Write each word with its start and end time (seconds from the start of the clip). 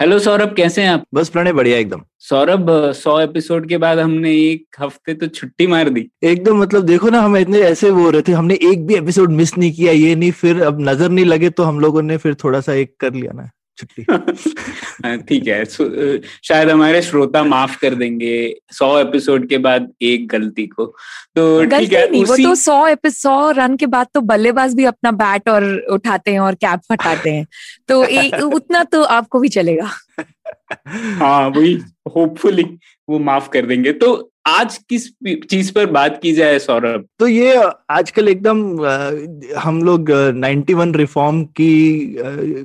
Hello 0.00 0.18
Saurabh 0.18 0.54
कैसे 0.56 0.82
हैं 0.82 0.90
आप? 0.90 1.02
बस 1.14 1.28
प्रणय 1.28 1.52
बढ़िया 1.52 1.78
एकदम। 1.78 2.02
सौरभ 2.18 2.70
सौ 2.94 3.18
एपिसोड 3.20 3.68
के 3.68 3.78
बाद 3.78 3.98
हमने 3.98 4.30
एक 4.34 4.76
हफ़्ते 4.80 5.14
तो 5.14 5.26
छुट्टी 5.28 5.66
मार 5.66 5.88
दी। 5.88 6.06
एकदम 6.24 6.56
मतलब 6.56 6.82
देखो 6.82 7.10
ना 7.10 7.20
हम 7.20 7.36
इतने 7.36 7.58
ऐसे 7.60 7.90
वो 7.90 8.08
रहे 8.10 8.22
थे 8.28 8.32
हमने 8.32 8.54
एक 8.70 8.86
भी 8.86 8.94
एपिसोड 8.94 9.32
मिस 9.32 9.56
नहीं 9.58 9.72
किया 9.72 9.92
ये 9.92 10.14
नहीं 10.14 10.30
फिर 10.32 10.62
अब 10.62 10.80
नज़र 10.80 11.08
नहीं 11.08 11.24
लगे 11.24 11.50
तो 11.50 11.62
हम 11.62 11.80
लोगों 11.80 12.02
ने 12.02 12.16
फिर 12.16 12.34
थोड़ा 12.44 12.60
सा 12.60 12.72
एक 12.74 12.94
कर 13.00 13.12
लिया 13.14 13.32
ना। 13.32 13.48
छुट्टी। 13.80 14.02
हाँ, 15.04 15.18
ठीक 15.18 15.46
है 15.46 15.64
सो, 15.64 15.88
शायद 16.44 16.70
हमारे 16.70 17.02
श्रोता 17.02 17.44
माफ़ 17.44 17.80
कर 17.80 17.94
देंगे 17.94 18.60
सौ 18.72 18.98
एपिसोड 18.98 19.48
के 19.48 19.58
बाद 19.58 19.92
एक 20.02 20.28
गलती 20.28 20.66
को। 20.66 20.86
तो 21.36 21.64
ठीक 21.64 21.92
है 21.92 22.10
नहीं 22.10 22.24
उसी... 22.24 22.44
वो 22.44 22.48
तो 22.48 22.54
सौ 22.54 22.86
एपिसोड 22.86 23.58
रन 23.58 23.76
के 23.76 23.86
बाद 23.86 24.06
तो 24.14 24.20
बल्लेबाज 24.20 24.74
भी 24.74 24.84
अपना 24.84 25.10
बैट 25.10 25.48
और 25.48 25.86
उठाते 25.90 26.32
हैं 26.32 26.40
और 26.40 26.54
कैप 26.54 26.80
फटाते 26.92 27.30
हैं। 27.30 27.46
तो 27.88 28.04
एक 28.04 28.34
उतना 28.34 28.84
तो 28.84 29.02
आपको 29.02 29.40
भी 29.40 29.48
चलेगा। 29.48 29.90
हाँ 30.88 31.48
वही 31.48 31.78
होपफुली 32.16 32.64
वो 33.08 33.18
माफ़ 33.18 33.48
कर 33.48 33.66
देंगे। 33.66 33.92
तो 33.92 34.29
आज 34.46 34.76
किस 34.88 35.06
चीज़ 35.50 35.72
पर 35.72 35.86
बात 35.86 36.18
की 36.22 36.32
जाए 36.32 36.58
सौरभ? 36.58 37.04
तो 37.18 37.26
ये 37.28 37.54
आजकल 37.90 38.28
एकदम 38.28 38.60
हम 39.58 39.82
लोग 39.82 40.10
नाइन्टी 40.36 40.74
वन 40.74 40.94
रिफॉर्म 40.94 41.42
की 41.44 42.16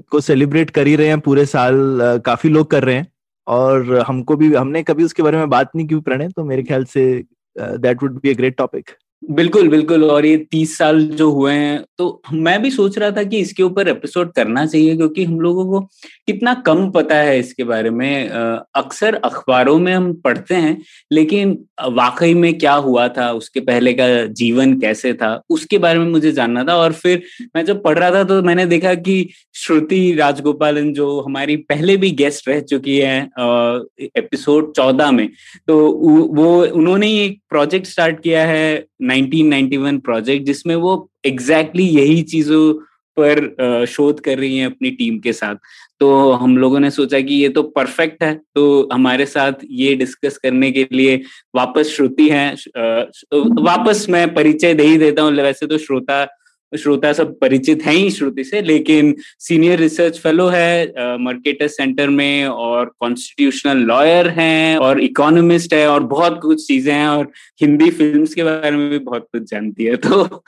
को 0.10 0.20
सेलिब्रेट 0.20 0.70
कर 0.70 0.88
ही 0.88 0.96
रहे 0.96 1.08
हैं, 1.08 1.20
पूरे 1.20 1.46
साल 1.46 2.22
काफ़ी 2.26 2.50
लोग 2.50 2.70
कर 2.72 2.84
रहे 2.84 2.96
हैं। 2.96 3.08
और 3.48 4.04
हमको 4.08 4.36
भी, 4.36 4.54
हमने 4.54 4.84
कभी 4.84 5.04
उसके 5.04 5.24
बारे 5.24 5.38
में 5.38 5.50
बात 5.50 5.72
नहीं 5.76 5.88
की 5.88 5.96
प्रणय 6.02 6.30
तो 6.30 6.44
मेरे 6.44 6.64
ख्याल 6.64 6.86
से 6.86 7.24
that 7.56 8.04
would 8.04 8.20
be 8.22 8.30
a 8.30 8.38
great 8.38 8.58
topic 8.58 8.90
बिल्कुल 9.30 9.68
बिल्कुल, 9.70 10.04
और 10.04 10.26
ये 10.26 10.38
तीस 10.52 10.78
साल 10.78 11.02
जो 11.10 11.30
हुए 11.32 11.54
हैं 11.54 11.84
तो 11.98 12.22
मैं 12.34 12.62
भी 12.62 12.70
सोच 12.72 12.98
रहा 12.98 13.12
था 13.12 13.24
कि 13.24 13.38
इसके 13.40 13.64
ऊपर 13.64 13.88
एपिसोड 13.88 14.32
करना 14.34 14.66
चाहिए, 14.66 14.96
क्योंकि 14.98 15.24
हम 15.24 15.40
लोगों 15.40 15.66
को 15.66 15.80
कितना 16.28 16.54
कम 16.66 16.90
पता 16.92 17.16
है 17.18 17.38
इसके 17.40 17.64
बारे 17.64 17.90
में। 17.90 18.30
अक्सर 18.30 19.16
अखबारों 19.16 19.78
में 19.80 19.94
हम 19.94 20.12
पढ़ते 20.16 20.56
हैं, 20.56 20.78
लेकिन 21.12 21.58
वाकई 21.92 22.34
में 22.34 22.58
क्या 22.58 22.74
हुआ 22.74 23.08
था, 23.10 23.32
उसके 23.32 23.60
पहले 23.62 23.94
का 23.94 24.08
जीवन 24.34 24.80
कैसे 24.80 25.14
था, 25.14 25.42
उसके 25.50 25.78
बारे 25.78 26.00
में 26.00 26.08
मुझे 26.08 26.32
जानना 26.32 26.64
था, 26.64 26.76
और 26.76 26.94
फिर 26.94 27.22
मैं 27.56 27.66
जब 27.66 27.82
पढ़ 27.84 27.98
रहा 28.00 28.12
था 28.12 28.24
तो 28.24 28.42
मैंने 28.44 28.66
देखा 28.66 28.94
कि 28.96 29.30
श्रुति 29.56 30.14
राजगोपालन 30.16 30.92
जो 30.94 31.20
हमारी 31.22 31.56
पहले 31.66 31.98
भी 31.98 32.12
गेस्ट 32.14 32.48
रह 32.50 32.60
चुकी 32.62 32.98
है 32.98 33.18
एपिसोड 34.00 34.72
चौदह 34.76 35.12
में 35.12 35.30
तो 35.68 35.78
वो, 35.78 36.66
उन्होंने 36.66 37.08
ही 37.08 37.20
एक 37.20 37.40
प्रोजेक्ट 37.50 37.88
स्टार्ट 37.88 38.20
किया 38.22 38.46
है 38.48 38.86
1991 39.00 40.00
प्रोजेक्ट 40.02 40.46
जिसमें 40.46 40.76
वो 40.76 41.10
एग्जैक्टली 41.26 41.84
exactly 41.84 42.02
यही 42.02 42.22
चीज़ों 42.24 42.74
पर 43.18 43.86
शोध 43.88 44.20
कर 44.20 44.38
रही 44.38 44.58
हैं 44.58 44.66
अपनी 44.66 44.90
टीम 44.92 45.20
के 45.20 45.34
साथ। 45.34 45.56
तो 46.00 46.32
हम 46.32 46.58
लोगों 46.58 46.80
ने 46.80 46.90
सोचा 46.92 47.20
कि 47.20 47.34
ये 47.34 47.50
तो 47.50 47.64
परफेक्ट 47.76 48.24
है 48.24 48.34
तो 48.56 48.90
हमारे 48.94 49.26
साथ 49.26 49.54
ये 49.72 49.94
डिस्कस 49.96 50.38
करने 50.38 50.72
के 50.72 50.88
लिए 50.92 51.22
वापस 51.56 51.94
श्रुति 51.96 52.28
हैं 52.30 52.56
वापस 53.64 54.06
मैं 54.10 54.34
परिचय 54.34 54.74
दे 54.74 54.84
ही 54.84 54.98
देता 54.98 55.22
हूँ। 55.22 55.32
वैसे 55.34 55.68
तो 55.68 55.78
श्रोता 55.78 56.24
श्रोता 56.72 57.12
सब 57.14 57.38
परिचित 57.40 57.84
हैं 57.86 57.94
ही 57.94 58.10
श्रुति 58.12 58.44
से, 58.44 58.62
लेकिन 58.62 59.14
सीनियर 59.40 59.80
रिसर्च 59.80 60.18
फेलो 60.20 60.48
है 60.48 61.18
मर्केटर 61.20 61.68
सेंटर 61.68 62.10
में 62.10 62.48
और 62.48 62.92
कॉन्स्टिट्यूशनल 63.00 63.78
लॉयर 63.88 64.28
हैं 64.30 64.78
और 64.78 65.00
इकोनॉमिस्ट 65.02 65.74
है 65.74 65.88
और 65.88 66.04
बहुत 66.06 66.40
कुछ 66.42 66.66
चीज़ें 66.68 66.94
हैं 66.94 67.08
और 67.08 67.32
हिंदी 67.62 67.90
फिल्म्स 67.92 68.34
के 68.34 68.44
बारे 68.44 68.72
में 68.72 68.90
भी 68.90 69.00
बहुत 69.00 69.28
कुछ 69.32 69.44
जानती 69.44 69.84
है। 69.84 69.96
तो 69.98 70.44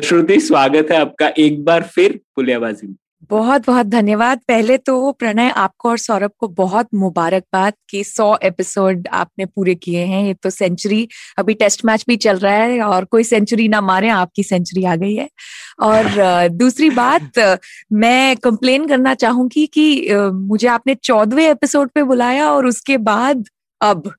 श्रुति, 0.00 0.40
स्वागत 0.40 0.90
है 0.90 0.98
आपका 0.98 1.32
एक 1.38 1.64
बार 1.64 1.82
फिर 1.94 2.20
पुलियाबाजी 2.36 2.86
में। 2.86 2.94
बहुत 3.30 3.66
बहुत 3.66 3.86
धन्यवाद। 3.86 4.38
पहले 4.48 4.76
तो 4.78 5.12
प्रणय 5.12 5.50
आपको 5.50 5.88
और 5.88 5.98
सौरभ 5.98 6.30
को 6.38 6.48
बहुत 6.48 6.88
मुबारकबाद 6.94 7.72
कि 7.90 8.04
सौ 8.04 8.36
एपिसोड 8.42 9.08
आपने 9.12 9.44
पूरे 9.46 9.74
किए 9.74 10.04
हैं। 10.04 10.24
ये 10.26 10.34
तो 10.34 10.50
सेंचुरी 10.50 11.08
अभी 11.38 11.54
टेस्ट 11.54 11.84
मैच 11.84 12.04
भी 12.08 12.16
चल 12.16 12.36
रहा 12.36 12.54
है 12.54 12.80
और 12.82 13.04
कोई 13.04 13.24
सेंचुरी 13.24 13.68
ना 13.68 13.80
मारे 13.80 14.08
आपकी 14.08 14.42
सेंचुरी 14.42 14.84
आ 14.84 14.96
गई 14.96 15.14
है। 15.14 15.28
और 15.80 16.04
दूसरी 16.48 16.90
बात 16.90 17.38
मैं 17.92 18.36
कंप्लेन 18.36 18.88
करना 18.88 19.14
चाहूँगी 19.14 19.66
कि 19.66 20.08
मुझे 20.32 20.68
आपने 20.68 20.94
चौदवे 20.94 21.50
एपिसोड 21.50 21.90
पे 21.90 22.02
बुलाया 22.02 22.50
और 22.50 22.66
उसके 22.66 22.98
बाद 22.98 23.44
अब। 23.80 24.12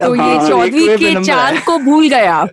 तो 0.00 0.14
ये 0.14 0.22
हाँ, 0.22 0.64
एकवे 0.64 0.96
पे 0.96 0.96
के 0.96 1.24
चाल 1.24 1.58
को 1.58 1.78
भूल 1.78 2.08
गए 2.08 2.26
आप। 2.26 2.50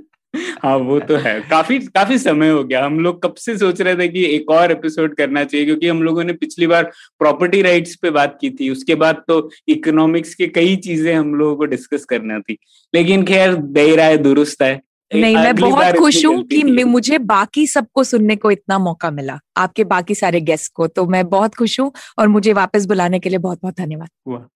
हाँ 0.62 0.76
वो 0.78 0.98
तो 1.00 1.16
है। 1.16 1.40
काफ़ी 1.40 1.78
काफ़ी 1.78 2.18
समय 2.18 2.50
हो 2.50 2.62
गया। 2.64 2.84
हम 2.84 2.98
लोग 3.00 3.22
कब 3.22 3.34
से 3.34 3.56
सोच 3.58 3.80
रहे 3.80 3.96
थे 3.96 4.08
कि 4.08 4.24
एक 4.26 4.50
और 4.50 4.72
एपिसोड 4.72 5.14
करना 5.14 5.44
चाहिए 5.44 5.66
क्योंकि 5.66 5.88
हम 5.88 6.02
लोगों 6.02 6.24
ने 6.24 6.32
पिछली 6.32 6.66
बार 6.66 6.90
प्रॉपर्टी 7.18 7.62
राइट्स 7.62 7.94
पे 7.94 8.10
बात 8.10 8.38
की 8.40 8.50
थी। 8.50 8.70
उसके 8.70 8.94
बाद 8.94 9.22
तो 9.28 9.50
इकोनॉमिक्स 9.68 10.34
के 10.34 10.46
कई 10.46 10.76
चीज़ें 10.76 11.14
हम 11.14 11.34
लोगों 11.34 11.56
को 11.56 11.64
डिस्कस 11.64 12.04
करना 12.04 12.38
थी। 12.40 12.58
लेकिन 12.94 13.24
खैर 13.24 13.54
देर 13.54 14.00
आए 14.00 14.16
दुरुस्त 14.16 14.62
है। 14.62 14.80
नहीं 15.14 15.36
मैं 15.36 15.54
बहुत 15.54 15.96
खुश 15.96 16.24
हूँ 16.26 16.42
कि 16.44 16.62
मुझे 16.84 17.18
बाकी 17.18 17.66
सबको 17.66 18.04
सुनने 18.04 18.36
को 18.36 18.50
इतना 18.50 18.78
मौका 18.78 19.10
मिला 19.10 19.38
आपके 19.56 19.84
बाकी 19.84 20.14
सारे 20.14 20.40
गेस्ट 20.40 20.72
को। 20.74 20.86
तो 20.86 21.06
मैं 21.06 21.28
बहुत 21.28 21.54
खुश 21.54 21.78
हूँ 21.80 21.92
और 22.18 22.28
मुझे 22.28 22.52
वापस 22.52 22.86
बुलाने 22.86 23.18
के 23.18 23.28
लिए 23.28 23.38
बहुत 23.38 23.58
बहुत 23.62 23.76
धन्यवाद। 23.78 24.48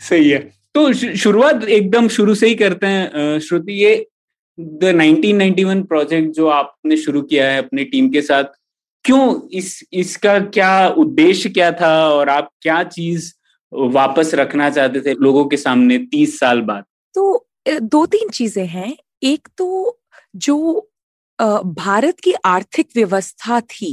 सही 0.00 0.30
है। 0.30 0.38
तो 0.74 0.92
शुरुआत 0.92 1.64
एकदम 1.64 2.08
शुरू 2.08 2.34
से 2.34 2.46
ही 2.46 2.54
करते 2.54 2.86
हैं 2.86 3.38
श्रुति। 3.40 3.72
ये 3.72 3.94
द 4.58 4.92
1991 4.94 5.82
प्रोजेक्ट 5.86 6.30
जो 6.34 6.46
आपने 6.48 6.96
शुरू 6.96 7.22
किया 7.22 7.50
है 7.50 7.58
अपनी 7.58 7.84
टीम 7.84 8.08
के 8.10 8.22
साथ, 8.22 8.44
क्यों 9.04 9.48
इस, 9.52 9.84
इसका 9.92 10.38
क्या 10.40 10.88
उद्देश्य 10.88 11.48
क्या 11.48 11.70
था 11.72 11.92
और 12.08 12.28
आप 12.28 12.50
क्या 12.62 12.82
चीज़ 12.84 13.32
वापस 13.72 14.34
रखना 14.34 14.70
चाहते 14.70 15.00
थे 15.00 15.14
लोगों 15.14 15.44
के 15.46 15.56
सामने 15.56 15.98
तीस 15.98 16.38
साल 16.38 16.60
बाद? 16.60 16.84
तो 17.14 17.46
दो 17.68 18.04
तीन 18.06 18.28
चीज़ें 18.28 18.66
हैं। 18.66 18.96
एक 19.22 19.48
तो 19.58 19.98
जो 20.36 20.88
भारत 21.38 22.20
की 22.20 22.32
आर्थिक 22.44 22.88
व्यवस्था 22.96 23.60
थी, 23.60 23.92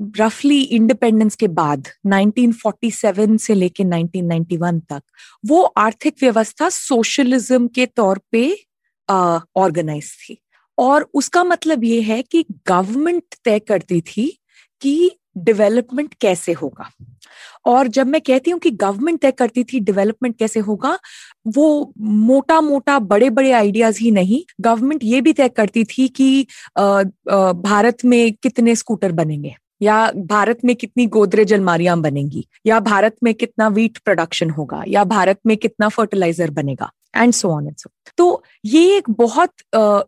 रफली 0.00 0.60
इंडिपेंडेंस 0.60 1.36
के 1.36 1.48
बाद 1.48 1.88
1947 2.06 3.38
से 3.38 3.54
लेके 3.54 3.84
1991 3.84 4.80
तक, 4.90 5.02
वो 5.44 5.62
आर्थिक 5.62 6.14
व्यवस्था 6.22 6.68
सोशलिज्म 6.68 7.66
के 7.68 7.86
तौर 7.86 8.20
पे 8.32 8.44
ऑर्गेनाइज 9.10 10.12
थी। 10.20 10.38
और 10.78 11.08
उसका 11.14 11.44
मतलब 11.44 11.84
ये 11.84 12.00
है 12.02 12.22
कि 12.22 12.44
गवर्नमेंट 12.68 13.22
तय 13.44 13.58
करती 13.58 14.00
थी 14.00 14.26
कि 14.82 15.10
डेवलपमेंट 15.38 16.14
कैसे 16.14 16.52
होगा। 16.52 16.90
और 17.66 17.88
जब 17.88 18.06
मैं 18.06 18.20
कहती 18.20 18.50
हूँ 18.50 18.60
कि 18.60 18.70
गवर्नमेंट 18.70 19.20
तय 19.20 19.30
करती 19.30 19.64
थी 19.64 19.80
डेवलपमेंट 19.80 20.36
कैसे 20.38 20.60
होगा, 20.60 20.98
वो 21.46 21.92
मोटा 21.98 22.60
मोटा 22.60 22.98
बड़े 22.98 23.30
बड़े 23.30 23.52
आइडियाज़ 23.52 24.00
ही 24.00 24.10
नहीं 24.10 24.42
गवर्नमेंट 24.60 25.04
ये 25.04 25.20
भी 25.20 25.32
तय 25.32 25.48
करती 25.48 25.84
थी 25.84 26.08
कि 26.08 26.46
भारत 26.78 28.04
में 28.04 28.32
कितने 28.32 28.74
स्कूटर 28.76 29.12
बनेंगे। 29.12 29.54
या 29.84 29.98
भारत 30.26 30.64
में 30.64 30.74
कितनी 30.76 31.06
गोदरेज 31.16 31.52
अलमारियाँ 31.54 32.00
बनेंगी 32.00 32.46
या 32.66 32.80
भारत 32.80 33.16
में 33.22 33.32
कितना 33.34 33.68
वीट 33.68 33.98
प्रोडक्शन 33.98 34.50
होगा 34.50 34.82
या 34.88 35.04
भारत 35.04 35.38
में 35.46 35.56
कितना 35.56 35.88
फर्टिलाइज़र 35.88 36.50
बनेगा 36.50 36.90
and 37.16 37.32
so 37.32 37.50
on 37.50 37.66
and 37.66 37.76
so 37.76 37.90
तो 38.16 38.42
ये 38.64 38.96
एक 38.96 39.10
बहुत 39.18 39.50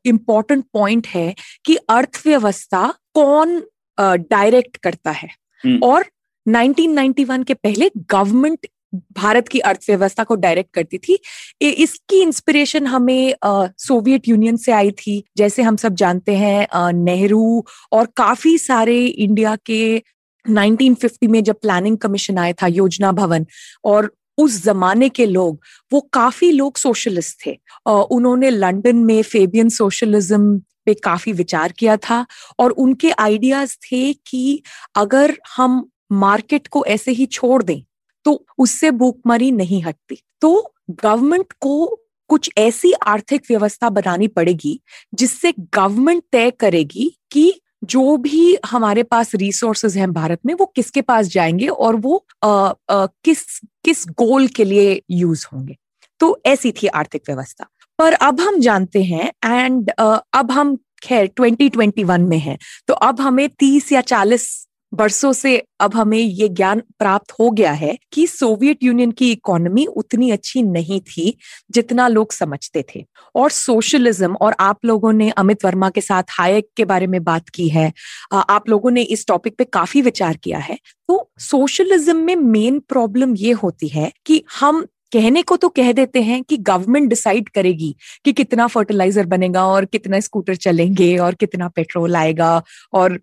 इम्पोर्टेंट 0.06 0.64
पॉइंट 0.72 1.06
है 1.06 1.34
कि 1.64 1.76
अर्थव्यवस्था 1.90 2.86
कौन 3.14 3.62
डायरेक्ट 3.98 4.76
uh, 4.76 4.82
करता 4.82 5.10
है 5.10 5.28
hmm. 5.64 5.82
और 5.82 6.04
1991 6.46 7.44
के 7.44 7.54
पहले 7.54 7.90
गवर्नमेंट 8.10 8.66
भारत 9.12 9.48
की 9.48 9.58
अर्थव्यवस्था 9.60 10.24
को 10.24 10.34
डायरेक्ट 10.36 10.72
करती 10.74 10.98
थी। 10.98 11.18
इसकी 11.62 12.20
इंस्पिरेशन 12.22 12.86
हमें 12.86 13.34
सोवियत 13.78 14.28
यूनियन 14.28 14.56
से 14.56 14.72
आई 14.72 14.90
थी। 14.90 15.22
जैसे 15.36 15.62
हम 15.62 15.76
सब 15.76 15.94
जानते 15.94 16.36
हैं 16.36 16.92
नेहरू 16.94 17.64
और 17.92 18.06
काफ़ी 18.16 18.56
सारे 18.58 19.04
इंडिया 19.06 19.56
के 19.66 20.02
1950 20.46 21.28
में 21.28 21.42
जब 21.44 21.56
प्लानिंग 21.62 21.98
कमीशन 21.98 22.38
आया 22.38 22.52
था, 22.52 22.66
योजना 22.66 23.12
भवन, 23.12 23.46
और 23.84 24.12
उस 24.38 24.62
जमाने 24.64 25.08
के 25.08 25.26
लोग, 25.26 25.60
वो 25.92 26.00
काफ़ी 26.12 26.50
लोग 26.50 26.76
सोशलिस्ट 26.76 27.46
थे। 27.46 27.58
उन्होंने 27.86 28.50
लंदन 28.50 28.96
में 28.96 29.22
फेबियन 29.22 29.68
सोशलिज्म 29.68 30.58
पे 30.86 30.94
काफ़ी 30.94 31.32
विचार 31.32 31.72
किया 31.72 31.96
था, 31.98 32.24
और 32.58 32.70
उनके 32.70 33.10
आइडियाज़ 33.10 33.76
थे 33.82 34.12
कि 34.26 34.62
अगर 34.96 35.36
हम 35.56 35.88
मार्केट 36.12 36.66
को 36.66 36.84
ऐसे 36.86 37.12
ही 37.12 37.26
छोड़ 37.26 37.62
दें 37.62 37.80
तो 38.26 38.46
उससे 38.58 38.90
भूखमरी 38.90 39.50
नहीं 39.50 39.82
हटती। 39.82 40.18
तो 40.40 40.74
गवर्नमेंट 40.90 41.52
को 41.60 42.00
कुछ 42.28 42.50
ऐसी 42.58 42.92
आर्थिक 42.92 43.42
व्यवस्था 43.50 43.90
बनानी 43.90 44.28
पड़ेगी 44.28 44.80
जिससे 45.14 45.52
गवर्नमेंट 45.74 46.22
तय 46.32 46.50
करेगी 46.50 47.18
कि 47.32 47.60
जो 47.84 48.16
भी 48.16 48.58
हमारे 48.66 49.02
पास 49.02 49.34
रिसोर्सेज 49.34 49.96
हैं 49.96 50.12
भारत 50.12 50.38
में 50.46 50.54
वो 50.54 50.66
किसके 50.66 51.02
पास 51.02 51.26
जाएँगे 51.26 51.68
और 51.68 51.96
वो 51.96 52.26
आ, 52.44 52.48
आ, 52.90 53.06
किस 53.06 53.60
किस 53.84 54.04
गोल 54.08 54.46
के 54.46 54.64
लिए 54.64 55.02
यूज़ 55.10 55.46
होंगे। 55.52 55.76
तो 56.20 56.42
ऐसी 56.46 56.72
थी 56.72 56.86
आर्थिक 56.86 57.22
व्यवस्था। 57.28 57.66
पर 57.98 58.12
अब 58.12 58.40
हम 58.40 58.60
जानते 58.60 59.02
हैं 59.02 59.32
एंड 59.64 59.90
अब 60.32 60.50
हम 60.50 60.78
खैर 61.02 61.30
2021 61.40 62.28
में 62.28 62.38
है 62.38 62.58
तो 62.88 62.94
अब 62.94 63.20
हमें 63.20 63.48
30 63.48 63.92
या 63.92 64.00
40 64.00 64.68
वर्षों 64.96 65.32
से 65.32 65.56
अब 65.80 65.94
हमें 65.94 66.18
ये 66.18 66.48
ज्ञान 66.48 66.80
प्राप्त 66.98 67.32
हो 67.40 67.50
गया 67.50 67.72
है 67.72 67.96
कि 68.12 68.26
सोवियत 68.26 68.82
यूनियन 68.82 69.10
की 69.10 69.30
इकोनॉमी 69.32 69.84
उतनी 69.86 70.30
अच्छी 70.30 70.62
नहीं 70.62 71.00
थी 71.00 71.36
जितना 71.70 72.08
लोग 72.08 72.32
समझते 72.32 72.84
थे। 72.94 73.04
और 73.34 73.50
सोशलिज्म, 73.50 74.34
और 74.34 74.54
आप 74.60 74.84
लोगों 74.84 75.12
ने 75.12 75.30
अमित 75.30 75.64
वर्मा 75.64 75.90
के 75.90 76.00
साथ 76.00 76.22
हायक 76.30 76.68
के 76.76 76.84
बारे 76.84 77.06
में 77.06 77.22
बात 77.24 77.48
की 77.48 77.68
है 77.68 77.92
आप 78.32 78.68
लोगों 78.68 78.90
ने 78.90 79.02
इस 79.02 79.26
टॉपिक 79.26 79.56
पे 79.58 79.64
काफ़ी 79.64 80.02
विचार 80.02 80.36
किया 80.36 80.58
है। 80.58 80.78
तो 81.08 81.30
सोशलिज्म 81.40 82.16
में 82.16 82.36
मेन 82.36 82.78
प्रॉब्लम 82.88 83.34
ये 83.36 83.52
होती 83.54 83.88
है 83.88 84.10
कि 84.26 84.42
हम 84.60 84.86
कहने 85.12 85.42
को 85.42 85.56
तो 85.56 85.68
कह 85.68 85.92
देते 85.92 86.22
हैं 86.22 86.42
कि 86.42 86.56
गवर्नमेंट 86.56 87.08
डिसाइड 87.08 87.48
करेगी 87.48 87.94
कि 88.24 88.32
कितना 88.32 88.66
फर्टिलाइज़र 88.66 89.26
बनेगा 89.26 89.66
और 89.66 89.84
कितना 89.84 90.20
स्कूटर 90.20 90.56
चलेंगे 90.56 91.16
और 91.18 91.34
कितना 91.34 91.68
पेट्रोल 91.68 92.16
आएगा 92.16 92.62
और 92.92 93.18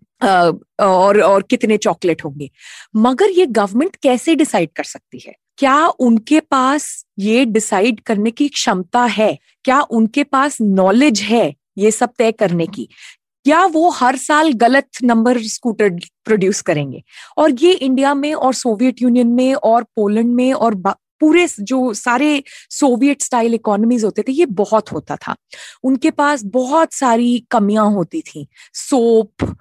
और 0.80 1.20
और 1.20 1.42
कितने 1.42 1.76
चॉकलेट 1.76 2.24
होंगे। 2.24 2.50
मगर 2.96 3.30
ये 3.30 3.46
गवर्नमेंट 3.46 3.96
कैसे 3.96 4.34
डिसाइड 4.34 4.70
कर 4.76 4.84
सकती 4.84 5.18
है? 5.26 5.34
क्या 5.58 5.86
उनके 5.86 6.40
पास 6.40 7.04
ये 7.18 7.44
डिसाइड 7.44 8.00
करने 8.00 8.30
की 8.30 8.48
क्षमता 8.48 9.04
है? 9.04 9.36
क्या 9.64 9.80
उनके 9.82 10.24
पास 10.24 10.60
नॉलेज 10.60 11.20
है 11.22 11.54
ये 11.78 11.90
सब 11.90 12.12
तय 12.18 12.32
करने 12.32 12.66
की? 12.66 12.88
क्या 13.46 13.64
वो 13.66 13.88
हर 13.90 14.16
साल 14.16 14.52
गलत 14.52 14.86
नंबर 15.02 15.40
स्कूटर 15.44 15.90
प्रोड्यूस 16.24 16.60
करेंगे? 16.62 17.02
और 17.38 17.50
ये 17.62 17.72
इंडिया 17.72 18.14
में 18.14 18.32
और 18.34 18.54
सोवियत 18.54 19.02
यूनियन 19.02 19.26
में 19.28 19.54
और 19.54 19.82
पोलैंड 19.96 20.34
में 20.34 20.52
और 20.52 20.74
पूरे 21.24 21.46
जो 21.60 21.94
सारे 21.94 22.42
सोवियत 22.70 23.22
स्टाइल 23.22 23.54
इकोनॉमीज 23.54 24.04
होते 24.04 24.22
थे 24.22 24.32
ये 24.32 24.46
बहुत 24.46 24.92
होता 24.92 25.16
था। 25.16 25.36
उनके 25.82 26.10
पास 26.10 26.42
बहुत 26.44 26.92
सारी 26.92 27.46
कमियाँ 27.50 27.90
होती 27.90 28.20
थी। 28.20 28.46
सोप 28.74 29.56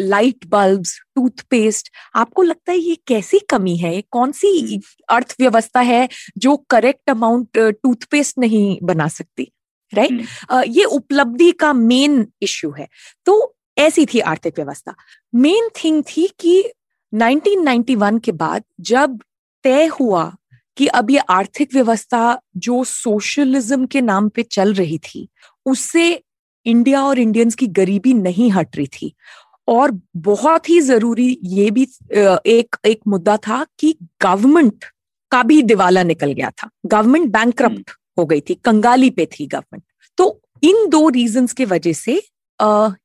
लाइट 0.00 0.46
बल्ब 0.46 0.84
टूथपेस्ट 1.14 1.88
आपको 2.14 2.42
लगता 2.42 2.72
है 2.72 2.78
ये 2.78 2.98
कैसी 3.06 3.38
कमी 3.38 3.76
है? 3.76 4.02
कौन 4.10 4.32
सी 4.32 4.80
अर्थव्यवस्था 5.08 5.80
है 5.80 6.08
जो 6.38 6.56
करेक्ट 6.56 7.10
अमाउंट 7.10 7.58
टूथपेस्ट 7.58 8.38
नहीं 8.38 8.78
बना 8.82 9.08
सकती 9.08 9.52
राइट 9.94 10.10
right? 10.10 10.52
uh, 10.52 10.64
ये 10.68 10.84
उपलब्धि 10.84 11.52
का 11.52 11.72
मेन 11.72 12.26
इश्यू 12.42 12.70
है। 12.70 12.88
तो 13.26 13.56
ऐसी 13.78 14.06
थी 14.06 14.20
आर्थिक 14.20 14.54
व्यवस्था। 14.56 14.94
मेन 15.34 15.68
थिंग 15.84 16.02
थी 16.02 16.30
कि 16.40 16.72
1991 17.14 18.20
के 18.20 18.32
बाद 18.32 18.64
जब 18.80 19.18
तय 19.62 19.86
हुआ 19.86 20.36
कि 20.80 20.86
अब 20.86 21.10
ये 21.10 21.18
आर्थिक 21.18 21.74
व्यवस्था 21.74 22.40
जो 22.56 22.82
सोशलिज्म 22.84 23.86
के 23.86 24.00
नाम 24.00 24.28
पे 24.28 24.42
चल 24.42 24.72
रही 24.74 24.98
थी 24.98 25.28
उससे 25.66 26.22
इंडिया 26.66 27.02
और 27.04 27.18
इंडियंस 27.18 27.54
की 27.54 27.66
गरीबी 27.66 28.14
नहीं 28.14 28.50
हट 28.50 28.76
रही 28.76 28.86
थी। 28.86 29.12
और 29.68 29.90
बहुत 30.16 30.68
ही 30.70 30.80
ज़रूरी 30.80 31.38
ये 31.44 31.70
भी 31.70 31.82
एक 32.12 32.76
एक 32.84 33.00
मुद्दा 33.08 33.36
था 33.36 33.64
कि 33.78 33.94
गवर्नमेंट 34.22 34.84
का 35.32 35.42
भी 35.42 35.62
दिवाला 35.62 36.02
निकल 36.02 36.32
गया 36.32 36.50
था। 36.50 36.70
Government 36.86 37.30
bank 37.32 37.62
hmm. 37.62 37.84
हो 38.18 38.24
गई 38.26 38.40
थी 38.40 38.54
कंगाली 38.54 39.10
पे 39.10 39.26
थी 39.26 39.46
गवर्नमेंट। 39.46 39.82
तो 40.18 40.40
इन 40.62 40.88
दो 40.88 41.08
रीजंस 41.08 41.52
के 41.52 41.64
वजह 41.64 41.92
से 41.92 42.16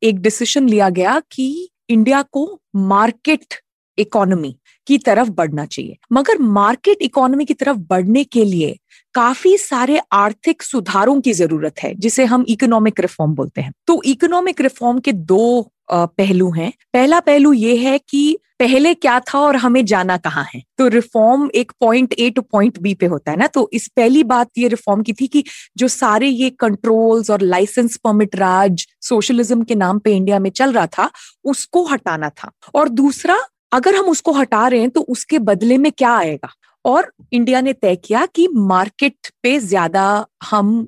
एक 0.04 0.19
डिसीज़न 0.19 0.69
लिया 0.69 0.89
गया 0.89 1.21
कि 1.31 1.69
इंडिया 1.89 2.21
को 2.21 2.62
मार्केट 2.75 3.54
इकोनॉमी 3.98 4.56
की 4.87 4.97
तरफ़ 4.97 5.29
बढ़ना 5.31 5.65
चाहिए। 5.65 5.97
मगर 6.13 6.39
मार्केट 6.39 7.01
इकोनॉमी 7.01 7.45
की 7.45 7.53
तरफ़ 7.53 7.77
बढ़ने 7.89 8.23
के 8.23 8.43
लिए 8.45 8.75
काफ़ी 9.15 9.57
सारे 9.57 9.99
आर्थिक 10.13 10.63
सुधारों 10.63 11.19
की 11.21 11.33
ज़रूरत 11.33 11.83
है, 11.83 11.93
जिसे 11.95 12.25
हम 12.25 12.45
इकोनॉमिक 12.49 12.99
रिफॉर्म 12.99 13.35
बोलते 13.35 13.61
हैं। 13.61 13.73
तो 13.87 14.01
इकोनॉमिक 14.05 14.61
रिफॉर्म 14.61 14.99
के 14.99 15.11
दो 15.11 15.71
पहलू 15.91 16.51
हैं। 16.51 16.71
पहला 16.93 17.19
पहलू 17.19 17.53
ये 17.53 17.75
है 17.77 17.97
कि 17.99 18.37
पहले 18.59 18.93
क्या 18.93 19.19
था 19.19 19.39
और 19.39 19.55
हमें 19.55 19.83
जाना 19.85 20.15
कहाँ 20.17 20.43
है। 20.45 20.61
तो 20.77 20.87
रिफॉर्म 20.87 21.49
एक 21.55 21.71
point 21.81 22.13
A 22.13 22.29
to 22.29 22.41
point 22.41 22.77
B 22.79 22.93
पे 22.93 23.05
होता 23.05 23.31
है 23.31 23.37
ना 23.37 23.47
तो 23.47 23.69
इस 23.73 23.87
पहली 23.95 24.23
बात 24.23 24.49
ये 24.57 24.67
रिफॉर्म 24.67 25.01
की 25.03 25.13
थी 25.13 25.27
कि 25.27 25.43
जो 25.77 25.87
सारे 25.87 26.27
ये 26.27 26.49
कंट्रोल्स 26.49 27.29
और 27.29 27.41
लाइसेंस 27.41 27.97
परमिट 27.97 28.35
राज, 28.35 28.85
सोशलिज्म 29.01 29.63
के 29.63 29.75
नाम 29.75 29.99
पे 29.99 30.15
इंडिया 30.15 30.39
में 30.39 30.49
चल 30.49 30.73
रहा 30.73 30.87
था, 30.87 31.09
उसको 31.45 31.85
हटाना 31.85 32.29
था। 32.29 32.51
और 32.75 32.89
दूसरा 32.91 33.39
अगर 33.75 33.95
हम 33.95 34.10
उसको 34.10 34.31
हटा 34.33 34.68
रहे 34.68 34.80
हैं 34.80 34.89
तो 34.89 35.01
उसके 35.10 35.39
बदले 35.42 35.77
में 35.77 35.92
क्या 35.94 36.12
आएगा? 36.12 36.50
और 36.86 37.12
इंडिया 37.33 37.62
ने 37.62 37.74
तय 37.74 37.95
किया 37.98 38.25
कि 38.25 38.48
मार्केट 38.50 39.27
पे 39.44 39.57
ज़्यादा 39.62 40.25
हम 40.45 40.88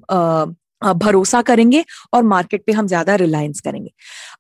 भरोसा 0.96 1.42
करेंगे 1.42 1.84
और 2.14 2.24
मार्केट 2.26 2.64
पे 2.66 2.72
हम 2.72 2.88
ज़्यादा 2.88 3.16
रिलायंस 3.16 3.60
करेंगे। 3.62 3.92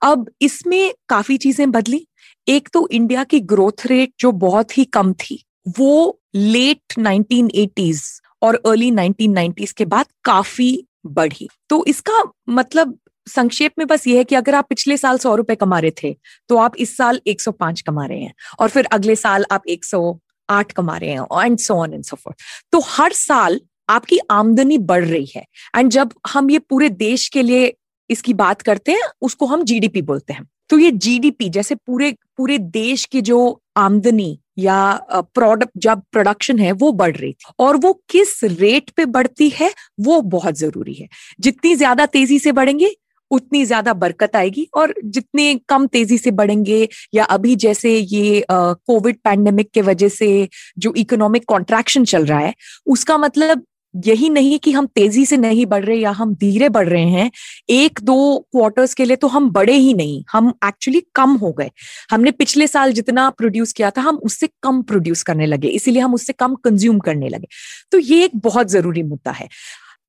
अब 0.03 0.29
इसमें 0.41 0.93
काफ़ी 1.09 1.37
चीज़ें 1.37 1.71
बदली। 1.71 2.05
एक 2.47 2.69
तो 2.73 2.87
इंडिया 2.91 3.23
की 3.25 3.39
ग्रोथ 3.45 3.85
रेट 3.85 4.11
जो 4.19 4.31
बहुत 4.33 4.77
ही 4.77 4.85
कम 4.87 5.13
थी, 5.15 5.43
वो 5.69 6.19
लेट 6.35 6.99
1980s 6.99 8.03
और 8.41 8.55
अर्ली 8.57 8.91
1990s 8.91 9.71
के 9.71 9.85
बाद 9.87 10.05
काफ़ी 10.23 10.71
बढ़ी। 11.07 11.47
तो 11.69 11.83
इसका 11.87 12.23
मतलब 12.51 12.97
संक्षेप 13.27 13.73
में 13.79 13.87
बस 13.87 14.07
ये 14.07 14.17
है 14.17 14.23
कि 14.23 14.35
अगर 14.35 14.55
आप 14.55 14.67
पिछले 14.69 14.97
साल 14.97 15.17
सौ 15.17 15.35
रुपए 15.35 15.55
कमा 15.55 15.79
रहे 15.79 15.91
थे 16.03 16.15
तो 16.49 16.57
आप 16.57 16.75
इस 16.75 16.95
साल 16.97 17.21
105 17.27 17.81
कमा 17.81 18.05
रहे 18.05 18.19
हैं 18.19 18.33
और 18.59 18.69
फिर 18.69 18.85
अगले 18.91 19.15
साल 19.15 19.45
आप 19.51 19.67
108 19.69 20.71
कमा 20.71 20.97
रहे 20.97 21.09
हैं 21.09 21.45
and 21.45 21.57
so 21.59 21.75
on 21.75 21.93
and 21.93 22.03
so 22.03 22.15
forth 22.15 22.37
तो 22.71 22.79
हर 22.87 23.13
साल 23.13 23.59
आपकी 23.89 24.19
आमदनी 24.31 24.77
बढ़ 24.77 25.05
रही 25.05 25.31
है 25.35 25.45
एंड 25.75 25.91
जब 25.91 26.13
हम 26.27 26.49
ये 26.51 26.59
पूरे 26.59 26.89
देश 26.89 27.27
के 27.27 27.41
लिए 27.41 27.73
इसकी 28.09 28.33
बात 28.33 28.61
करते 28.61 28.91
हैं, 28.91 29.07
उसको 29.21 29.45
हम 29.45 29.63
जीडीपी 29.63 30.01
बोलते 30.01 30.33
हैं। 30.33 30.47
तो 30.69 30.77
ये 30.79 30.91
जीडीपी 30.91 31.49
जैसे 31.49 31.75
पूरे 31.75 32.11
पूरे 32.37 32.57
देश 32.57 33.05
की 33.05 33.21
जो 33.21 33.39
आमदनी 33.77 34.37
या 34.59 34.93
प्रोडक्ट 35.11 35.71
जब 35.77 36.01
प्रोडक्शन 36.11 36.59
है, 36.59 36.71
वो 36.71 36.91
बढ़ 36.91 37.15
रही 37.15 37.31
थी। 37.33 37.53
और 37.59 37.77
वो 37.77 37.93
किस 38.09 38.43
रेट 38.43 38.89
पे 38.89 39.05
बढ़ती 39.05 39.49
है, 39.49 39.71
वो 39.99 40.21
बहुत 40.21 40.55
ज़रूरी 40.55 40.93
है। 40.93 41.07
जितनी 41.39 41.75
ज़्यादा 41.75 42.05
तेज़ी 42.05 42.39
से 42.39 42.51
बढ़ेंगे 42.51 42.95
उतनी 43.31 43.63
ज़्यादा 43.65 43.93
बरकत 43.95 44.35
आएगी 44.35 44.67
और 44.73 44.93
जितने 45.05 45.53
कम 45.69 45.87
तेज़ी 45.87 46.17
से 46.17 46.31
बढ़ेंगे 46.33 46.87
या 47.13 47.23
अभी 47.25 47.55
जैसे 47.57 47.97
ये 47.97 48.45
कोविड 48.51 49.17
पैंडेमिक 49.23 49.71
के 49.73 49.81
वजह 49.83 50.09
से 50.09 50.47
जो 50.77 50.93
इकोनॉमिक 50.97 51.45
कॉन्ट्रैक्शन 51.47 52.05
चल 52.05 52.25
रहा 52.25 52.39
है, 52.39 52.53
उसका 52.87 53.17
मतलब 53.17 53.63
यही 53.93 54.29
नहीं 54.29 54.57
कि 54.59 54.71
हम 54.71 54.85
तेज़ी 54.85 55.25
से 55.25 55.37
नहीं 55.37 55.65
बढ़ 55.65 55.83
रहे 55.85 55.95
या 55.97 56.09
हम 56.11 56.33
धीरे 56.35 56.67
बढ़ 56.69 56.87
रहे 56.89 57.05
हैं। 57.05 57.29
एक, 57.69 57.99
दो 58.01 58.37
क्वार्टर्स 58.51 58.93
के 58.93 59.05
लिए 59.05 59.15
तो 59.15 59.27
हम 59.27 59.49
बढ़े 59.51 59.73
ही 59.73 59.93
नहीं, 59.93 60.23
हम 60.31 60.51
एक्चुअली 60.65 61.01
कम 61.15 61.33
हो 61.35 61.51
गए। 61.51 61.69
हमने 62.11 62.31
पिछले 62.33 62.67
साल 62.67 62.93
जितना 62.93 63.29
प्रोड्यूस 63.29 63.73
किया 63.73 63.89
था, 63.91 64.01
हम 64.01 64.17
उससे 64.17 64.49
कम 64.63 64.81
प्रोड्यूस 64.83 65.23
करने 65.23 65.45
लगे, 65.45 65.67
इसीलिए 65.69 66.01
हम 66.01 66.13
उससे 66.13 66.33
कम 66.33 66.55
कंज्यूम 66.55 66.99
करने 66.99 67.29
लगे। 67.29 67.47
तो 67.91 67.99
ये 67.99 68.23
एक 68.25 68.35
बहुत 68.37 68.67
ज़रूरी 68.67 69.03
मुद्दा 69.03 69.31
है। 69.31 69.47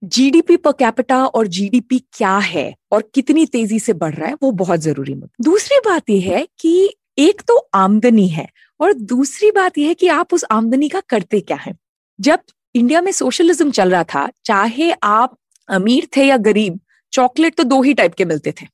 जीडीपी 0.02 0.56
पर 0.56 0.72
कैपिटा 0.72 1.24
और 1.26 1.46
जीडीपी 1.46 1.98
क्या 2.12 2.36
है 2.38 2.74
और 2.92 3.02
कितनी 3.14 3.44
तेज़ी 3.46 3.78
से 3.78 3.92
बढ़ 3.92 4.14
रहा 4.14 4.28
है, 4.28 4.34
वो 4.42 4.50
बहुत 4.52 4.80
ज़रूरी 4.80 5.14
मुद्दा। 5.14 5.44
दूसरी 5.44 5.78
बात 5.86 6.10
यह 6.10 6.30
है 6.32 6.46
कि 6.60 6.94
एक 7.18 7.42
तो 7.48 7.56
आमदनी 7.74 8.26
है 8.28 8.46
और 8.80 8.92
दूसरी 8.94 9.50
बात 9.50 9.78
यह 9.78 9.88
है 9.88 9.94
कि 9.94 10.08
आप 10.08 10.34
उस 10.34 10.44
आमदनी 10.50 10.88
का 10.88 11.00
करते 11.08 11.40
क्या 11.40 11.56
है। 11.56 11.74
जब 12.18 12.40
इंडिया 12.74 13.00
में 13.02 13.12
सोशलिज्म 13.12 13.70
चल 13.70 13.90
रहा 13.90 14.04
था, 14.04 14.28
चाहे 14.44 14.90
आप 14.92 15.36
अमीर 15.68 16.08
थे 16.16 16.24
या 16.24 16.36
गरीब, 16.38 16.78
चॉकलेट 17.12 17.54
तो 17.54 17.64
दो 17.64 17.80
ही 17.82 17.94
टाइप 17.94 18.14
के 18.14 18.24
मिलते 18.24 18.52
थे, 18.52 18.66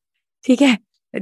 ठीक 0.45 0.62
है? 0.62 0.76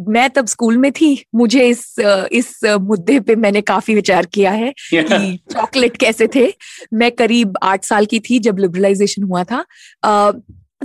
मैं 0.09 0.29
तब 0.31 0.47
स्कूल 0.47 0.77
में 0.77 0.91
थी। 0.93 1.25
मुझे 1.35 1.67
इस 1.69 1.95
इस 2.33 2.55
मुद्दे 2.65 3.21
पे 3.21 3.37
मैंने 3.37 3.61
काफ़ी 3.61 3.95
विचार 3.95 4.27
किया 4.27 4.51
है 4.51 4.73
yeah. 4.95 5.09
कि 5.09 5.39
चॉकलेट 5.53 5.97
कैसे 5.97 6.29
थे। 6.35 6.53
मैं 6.95 7.11
करीब 7.13 7.59
आठ 7.63 7.85
साल 7.85 8.07
की 8.07 8.21
थी 8.21 8.39
जब 8.39 8.59
लिबरलाइजेशन 8.59 9.23
हुआ 9.23 9.45
था। 9.45 9.65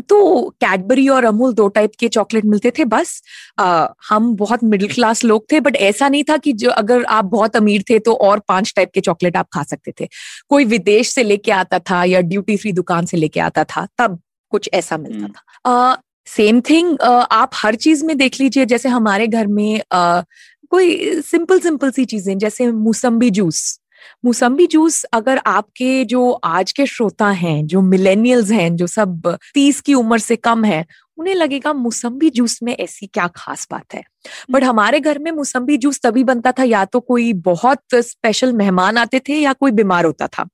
तो 0.10 0.50
कैडबरी 0.62 1.08
और 1.10 1.26
अमूल 1.26 1.54
दो 1.54 1.68
टाइप 1.68 1.92
के 2.00 2.08
चॉकलेट 2.08 2.46
मिलते 2.46 2.72
थे 2.72 2.86
बस। 2.86 3.22
आ, 3.60 3.88
हम 4.10 4.34
बहुत 4.36 4.64
मिडिल 4.64 4.94
क्लास 4.94 5.24
लोग 5.24 5.46
थे 5.52 5.60
बट 5.60 5.76
ऐसा 5.76 6.10
नहीं 6.10 6.24
था 6.24 6.38
कि 6.38 6.54
जो 6.54 6.70
अगर 6.72 7.04
आप 7.04 7.26
बहुत 7.26 7.56
अमीर 7.56 7.84
थे 7.90 8.00
तो 8.00 8.14
और 8.14 8.40
पाँच 8.40 8.74
टाइप 8.76 8.92
के 8.94 9.02
चॉकलेट 9.02 9.38
आप 9.38 9.48
खा 9.54 9.64
सकते 9.64 9.94
थे। 10.02 10.08
कोई 10.50 10.66
विदेश 10.66 11.14
से 11.14 11.24
लेके 11.24 11.52
आता 11.52 11.80
था 11.80 12.04
या 12.04 12.22
ड्यूटी 12.22 12.58
फ्री 12.58 12.72
दुकान 12.72 13.06
से 13.06 13.18
लेके 13.18 13.40
आता 13.40 13.64
था 13.64 13.88
तब 13.98 14.20
कुछ 14.52 14.70
ऐसा 14.74 14.98
मिलता 14.98 15.28
था। 15.28 15.42
था 15.68 16.02
सेम 16.28 16.60
थिंग 16.62 16.98
आप 17.02 17.52
हर 17.56 17.76
चीज़ 17.76 18.06
में 18.06 18.18
देख 18.18 18.40
लीजिए 18.40 18.66
जैसे 18.66 18.90
हमारे 18.90 19.28
घर 19.28 19.48
में 19.48 19.82
कोई 19.92 21.22
सिंपल 21.22 21.60
सिंपल 21.60 21.92
सी 21.92 22.06
चीज़ें 22.06 22.38
जैसे 22.38 22.72
मौसम्बी 22.72 23.30
जूस। 23.30 23.80
मौसम्बी 24.26 24.66
जूस 24.68 25.04
अगर 25.14 25.38
आपके 25.48 26.04
जो 26.06 26.32
आज 26.46 26.72
के 26.72 26.86
श्रोता 26.86 27.30
हैं 27.30 27.66
जो 27.68 27.82
मिलेनियल्स 27.82 28.52
हैं 28.52 28.76
जो 28.76 28.88
सब 28.88 29.38
तीस 29.54 29.80
की 29.82 29.94
उम्र 29.94 30.18
से 30.20 30.36
कम 30.36 30.66
है 30.66 30.86
उन्हें 31.18 31.36
लगेगा 31.36 31.74
मौसम्बी 31.74 32.30
जूस 32.30 32.60
में 32.64 32.76
ऐसी 32.76 33.08
क्या 33.08 33.28
खास 33.36 33.68
बात 33.72 33.94
है। 33.94 34.04
बट 34.52 34.64
हमारे 34.64 35.00
घर 35.00 35.20
में 35.20 35.32
मौसम्बी 35.32 35.78
जूस 35.78 36.00
तभी 36.04 36.24
बनता 36.24 36.52
था 36.52 36.64
या 36.64 36.84
तो 36.86 37.00
कोई 37.00 37.32
बहुत 37.46 37.96
स्पेशल 37.96 38.54
मेहमान 38.54 38.98
आते 38.98 39.20
थे 39.30 39.36
या 39.36 39.54
कोई 39.54 39.72
बीमार 39.72 40.06
होता 40.06 40.28
था। 40.28 40.48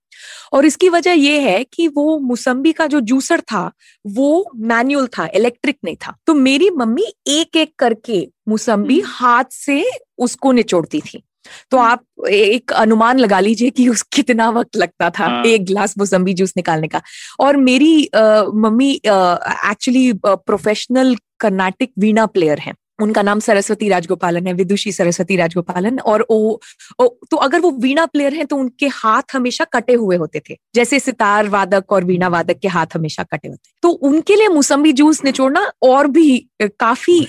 और 0.54 0.66
इसकी 0.66 0.90
वजह 0.90 1.12
यह 1.12 1.42
है 1.42 1.64
कि 1.64 1.88
वो 1.88 2.20
मौसम्बी 2.20 2.72
का 2.72 2.88
जो 2.88 3.00
जूसर 3.02 3.40
था 3.42 3.72
वो 4.08 4.52
मैनुअल 4.56 5.08
था 5.08 5.28
इलेक्ट्रिक 5.36 5.78
नहीं 5.86 5.96
था। 5.96 6.16
तो 6.28 6.34
मेरी 6.34 6.70
मम्मी 6.70 7.14
एक 7.28 7.58
एक 7.58 7.74
करके 7.80 8.28
मौसम्बी 8.50 9.02
हाथ 9.06 9.44
से 9.52 9.86
उसको 10.18 10.52
निचोड़ती 10.52 11.02
थी। 11.02 11.24
तो 11.72 11.78
आप 11.78 12.04
एक 12.30 12.72
अनुमान 12.74 13.20
लगा 13.20 13.40
लीजिए 13.40 13.70
कि 13.70 13.88
उस 13.90 14.02
कितना 14.02 14.50
वक्त 14.50 14.78
लगता 14.78 15.10
था 15.10 15.26
हाँ। 15.26 15.44
एक 15.46 15.66
गिलास 15.66 15.98
मौसम्बी 15.98 16.34
जूस 16.34 16.54
निकालने 16.58 16.88
का। 16.88 17.02
और 17.40 17.58
मेरी 17.58 18.06
अ, 18.06 18.44
mummy 18.54 18.92
actually 18.94 20.14
professional 20.26 21.16
Carnatic 21.40 21.92
veena 22.00 22.26
player 22.26 22.60
हैं। 22.60 22.74
उनका 23.00 23.22
नाम 23.22 23.40
सरस्वती 23.40 23.88
राजगोपालन 23.90 24.48
है 24.48 24.54
विदुषी 24.54 24.92
सरस्वती 24.92 25.36
राजगोपालन 25.36 26.00
और 26.00 26.26
ओ, 26.30 26.58
ओ, 27.00 27.08
तो 27.32 27.38
अगर 27.38 27.60
वो 27.60 27.72
वीणा 27.82 28.06
प्लेयर 28.06 28.34
हैं 28.34 28.46
तो 28.46 28.56
उनके 28.56 28.88
हाथ 28.88 29.36
हमेशा 29.36 29.66
कटे 29.74 29.94
हुए 29.94 30.16
होते 30.16 30.42
थे। 30.50 30.58
जैसे 30.76 31.00
सितार 31.00 31.48
वादक 31.50 31.92
और 31.92 32.04
वीणा 32.04 32.28
वादक 32.28 32.60
के 32.62 32.68
हाथ 32.68 32.96
हमेशा 32.96 33.24
कटे 33.24 33.48
होते 33.48 33.72
तो 33.84 33.90
उनके 33.90 34.36
लिए 34.36 34.48
मौसम्बी 34.48 34.94
जूस 34.94 35.24
निचोड़ना 35.26 35.72
और 35.84 36.08
भी 36.08 36.46
काफ़ी 36.62 37.20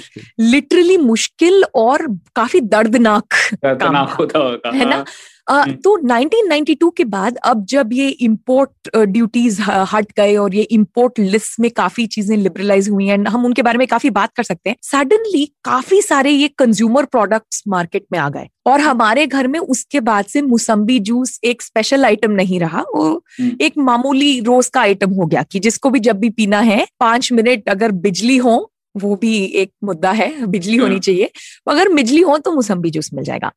लिटरली 0.41 0.97
मुश्किल 0.97 1.65
और 1.75 2.07
काफ़ी 2.37 2.61
दर्दनाक 2.61 3.35
काम 3.65 3.97
होता 3.97 4.39
होगा 4.39 4.71
है 4.71 4.89
ना? 4.91 4.97
हाँ। 4.97 5.05
तो 5.47 5.97
1992 5.99 6.91
के 6.97 7.05
बाद 7.07 7.37
अब 7.45 7.65
जब 7.67 7.93
ये 7.93 8.09
इम्पोर्ट 8.09 8.97
ड्यूटीज़ 8.97 9.61
हट 9.91 10.13
गए 10.17 10.37
और 10.37 10.55
ये 10.55 10.63
इम्पोर्ट 10.73 11.19
लिस्ट 11.19 11.59
में 11.61 11.71
काफ़ी 11.73 12.07
चीज़ें 12.07 12.37
लिबरलाइज 12.37 12.89
हुई 12.89 13.07
हैं 13.07 13.19
हम 13.27 13.45
उनके 13.45 13.63
बारे 13.63 13.79
में 13.79 13.87
काफ़ी 13.87 14.11
बात 14.13 14.33
कर 14.37 14.43
सकते 14.43 14.71
हैं 14.71 14.77
सडनली 14.83 15.45
काफ़ी 15.65 16.01
सारे 16.03 16.31
ये 16.31 16.49
कंज्यूमर 16.59 17.05
प्रोडक्ट्स 17.07 17.63
मार्केट 17.69 18.07
में 18.13 18.19
आ 18.19 18.29
गए 18.29 18.49
और 18.67 18.81
हमारे 18.81 19.27
घर 19.27 19.47
में 19.47 19.59
उसके 19.59 20.01
बाद 20.03 20.25
से 20.25 20.43
मौसम्बी 20.43 20.99
जूस 21.01 21.39
एक 21.45 21.63
स्पेशल 21.63 22.05
आइटम 22.05 22.31
नहीं 22.33 22.61
रहा 22.61 22.85
वो 22.95 23.09
हम्म। 23.41 23.57
एक 23.61 23.79
मामूली 23.79 24.39
रोज 24.41 24.69
का 24.69 24.81
आइटम 24.81 25.11
हो 25.13 25.27
गया 25.27 25.43
कि 25.45 25.61
जिसको 25.61 25.91
भी 25.91 26.01
जब 26.01 26.19
भी 26.19 26.31
पीना 26.33 26.61
है 26.63 26.87
पाँच 27.01 27.33
मिनट 27.33 27.69
अगर 27.69 27.93
बिजली 28.01 28.37
हो 28.39 28.59
वो 28.95 29.15
भी 29.17 29.35
एक 29.55 29.71
मुद्दा 29.85 30.11
है 30.13 30.47
बिजली 30.47 30.77
होनी 30.77 30.95
हाँ। 30.95 31.01
चाहिए 31.01 31.31
अगर 31.69 31.89
बिजली 31.95 32.21
हो 32.21 32.37
तो 32.39 32.53
मौसम्बी 32.53 32.91
जूस 32.91 33.11
मिल 33.15 33.25
जाएगा 33.25 33.53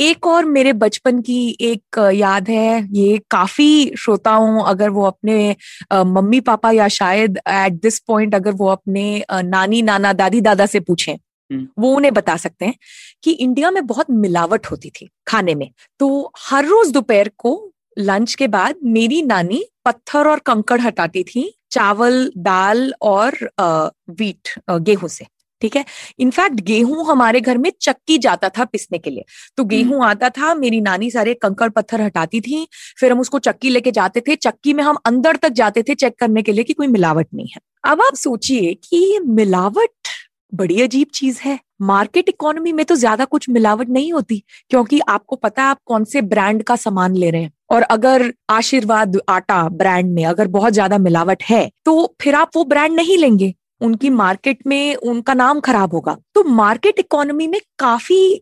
एक 0.00 0.26
और 0.26 0.44
मेरे 0.46 0.72
बचपन 0.74 1.20
की 1.20 1.56
एक 1.62 1.98
याद 2.14 2.48
है 2.48 2.88
ये 2.92 3.18
काफ़ी 3.30 3.70
श्रोताओं 3.98 4.62
अगर 4.64 4.90
वो 4.90 5.04
अपने 5.04 5.56
मम्मी 5.94 6.40
पापा 6.42 6.70
या 6.72 6.88
शायद 6.90 7.38
एट 7.48 7.80
दिस 7.82 7.98
पॉइंट 7.98 8.34
अगर 8.34 8.52
वो 8.52 8.68
अपने 8.68 9.24
नानी 9.30 9.82
नाना 9.82 10.12
दादी 10.12 10.40
दादा 10.40 10.66
से 10.66 10.80
पूछें 10.80 11.16
हम्म। 11.50 11.66
वो 11.78 11.94
उन्हें 11.96 12.12
बता 12.14 12.36
सकते 12.36 12.64
हैं 12.64 12.74
कि 13.22 13.30
इंडिया 13.32 13.70
में 13.70 13.86
बहुत 13.86 14.10
मिलावट 14.10 14.66
होती 14.66 14.90
थी 14.90 15.08
खाने 15.26 15.54
में 15.54 15.70
तो 16.00 16.32
हर 16.40 16.66
रोज 16.66 16.90
दोपहर 16.92 17.30
को 17.38 17.54
लंच 17.96 18.34
के 18.34 18.48
बाद 18.48 18.76
मेरी 18.86 19.22
नानी 19.22 19.64
पत्थर 19.84 20.28
और 20.28 20.38
कंकड़ 20.46 20.80
हटाती 20.80 21.22
थी 21.24 21.52
चावल 21.72 22.30
दाल 22.38 22.92
और 23.02 23.36
वीट 23.60 24.48
गेहूँ 24.70 25.08
से 25.08 25.26
ठीक 25.62 25.74
है? 25.76 25.84
इनफैक्ट 26.18 26.60
गेहूँ 26.62 27.04
हमारे 27.06 27.40
घर 27.40 27.58
में 27.58 27.70
चक्की 27.82 28.16
जाता 28.18 28.48
था 28.48 28.64
पिसने 28.64 28.98
के 28.98 29.10
लिए। 29.10 29.24
तो 29.56 29.64
गेहूँ 29.64 30.04
आता 30.04 30.28
था 30.30 30.54
मेरी 30.54 30.80
नानी 30.80 31.10
सारे 31.10 31.34
कंकड़ 31.34 31.68
पत्थर 31.70 32.00
हटाती 32.00 32.40
थी 32.40 32.66
फिर 33.00 33.12
हम 33.12 33.20
उसको 33.20 33.38
चक्की 33.38 33.70
लेके 33.70 33.90
जाते 33.92 34.20
थे। 34.28 34.36
चक्की 34.36 34.72
में 34.72 34.82
हम 34.84 34.98
अंदर 35.06 35.36
तक 35.36 35.52
जाते 35.52 35.82
थे 35.82 35.94
चेक 35.94 36.18
करने 36.18 36.42
के 36.42 36.52
लिए 36.52 36.64
कि 36.64 36.72
कोई 36.72 36.86
मिलावट 36.88 37.26
नहीं 37.34 37.48
है। 37.48 37.60
अब 37.84 38.02
आप 38.02 38.14
सोचिए 38.16 38.72
कि 38.84 38.96
ये 39.04 39.18
मिलावट 39.20 40.08
बड़ी 40.52 40.80
अजीब 40.82 41.08
चीज़ 41.14 41.40
है। 41.40 41.58
मार्केट 41.82 42.28
इकोनॉमी 42.28 42.72
में 42.72 42.84
तो 42.84 42.94
ज़्यादा 42.96 43.24
कुछ 43.26 43.48
मिलावट 43.50 43.88
नहीं 43.88 44.12
होती 44.12 44.42
क्योंकि 44.70 45.00
आपको 45.08 45.36
पता 45.36 45.62
है 45.62 45.68
आप 45.68 45.78
कौन 45.86 46.04
से 46.04 46.22
ब्रांड 46.24 46.62
का 46.62 46.76
सामान 46.78 47.14
ले 47.16 47.30
रहे 47.30 47.42
हैं। 47.42 47.52
और 47.70 47.82
अगर 47.82 48.32
आशीर्वाद 48.50 49.20
आटा 49.28 49.62
ब्रांड 49.70 50.12
में 50.12 50.24
अगर 50.26 50.48
बहुत 50.50 50.72
ज़्यादा 50.72 50.98
मिलावट 50.98 51.42
है 51.42 51.68
तो 51.84 52.14
फिर 52.22 52.34
आप 52.34 52.50
वो 52.56 52.64
ब्रांड 52.66 52.94
नहीं 52.94 53.18
लेंगे। 53.18 53.52
उनकी 53.80 54.10
मार्केट 54.12 54.58
में 54.66 54.94
उनका 54.96 55.34
नाम 55.34 55.60
खराब 55.60 55.94
होगा। 55.94 56.16
तो 56.34 56.42
मार्केट 56.44 56.98
इकोनॉमी 56.98 57.46
में 57.46 57.60
काफ़ी 57.78 58.40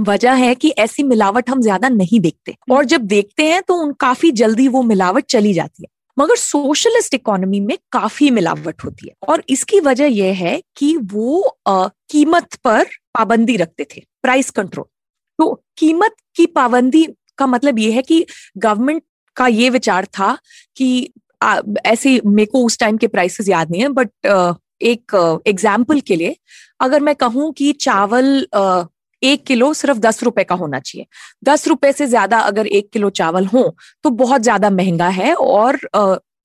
वजह 0.00 0.32
है 0.34 0.54
कि 0.54 0.68
ऐसी 0.78 1.02
मिलावट 1.02 1.50
हम 1.50 1.60
ज़्यादा 1.60 1.88
नहीं 1.90 2.20
देखते। 2.20 2.54
और 2.70 2.84
जब 2.84 3.00
देखते 3.06 3.46
हैं 3.46 3.62
तो 3.62 3.74
उन 3.76 3.92
काफ़ी 4.00 4.30
जल्दी 4.32 4.68
वो 4.68 4.82
मिलावट 4.84 5.24
चली 5.26 5.52
जाती 5.54 5.82
है। 5.82 5.88
मगर 6.16 6.36
सोशलिस्ट 6.36 7.14
इकोनॉमी 7.14 7.60
में 7.60 7.76
काफ़ी 7.92 8.30
मिलावट 8.30 8.84
होती 8.84 9.08
है। 9.08 9.14
और 9.28 9.42
इसकी 9.48 9.80
वजह 9.80 10.06
यह 10.06 10.34
है 10.36 10.60
कि 10.76 10.96
वो 11.04 11.40
अ, 11.40 11.86
कीमत 12.10 12.54
पर 12.64 12.84
पाबंदी 13.14 13.56
रखते 13.56 13.86
थे। 13.86 14.02
प्राइस 14.22 14.50
कंट्रोल 14.52 14.84
तो 15.38 15.52
कीमत 15.78 16.14
की 16.36 16.46
पाबंदी 16.48 17.06
का 17.38 17.46
मतलब 17.46 17.78
ये 17.78 17.90
है 17.92 18.02
कि 18.02 18.24
गवर्नमेंट 18.58 19.02
का 19.36 19.46
ये 19.48 19.70
विचार 19.70 20.04
था 20.18 20.36
कि 20.76 21.10
आ, 21.40 21.60
ऐसे 21.86 22.20
मेरे 22.26 22.46
को 22.46 22.64
उस 22.66 22.78
टाइम 22.78 22.96
के 22.96 23.06
प्राइसेस 23.08 23.48
याद 23.48 23.70
नहीं 23.70 23.82
है 23.82 23.88
बट 23.90 24.10
एक 24.82 25.14
एग्ज़ाम्पल 25.46 26.00
के 26.00 26.16
लिए 26.16 26.36
अगर 26.80 27.00
मैं 27.00 27.14
कहूँ 27.16 27.52
कि 27.52 27.72
चावल 27.80 28.46
अ, 28.54 28.84
एक 29.22 29.44
किलो 29.46 29.72
सिर्फ़ 29.74 29.98
दस 29.98 30.22
रुपए 30.22 30.44
का 30.44 30.54
होना 30.54 30.78
चाहिए। 30.80 31.06
दस 31.44 31.66
रुपए 31.68 31.92
से 31.92 32.06
ज़्यादा 32.06 32.38
अगर 32.40 32.66
एक 32.68 32.88
किलो 32.92 33.10
चावल 33.12 33.46
हो 33.46 33.62
तो 34.04 34.10
बहुत 34.12 34.42
ज़्यादा 34.42 34.70
महँगा 34.70 35.08
है 35.10 35.34
और 35.34 35.78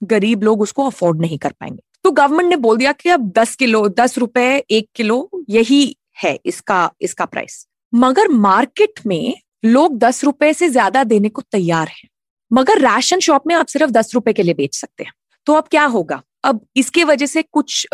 गरीब 0.03 0.43
लोग 0.43 0.61
उसको 0.61 0.85
अफोर्ड 0.85 1.21
नहीं 1.21 1.37
कर 1.37 1.51
पाएँगे। 1.59 1.81
तो 2.03 2.11
गवर्नमेंट 2.11 2.49
ने 2.49 2.55
बोल 2.57 2.77
दिया 2.77 2.91
कि 2.91 3.09
अब 3.09 3.31
दस 3.37 3.55
किलो 3.55 3.87
दस 3.89 4.17
रुपए 4.17 4.47
एक 4.71 4.87
किलो 4.95 5.29
यही 5.49 5.81
है 6.23 6.37
इसका 6.45 6.89
इसका 7.01 7.25
प्राइस 7.25 7.65
मगर 7.93 8.27
मार्केट 8.29 8.99
में 9.07 9.33
लोग 9.63 9.97
दस 9.99 10.23
रुपए 10.23 10.53
से 10.53 10.69
ज़्यादा 10.69 11.03
देने 11.05 11.29
को 11.29 11.41
तैयार 11.43 11.87
हैं, 11.89 12.09
मगर 12.51 12.81
राशन 12.81 13.19
शॉप 13.19 13.43
में 13.47 13.55
आप 13.55 13.67
सिर्फ़ 13.67 13.91
दस 13.91 14.13
रुपए 14.15 14.33
के 14.33 14.43
लिए 14.43 14.53
बेच 14.53 14.75
सकते 14.75 15.03
हैं। 15.03 15.13
तो 15.47 15.53
अब 15.53 15.67
क्या 15.71 15.85
होगा? 15.87 16.21
अब 16.43 16.65
इसके 16.75 17.03
वजह 17.03 17.25
से 17.25 17.41
कुछ 17.41 17.87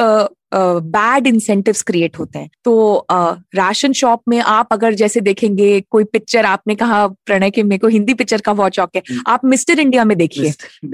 बैड 0.79 1.27
इंसेंटिव्स 1.27 1.81
क्रिएट 1.81 2.19
होते 2.19 2.39
हैं। 2.39 2.49
तो 2.63 2.93
अ, 2.93 3.31
राशन 3.55 3.93
शॉप 3.93 4.21
में 4.29 4.39
आप 4.39 4.67
अगर 4.71 4.93
जैसे 4.93 5.21
देखेंगे 5.21 5.81
कोई 5.81 6.03
पिक्चर 6.03 6.45
आपने 6.45 6.75
कहा 6.75 7.07
प्रणय 7.07 7.49
के 7.49 7.63
मेरे 7.63 7.79
को 7.79 7.87
हिंदी 7.87 8.13
पिक्चर 8.13 8.41
का 8.41 8.53
बहुत 8.53 8.75
शौक 8.75 8.89
है। 8.95 9.01
हम्म। 9.09 9.23
आप 9.27 9.41
मिस्टर 9.45 9.79
इंडिया 9.79 10.05
में 10.05 10.17
देखिए। 10.17 10.49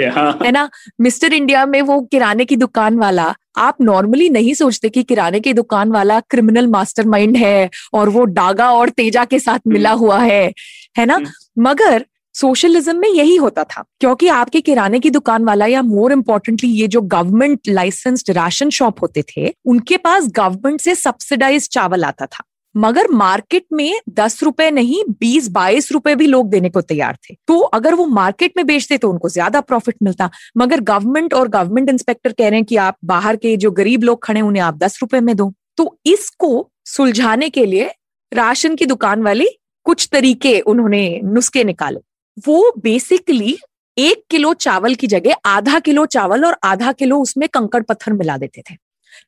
हाँ, 0.09 0.39
है 0.45 0.51
ना? 0.51 0.69
मिस्टर 1.01 1.33
इंडिया 1.33 1.65
में 1.65 1.81
वो 1.81 2.01
किराने 2.01 2.45
की 2.45 2.55
दुकान 2.55 2.95
वाला 2.95 3.35
आप 3.57 3.77
नॉर्मली 3.81 4.29
नहीं 4.29 4.53
सोचते 4.53 4.89
कि 4.89 5.03
किराने 5.03 5.39
की 5.39 5.53
दुकान 5.53 5.91
वाला 5.91 6.19
क्रिमिनल 6.19 6.67
मास्टरमाइंड 6.67 7.37
है 7.37 7.69
और 7.93 8.09
वो 8.09 8.25
डागा 8.25 8.71
और 8.71 8.89
तेजा 8.89 9.25
के 9.25 9.39
साथ 9.39 9.59
मिला 9.67 9.91
हुआ 9.91 10.19
है। 10.19 10.53
है 10.97 11.05
ना? 11.05 11.15
हम्म। 11.15 11.27
मगर 11.59 12.05
सोशलिज्म 12.35 12.95
में 12.97 13.09
यही 13.09 13.35
होता 13.35 13.63
था, 13.65 13.83
क्योंकि 13.99 14.27
आपके 14.29 14.61
किराने 14.61 14.99
की 14.99 15.09
दुकान 15.09 15.43
वाला 15.45 15.65
या 15.65 15.81
मोर 15.81 16.11
इम्पोर्टेंटली 16.11 16.69
ये 16.71 16.87
जो 16.87 17.01
गवर्नमेंट 17.01 17.69
लाइसेंस्ड 17.69 18.31
राशन 18.31 18.69
शॉप 18.69 19.01
होते 19.01 19.23
थे, 19.27 19.53
उनके 19.65 19.97
पास 19.97 20.27
गवर्नमेंट 20.27 20.81
से 20.81 20.95
सब्सिडाइज 20.95 21.69
चावल 21.69 22.03
आता 22.03 22.25
था। 22.25 22.43
मगर 22.75 23.07
मार्केट 23.11 23.65
में 23.73 23.99
दस 24.09 24.43
रुपए 24.43 24.69
नहीं, 24.71 25.03
बीस, 25.11 25.47
बाईस 25.49 25.91
रुपए 25.91 26.13
भी 26.15 26.27
लोग 26.27 26.49
देने 26.49 26.69
को 26.69 26.81
तैयार 26.81 27.17
थे। 27.21 27.35
तो 27.47 27.57
अगर 27.59 27.93
वो 27.93 28.05
मार्केट 28.07 28.53
में 28.57 28.65
बेचते 28.65 28.97
तो 28.97 29.09
उनको 29.09 29.29
ज़्यादा 29.29 29.61
प्रॉफिट 29.61 29.95
मिलता। 30.03 30.29
मगर 30.57 30.81
गवर्नमेंट 30.81 31.33
और 31.33 31.47
गवर्नमेंट 31.49 31.89
इंस्पेक्टर 31.89 32.31
कह 32.31 32.47
रहे 32.47 32.59
हैं 32.59 32.65
कि 32.65 32.75
आप 32.77 32.97
बाहर 33.05 33.35
के 33.35 33.55
जो 33.57 33.71
गरीब 33.71 34.03
लोग 34.03 34.23
खड़े 34.23 34.41
उन्हें 34.41 34.63
आप 34.63 34.77
दस 34.77 34.97
रुपए 35.01 35.19
में 35.19 35.35
दो। 35.35 35.51
तो 35.77 35.97
इसको 36.05 36.69
सुलझाने 36.85 37.49
के 37.49 37.65
लिए 37.65 37.89
राशन 38.31 38.75
की 38.75 38.85
दुकान 38.85 39.23
वाली 39.23 39.47
कुछ 39.85 40.07
तरीके 40.11 40.59
उन्होंने 40.61 41.19
नुस्खे 41.23 41.63
निकाले। 41.63 41.99
वो 42.37 42.73
बेसिकली 42.77 43.57
एक 43.97 44.23
किलो 44.29 44.53
चावल 44.55 44.95
की 44.95 45.07
जगह 45.07 45.35
आधा 45.45 45.79
किलो 45.79 46.05
चावल 46.05 46.45
और 46.45 46.57
आधा 46.63 46.91
किलो 46.91 47.19
उसमें 47.19 47.47
कंकड़ 47.49 47.81
पत्थर 47.83 48.13
मिला 48.13 48.37
देते 48.37 48.61
थे। 48.61 48.75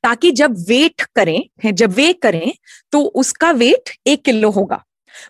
ताकि 0.03 0.31
जब 0.31 0.55
वेट 0.67 1.01
करें 1.15 1.73
जब 1.73 1.91
वे 1.91 2.11
करें 2.13 2.53
तो 2.91 3.01
उसका 3.01 3.51
वेट 3.51 3.89
एक 4.07 4.23
किलो 4.25 4.49
होगा। 4.51 4.83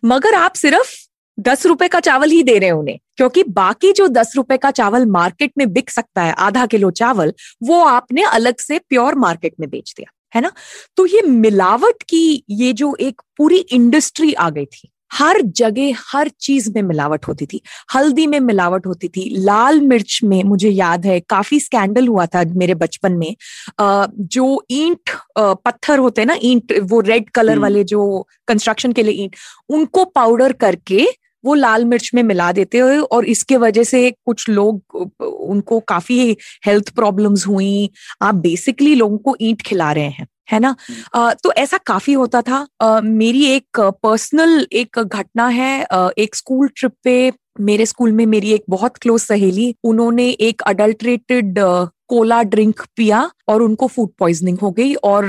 मगर 0.06 0.36
आप 0.36 0.54
सिर्फ़ 0.54 0.94
दस 1.38 1.66
रुपए 1.66 1.88
का 1.88 2.00
चावल 2.00 2.30
ही 2.30 2.42
दे 2.44 2.58
रहे 2.60 2.70
हैं 2.70 2.76
उन्हें, 2.76 2.98
क्योंकि 3.18 3.44
बाकी 3.44 3.92
जो 3.94 4.08
दस 4.08 4.34
रुपए 4.36 4.58
का 4.58 4.72
चावल 4.72 5.06
मार्केट 5.06 5.52
में 5.58 5.72
बिक 5.74 5.90
सकता 5.90 6.22
है, 6.22 6.34
आधा 6.34 6.66
किलो 6.66 6.92
चावल, 6.92 7.34
वो 7.64 7.80
आपने 7.82 8.24
अलग 8.24 8.58
से 8.58 8.80
प्योर 8.80 9.16
मार्केट 9.16 9.54
में 9.60 9.70
बेच 9.70 9.94
दिया, 9.98 10.12
है 10.36 10.42
ना? 10.42 10.52
तो 10.98 11.06
ये 11.06 11.22
मिलावट 11.22 12.04
की 12.04 12.44
ये 12.50 12.74
जो 12.74 12.96
एक 13.00 13.22
पूरी 13.38 13.58
इंडस्ट्री 13.58 14.34
आ 14.34 14.50
गई 14.50 14.66
थी 14.66 14.90
हर 15.14 15.42
जगह 15.58 15.96
हर 16.08 16.30
चीज़ 16.42 16.70
में 16.76 16.82
मिलावट 16.82 17.28
होती 17.28 17.46
थी। 17.46 17.62
हल्दी 17.96 18.28
में 18.28 18.40
मिलावट 18.40 18.86
होती 18.88 19.08
थी। 19.08 19.30
लाल 19.40 19.82
मिर्च 19.82 20.20
में 20.24 20.44
मुझे 20.44 20.70
याद 20.70 21.06
है 21.06 21.20
काफ़ी 21.30 21.60
स्कैंडल 21.60 22.08
हुआ 22.08 22.26
था 22.26 22.44
मेरे 22.56 22.76
बचपन 22.76 23.14
में। 23.14 23.36
जो 23.80 24.64
ईंट 24.72 25.10
पत्थर 25.40 26.00
होते 26.00 26.22
हैं 26.22 26.28
ना 26.28 26.38
ईंट 26.44 26.74
वो 26.92 27.00
रेड 27.02 27.30
कलर 27.30 27.60
वाले 27.60 27.84
जो 27.84 28.06
कंस्ट्रक्शन 28.48 28.92
के 28.92 29.04
लिए 29.04 29.24
ईंट 29.24 29.36
उनको 29.70 30.06
पाउडर 30.06 30.54
करके 30.54 31.06
वो 31.44 31.54
लाल 31.54 31.86
मिर्च 31.86 32.10
में 32.16 32.22
मिला 32.24 32.52
देते 32.52 32.78
हैं 32.78 33.00
और 33.00 33.26
इसके 33.26 33.58
वजह 33.58 33.84
से 33.84 34.10
कुछ 34.26 34.50
लोग 34.50 34.96
उनको 35.24 35.80
काफ़ी 35.80 36.38
हेल्थ 36.66 36.90
प्रॉब्लम्स 36.90 37.46
हुई। 37.48 37.90
आप 38.22 38.36
बेसिकली 38.36 38.94
लोगों 38.96 39.18
को 39.18 39.36
ईंट 39.42 39.62
खिला 39.62 39.92
रहे 39.92 40.10
हैं। 40.10 40.28
है 40.52 40.60
ना? 40.60 40.76
आ, 41.16 41.34
तो 41.34 41.52
ऐसा 41.52 41.78
काफ़ी 41.78 42.14
होता 42.14 42.42
था। 42.42 42.68
आ, 42.82 43.02
मेरी 43.02 43.46
एक 43.46 43.80
पर्सनल 43.80 44.68
एक 44.74 45.00
घटना 45.00 45.48
है। 45.48 45.84
आ, 45.84 46.10
एक 46.18 46.36
स्कूल 46.36 46.68
ट्रिप 46.68 46.94
पे 47.04 47.34
मेरे 47.60 47.86
स्कूल 47.86 48.12
में 48.12 48.26
मेरी 48.26 48.52
एक 48.52 48.64
बहुत 48.70 48.98
क्लोज 48.98 49.22
सहेली 49.22 49.76
उन्होंने 49.84 50.30
एक 50.30 50.62
अडल्ट्रेटेड 50.62 51.60
कोला 52.08 52.42
ड्रिंक 52.44 52.82
पिया 52.96 53.32
और 53.48 53.62
उनको 53.62 53.88
फ़ूड 53.88 54.10
पॉइजनिंग 54.20 54.58
हो 54.60 54.72
गई 54.72 54.94
और 54.94 55.26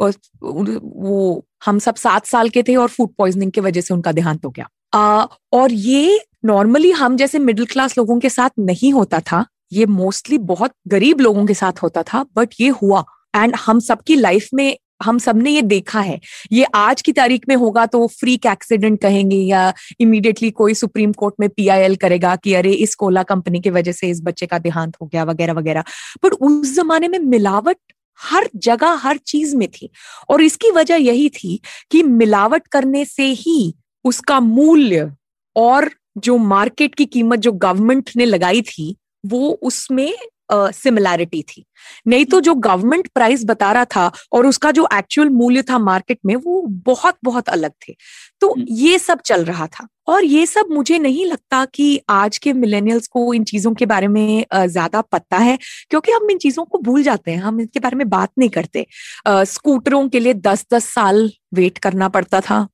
वो 0.00 1.44
हम 1.66 1.78
सब 1.78 1.94
सात 1.94 2.26
साल 2.26 2.48
के 2.48 2.62
थे 2.62 2.76
और 2.76 2.88
फ़ूड 2.88 3.08
पॉइजनिंग 3.18 3.52
की 3.52 3.60
वजह 3.60 3.80
से 3.80 3.94
उनका 3.94 4.12
देहांत 4.12 4.44
हो 4.44 4.50
गया। 4.50 4.68
आ, 4.98 5.26
और 5.52 5.72
ये 5.72 6.20
नॉर्मली 6.44 6.90
हम 6.90 7.16
जैसे 7.16 7.38
मिडिल 7.38 7.64
क्लास 7.64 7.98
लोगों 7.98 8.18
के 8.18 8.28
साथ 8.28 8.50
नहीं 8.58 8.92
होता 8.92 9.20
था। 9.20 9.46
ये 9.72 9.86
मोस्टली 9.86 10.38
बहुत 10.38 10.72
गरीब 10.88 11.20
लोगों 11.20 11.46
के 11.46 11.54
साथ 11.54 11.82
होता 11.82 12.02
था 12.02 12.26
बट 12.36 12.48
ये 12.60 12.68
हुआ। 12.68 13.04
एंड 13.34 13.54
हम 13.56 13.80
सबकी 13.80 14.14
लाइफ 14.14 14.48
में, 14.54 14.76
हम 15.02 15.18
सबने 15.18 15.50
ये 15.50 15.62
देखा 15.62 16.00
है। 16.00 16.20
ये 16.52 16.64
आज 16.74 17.02
की 17.02 17.12
तारीख 17.12 17.44
में 17.48 17.54
होगा 17.56 17.86
तो 17.86 18.06
फ्रीक 18.06 18.46
एक्सीडेंट 18.46 19.00
कहेंगे 19.00 19.36
या 19.36 19.72
इमीडिएटली 20.00 20.50
कोई 20.50 20.74
सुप्रीम 20.74 21.12
कोर्ट 21.12 21.34
में 21.40 21.48
पीआईएल 21.48 21.96
करेगा 21.96 22.34
कि 22.36 22.54
अरे 22.54 22.72
इस 22.72 22.94
कोला 22.94 23.22
कंपनी 23.22 23.60
की 23.60 23.70
वजह 23.70 23.92
से 23.92 24.10
इस 24.10 24.22
बच्चे 24.22 24.46
का 24.46 24.58
देहांत 24.58 24.96
हो 25.02 25.06
गया 25.06 25.24
वगैरह 25.24 25.52
वगैरह। 25.52 25.84
बट 26.24 26.32
उस 26.32 26.74
जमाने 26.76 27.08
में 27.08 27.18
मिलावट 27.18 27.76
हर 28.20 28.48
जगह, 28.56 28.92
हर 28.92 29.16
चीज़ 29.16 29.56
में 29.56 29.68
थी। 29.68 29.88
और 30.28 30.42
इसकी 30.42 30.70
वजह 30.70 30.96
यही 30.96 31.28
थी 31.28 31.60
कि 31.90 32.02
मिलावट 32.02 32.66
करने 32.66 33.04
से 33.04 33.26
ही 33.26 33.74
उसका 34.04 34.40
मूल्य 34.40 35.10
और 35.56 35.90
जो 36.18 36.36
मार्केट 36.36 36.94
की 36.94 37.04
कीमत 37.04 37.38
जो 37.38 37.52
गवर्नमेंट 37.52 38.10
ने 38.16 38.24
लगाई 38.24 38.62
थी, 38.62 38.96
वो 39.26 39.50
उसमें 39.62 40.14
सिमिलैरिटी 40.52 41.42
uh, 41.42 41.48
थी। 41.48 41.64
नहीं 42.06 42.24
तो 42.24 42.40
जो 42.40 42.54
गवर्नमेंट 42.54 43.08
प्राइस 43.14 43.44
बता 43.44 43.72
रहा 43.72 43.84
था 43.84 44.10
और 44.32 44.46
उसका 44.46 44.70
जो 44.70 44.86
एक्चुअल 44.94 45.28
मूल्य 45.28 45.62
था 45.62 45.78
मार्केट 45.78 46.18
में 46.26 46.34
वो 46.36 46.60
बहुत 46.86 47.16
बहुत 47.24 47.48
अलग 47.48 47.72
थे। 47.88 47.94
तो 48.40 48.52
हम्म। 48.52 48.66
ये 48.70 48.98
सब 48.98 49.20
चल 49.20 49.44
रहा 49.44 49.66
था। 49.66 49.86
और 50.08 50.24
ये 50.24 50.46
सब 50.46 50.68
मुझे 50.70 50.98
नहीं 50.98 51.24
लगता 51.26 51.64
कि 51.64 52.00
आज 52.08 52.38
के 52.38 52.52
मिलेनियल्स 52.52 53.06
को 53.06 53.32
इन 53.34 53.44
चीज़ों 53.44 53.72
के 53.74 53.86
बारे 53.86 54.08
में 54.08 54.44
ज़्यादा 54.54 55.00
पता 55.00 55.38
है 55.38 55.58
क्योंकि 55.90 56.12
हम 56.12 56.30
इन 56.30 56.38
चीज़ों 56.38 56.64
को 56.64 56.78
भूल 56.78 57.02
जाते 57.02 57.30
हैं। 57.30 57.38
हम 57.38 57.60
इनके 57.60 57.80
बारे 57.80 57.96
में 57.96 58.08
बात 58.08 58.30
नहीं 58.38 58.50
करते। 58.50 58.86
स्कूटरों 59.28 60.08
के 60.08 60.20
लिए 60.20 60.34
दस 60.34 60.66
दस 60.74 60.84
साल 60.84 61.30
वेट 61.54 61.78
करना 61.78 62.08
पड़ता 62.08 62.40
था। 62.40 62.66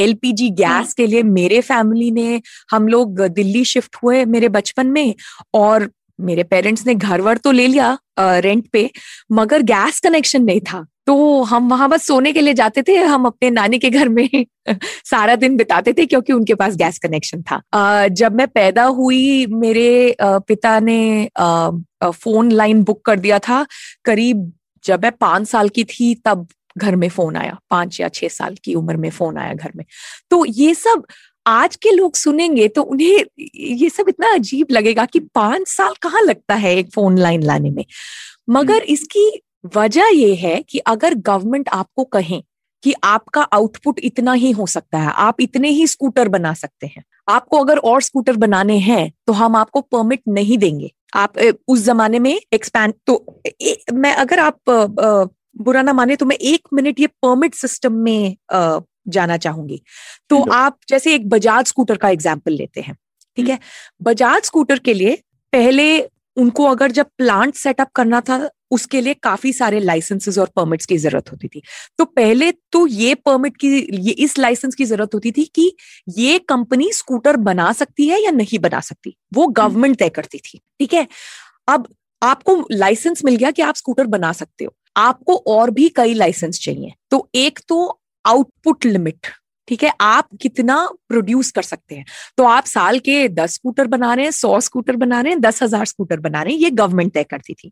एलपीजी 0.00 0.48
गैस 0.50 0.68
हाँ। 0.68 0.84
के 0.96 1.06
लिए 1.06 1.22
मेरे 1.22 1.60
फैमिली 1.60 2.10
ने 2.10 2.40
हम 2.70 2.88
लोग 2.88 3.20
दिल्ली 3.20 3.64
शिफ्ट 3.64 3.96
हुए 3.96 4.24
मेरे 4.24 4.48
बचपन 4.48 4.86
में 4.86 5.14
और 5.54 5.90
मेरे 6.22 6.42
पेरेंट्स 6.44 6.86
ने 6.86 6.94
घर 6.94 7.20
वर 7.20 7.36
तो 7.36 7.52
ले 7.52 7.66
लिया 7.66 7.98
रेंट 8.20 8.66
पे, 8.72 8.90
मगर 9.32 9.62
गैस 9.62 10.00
कनेक्शन 10.00 10.42
नहीं 10.44 10.60
था। 10.60 10.86
तो 11.06 11.42
हम 11.42 11.68
वहाँ 11.70 11.88
बस 11.88 12.06
सोने 12.06 12.32
के 12.32 12.40
लिए 12.40 12.54
जाते 12.54 12.82
थे, 12.82 12.96
हम 12.96 13.24
अपने 13.26 13.50
नानी 13.50 13.78
के 13.78 13.90
घर 13.90 14.08
में 14.08 14.28
सारा 15.04 15.36
दिन 15.36 15.56
बिताते 15.56 15.92
थे, 15.92 16.06
क्योंकि 16.06 16.32
उनके 16.32 16.54
पास 16.54 16.76
गैस 16.76 16.98
कनेक्शन 16.98 17.42
था। 17.42 18.08
जब 18.08 18.34
मैं 18.36 18.46
पैदा 18.48 18.84
हुई, 18.84 19.46
मेरे 19.46 20.14
पिता 20.22 20.78
ने 20.80 21.28
फ़ोन 22.04 22.50
लाइन 22.52 22.82
बुक 22.84 23.04
कर 23.04 23.18
दिया 23.20 23.38
था। 23.38 23.64
करीब 24.04 24.52
जब 24.84 25.02
मैं 25.02 25.12
पाँच 25.12 25.48
साल 25.48 25.68
की 25.68 25.84
थी, 25.84 26.14
तब 26.14 26.46
घर 26.78 26.96
में 26.96 27.08
फ़ोन 27.08 27.36
आया। 27.36 27.58
पाँच 27.70 28.00
या 28.00 28.08
छह 28.08 28.28
साल 28.28 28.54
की 28.64 28.74
उम्र 28.74 28.96
में 28.96 29.10
फ़ोन 29.10 29.36
आया 29.38 29.54
घर 29.54 29.72
में। 29.76 29.84
तो 30.30 30.44
ये 30.44 30.74
सब 30.74 31.04
आज 31.46 31.76
के 31.76 31.90
लोग 31.90 32.14
सुनेंगे 32.14 32.66
तो 32.68 32.82
उन्हें 32.84 33.24
ये 33.56 33.88
सब 33.90 34.08
इतना 34.08 34.32
अजीब 34.34 34.66
लगेगा 34.70 35.04
कि 35.06 35.20
पाँच 35.34 35.68
साल 35.68 35.94
कहाँ 36.02 36.22
लगता 36.22 36.54
है 36.54 36.76
एक 36.76 36.90
फ़ोन 36.90 37.18
लाइन 37.18 37.42
लाने 37.42 37.70
में 37.70 37.84
मगर 38.50 38.74
हम्म। 38.74 38.92
इसकी 38.92 39.30
वजह 39.76 40.08
यह 40.08 40.38
है 40.40 40.60
कि 40.62 40.78
अगर 40.86 41.14
गवर्नमेंट 41.16 41.68
आपको 41.70 42.04
कहें 42.04 42.40
कि 42.82 42.94
आपका 43.04 43.42
आउटपुट 43.52 43.98
इतना 44.00 44.32
ही 44.34 44.50
हो 44.50 44.66
सकता 44.66 44.98
है 44.98 45.12
आप 45.18 45.40
इतने 45.40 45.68
ही 45.70 45.86
स्कूटर 45.86 46.28
बना 46.28 46.52
सकते 46.54 46.86
हैं 46.86 47.04
आपको 47.28 47.58
अगर 47.58 47.78
और 47.80 48.02
स्कूटर 48.02 48.36
बनाने 48.36 48.78
हैं 48.80 49.12
तो 49.26 49.32
हम 49.32 49.56
आपको 49.56 49.80
परमिट 49.82 50.22
नहीं 50.28 50.58
देंगे 50.58 50.90
आप 51.14 51.38
उस 51.68 51.84
जमाने 51.84 52.18
में 52.18 52.34
एक्सपैंड 52.52 52.94
तो 53.06 53.24
ए, 53.46 53.76
मैं 53.92 54.14
अगर 54.14 54.38
आप 54.38 54.70
आ, 54.70 55.24
बुरा 55.56 55.82
ना 55.82 55.92
माने 55.92 56.16
तो 56.16 56.26
मैं 56.26 56.36
एक 56.36 56.68
मिनट 56.72 57.00
ये 57.00 57.06
परमिट 57.22 57.54
सिस्टम 57.54 57.92
में 57.98 58.36
आ, 58.52 58.78
जाना 59.06 59.36
चाहूँगी। 59.38 59.82
तो 60.30 60.42
आप 60.52 60.78
जैसे 60.88 61.14
एक 61.14 61.28
बजाज 61.28 61.66
स्कूटर 61.66 61.96
का 61.96 62.08
एग्ज़ाम्पल 62.10 62.52
लेते 62.52 62.80
हैं 62.80 62.96
ठीक 63.38 63.48
है? 63.48 63.58
बजाज 64.02 64.42
स्कूटर 64.44 64.78
के 64.78 64.94
लिए 64.94 65.22
पहले 65.52 66.00
उनको 66.36 66.64
अगर 66.64 66.90
जब 66.90 67.06
प्लांट 67.18 67.54
सेटअप 67.54 67.88
करना 67.94 68.20
था 68.20 68.48
उसके 68.70 69.00
लिए 69.00 69.14
काफ़ी 69.14 69.52
सारे 69.52 69.80
लाइसेंसेस 69.80 70.38
और 70.38 70.50
परमिट्स 70.56 70.86
की 70.86 70.96
ज़रूरत 70.98 71.30
होती 71.32 71.48
थी। 71.48 71.62
तो 71.98 72.04
पहले 72.06 72.50
तो 72.72 72.86
ये 72.86 73.14
परमिट 73.16 73.56
की 73.56 73.68
ये 74.00 74.12
इस 74.18 74.38
लाइसेंस 74.38 74.74
की 74.74 74.84
ज़रूरत 74.84 75.14
होती 75.14 75.32
थी 75.32 75.44
कि 75.54 75.70
ये 76.08 76.38
कंपनी 76.48 76.90
स्कूटर 76.92 77.36
बना 77.38 77.72
सकती 77.72 78.06
है 78.08 78.22
या 78.24 78.30
नहीं 78.30 78.58
बना 78.58 78.80
सकती। 78.82 79.16
वो 79.34 79.46
गवर्नमेंट 79.48 79.98
तय 79.98 80.08
करती 80.10 80.38
थी 80.38 80.60
ठीक 80.78 80.94
है? 80.94 81.06
अब 81.68 81.88
आपको 82.22 82.56
लाइसेंस 82.72 83.24
मिल 83.24 83.36
गया 83.36 83.50
कि 83.50 83.62
आप 83.62 83.76
स्कूटर 83.76 84.06
बना 84.08 84.32
सकते 84.32 84.64
हो। 84.64 84.74
आपको 84.96 85.36
और 85.48 85.70
भी 85.70 85.88
कई 85.88 86.14
लाइसेंस 86.14 86.60
चाहिए। 86.60 86.92
तो 87.10 87.28
एक 87.34 87.60
तो 87.68 87.98
आउटपुट 88.24 88.84
लिमिट, 88.86 89.26
ठीक 89.68 89.82
है? 89.84 89.92
आप 90.00 90.28
कितना 90.42 90.76
प्रोड्यूस 91.08 91.50
कर 91.50 91.62
सकते 91.62 91.94
हैं? 91.94 92.04
तो 92.38 92.44
आप 92.44 92.64
साल 92.66 92.98
के 93.00 93.28
दस 93.30 93.54
स्कूटर 93.54 93.86
बना 93.86 94.12
रहे 94.14 94.24
हैं, 94.24 94.32
सौ 94.32 94.58
स्कूटर 94.60 94.96
बना 94.96 95.20
रहे 95.20 95.32
हैं, 95.32 95.40
दस 95.40 95.62
हज़ार 95.62 95.84
स्कूटर 95.86 96.20
बना 96.20 96.42
रहे 96.42 96.54
हैं, 96.54 96.60
ये 96.60 96.70
गवर्नमेंट 96.72 97.12
तय 97.14 97.24
करती 97.24 97.54
थी। 97.54 97.70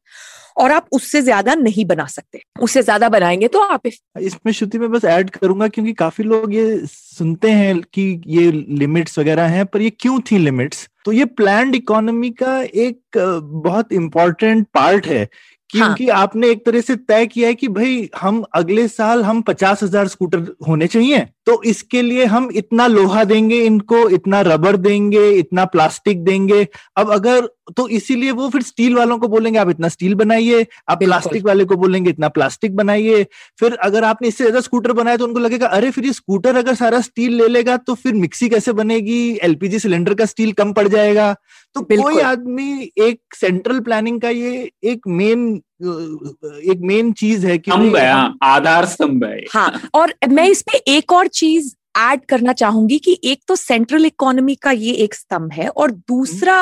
और 0.57 0.73
आप 0.73 0.87
उससे 0.93 1.23
ज़्यादा 1.23 1.55
नहीं 1.55 1.85
बना 1.87 2.07
सकते। 2.07 2.41
उससे 2.63 2.83
ज़्यादा 2.83 3.09
बनाएँगे 3.09 3.49
तो 3.49 3.61
आप 3.63 3.87
इसमें 3.87 4.53
श्रुति 4.53 4.79
में 4.79 4.91
बस 4.91 5.05
ऐड 5.07 5.31
करूँगा 5.31 5.69
क्योंकि 5.69 5.93
काफ़ी 5.95 6.25
लोग 6.25 6.55
ये 6.55 6.81
सुनते 6.87 7.51
हैं 7.51 7.81
कि 7.85 8.03
ये 8.29 8.51
लिमिट्स 8.53 9.19
वगैरह 9.19 9.47
हैं, 9.49 9.67
पर 9.67 9.83
ये 9.83 9.91
क्यों 9.91 10.21
थी 10.31 10.39
लिमिट्स 10.39 10.89
तो 11.05 11.13
ये 11.13 11.25
प्लान 11.25 11.75
इकोनॉमी 11.75 12.31
का 12.33 12.61
एक, 12.63 13.01
बहुत 13.17 13.93
इंपॉर्टेंट 13.93 14.67
पार्ट 14.75 15.07
है 15.07 15.29
क्योंकि 15.73 16.07
हाँ. 16.07 16.21
आपने 16.23 16.49
एक 16.51 16.65
तरह 16.67 16.81
से 16.81 16.97
तय 16.97 17.27
किया 17.27 17.49
है 17.49 17.55
कि 17.55 17.69
भाई 17.69 18.09
हम 18.21 18.43
अगले 18.55 18.87
साल 18.89 19.23
हम 19.25 19.43
पचास 19.43 19.83
हज़ार 19.83 20.09
स्कूटर 20.09 20.47
होने 20.69 20.87
चाहिए 20.87 21.27
तो 21.51 21.63
इसके 21.65 22.01
लिए 22.03 22.25
हम 22.25 22.49
इतना 22.55 22.87
लोहा 22.87 23.23
देंगे 23.25 23.57
इनको 23.61 24.09
इतना 24.09 24.41
रबर 24.43 24.77
देंगे 24.79 25.31
इतना 25.31 25.65
प्लास्टिक 25.67 26.23
देंगे। 26.25 26.67
अब 26.97 27.11
अगर 27.13 27.49
तो 27.77 27.87
इसीलिए 27.91 28.31
वो 28.31 28.49
फिर 28.49 28.63
स्टील 28.63 28.95
वालों 28.95 29.17
को 29.19 29.29
बोलेंगे 29.29 29.59
आप 29.59 29.71
इतना 29.71 29.89
स्टील 29.89 30.15
बनाइए 30.15 30.67
आप 30.89 30.99
प्लास्टिक 30.99 31.45
वाले 31.47 31.65
को 31.65 31.77
बोलेंगे 31.77 32.11
इतना 32.11 32.29
प्लास्टिक 32.29 32.77
बनाइए। 32.77 33.25
फिर 33.61 33.75
अगर 33.83 34.05
आपने 34.05 34.29
इससे 34.29 34.45
ज़्यादा 34.45 34.61
स्कूटर 34.61 34.93
बनाया 34.93 35.17
तो 35.17 35.25
उनको 35.25 35.39
लगेगा 35.39 35.67
अरे 35.69 35.91
फिर 35.91 36.07
ये 36.07 36.13
स्कूटर 36.13 36.57
अगर 36.57 36.75
सारा 36.75 37.01
स्टील 37.01 37.35
ले 37.37 37.49
लेगा 37.49 37.77
तो 37.79 37.95
फिर 37.95 38.15
मिक्सी 38.17 38.49
कैसे 38.49 38.73
बनेगी? 38.75 39.39
एलपीजी 39.43 39.79
सिलेंडर 39.79 40.15
का 40.15 40.27
स्टील 40.27 40.53
कम 40.53 40.73
पड़ 40.73 40.87
जाएगा। 40.89 41.33
तो 41.77 41.81
कोई 41.83 42.21
आदमी 42.23 42.91
एक 43.01 43.21
सेंट्रल 43.37 43.81
प्लानिंग 43.81 44.21
का 44.21 44.31
ये 44.31 44.71
एक 44.85 45.09
मेन 45.09 45.51
एक 45.83 46.79
मेन 46.83 47.12
चीज़ 47.12 47.47
है 47.47 47.59
कि 47.59 47.71
स्तंभ 47.71 47.97
है 47.97 48.12
आधार 48.43 48.87
स्तंभ 48.87 49.25
है 49.25 49.45
हाँ 49.53 49.81
और 49.95 50.14
मैं 50.29 50.49
इसमें 50.49 50.79
पे 50.79 50.93
एक 50.97 51.12
और 51.12 51.27
चीज़ 51.29 51.75
ऐड 52.01 52.21
करना 52.29 52.53
चाहूँगी 52.53 52.99
कि 52.99 53.19
एक 53.25 53.41
तो 53.49 53.57
सेंट्रल 53.57 54.07
इकोनॉमी 54.07 54.55
का 54.55 54.71
ये 54.71 54.93
एक 54.95 55.15
स्तंभ 55.15 55.53
है 55.53 55.69
और 55.69 55.91
दूसरा 55.91 56.57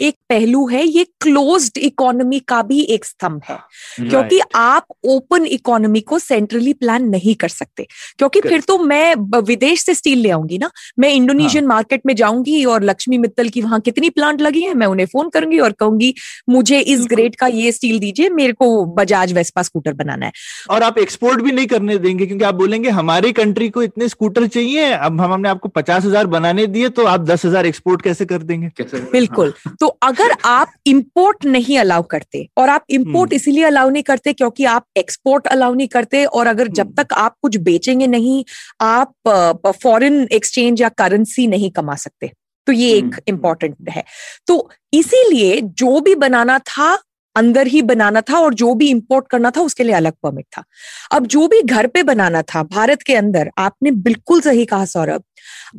एक 0.00 0.14
पहलू 0.28 0.66
है 0.68 0.84
ये 0.86 1.04
क्लोज्ड 1.20 1.78
इकोनॉमी 1.78 2.38
का 2.40 2.60
भी 2.62 2.80
एक 2.84 3.04
स्तंभ 3.04 3.40
है। 3.48 3.58
क्योंकि 4.00 4.40
आप 4.54 4.86
ओपन 5.04 5.46
इकोनॉमी 5.46 6.00
को 6.00 6.18
सेंट्रली 6.18 6.72
प्लान 6.72 7.08
नहीं 7.08 7.34
कर 7.34 7.48
सकते। 7.48 7.86
क्योंकि 8.18 8.40
फिर 8.40 8.60
तो 8.60 8.78
मैं 8.78 9.14
विदेश 9.42 9.84
से 9.84 9.94
स्टील 9.94 10.18
ले 10.18 10.30
आऊँगी 10.30 10.58
ना। 10.58 10.70
मैं 10.98 11.10
इंडोनेशियन 11.10 11.64
हाँ. 11.64 11.68
मार्केट 11.68 12.02
में 12.06 12.14
जाऊँगी 12.16 12.64
और 12.64 12.82
लक्ष्मी 12.82 13.18
मित्तल 13.18 13.48
की 13.48 13.62
वहाँ 13.62 13.80
कितनी 13.80 14.10
प्लांट 14.10 14.40
लगी 14.40 14.62
है 14.62 14.74
मैं 14.74 14.86
उन्हें 14.86 15.06
फ़ोन 15.06 15.28
करूँगी 15.28 15.58
और 15.58 15.72
कहूँगी 15.72 16.12
मुझे 16.48 16.80
इस 16.80 17.06
ग्रेड 17.10 17.36
का 17.36 17.46
ये 17.46 17.72
स्टील 17.72 17.98
दीजिए 17.98 18.28
मेरे 18.30 18.52
को 18.52 18.84
बजाज 18.94 19.32
वेस्पा 19.32 19.62
स्कूटर 19.62 19.92
बनाना 19.94 20.26
है। 20.26 20.32
और 20.70 20.82
आप 20.82 20.98
एक्सपोर्ट 20.98 21.40
भी 21.40 21.52
नहीं 21.52 21.66
करने 21.66 21.98
देंगे 21.98 22.26
क्योंकि 22.26 22.44
आप 22.44 22.54
बोलेंगे 22.54 22.90
हमारी 22.90 23.32
कंट्री 23.34 23.68
को 23.68 23.82
इतने 23.82 24.08
स्कूटर 24.08 24.46
चाहिए 24.46 24.83
है 24.84 24.96
अब 24.98 25.20
हम 25.20 25.32
हमने 25.34 25.48
आपको 25.48 25.68
पचास 25.70 26.04
हज़ार 26.04 26.26
बनाने 26.28 26.66
दिए 26.68 26.88
तो 26.90 27.04
आप 27.06 27.20
दस 27.22 27.44
हज़ार 27.46 27.66
एक्सपोर्ट 27.66 28.02
कैसे 28.02 28.24
कर 28.26 28.42
देंगे 28.42 28.68
कैसे 28.76 29.00
बिल्कुल 29.12 29.52
तो 29.80 29.86
अगर 30.02 30.34
आप 30.46 30.72
इंपोर्ट 30.86 31.44
नहीं 31.46 31.78
अलाउ 31.78 32.02
करते 32.10 32.46
और 32.56 32.68
आप 32.68 32.84
इंपोर्ट 32.90 33.30
हम्म। 33.30 33.36
इसीलिए 33.36 33.64
अलाउ 33.64 33.90
नहीं 33.90 34.02
करते 34.02 34.32
क्योंकि 34.34 34.64
आप 34.66 34.86
एक्सपोर्ट 34.96 35.46
अलाउ 35.48 35.74
नहीं 35.74 35.88
करते 35.88 36.24
और 36.26 36.46
अगर 36.46 36.68
जब 36.70 36.86
हम्म। 36.86 37.02
तक 37.02 37.12
आप 37.16 37.36
कुछ 37.42 37.56
बेचेंगे 37.62 38.06
नहीं 38.08 38.44
आप 38.82 39.72
फॉरेन 39.82 40.26
एक्सचेंज 40.32 40.82
या 40.82 40.88
करेंसी 40.98 41.46
नहीं 41.46 41.70
कमा 41.72 41.94
सकते 41.96 42.32
तो 42.66 42.72
ये 42.72 42.92
एक 42.92 43.04
हम्म। 43.04 43.22
इम्पोर्टेंट 43.28 43.90
है 43.90 44.04
तो 44.46 44.68
इसीलिए 44.92 45.60
जो 45.60 46.00
भी 46.00 46.14
बनाना 46.16 46.58
था 46.68 46.96
अंदर 47.36 47.66
ही 47.66 47.82
बनाना 47.84 48.20
था 48.20 48.38
और 48.38 48.54
जो 48.54 48.74
भी 48.74 48.88
इंपोर्ट 48.90 49.28
करना 49.30 49.50
था 49.50 49.60
उसके 49.62 49.84
लिए 49.84 49.94
अलग 49.94 50.12
परमिट 50.22 50.46
था। 50.56 50.64
अब 51.12 51.26
जो 51.26 51.46
भी 51.48 51.62
घर 51.62 51.86
पे 51.86 52.02
बनाना 52.04 52.42
था 52.44 52.62
भारत 52.64 53.02
के 53.02 53.14
अंदर 53.16 53.50
आपने 53.58 53.90
बिल्कुल 54.02 54.40
सही 54.40 54.64
कहा 54.66 54.84
सौरभ 54.86 55.22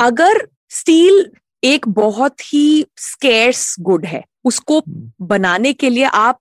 अगर 0.01 0.47
स्टील 0.71 1.25
एक 1.63 1.87
बहुत 1.89 2.41
ही 2.43 2.85
स्केर्स 2.99 3.75
गुड 3.81 4.05
है 4.05 4.23
उसको 4.45 4.77
हम्म। 4.79 5.27
बनाने 5.27 5.71
के 5.73 5.89
लिए 5.89 6.03
आप 6.05 6.39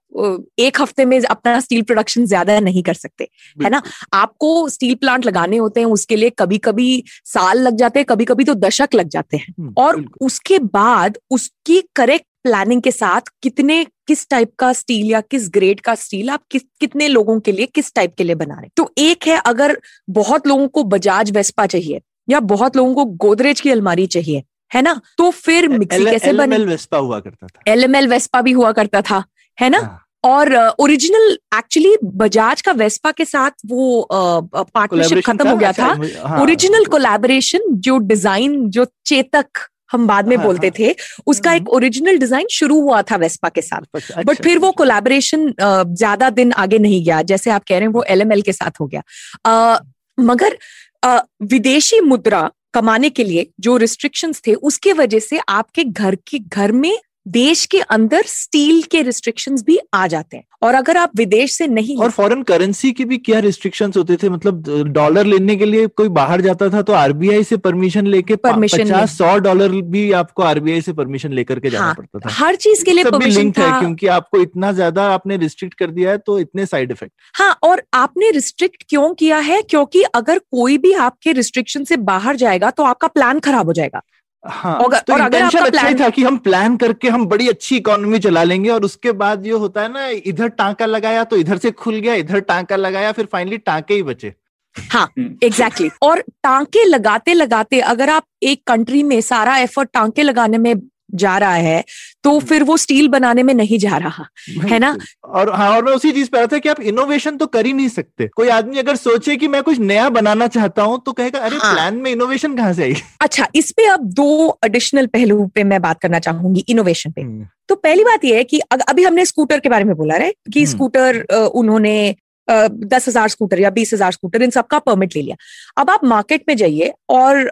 एक 0.60 0.80
हफ़्ते 0.80 1.04
में 1.04 1.18
अपना 1.20 1.58
स्टील 1.60 1.82
प्रोडक्शन 1.82 2.26
ज़्यादा 2.26 2.58
नहीं 2.60 2.82
कर 2.82 2.94
सकते 2.94 3.28
है 3.56 3.70
ना? 3.70 3.80
आपको 4.12 4.68
स्टील 4.68 4.94
प्लांट 4.94 5.26
लगाने 5.26 5.56
होते 5.56 5.80
हैं 5.80 5.86
उसके 5.88 6.16
लिए 6.16 6.30
कभी 6.38 6.58
कभी 6.58 7.02
साल 7.24 7.60
लग 7.60 7.76
जाते 7.76 7.98
हैं 7.98 8.06
कभी 8.06 8.24
कभी 8.24 8.44
तो 8.44 8.54
दशक 8.56 8.94
लग 8.94 9.08
जाते 9.08 9.36
हैं। 9.36 9.54
हम्म, 9.58 9.72
और 9.78 10.04
उसके 10.20 10.58
बाद 10.58 11.18
उसकी 11.30 11.80
करेक्ट 11.96 12.26
प्लानिंग 12.44 12.82
के 12.82 12.90
साथ 12.92 13.32
कितने 13.42 13.84
किस 14.08 14.28
टाइप 14.30 14.52
का 14.58 14.72
स्टील 14.72 15.10
या 15.10 15.20
किस 15.20 15.48
ग्रेड 15.54 15.80
का 15.80 15.94
स्टील 15.96 16.30
आप 16.30 16.42
किस 16.50 16.62
कितने 16.80 17.08
लोगों 17.08 17.38
के 17.40 17.52
लिए 17.52 17.66
किस 17.74 17.92
टाइप 17.94 18.14
के 18.18 18.24
लिए 18.24 18.34
बना 18.36 18.54
रहे 18.54 18.62
हैं? 18.62 18.70
तो 18.76 18.90
एक 18.98 19.26
है 19.26 19.40
अगर 19.46 19.76
बहुत 20.10 20.46
लोगों 20.46 20.68
को 20.68 20.82
बजाज 20.86 21.30
वेस्पा 21.36 21.66
चाहिए 21.66 22.00
या 22.28 22.40
बहुत 22.52 22.76
लोगों 22.76 22.94
को 22.94 23.04
गोदरेज 23.26 23.60
की 23.60 23.70
अलमारी 23.70 24.06
चाहिए 24.08 24.42
है 24.70 24.82
ना? 24.82 25.00
तो 25.18 25.30
फिर 25.32 25.68
मिक्सी 25.68 26.04
कैसे 26.04 26.32
बने? 26.34 26.58
वेस्पा 26.58 26.98
हुआ 26.98 27.20
करता 27.20 27.46
था। 27.46 27.70
एल 27.72 27.84
एम 27.84 27.96
एल 27.96 28.08
वेस्पा 28.08 28.40
भी 28.42 28.52
हुआ 28.52 28.72
करता 28.72 29.02
था 29.02 29.22
है 29.58 29.68
ना? 29.70 29.78
हाँ, 29.78 30.00
और 30.24 30.54
ओरिजिनल 30.80 31.36
एक्चुअली 31.56 31.96
बजाज 32.04 32.62
का 32.62 32.72
वेस्पा 32.74 33.10
के 33.12 33.24
साथ 33.24 33.50
वो 33.66 34.06
पार्टनरशिप 34.12 35.24
खत्म 35.26 35.48
हो 35.48 35.56
गया 35.56 35.68
अच्छा, 35.68 35.88
था। 35.88 36.28
हाँ, 36.28 36.40
ओरिजिनल 36.42 36.84
कोलैबोरेशन 36.86 37.74
जो 37.78 37.98
डिज़ाइन 38.04 38.68
जो 38.70 38.86
चेतक 39.06 39.68
हम 39.90 40.06
बाद 40.06 40.28
में 40.28 40.36
हाँ, 40.36 40.46
बोलते 40.46 40.66
हाँ। 40.66 40.74
थे 40.78 40.94
उसका 41.26 41.52
एक 41.54 41.68
ओरिजिनल 41.70 42.18
डिज़ाइन 42.18 42.46
शुरू 42.50 42.80
हुआ 42.80 43.02
था 43.02 43.16
वेस्पा 43.16 43.48
के 43.48 43.62
साथ। 43.62 43.82
अच्छा, 43.94 44.22
बट 44.22 44.42
फिर 44.42 44.58
वो 44.58 44.70
कोलैबोरेशन 44.72 45.52
ज़्यादा 45.60 46.30
दिन 46.32 46.52
आगे 46.52 46.78
नहीं 46.78 47.04
गया 47.04 47.20
जैसे 47.24 47.50
आप 47.50 47.64
कह 47.68 47.78
रहे 47.78 47.86
हैं 47.86 47.92
वो 47.92 48.02
एलएमएल 48.08 48.42
के 48.42 48.52
साथ 48.52 48.80
हो 48.80 48.86
गया। 48.86 49.02
आ, 49.46 49.78
मगर 50.18 50.58
आ, 51.04 51.18
विदेशी 51.44 52.00
मुद्रा 52.00 52.50
कमाने 52.74 53.10
के 53.10 53.24
लिए 53.24 53.46
जो 53.60 53.76
रिस्ट्रिक्शंस 53.76 54.42
थे 54.46 54.54
उसके 54.68 54.92
वजह 54.92 55.18
से 55.20 55.40
आपके 55.48 55.84
घर 55.84 56.14
के 56.28 56.38
घर 56.38 56.72
में 56.72 56.96
देश 57.26 57.64
के 57.66 57.80
अंदर 57.80 58.22
स्टील 58.26 58.82
के 58.82 59.02
रिस्ट्रिक्शंस 59.02 59.62
भी 59.62 59.78
आ 59.94 60.06
जाते 60.06 60.36
हैं। 60.36 60.44
और 60.62 60.74
अगर 60.74 60.96
आप 60.96 61.10
विदेश 61.16 61.52
से 61.52 61.66
नहीं 61.66 61.96
और 61.96 62.10
फॉरेन 62.10 62.42
करेंसी 62.42 62.92
के 62.92 63.04
भी 63.04 63.16
क्या 63.18 63.38
रिस्ट्रिक्शंस 63.38 63.96
होते 63.96 64.16
थे? 64.16 64.28
मतलब 64.28 64.84
डॉलर 64.88 65.26
लेने 65.26 65.56
के 65.56 65.64
लिए 65.64 65.86
कोई 65.86 66.08
बाहर 66.08 66.40
जाता 66.40 66.68
था 66.68 66.82
तो 66.82 66.92
आरबीआई 66.92 67.44
से 67.44 67.56
परमिशन 67.56 68.06
लेके 68.06 68.34
ले- 68.34 68.72
पचास 68.74 69.16
सौ 69.18 69.36
डॉलर 69.38 69.68
भी 69.68 70.10
आपको 70.12 70.42
आरबीआई 70.42 70.80
से 70.80 70.92
परमिशन 70.92 71.32
लेकर 71.32 71.60
के 71.60 71.70
जाना 71.70 71.84
हाँ, 71.84 71.94
पड़ता 71.94 72.18
था। 72.18 72.34
हर 72.34 72.56
चीज़ 72.56 72.84
के 72.84 72.92
लिए 72.92 73.04
परमिशन 73.04 73.50
था। 73.50 73.78
क्योंकि 73.80 74.06
आपको 74.06 74.40
इतना 74.40 74.72
ज़्यादा 74.72 75.04
आपने 75.10 75.36
रिस्ट्रिक्ट 75.36 75.74
कर 75.74 75.90
दिया 75.90 76.10
है 76.10 76.18
तो 76.18 76.38
इतने 76.38 76.66
साइड 76.66 76.90
इफ़ेक्ट 76.90 77.14
हाँ 77.34 77.58
और 77.62 77.82
आपने 77.94 78.30
रिस्ट्रिक्ट 78.30 78.84
क्यों 78.88 79.14
किया 79.14 79.38
है? 79.38 79.62
क्योंकि 79.62 80.02
अगर 80.02 80.38
कोई 80.38 80.78
भी 80.78 80.92
आपके 80.92 81.32
रिस्ट्रिक्शन 81.32 81.84
से 81.84 81.96
बाहर 81.96 82.36
जाएगा 82.36 82.70
तो 82.70 82.82
आपका 82.82 83.08
प्लान 83.08 83.40
खराब 83.40 83.66
हो 83.66 83.72
जाएगा। 83.72 84.02
हाँ 84.44 84.74
और- 84.76 84.94
तो 85.06 85.12
और 85.12 85.20
अगर 85.20 85.42
आपका 85.42 85.60
अच्छा 85.64 85.86
ही 85.86 85.94
था 85.94 86.08
कि 86.16 86.22
हम 86.22 86.36
प्लान 86.46 86.76
करके 86.76 87.08
हम 87.08 87.26
बड़ी 87.26 87.48
अच्छी 87.48 87.76
इकोनॉमी 87.76 88.18
चला 88.18 88.42
लेंगे 88.44 88.70
और 88.70 88.84
उसके 88.84 89.12
बाद 89.22 89.46
ये 89.46 89.52
होता 89.64 89.82
है 89.82 89.92
ना 89.92 90.06
इधर 90.32 90.48
टांका 90.60 90.86
लगाया 90.86 91.24
तो 91.24 91.36
इधर 91.36 91.58
से 91.58 91.70
खुल 91.82 91.94
गया 91.98 92.14
इधर 92.24 92.40
टांका 92.50 92.76
लगाया 92.76 93.12
फिर 93.12 93.26
फाइनली 93.32 93.58
टांके 93.70 93.94
ही 93.94 94.02
बचे 94.02 94.32
हाँ 94.76 95.08
एग्जैक्टली 95.18 95.86
exactly. 95.88 95.90
और 96.02 96.20
टांके 96.42 96.84
लगाते 96.84 97.34
लगाते 97.34 97.80
अगर 97.92 98.10
आप 98.10 98.24
एक 98.42 98.62
कंट्री 98.66 99.02
में 99.02 99.20
सारा 99.20 99.56
एफर्ट 99.58 99.88
टांके 99.94 100.22
लगाने 100.22 100.58
में 100.58 100.74
जा 101.10 101.36
रहा 101.38 101.54
है 101.54 101.84
तो 102.24 102.38
फिर 102.40 102.62
वो 102.62 102.76
स्टील 102.76 103.08
बनाने 103.08 103.42
में 103.42 103.52
नहीं 103.54 103.78
जा 103.78 103.96
रहा 103.96 104.26
है 104.64 104.78
ना? 104.78 104.96
और 105.24 105.50
हाँ 105.52 105.70
और 105.70 105.84
मैं 105.84 105.92
उसी 105.92 106.12
चीज़ 106.12 106.30
पे 106.30 106.38
आ 106.38 106.40
रहा 106.40 106.48
था 106.52 106.58
कि 106.58 106.68
आप 106.68 106.80
इनोवेशन 106.82 107.36
तो 107.36 107.46
कर 107.48 107.66
ही 107.66 107.72
नहीं 107.72 107.88
सकते। 107.88 108.26
कोई 108.36 108.48
आदमी 108.50 108.78
अगर 108.78 108.96
सोचे 108.96 109.36
कि 109.36 109.48
मैं 109.48 109.62
कुछ 109.62 109.78
नया 109.80 110.08
बनाना 110.10 110.46
चाहता 110.48 110.82
हूँ 110.82 111.00
तो 111.06 111.12
कहेगा 111.12 111.38
अरे 111.40 111.56
हाँ। 111.56 111.72
प्लान 111.72 111.96
में 111.96 112.10
इनोवेशन 112.10 112.56
कहाँ 112.56 112.72
से 112.72 112.82
आई 112.84 112.94
अच्छा 113.22 113.46
इस 113.54 113.70
पे 113.72 113.86
अब 113.88 114.10
दो 114.14 114.58
एडिशनल 114.64 115.06
पहलू 115.08 115.46
पे 115.54 115.64
मैं 115.64 115.80
बात 115.82 116.00
करना 116.00 116.18
चाहूँगी 116.20 116.64
इनोवेशन 116.68 117.10
पे। 117.10 117.22
हम्म, 117.22 117.46
तो 117.68 117.74
पहली 117.76 118.04
बात 118.04 118.24
यह 118.24 118.36
है 118.36 118.44
कि 118.44 118.60
अभी 118.88 119.04
हमने 119.04 119.24
स्कूटर 119.26 119.60
के 119.60 119.68
बारे 119.68 119.84
में 119.84 119.94
बोला 119.96 120.16
रहे 120.16 120.30
कि 120.52 120.60
हम्म। 120.60 120.70
स्कूटर 120.70 121.24
उन्होंने 121.54 122.14
दस 122.48 123.08
हज़ार 123.08 123.28
स्कूटर 123.28 123.60
या 123.60 123.70
बीस 123.70 123.92
हज़ार 123.94 124.12
स्कूटर 124.12 124.42
इन 124.42 124.50
सबका 124.50 124.78
परमिट 124.80 125.14
ले 125.16 125.22
लिया। 125.22 125.36
अब 125.76 125.90
आप 125.90 126.04
मार्केट 126.04 126.42
में 126.48 126.56
जाइए 126.56 126.92
और 127.10 127.44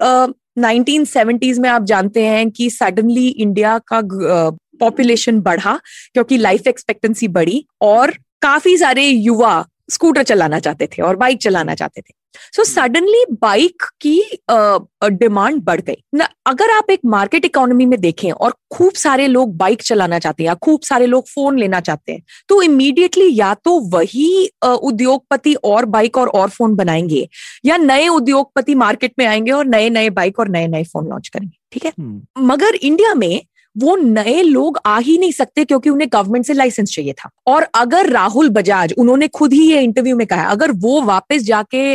नाइनटीन 0.56 1.04
सेवेंटीज 1.04 1.58
में 1.58 1.68
आप 1.68 1.82
जानते 1.82 2.24
हैं 2.24 2.50
कि 2.50 2.70
सडनली 2.70 3.28
इंडिया 3.28 3.78
का 3.92 4.00
पॉपुलेशन 4.80 5.40
बढ़ा 5.40 5.80
क्योंकि 6.14 6.36
लाइफ 6.36 6.66
एक्सपेक्टेंसी 6.66 7.28
बढ़ी 7.28 7.64
और 7.80 8.10
काफ़ी 8.42 8.76
सारे 8.78 9.06
युवा 9.06 9.64
स्कूटर 9.90 10.22
चलाना 10.22 10.58
चाहते 10.58 10.86
थे 10.86 11.02
और 11.02 11.16
बाइक 11.16 11.38
चलाना 11.38 11.74
चाहते 11.74 12.00
थे। 12.00 12.21
सो 12.52 12.64
सडनली 12.64 13.24
बाइक 13.42 13.82
की 14.00 14.20
डिमांड 14.50 15.56
uh, 15.56 15.62
बढ़ 15.64 15.80
गई। 15.80 15.96
न 16.14 16.26
अगर 16.46 16.70
आप 16.70 16.90
एक 16.90 17.00
मार्केट 17.06 17.44
इकोनॉमी 17.44 17.86
में 17.86 18.00
देखें 18.00 18.30
और 18.32 18.54
खूब 18.74 18.92
सारे 18.92 19.26
लोग 19.26 19.56
बाइक 19.56 19.82
चलाना 19.82 20.18
चाहते 20.18 20.42
हैं 20.42 20.48
या 20.48 20.54
खूब 20.54 20.80
सारे 20.80 21.06
लोग 21.06 21.28
फ़ोन 21.28 21.58
लेना 21.58 21.80
चाहते 21.80 22.12
हैं 22.12 22.22
तो 22.48 22.60
इमीडिएटली 22.62 23.28
या 23.38 23.52
तो 23.54 23.78
वही 23.90 24.46
अ, 24.62 24.68
उद्योगपति 24.68 25.54
और 25.64 25.84
बाइक 25.86 26.18
और 26.18 26.28
और 26.28 26.48
फ़ोन 26.48 26.74
बनाएँगे 26.74 27.28
या 27.64 27.76
नए 27.76 28.08
उद्योगपति 28.08 28.74
मार्केट 28.74 29.12
में 29.18 29.26
आएँगे 29.26 29.50
और 29.50 29.66
नए 29.66 29.90
नए 29.90 30.10
बाइक 30.10 30.38
और 30.38 30.48
नए 30.48 30.66
नए 30.66 30.84
फ़ोन 30.84 31.08
लॉन्च 31.08 31.28
करेंगे। 31.28 31.56
ठीक 31.72 31.84
है? 31.84 31.92
हम्म, 31.98 32.46
मगर 32.46 32.74
इंडिया 32.74 33.14
में 33.14 33.42
वो 33.76 33.94
नए 33.96 34.42
लोग 34.42 34.78
आ 34.86 34.98
ही 34.98 35.16
नहीं 35.18 35.32
सकते 35.32 35.64
क्योंकि 35.64 35.90
उन्हें 35.90 36.08
गवर्नमेंट 36.12 36.44
से 36.46 36.52
लाइसेंस 36.52 36.94
चाहिए 36.94 37.12
था। 37.14 37.30
और 37.46 37.66
अगर 37.74 38.08
राहुल 38.10 38.48
बजाज, 38.50 38.92
उन्होंने 38.98 39.28
खुद 39.28 39.52
ही 39.52 39.70
ये 39.70 39.80
इंटरव्यू 39.80 40.16
में 40.16 40.26
कहा, 40.26 40.44
अगर 40.44 40.72
वो 40.72 41.00
वापस 41.02 41.42
जाके 41.42 41.92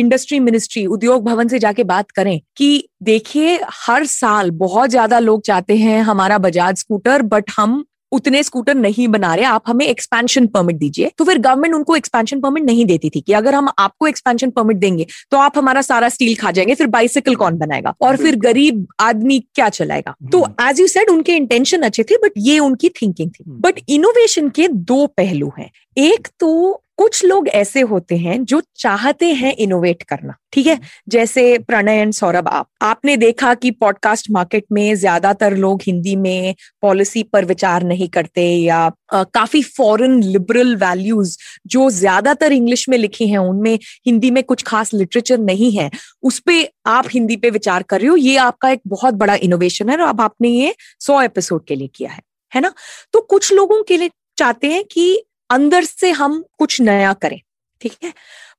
इंडस्ट्री 0.00 0.40
मिनिस्ट्री 0.40 0.86
उद्योग 0.88 1.24
भवन 1.24 1.48
से 1.48 1.58
जाके 1.58 1.84
बात 1.84 2.10
करें 2.10 2.40
कि 2.56 2.88
देखिए, 3.02 3.58
हर 3.86 4.04
साल 4.06 4.50
बहुत 4.52 4.90
ज़्यादा 4.90 5.18
लोग 5.18 5.42
चाहते 5.42 5.76
हैं 5.76 6.00
हमारा 6.02 6.38
बजाज 6.38 6.76
स्कूटर 6.76 7.22
बट 7.24 7.50
हम 7.56 7.84
उतने 8.12 8.42
स्कूटर 8.42 8.74
नहीं 8.74 9.08
बना 9.08 9.34
रहे 9.34 9.44
आप 9.44 9.62
हमें 9.66 9.86
एक्सपेंशन 9.86 10.46
परमिट 10.46 10.76
दीजिए। 10.76 11.10
तो 11.18 11.24
फिर 11.24 11.38
गवर्नमेंट 11.38 11.74
उनको 11.74 11.96
एक्सपेंशन 11.96 12.40
परमिट 12.40 12.62
नहीं 12.62 12.84
देती 12.86 13.10
थी 13.10 13.20
कि 13.20 13.32
अगर 13.32 13.54
हम 13.54 13.68
आपको 13.78 14.06
एक्सपेंशन 14.06 14.50
परमिट 14.50 14.76
देंगे 14.76 15.06
तो 15.30 15.36
आप 15.36 15.58
हमारा 15.58 15.82
सारा 15.82 16.08
स्टील 16.08 16.34
खा 16.34 16.50
जाएँगे 16.50 16.74
फिर 16.74 16.86
बाइसिकल 16.86 17.34
कौन 17.34 17.58
बनाएगा? 17.58 17.94
और 18.00 18.16
फिर 18.16 18.36
गरीब 18.36 18.86
आदमी 19.00 19.38
क्या 19.54 19.68
चलाएगा? 19.68 20.14
तो 20.32 20.42
हम्म। 20.42 20.68
एज 20.68 20.80
यू 20.80 20.86
सेड 20.86 21.10
उनके 21.10 21.32
इंटेंशन 21.32 21.82
अच्छे 21.82 22.02
थे 22.02 22.16
बट 22.16 22.32
ये 22.38 22.58
उनकी 22.58 22.88
थिंकिंग 22.88 23.30
थी। 23.30 23.44
हम्म। 23.48 23.60
बट 23.60 23.80
इनोवेशन 23.88 24.48
के 24.48 24.68
दो 24.68 25.06
पहलू 25.06 25.52
हैं। 25.58 25.70
एक 25.98 26.28
तो 26.40 26.82
कुछ 26.98 27.24
लोग 27.24 27.48
ऐसे 27.48 27.80
होते 27.80 28.16
हैं 28.16 28.44
जो 28.44 28.62
चाहते 28.76 29.26
हैं 29.26 29.56
इनोवेट 29.56 30.02
करना 30.02 30.34
ठीक 30.52 30.66
है? 30.66 30.80
जैसे 31.08 31.58
प्रणय 31.58 31.92
एंड 31.92 32.12
सौरभ 32.12 32.48
आप 32.48 32.68
आपने 32.82 33.16
देखा 33.16 33.54
कि 33.54 33.70
पॉडकास्ट 33.70 34.30
मार्केट 34.30 34.64
में 34.72 34.94
ज़्यादातर 34.94 35.56
लोग 35.56 35.82
हिंदी 35.82 36.16
में 36.16 36.54
पॉलिसी 36.82 37.22
पर 37.22 37.44
विचार 37.44 37.82
नहीं 37.82 38.08
करते 38.08 38.42
या 38.42 38.90
अ, 39.12 39.22
काफ़ी 39.24 39.62
फॉरेन 39.62 40.22
लिबरल 40.22 40.76
वैल्यूज़ 40.76 41.38
जो 41.66 41.90
ज़्यादातर 41.90 42.52
इंग्लिश 42.52 42.88
में 42.88 42.98
लिखी 42.98 43.28
हैं 43.28 43.38
उनमें 43.38 43.78
हिंदी 44.06 44.30
में 44.30 44.42
कुछ 44.44 44.62
खास 44.62 44.94
लिटरेचर 44.94 45.38
नहीं 45.38 45.72
है 45.72 45.90
उस 46.22 46.38
पर 46.38 46.68
आप 46.86 47.04
हिंदी 47.10 47.36
पे 47.36 47.50
विचार 47.50 47.82
कर 47.82 48.00
रहे 48.00 48.08
हो 48.08 48.16
ये 48.16 48.36
आपका 48.36 48.70
एक 48.70 48.80
बहुत 48.86 49.14
बड़ा 49.14 49.34
इनोवेशन 49.34 49.88
है 49.88 49.96
और 49.96 50.08
अब 50.08 50.20
आपने 50.20 50.48
ये 50.48 50.74
सौ 51.00 51.22
एपिसोड 51.22 51.64
के 51.64 51.74
लिए 51.74 51.90
किया 51.94 52.10
है 52.10 52.20
है 52.54 52.60
ना? 52.60 52.72
तो 53.12 53.20
कुछ 53.20 53.52
लोगों 53.52 53.82
के 53.82 53.96
लिए 53.96 54.10
चाहते 54.38 54.66
हैं 54.66 54.84
कि 54.84 55.24
अंदर 55.50 55.84
से 55.84 56.10
हम 56.12 56.44
कुछ 56.58 56.80
नया 56.80 57.12
करें, 57.12 57.40
ठीक 57.80 57.96
है? 58.04 58.12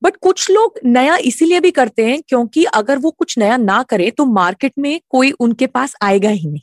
बट 0.04 0.16
कुछ 0.18 0.50
लोग 0.52 0.80
नया 0.86 1.18
इसीलिए 1.18 1.60
भी 1.60 1.72
करते 1.72 2.06
हैं 2.06 2.22
क्योंकि 2.28 2.64
अगर 2.74 2.98
वो 2.98 3.12
कुछ 3.12 3.38
नया 3.38 3.58
ना 3.58 3.82
करे 3.84 4.12
तो 4.12 4.26
मार्केट 4.26 4.74
में 4.80 5.00
कोई 5.10 5.32
उनके 5.40 5.68
पास 5.68 5.96
आएगा 6.02 6.30
ही 6.30 6.48
नहीं। 6.50 6.62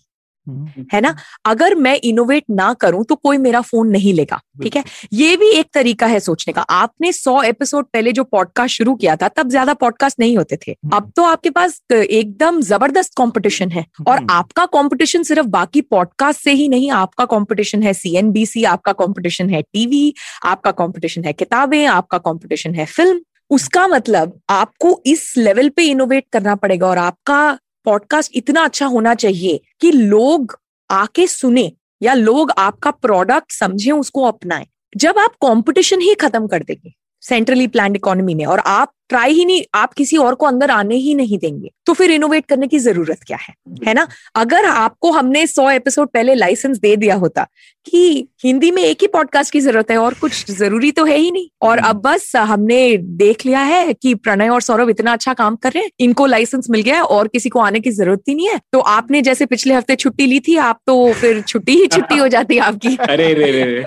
है 0.93 1.01
ना? 1.01 1.15
अगर 1.47 1.75
मैं 1.77 1.95
इनोवेट 2.05 2.45
ना 2.51 2.73
करूँ 2.75 3.05
तो 3.05 3.15
कोई 3.17 3.39
मेरा 3.39 3.61
फ़ोन 3.63 3.89
नहीं 3.91 4.13
लेगा 4.15 4.41
ठीक 4.63 4.77
है? 4.77 4.85
ये 5.13 5.37
भी 5.37 5.51
एक 5.51 5.67
तरीका 5.75 6.07
है 6.07 6.21
सोचने 6.21 6.53
का। 6.53 6.63
आपने 6.63 7.13
सौ 7.13 7.41
एपिसोड 7.43 7.87
पहले 7.87 8.13
जो 8.13 8.25
पॉडकास्ट 8.27 8.77
शुरू 8.77 8.95
किया 8.97 9.17
था 9.17 9.29
तब 9.31 9.49
ज़्यादा 9.51 9.75
पॉडकास्ट 9.77 10.21
नहीं 10.21 10.37
होते 10.37 10.57
थे। 10.57 10.75
अब 10.95 11.11
तो 11.17 11.25
आपके 11.25 11.51
पास 11.51 11.81
एकदम 11.93 12.61
ज़बरदस्त 12.63 13.13
कंपटीशन 13.19 13.71
है 13.71 13.85
और 14.01 14.17
हम्म। 14.17 14.33
आपका 14.33 14.67
कंपटीशन 14.73 15.23
सिर्फ़ 15.25 15.47
बाकी 15.49 15.81
पॉडकास्ट 15.83 16.43
से 16.43 16.53
ही 16.53 16.69
नहीं 16.69 16.91
आपका 16.93 17.25
कंपटीशन 17.27 17.83
है 17.83 17.93
सीएनबीसी 17.95 18.65
आपका 18.67 18.93
कंपटीशन 18.97 19.51
है 19.51 19.63
टीवी 19.65 20.13
आपका 20.47 20.71
कंपटीशन 20.75 21.25
है 21.25 21.33
किताबें 21.35 21.85
आपका 21.89 22.19
कंपटीशन 22.21 22.75
है 22.75 22.85
फ़िल्म 22.87 23.21
उसका 23.51 23.87
मतलब 23.89 24.41
आपको 24.51 25.01
इस 25.07 25.33
लेवल 25.37 25.69
पे 25.69 25.85
इनोवेट 25.87 26.25
करना 26.33 26.55
पड़ेगा 26.55 26.87
और 26.87 26.99
आपका 26.99 27.59
पॉडकास्ट 27.87 28.33
इतना 28.35 28.65
अच्छा 28.65 28.87
होना 28.87 29.15
चाहिए 29.15 29.61
कि 29.81 29.91
लोग 29.93 30.61
आके 30.91 31.27
सुने 31.27 31.73
या 32.03 32.15
लोग 32.15 32.51
आपका 32.59 32.91
प्रोडक्ट 32.91 33.53
समझे, 33.53 33.91
उसको 33.91 34.23
अपनाएँ। 34.23 34.67
जब 34.97 35.19
आप 35.19 35.31
कंपटीशन 35.31 36.01
ही 36.01 36.15
खत्म 36.15 36.47
कर 36.47 36.63
देंगे। 36.63 36.95
सेंट्रली 37.29 37.67
प्लान 37.67 37.97
इकोनॉमी 37.97 38.35
में 38.35 38.45
और 38.45 38.59
आप 38.59 38.93
ट्राई 39.09 39.33
ही 39.33 39.45
नहीं 39.45 39.63
आप 39.75 39.93
किसी 39.95 40.17
और 40.17 40.35
को 40.35 40.47
अंदर 40.47 40.71
आने 40.71 40.95
ही 40.95 41.15
नहीं 41.15 41.39
देंगे। 41.39 41.71
तो 41.87 41.93
फिर 41.93 42.11
इनोवेट 42.11 42.47
करने 42.47 42.67
की 42.67 42.79
ज़रूरत 42.79 43.19
क्या 43.27 43.39
है? 43.41 43.55
है 43.89 43.95
ना? 43.95 44.07
अगर 44.35 44.65
आपको 44.65 45.11
हमने 45.11 45.47
सौ 45.47 45.71
एपिसोड 45.71 46.09
पहले 46.09 46.35
लाइसेंस 46.35 46.79
दे 46.79 46.97
दिया 46.97 47.15
होता 47.15 47.47
कि 47.87 48.29
हिंदी 48.45 48.71
में 48.71 48.83
एक 48.83 48.99
ही 49.01 49.07
पॉडकास्ट 49.07 49.53
की 49.53 49.61
ज़रूरत 49.61 49.91
है 49.91 49.99
और 49.99 50.15
कुछ 50.15 50.51
ज़रूरी 50.51 50.91
तो 50.93 51.05
है 51.05 51.17
ही 51.17 51.31
नहीं। 51.31 51.49
और 51.63 51.79
अब 51.79 51.97
बस 51.97 52.33
हमने 52.37 52.97
देख 52.97 53.47
लिया 53.47 53.61
है 53.61 53.93
कि 53.93 54.15
प्रणय 54.15 54.49
और 54.49 54.61
सौरभ 54.61 54.91
इतना 54.91 55.13
अच्छा 55.13 55.35
काम 55.35 55.57
कर 55.57 55.73
रहे 55.73 55.83
हैं 55.83 55.91
इनको 56.01 56.27
लाइसेंस 56.27 56.67
मिल 56.71 56.83
गया 56.83 56.95
है 56.95 57.03
और 57.03 57.29
किसी 57.29 57.49
को 57.49 57.61
आने 57.61 57.81
की 57.81 57.91
ज़रूरत 57.91 58.23
ही 58.29 58.35
नहीं 58.35 58.49
है। 58.49 58.61
तो 58.73 58.81
आपने 58.81 59.23
जैसे 59.23 59.47
पिछले 59.47 59.75
हफ़्ते 59.75 59.97
छुट्टी 59.97 60.27
ली 60.27 60.41
थी 60.41 60.57
आप 60.57 60.81
तो 60.87 61.13
फिर 61.13 61.41
छुट्टी 61.41 61.73
ही 61.73 61.87
छुट्टी 61.87 62.17
हो 62.17 62.29
जाती 62.29 62.59
आपकी। 62.59 62.97
अरे 63.11 63.35
रे 63.35 63.51
रे 63.53 63.65
रे। 63.65 63.85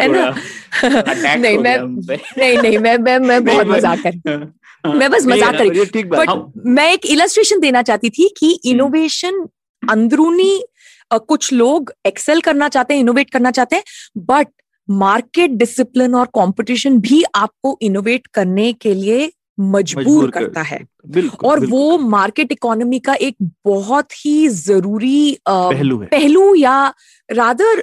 है 0.00 0.08
ना? 0.08 0.34
नहीं 1.36 1.58
मैं 1.58 1.78
नहीं 2.38 2.58
नहीं 2.58 2.78
मैं 2.78 2.98
मैं 2.98 3.18
मैं 3.18 3.44
बहुत 3.44 3.66
मज़ाक 3.66 3.98
कर 4.06 4.52
मैं 4.94 5.10
बस 5.10 5.26
मज़ाक 5.26 5.54
कर 5.54 6.06
बट 6.06 6.52
मैं 6.66 6.92
एक 6.92 7.06
इलस्ट्रेशन 7.06 7.60
देना 7.60 7.82
चाहती 7.82 8.10
थी 8.10 8.34
कि 8.40 8.60
इनोवेशन 8.64 9.46
अंदरूनी 9.82 10.62
कुछ 11.12 11.52
लोग 11.52 11.92
एक्सेल 12.06 12.40
करना 12.40 12.68
चाहते 12.68 12.94
हैं 12.94 13.00
इनोवेट 13.00 13.30
करना 13.30 13.50
चाहते 13.50 13.76
हैं 13.76 13.82
बट 14.18 14.46
मार्केट 14.90 15.50
डिसिप्लिन 15.50 16.14
और 16.14 16.26
कंपटीशन 16.26 16.98
भी 17.00 17.24
आपको 17.34 17.78
इनोवेट 17.82 18.26
करने 18.26 18.72
के 18.72 18.94
लिए 18.94 19.32
मजबूर 19.60 20.04
मजबूर 20.04 20.30
कर- 20.30 20.42
करता 20.44 20.62
है। 20.62 20.78
बिल्कुल 21.06 21.50
और 21.50 21.60
बिल्कुल। 21.60 21.78
वो 21.78 21.98
मार्केट 21.98 22.52
इकोनॉमी 22.52 22.98
का 22.98 23.14
एक 23.14 23.36
बहुत 23.66 24.26
ही 24.26 24.48
ज़रूरी 24.48 25.38
पहलू 25.48 25.98
है। 26.00 26.06
पहलू 26.06 26.54
या 26.54 26.94
रादर 27.30 27.80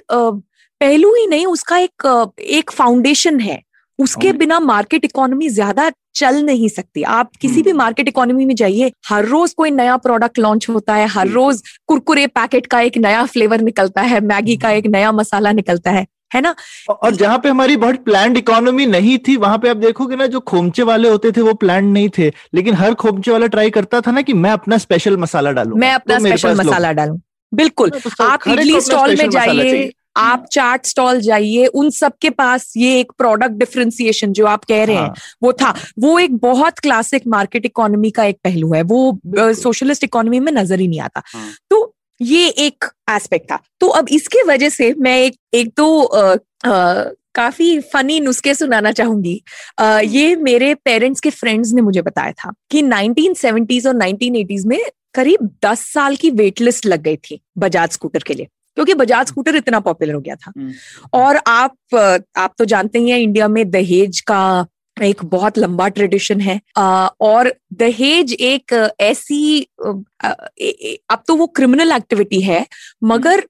पहलू 0.81 1.13
ही 1.15 1.27
नहीं 1.27 1.45
उसका 1.47 1.77
एक 1.79 2.35
एक 2.39 2.71
फाउंडेशन 2.71 3.39
है। 3.39 3.61
उसके 3.99 4.31
बिना 4.33 4.59
मार्केट 4.61 5.05
इकोनॉमी 5.05 5.49
ज़्यादा 5.49 5.91
चल 6.15 6.41
नहीं 6.45 6.67
सकती। 6.69 7.03
आप 7.03 7.29
किसी 7.41 7.61
भी। 7.61 7.73
मार्केट 7.73 8.07
इकोनॉमी 8.07 8.45
में 8.45 8.55
जाइए 8.55 8.91
हर 9.09 9.25
रोज 9.25 9.53
कोई 9.53 9.71
नया 9.71 9.95
प्रोडक्ट 9.99 10.39
लॉन्च 10.39 10.67
होता 10.69 10.95
है 10.95 11.07
हर 11.09 11.27
रोज 11.29 11.61
कुरकुरे 11.87 12.25
पैकेट 12.29 12.67
का 12.67 12.79
एक 12.81 12.97
नया 12.97 13.25
फ्लेवर 13.27 13.61
निकलता 13.61 14.01
है 14.03 14.19
मैगी 14.23 14.57
का 14.57 14.71
एक 14.71 14.87
नया 14.87 15.11
मसाला 15.13 15.51
निकलता 15.53 15.91
है 15.91 16.05
है 16.35 16.41
ना? 16.41 16.53
और 16.91 17.15
जहाँ 17.15 17.37
पे 17.39 17.49
हमारी 17.49 17.75
बहुत 17.77 18.03
प्लान्ड 18.05 18.37
इकोनॉमी 18.37 18.85
नहीं 18.85 19.17
थी 19.27 19.35
वहाँ 19.37 19.57
पे 19.57 19.69
आप 19.69 19.77
देखोगे 19.77 20.15
ना 20.15 20.25
जो 20.27 20.39
खोमचे 20.41 20.83
वाले 20.83 21.09
होते 21.09 21.31
थे 21.31 21.41
वो 21.41 21.53
प्लान्ड 21.55 21.91
नहीं 21.93 22.09
थे। 22.17 22.31
लेकिन 22.53 22.73
हर 22.75 22.93
खोमचे 22.95 23.31
वाला 23.31 23.47
ट्राई 23.47 23.69
करता 23.69 24.01
था 24.01 24.11
ना 24.11 24.21
कि 24.21 24.33
मैं 24.35 24.51
अपना 24.51 24.77
स्पेशल 24.77 25.17
मसाला 25.17 25.51
डालू 25.51 25.75
मैं 25.75 25.93
अपना 25.93 26.19
स्पेशल 26.19 26.55
मसाला 26.57 26.91
डालू। 26.91 27.19
बिल्कुल। 27.51 27.91
आप 28.21 28.47
इडली 28.47 28.81
स्टॉल 28.81 29.15
में 29.17 29.29
जाइए 29.29 29.91
आप 30.17 30.45
चाट 30.51 30.85
स्टॉल 30.85 31.21
जाइए 31.21 31.65
उन 31.65 31.89
सबके 31.89 32.29
पास 32.29 32.73
ये 32.77 32.99
एक 32.99 33.11
प्रोडक्ट 33.17 33.51
डिफरेंशिएशन 33.51 34.33
जो 34.33 34.45
आप 34.45 34.63
कह 34.63 34.83
रहे 34.83 34.95
हैं 34.95 35.13
वो 35.43 35.53
था। 35.53 35.75
वो 35.99 36.19
एक 36.19 36.35
बहुत 36.37 36.79
क्लासिक 36.79 37.23
मार्केट 37.27 37.65
इकोनॉमी 37.65 38.11
का 38.11 38.23
एक 38.23 38.37
पहलू 38.43 38.73
है। 38.73 38.81
वो। 38.81 39.19
सोशलिस्ट 39.53 40.03
इकोनॉमी 40.03 40.39
में 40.39 40.51
नज़र 40.51 40.79
ही 40.79 40.87
नहीं 40.87 40.99
आता। 40.99 41.21
हाँ। 41.25 41.51
तो 41.69 41.95
ये 42.21 42.47
एक 42.47 42.85
एस्पेक्ट 43.09 43.51
था। 43.51 43.59
तो 43.79 43.87
अब 43.87 44.05
इसके 44.09 44.43
वजह 44.43 44.69
से 44.69 44.93
मैं 44.93 45.19
एक 45.19 45.35
एक 45.53 45.73
तो 45.77 46.01
अ, 46.01 46.35
अ, 46.65 47.03
काफ़ी 47.35 47.79
फनी 47.79 48.19
नुस्खे 48.19 48.53
सुनाना 48.53 48.91
चाहूँगी। 48.91 49.43
अ, 49.77 49.99
ये 50.03 50.35
मेरे 50.35 50.75
पेरेंट्स 50.75 51.21
के 51.21 51.29
फ्रेंड्स 51.29 51.73
ने 51.73 51.81
मुझे 51.81 52.01
बताया 52.01 52.31
था 52.31 52.53
कि 52.71 52.81
1970s 52.81 53.87
और 53.87 53.93
1980s 53.93 54.65
में 54.65 54.79
करीब 55.13 55.55
10 55.65 55.79
साल 55.93 56.15
की 56.15 56.29
वेट 56.29 56.61
लिस्ट 56.61 56.85
लग 56.85 57.01
गई 57.01 57.15
थी 57.15 57.41
बजाज 57.57 57.89
स्कूटर 57.89 58.19
के 58.19 58.33
लिए। 58.33 58.47
क्योंकि 58.77 58.93
बजाज 58.93 59.27
स्कूटर 59.27 59.55
इतना 59.55 59.79
पॉपुलर 59.79 60.13
हो 60.13 60.19
गया 60.21 60.35
था। 60.35 60.51
हम्म। 60.57 60.73
और 61.13 61.39
आप 61.47 61.95
आप 62.37 62.53
तो 62.57 62.65
जानते 62.65 62.99
ही 62.99 63.09
हैं 63.09 63.19
इंडिया 63.19 63.47
में 63.47 63.69
दहेज 63.71 64.19
का 64.21 64.65
एक 64.97 65.23
बहुत 65.25 65.57
लंबा 65.57 65.87
ट्रेडिशन 65.87 66.41
है। 66.41 66.59
और 66.77 67.53
दहेज 67.73 68.33
एक 68.33 68.73
ऐसी 68.99 69.61
अब 69.81 71.23
तो 71.27 71.35
वो 71.35 71.47
क्रिमिनल 71.47 71.91
एक्टिविटी 71.91 72.41
है 72.41 72.65
मगर 73.03 73.43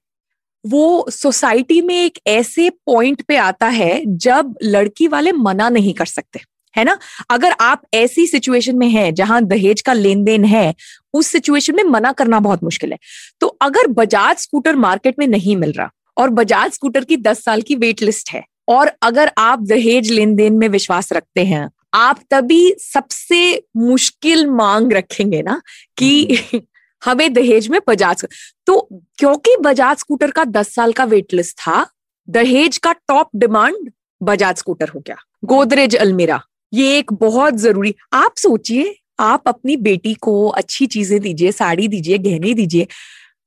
वो 0.64 1.06
सोसाइटी 1.10 1.80
में 1.82 1.94
एक 1.94 2.18
ऐसे 2.26 2.68
पॉइंट 2.86 3.22
पे 3.22 3.36
आता 3.36 3.66
है 3.68 4.02
जब 4.18 4.54
लड़की 4.62 5.08
वाले 5.08 5.32
मना 5.32 5.68
नहीं 5.68 5.92
कर 5.94 6.06
सकते। 6.06 6.40
है 6.78 6.84
ना? 6.84 6.98
अगर 7.30 7.54
आप 7.60 7.82
ऐसी 7.94 8.26
सिचुएशन 8.26 8.76
में 8.76 8.88
हैं 8.88 9.12
जहाँ 9.14 9.42
दहेज 9.42 9.80
का 9.80 9.92
लेन 9.92 10.24
देन 10.24 10.44
है 10.44 10.74
उस 11.14 11.26
सिचुएशन 11.26 11.76
में 11.76 11.84
मना 11.84 12.12
करना 12.12 12.40
बहुत 12.40 12.64
मुश्किल 12.64 12.92
है। 12.92 12.98
तो 13.40 13.46
अगर 13.46 13.86
बजाज 13.86 14.36
स्कूटर 14.36 14.76
मार्केट 14.76 15.18
में 15.18 15.26
नहीं 15.26 15.56
मिल 15.56 15.72
रहा 15.72 15.90
और 16.16 16.30
बजाज 16.30 16.72
स्कूटर 16.72 17.04
की 17.04 17.16
दस 17.16 17.44
साल 17.44 17.62
की 17.62 17.74
वेट 17.74 18.02
लिस्ट 18.02 18.30
है 18.30 18.44
और 18.68 18.92
अगर 19.02 19.30
आप 19.38 19.62
दहेज 19.62 20.10
लेन 20.10 20.34
देन 20.34 20.52
में 20.52 20.68
विश्वास 20.68 21.12
रखते 21.12 21.44
हैं 21.44 21.68
आप 21.94 22.20
तभी 22.30 22.74
सबसे 22.78 23.62
मुश्किल 23.76 24.46
मांग 24.46 24.92
रखेंगे 24.92 25.42
ना 25.42 25.60
कि 25.96 26.38
हमें 27.04 27.32
दहेज 27.32 27.68
में 27.68 27.80
बजाज 27.88 28.24
तो 28.66 28.88
क्योंकि 29.18 29.56
बजाज 29.60 29.96
स्कूटर 29.96 30.30
का 30.30 30.44
दस 30.44 30.74
साल 30.74 30.92
का 30.92 31.04
वेट 31.04 31.34
लिस्ट 31.34 31.58
था 31.58 31.86
दहेज 32.28 32.78
का 32.78 32.92
टॉप 32.92 33.30
डिमांड 33.36 33.90
बजाज 34.22 34.56
स्कूटर 34.56 34.88
हो 34.88 35.00
गया। 35.00 35.16
गोदरेज 35.44 35.96
अलमीरा। 35.96 36.40
ये 36.72 36.98
एक 36.98 37.12
बहुत 37.12 37.54
ज़रूरी, 37.54 37.94
आप 38.12 38.34
सोचिए, 38.36 38.94
आप 39.20 39.42
अपनी 39.46 39.76
बेटी 39.76 40.14
को 40.14 40.48
अच्छी 40.48 40.86
चीज़ें 40.86 41.20
दीजिए, 41.20 41.52
साड़ी 41.52 41.88
दीजिए, 41.88 42.18
गहने 42.18 42.54
दीजिए 42.54 42.86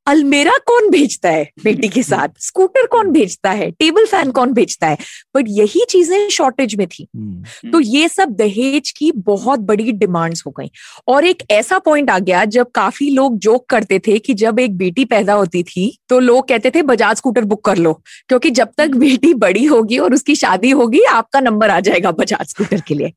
अलमेरा 0.09 0.51
कौन 0.67 0.89
भेजता 0.89 1.29
है 1.29 1.43
बेटी 1.63 1.87
के 1.89 2.03
साथ? 2.03 2.29
स्कूटर 2.39 2.85
कौन 2.87 3.11
भेजता 3.11 3.49
है? 3.51 3.69
टेबल 3.71 4.05
फ़ैन 4.05 4.31
कौन 4.31 4.53
भेजता 4.53 4.87
है? 4.87 4.97
बट 5.35 5.45
यही 5.49 5.83
चीज़ें 5.89 6.29
शॉर्टेज 6.29 6.75
में 6.75 6.85
थी। 6.87 7.07
तो 7.71 7.79
ये 7.79 8.07
सब 8.07 8.29
दहेज 8.35 8.91
की 8.91 9.11
बहुत 9.25 9.59
बड़ी 9.61 9.91
डिमांड्स 9.93 10.43
हो 10.45 10.51
गई। 10.51 10.69
और 11.07 11.25
एक 11.25 11.43
ऐसा 11.51 11.79
पॉइंट 11.79 12.09
आ 12.09 12.17
गया 12.19 12.43
जब 12.47 12.71
काफ़ी 12.75 13.09
लोग 13.09 13.37
जोक 13.39 13.65
करते 13.69 13.99
थे 13.99 14.17
कि 14.19 14.33
जब 14.35 14.59
एक 14.59 14.77
बेटी 14.77 15.05
पैदा 15.05 15.33
होती 15.33 15.63
थी 15.65 15.91
तो 16.09 16.19
लोग 16.19 16.47
कहते 16.47 16.71
थे 16.71 16.81
बजाज 16.83 17.17
स्कूटर 17.17 17.45
बुक 17.45 17.63
कर 17.65 17.77
लो। 17.77 17.93
क्योंकि 18.29 18.49
जब 18.51 18.69
तक 18.77 18.95
बेटी 18.97 19.33
बड़ी 19.35 19.65
होगी 19.65 19.97
और 19.97 20.13
उसकी 20.13 20.35
शादी 20.35 20.71
होगी 20.71 21.03
आपका 21.11 21.39
नंबर 21.39 21.69
आ 21.69 21.79
जाएगा 21.79 22.11
बजाज 22.13 22.47
स्कूटर 22.47 22.81
के 22.81 22.95
लिए। 22.95 23.13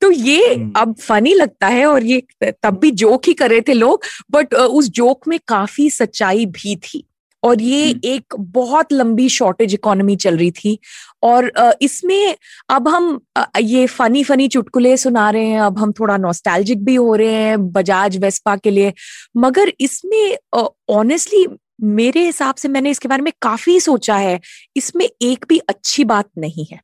तो 0.00 0.10
ये 0.10 0.54
हम्म। 0.54 0.72
अब 0.76 0.94
फनी 1.00 1.34
लगता 1.34 1.66
है 1.66 1.86
और 1.86 2.04
ये 2.04 2.22
तब 2.42 2.78
भी 2.78 2.90
जोक 2.90 3.26
ही 3.26 3.34
कर 3.34 3.50
रहे 3.50 3.60
थे 3.60 3.72
लोग 3.74 4.04
बट 4.30 4.54
उस 4.54 4.88
जोक 4.90 5.28
में 5.28 5.38
काफ़ी 5.48 5.90
सच्चाई 5.90 6.46
भी 6.48 6.76
थी। 6.76 7.04
और 7.42 7.62
ये 7.62 7.94
एक 8.04 8.34
बहुत 8.38 8.92
लंबी 8.92 9.28
शॉर्टेज 9.28 9.72
इकोनॉमी 9.74 10.14
चल 10.16 10.36
रही 10.36 10.50
थी। 10.50 10.78
और 11.22 11.50
इसमें 11.82 12.34
अब 12.70 12.88
हम 12.88 13.20
ये 13.60 13.86
फनी 13.86 14.22
फनी 14.24 14.46
चुटकुले 14.48 14.96
सुना 14.96 15.28
रहे 15.30 15.46
हैं 15.46 15.60
अब 15.60 15.78
हम 15.78 15.92
थोड़ा 15.92 16.16
नॉस्टैल्जिक 16.16 16.84
भी 16.84 16.94
हो 16.94 17.14
रहे 17.14 17.32
हैं 17.34 17.72
बजाज 17.72 18.16
वेस्पा 18.18 18.56
के 18.56 18.70
लिए। 18.70 18.92
मगर 19.36 19.72
इसमें 19.80 20.36
ऑनेस्टली 20.90 21.46
मेरे 21.82 22.24
हिसाब 22.24 22.54
से 22.54 22.68
मैंने 22.68 22.90
इसके 22.90 23.08
बारे 23.08 23.22
में 23.22 23.32
काफ़ी 23.42 23.78
सोचा 23.80 24.16
है। 24.16 24.40
इसमें 24.76 25.04
एक 25.04 25.44
भी 25.48 25.58
अच्छी 25.58 26.04
बात 26.04 26.28
नहीं 26.38 26.66
है। 26.72 26.80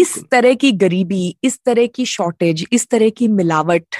इस 0.00 0.18
तरह 0.30 0.54
की 0.54 0.72
गरीबी 0.72 1.36
इस 1.44 1.58
तरह 1.66 1.86
की 1.86 2.06
शॉर्टेज 2.06 2.66
इस 2.72 2.88
तरह 2.88 3.08
की 3.10 3.28
मिलावट 3.30 3.96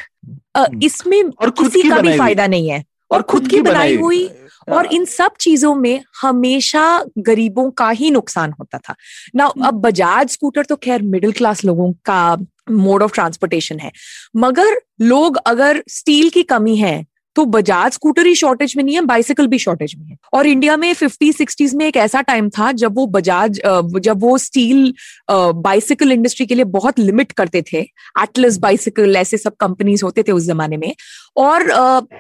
हम्म। 0.57 0.81
इसमें 0.83 1.23
और 1.23 1.51
किसी 1.53 1.89
का 1.89 2.01
भी 2.01 2.17
फ़ायदा 2.19 2.47
नहीं 2.47 2.69
है। 2.71 2.83
और 3.11 3.23
खुद 3.23 3.49
की 3.49 3.61
बनाई 3.61 3.97
हुई 3.97 4.25
और 4.69 4.87
इन 4.87 5.05
सब 5.05 5.33
चीज़ों 5.41 5.75
में 5.75 6.03
हमेशा 6.21 7.05
गरीबों 7.19 7.71
का 7.71 7.89
ही 7.91 8.11
नुकसान 8.11 8.53
होता 8.61 8.79
था। 8.79 8.95
ना 9.37 9.45
अब 9.45 9.81
बजाज 9.81 10.31
स्कूटर 10.31 10.65
तो 10.65 10.77
खैर 10.77 11.03
मिडिल 11.05 11.33
क्लास 11.33 11.65
लोगों 11.65 11.93
का 12.05 12.37
मोड 12.71 13.03
ऑफ़ 13.03 13.13
ट्रांसपोर्टेशन 13.13 13.79
है। 13.79 13.91
मगर 14.37 14.81
लोग 15.03 15.37
अगर 15.37 15.83
स्टील 15.89 16.31
की 16.31 16.43
कमी 16.45 16.77
है 16.77 17.05
तो 17.37 17.45
बजाज 17.47 17.93
स्कूटर 17.93 18.27
ही 18.27 18.35
शॉर्टेज 18.35 18.75
में 18.77 18.83
नहीं 18.85 18.95
है 18.95 19.01
बाइसिकल 19.03 19.47
भी 19.47 19.59
शॉर्टेज 19.59 19.95
में 19.99 20.07
है। 20.07 20.17
और 20.35 20.47
इंडिया 20.47 20.77
में 20.77 20.93
फिफ्टी 20.95 21.33
सिक्सटीज 21.33 21.75
में 21.75 21.87
एक 21.87 21.97
ऐसा 21.97 22.21
टाइम 22.23 22.49
था 22.51 22.71
जब 22.75 22.97
वो 22.97 23.07
बजाज 23.07 23.61
जब 23.65 24.21
वो 24.21 24.37
स्टील 24.39 24.93
बाइसिकल 25.31 26.13
इंडस्ट्री 26.13 26.47
के 26.47 26.55
लिए 26.55 26.65
बहुत 26.65 26.99
लिमिट 26.99 27.33
करते 27.33 27.63
थे। 27.73 27.79
एटलस 28.23 28.59
बाइसिकल 28.59 29.17
ऐसे 29.17 29.39
सब 29.39 29.57
कंपनीज़ 29.61 30.05
होते 30.05 30.23
थे 30.23 30.33
उस 30.33 30.47
जमाने 30.47 30.77
में। 30.77 30.95
और 31.37 31.65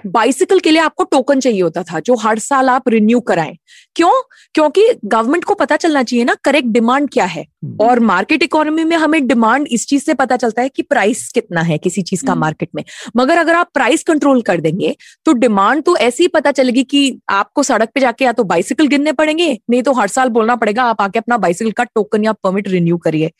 बाइसिकल 0.06 0.58
के 0.58 0.70
लिए 0.70 0.80
आपको 0.80 1.04
टोकन 1.04 1.40
चाहिए 1.40 1.60
होता 1.62 1.82
था 1.82 2.00
जो 2.00 2.14
हर 2.16 2.38
साल 2.38 2.68
आप 2.68 2.88
रिन्यू 2.88 3.20
कराएँ। 3.20 3.56
क्यों? 3.96 4.10
क्योंकि 4.54 4.86
गवर्नमेंट 5.04 5.44
को 5.44 5.54
पता 5.54 5.76
चलना 5.76 6.02
चाहिए 6.02 6.24
ना 6.24 6.34
करेक्ट 6.44 6.68
डिमांड 6.68 7.08
क्या 7.12 7.24
है। 7.24 7.44
और 7.80 8.00
मार्केट 8.00 8.42
इकोनॉमी 8.42 8.84
में 8.84 8.96
हमें 8.96 9.26
डिमांड 9.26 9.66
इस 9.70 9.86
चीज़ 9.86 10.04
से 10.04 10.14
पता 10.14 10.36
चलता 10.36 10.62
है 10.62 10.68
कि 10.68 10.82
प्राइस 10.82 11.28
कितना 11.34 11.60
है 11.60 11.78
किसी 11.78 12.02
चीज़ 12.02 12.24
का 12.26 12.32
हम्म। 12.32 12.40
मार्केट 12.40 12.68
में। 12.74 12.82
मगर 13.16 13.38
अगर 13.38 13.54
आप 13.54 13.70
प्राइस 13.74 14.02
कंट्रोल 14.02 14.42
कर 14.42 14.60
देंगे 14.60 14.94
तो 15.26 15.32
डिमांड 15.32 15.82
तो 15.82 15.96
ऐसे 15.96 16.24
ही 16.24 16.28
पता 16.28 16.50
चलेगी 16.52 16.82
कि 16.84 17.18
आपको 17.30 17.62
सड़क 17.62 17.90
पे 17.94 18.00
जाके 18.00 18.24
या 18.24 18.32
तो 18.32 18.44
बाइसिकल 18.44 18.86
गिनने 18.86 19.12
पड़ेंगे 19.12 19.52
नहीं 19.70 19.82
तो 19.82 19.92
हर 19.92 20.08
साल 20.08 20.28
बोलना 20.28 20.56
पड़ेगा 20.56 20.84
आप 20.84 21.00
आके 21.00 21.18
अपना 21.18 21.36
बाइसिकल 21.36 21.70
का 21.70 21.84
टोकन 21.84 22.24
या 22.24 22.32
परमिट 22.32 22.68
रिन्यू 22.68 22.98
करिए। 22.98 23.30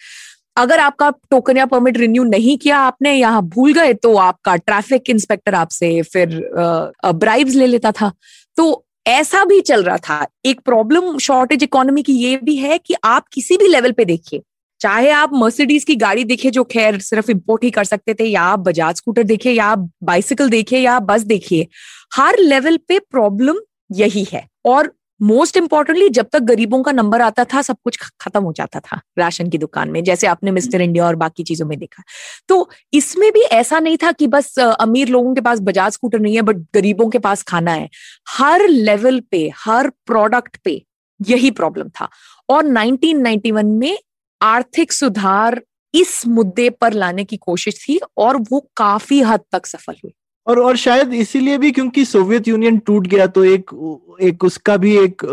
अगर 0.56 0.78
आपका 0.78 1.10
टोकन 1.30 1.56
या 1.56 1.66
परमिट 1.66 1.96
रिन्यू 1.98 2.24
नहीं 2.24 2.56
किया 2.58 2.78
आपने 2.78 3.12
यहाँ 3.14 3.42
भूल 3.44 3.72
गए 3.72 3.92
तो 3.94 4.14
आपका 4.18 4.56
ट्रैफ़िक 4.56 5.10
इंस्पेक्टर 5.10 5.54
आपसे 5.54 6.00
फिर 6.02 6.40
ब्राइब्स 7.06 7.54
ले 7.54 7.66
लेता 7.66 7.92
था। 7.92 8.12
तो 8.56 8.84
ऐसा 9.06 9.44
भी 9.44 9.60
चल 9.60 9.82
रहा 9.82 9.96
था। 9.98 10.26
एक 10.46 10.60
प्रॉब्लम 10.60 11.16
शॉर्टेज 11.18 11.62
इकोनॉमी 11.62 12.02
की 12.02 12.12
ये 12.14 12.36
भी 12.36 12.56
है 12.56 12.78
कि 12.78 12.94
आप 13.04 13.28
किसी 13.32 13.56
भी 13.56 13.68
लेवल 13.68 13.92
पे 13.92 14.04
देखिए। 14.04 14.42
चाहे 14.80 15.10
आप 15.10 15.30
मर्सिडीज 15.34 15.84
की 15.84 15.94
गाड़ी 15.96 16.24
देखिए 16.24 16.50
जो 16.50 16.64
खैर 16.64 16.98
सिर्फ़ 17.00 17.30
इंपोर्ट 17.30 17.64
ही 17.64 17.70
कर 17.70 17.84
सकते 17.84 18.14
थे, 18.14 18.24
या 18.24 18.42
आप 18.42 18.58
बजाज 18.58 18.96
स्कूटर 18.96 19.22
देखिए 19.22 19.52
या 19.52 19.66
आप 19.66 19.90
बाइसिकल 20.04 20.48
देखिए 20.50 20.78
या 20.78 20.98
बस 21.00 21.22
देखिए 21.24 21.66
हर 22.16 22.38
लेवल 22.38 22.76
पे 22.88 22.98
प्रॉब्लम 23.00 23.60
यही 23.92 24.26
है। 24.32 24.46
और 24.64 24.92
मोस्ट 25.22 25.56
इंपॉर्टेंटली 25.56 26.08
जब 26.08 26.26
तक 26.32 26.38
गरीबों 26.38 26.82
का 26.82 26.92
नंबर 26.92 27.20
आता 27.20 27.44
था 27.44 27.62
सब 27.62 27.76
कुछ 27.84 27.98
खत्म 28.20 28.42
हो 28.42 28.52
जाता 28.52 28.80
था 28.80 29.00
राशन 29.18 29.50
की 29.50 29.58
दुकान 29.58 29.90
में 29.90 30.04
जैसे 30.04 30.26
आपने 30.26 30.50
मिस्टर 30.50 30.80
इंडिया 30.80 31.06
और 31.06 31.16
बाकी 31.16 31.42
चीज़ों 31.42 31.66
में 31.66 31.78
देखा। 31.78 32.02
तो 32.48 32.70
इसमें 32.92 33.32
भी 33.32 33.40
ऐसा 33.40 33.80
नहीं 33.80 33.96
था 33.96 34.12
कि 34.12 34.26
बस 34.26 34.58
अमीर 34.58 35.08
लोगों 35.08 35.34
के 35.34 35.40
पास 35.40 35.60
बजाज 35.60 35.92
स्कूटर 35.92 36.18
नहीं 36.18 36.36
है 36.36 36.42
बट 36.42 36.56
गरीबों 36.56 37.08
के 37.10 37.18
पास 37.18 37.42
खाना 37.42 37.72
है। 37.72 37.88
हर 38.28 38.68
लेवल 38.68 39.20
पे 39.20 39.52
हर 39.56 39.88
प्रोडक्ट 39.88 40.56
पे 40.56 40.84
यही 41.28 41.50
प्रॉब्लम 41.50 41.88
था। 41.88 42.08
और 42.48 42.64
1991 42.64 43.78
में 43.78 43.98
आर्थिक 44.42 44.92
सुधार 44.92 45.62
इस 45.94 46.26
मुद्दे 46.26 46.70
पर 46.70 46.92
लाने 46.92 47.24
की 47.24 47.36
कोशिश 47.36 47.84
थी 47.84 48.00
और 48.16 48.36
वो 48.36 48.70
काफ़ी 48.76 49.20
हद 49.20 49.40
तक 49.52 49.66
सफल 49.66 49.94
हुई। 50.04 50.12
और 50.46 50.58
और 50.60 50.76
शायद 50.76 51.12
इसीलिए 51.14 51.58
भी 51.58 51.70
क्योंकि 51.72 52.04
सोवियत 52.04 52.48
यूनियन 52.48 52.78
टूट 52.78 53.06
गया 53.06 53.26
तो 53.26 53.44
एक 53.44 53.70
एक 54.22 54.44
उसका 54.44 54.76
भी 54.76 54.96
एक 54.98 55.24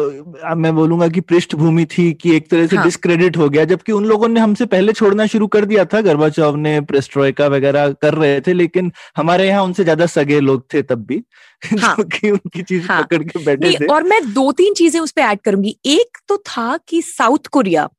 मैं 0.58 0.74
बोलूँगा 0.76 1.08
कि 1.08 1.21
पृष्ठभूमि 1.21 1.86
थी 1.88 2.12
कि 2.13 2.36
एक 2.36 2.50
तरह 2.50 2.67
से 2.67 2.76
हाँ. 2.76 2.86
डिस्क्रेडिट 2.86 3.38
हो 3.38 3.50
गया 3.50 3.65
जबकि 3.65 3.91
उन 3.91 4.06
लोगों 4.06 4.28
ने 4.28 4.39
हमसे 4.39 4.65
पहले 4.65 4.93
छोड़ना 4.93 5.26
शुरू 5.26 5.47
कर 5.47 5.65
दिया 5.65 5.86
था 5.86 6.02
गर्बाचौव 6.02 6.56
ने 6.56 6.80
प्रेस्ट्रोइका 6.82 7.47
वगैरह 7.47 7.91
कर 8.02 8.13
रहे 8.13 8.39
थे 8.41 8.54
लेकिन 8.54 8.91
हमारे 9.17 9.47
यहाँ 9.47 9.63
उनसे 9.63 9.84
ज़्यादा 9.84 10.06
सगे 10.06 10.39
लोग 10.39 10.65
थे 10.74 10.82
तब 10.84 11.06
भी 11.06 11.24
हाँ. 11.80 11.95
जो 12.00 12.34
उनकी 12.34 12.62
चीज़ 12.63 12.88
हाँ. 12.88 13.02
पकड़ 13.04 13.24
के 13.24 13.43
बैठे 13.45 13.74
थे 13.80 13.86
और 13.86 14.04
मैं 14.04 14.21
दो 14.34 14.52
तीन 14.52 14.74
चीज़ें 14.74 15.00
उस 15.02 15.12
पर 15.12 15.21
ऐड 15.21 15.39
करूँगी 15.39 15.76
एक 15.88 16.17
तो 16.28 16.38
था 16.47 16.78
कि 16.88 17.02
साउथ 17.02 17.47
कोरिया 17.47 17.89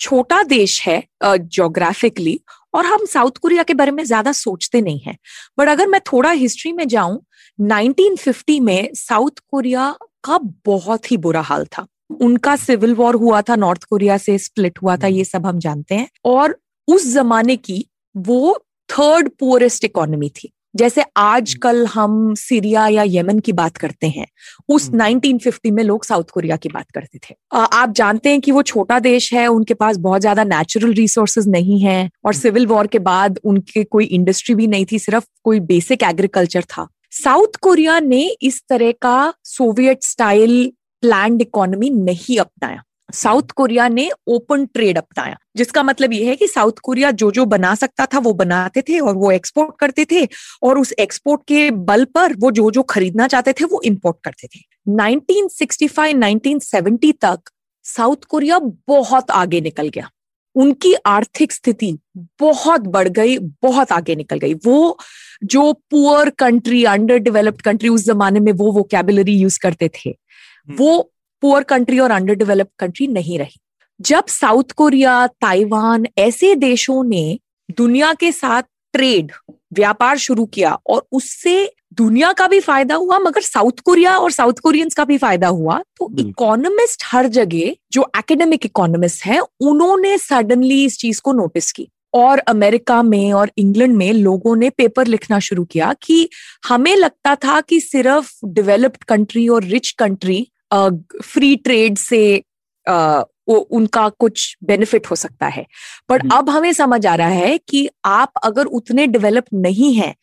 छोटा 0.00 0.42
देश 0.42 0.80
है 0.82 1.02
जोग्राफिकली 1.24 2.38
और 2.76 2.86
हम 2.86 3.04
साउथ 3.06 3.38
कोरिया 3.42 3.62
के 3.62 3.74
बारे 3.74 3.90
में 3.90 4.04
ज़्यादा 4.04 4.32
सोचते 4.32 4.80
नहीं 4.80 5.00
हैं। 5.00 5.16
बट 5.58 5.68
अगर 5.68 5.86
मैं 5.86 6.00
थोड़ा 6.12 6.30
हिस्ट्री 6.30 6.72
में 6.72 6.86
जाऊँ 6.88 7.20
1950 7.58 8.60
में 8.60 8.88
साउथ 8.94 9.40
कोरिया 9.50 9.94
का 10.24 10.38
बहुत 10.66 11.10
ही 11.10 11.16
बुरा 11.16 11.40
हाल 11.40 11.64
था। 11.64 11.86
उनका 12.20 12.56
सिविल 12.56 12.94
वॉर 12.94 13.14
हुआ 13.14 13.42
था 13.42 13.56
नॉर्थ 13.56 13.84
कोरिया 13.84 14.16
से 14.18 14.38
स्प्लिट 14.38 14.78
हुआ 14.82 14.96
था 14.96 15.06
ये 15.06 15.24
सब 15.24 15.46
हम 15.46 15.58
जानते 15.58 15.94
हैं। 15.94 16.08
और 16.24 16.58
उस 16.88 17.12
जमाने 17.12 17.56
की 17.56 17.84
वो 18.14 18.58
थर्ड 18.88 19.28
पुअरेस्ट 19.28 19.84
इकोनॉमी 19.84 20.28
थी। 20.28 20.52
जैसे 20.76 21.02
आजकल 21.16 21.84
हम 21.86 22.34
सीरिया 22.34 22.86
या 22.88 23.02
यमन 23.08 23.38
की 23.38 23.52
बात 23.52 23.76
करते 23.76 24.06
हैं 24.08 24.26
उस 24.68 24.90
1950 24.90 25.56
हम्म। 25.56 25.74
में 25.74 25.82
लोग 25.84 26.04
साउथ 26.04 26.30
कोरिया 26.32 26.56
की 26.56 26.68
बात 26.68 26.90
करते 26.94 27.18
थे 27.20 27.34
आप 27.54 27.92
जानते 27.92 28.30
हैं 28.30 28.40
कि 28.40 28.52
वो 28.52 28.62
छोटा 28.64 28.98
देश 29.00 29.32
है 29.32 29.46
उनके 29.48 29.74
पास 29.74 29.96
बहुत 29.98 30.20
ज़्यादा 30.20 30.44
नेचुरल 30.46 30.92
रिसोर्सेज 30.94 31.48
नहीं 31.48 31.80
है 31.80 31.98
और 32.24 32.34
सिविल 32.34 32.62
हम्म। 32.62 32.74
वॉर 32.74 32.86
के 32.86 32.98
बाद 33.00 33.38
उनके 33.44 33.84
कोई 33.86 34.04
इंडस्ट्री 34.12 34.54
भी 34.54 34.66
नहीं 34.66 34.86
थी 34.92 34.98
सिर्फ़ 34.98 35.26
कोई 35.44 35.60
बेसिक 35.66 36.02
एग्रीकल्चर 36.04 36.64
था 36.68 36.88
साउथ 37.14 37.56
कोरिया 37.60 38.00
ने 38.02 38.24
इस 38.42 38.62
तरह 38.68 38.92
का 39.02 39.32
सोवियत 39.46 40.02
स्टाइल 40.04 40.72
प्लान 41.02 41.40
इकोनॉमी 41.40 41.90
नहीं 41.92 42.38
अपनाया 42.38 42.82
साउथ 43.12 43.42
कोरिया 43.42 43.88
ने 43.88 44.10
ओपन 44.26 44.66
ट्रेड 44.66 44.98
अपनाया 44.98 45.36
जिसका 45.56 45.82
मतलब 45.82 46.12
यह 46.12 46.28
है 46.28 46.36
कि 46.36 46.46
साउथ 46.46 46.72
कोरिया 46.72 47.10
जो 47.10 47.30
जो 47.30 47.44
बना 47.44 47.74
सकता 47.74 48.06
था 48.06 48.18
वो 48.18 48.32
बनाते 48.32 48.82
थे 48.82 48.98
और 48.98 49.14
वो 49.14 49.30
एक्सपोर्ट 49.30 49.74
करते 49.80 50.04
थे 50.04 50.28
और 50.62 50.78
उस 50.78 50.92
एक्सपोर्ट 50.92 51.40
के 51.48 51.70
बल 51.70 52.04
पर 52.04 52.34
वो 52.34 52.50
जो 52.50 52.70
जो 52.70 52.82
खरीदना 52.82 53.26
चाहते 53.26 53.52
थे 53.52 53.64
वो 53.64 53.80
इंपोर्ट 53.84 54.16
करते 54.24 54.46
थे। 54.46 54.60
1965 54.90 56.14
1970 56.14 57.12
तक 57.20 57.50
साउथ 57.84 58.24
कोरिया 58.28 58.58
बहुत 58.88 59.30
आगे 59.30 59.60
निकल 59.60 59.88
गया। 59.88 60.10
उनकी 60.54 60.94
आर्थिक 61.06 61.52
स्थिति 61.52 61.98
बहुत 62.40 62.80
बढ़ 62.80 63.08
गई 63.08 63.38
बहुत 63.38 63.92
आगे 63.92 64.14
निकल 64.14 64.38
गई। 64.38 64.54
वो 64.54 64.98
जो 65.44 65.72
poor 65.72 66.30
country 66.30 66.84
under 66.84 67.18
developed 67.18 67.62
country 67.62 67.88
उस 67.88 68.04
जमाने 68.04 68.40
में 68.40 68.52
वो 68.52 68.72
वो 68.72 68.82
कैबिलरी 68.82 69.32
यूज़ 69.32 69.58
करते 69.60 69.88
थे 69.88 70.10
हम्म। 70.10 70.76
वो 70.76 71.12
पुअर 71.42 71.62
कंट्री 71.62 71.98
और 71.98 72.10
अंडर 72.10 72.34
डेवलप्ड 72.34 72.70
कंट्री 72.78 73.06
नहीं 73.06 73.38
रही। 73.38 73.60
जब 74.00 74.26
साउथ 74.26 74.72
कोरिया 74.76 75.26
ताइवान 75.26 76.06
ऐसे 76.18 76.54
देशों 76.54 77.02
ने 77.04 77.38
दुनिया 77.76 78.12
के 78.12 78.32
साथ 78.32 78.62
ट्रेड 78.94 79.32
व्यापार 79.72 80.18
शुरू 80.18 80.44
किया 80.46 80.72
और 80.86 81.06
उससे 81.12 81.72
दुनिया 81.94 82.32
का 82.32 82.46
भी 82.48 82.60
फ़ायदा 82.60 82.94
हुआ 82.94 83.18
मगर 83.18 83.40
साउथ 83.40 83.80
कोरिया 83.84 84.16
और 84.18 84.30
साउथ 84.30 84.58
कोरियंस 84.62 84.94
का 84.94 85.04
भी 85.04 85.18
फ़ायदा 85.18 85.48
हुआ 85.48 85.78
तो 85.96 86.10
इकोनॉमिस्ट 86.18 87.02
हर 87.06 87.26
जगह 87.28 87.74
जो 87.92 88.06
एकेडमिक 88.18 88.66
इकोनॉमिस्ट 88.66 89.24
हैं 89.24 89.40
उन्होंने 89.60 90.16
सडनली 90.18 90.84
इस 90.84 90.98
चीज़ 90.98 91.20
को 91.20 91.32
नोटिस 91.32 91.70
की। 91.72 91.88
और 92.14 92.38
अमेरिका 92.38 93.02
में 93.02 93.32
और 93.32 93.50
इंग्लैंड 93.58 93.96
में 93.96 94.12
लोगों 94.12 94.56
ने 94.56 94.70
पेपर 94.70 95.06
लिखना 95.06 95.38
शुरू 95.38 95.64
किया 95.64 95.92
कि 96.02 96.28
हमें 96.68 96.94
लगता 96.96 97.34
था 97.34 97.60
कि 97.60 97.80
सिर्फ़ 97.80 98.30
डेवलप्ड 98.46 99.04
कंट्री 99.04 99.46
और 99.48 99.64
रिच 99.64 99.90
कंट्री 99.90 100.46
फ्री 100.70 101.54
ट्रेड 101.56 101.98
से 101.98 102.42
uh, 102.86 103.24
उनका 103.48 104.08
कुछ 104.10 104.56
बेनिफिट 104.64 105.06
हो 105.06 105.16
सकता 105.16 105.46
है 105.46 105.66
बट 106.10 106.22
हम्म। 106.22 106.36
अब 106.36 106.50
हमें 106.50 106.72
समझ 106.72 107.04
आ 107.06 107.14
रहा 107.14 107.28
है 107.28 107.58
कि 107.58 107.88
आप 108.04 108.32
अगर 108.44 108.66
उतने 108.74 109.06
डेवलप 109.06 109.44
नहीं 109.54 109.94
हैं 109.94 110.14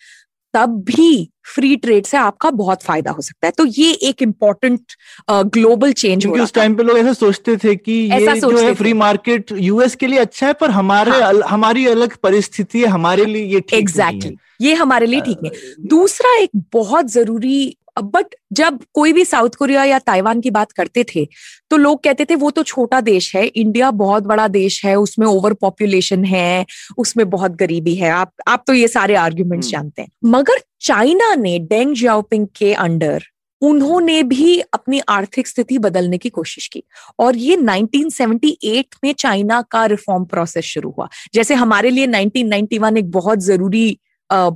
तब 0.54 0.82
भी 0.84 1.30
फ्री 1.46 1.76
ट्रेड 1.76 2.06
से 2.06 2.18
आपका 2.18 2.50
बहुत 2.52 2.84
फ़ायदा 2.84 3.12
हो 3.12 3.22
सकता 3.22 3.48
है 3.48 3.52
तो 3.58 3.66
ये 3.68 3.92
एक 4.04 4.22
इम्पोर्टेंट 4.22 4.94
ग्लोबल 5.30 5.94
चेंज 5.94 6.26
हो 6.26 6.34
उस 6.34 6.54
टाइम 6.54 6.76
पे 6.76 6.84
लोग 6.84 6.98
ऐसा 6.98 7.14
सोचते 7.14 7.56
थे 7.58 7.76
कि 7.76 7.92
ये 7.92 8.40
जो 8.40 8.58
है 8.58 8.74
फ्री 8.74 8.94
मार्केट 8.94 9.52
यूएस 9.52 9.96
के 9.96 10.08
लिए 10.08 10.20
अच्छा 10.20 10.48
है 10.48 10.54
पर 10.54 10.70
हमारे 10.70 11.12
हाँ. 11.12 11.22
अल, 11.22 11.42
हमारी 11.44 11.86
अलग 11.88 12.16
परिस्थिति 12.18 12.82
है 12.82 12.88
हमारे 12.88 13.26
लिए 13.26 13.44
ये 13.46 13.60
ठीक 13.62 13.80
exactly. 13.82 14.36
ये 14.62 14.74
हमारे 14.74 15.06
लिए 15.06 15.22
ठीक 15.22 15.40
नहीं 15.44 15.88
दूसरा 15.88 16.36
एक 16.38 16.50
बहुत 16.74 17.12
ज़रूरी 17.12 17.76
बट 18.02 18.36
जब 18.54 18.80
कोई 18.94 19.14
भी 19.14 19.26
साउथ 19.26 19.50
कोरिया 19.50 19.84
या 19.84 20.00
ताइवान 20.00 20.42
की 20.42 20.50
बात 20.50 20.72
करते 20.72 21.06
थे 21.16 21.28
तो 21.70 21.78
लोग 21.78 22.04
कहते 22.04 22.26
थे 22.26 22.36
वो 22.36 22.52
तो 22.52 22.64
छोटा 22.64 23.02
देश 23.02 23.36
है 23.36 23.46
इंडिया 23.46 23.92
बहुत 23.92 24.24
बड़ा 24.24 24.48
देश 24.48 24.86
है 24.86 24.96
उसमें 24.96 25.28
ओवर 25.28 25.54
पॉपुलेशन 25.54 26.26
है 26.26 26.66
उसमें 26.98 27.30
बहुत 27.30 27.52
गरीबी 27.52 27.96
है। 27.96 28.10
आप 28.10 28.32
आप 28.48 28.64
तो 28.68 28.74
ये 28.74 28.88
सारे 28.88 29.16
आर्ग्यूमेंट्स 29.16 29.68
हम्म। 29.68 29.72
जानते 29.72 30.02
हैं। 30.02 30.10
मगर 30.26 30.62
चाइना 30.82 31.36
ने 31.36 31.60
डेंग 31.60 31.96
जियाओपिंग 31.96 32.48
के 32.58 32.74
अंडर 32.74 33.24
उन्होंने 33.62 34.24
भी 34.24 34.60
अपनी 34.60 35.02
आर्थिक 35.10 35.48
स्थिति 35.48 35.78
बदलने 35.78 36.18
की 36.18 36.30
कोशिश 36.30 36.68
की। 36.68 36.84
और 37.20 37.36
ये 37.36 37.56
1978 37.58 38.86
में 39.04 39.14
चाइना 39.14 39.62
का 39.62 39.86
रिफॉर्म 39.86 40.26
प्रोसेस 40.26 40.66
शुरू 40.66 40.90
हुआ। 40.98 41.10
जैसे 41.34 41.54
हमारे 41.54 41.90
लिए 41.90 42.08
1991 42.08 42.98
एक 42.98 43.12
बहुत 43.12 43.40
ज़रूरी 43.40 44.00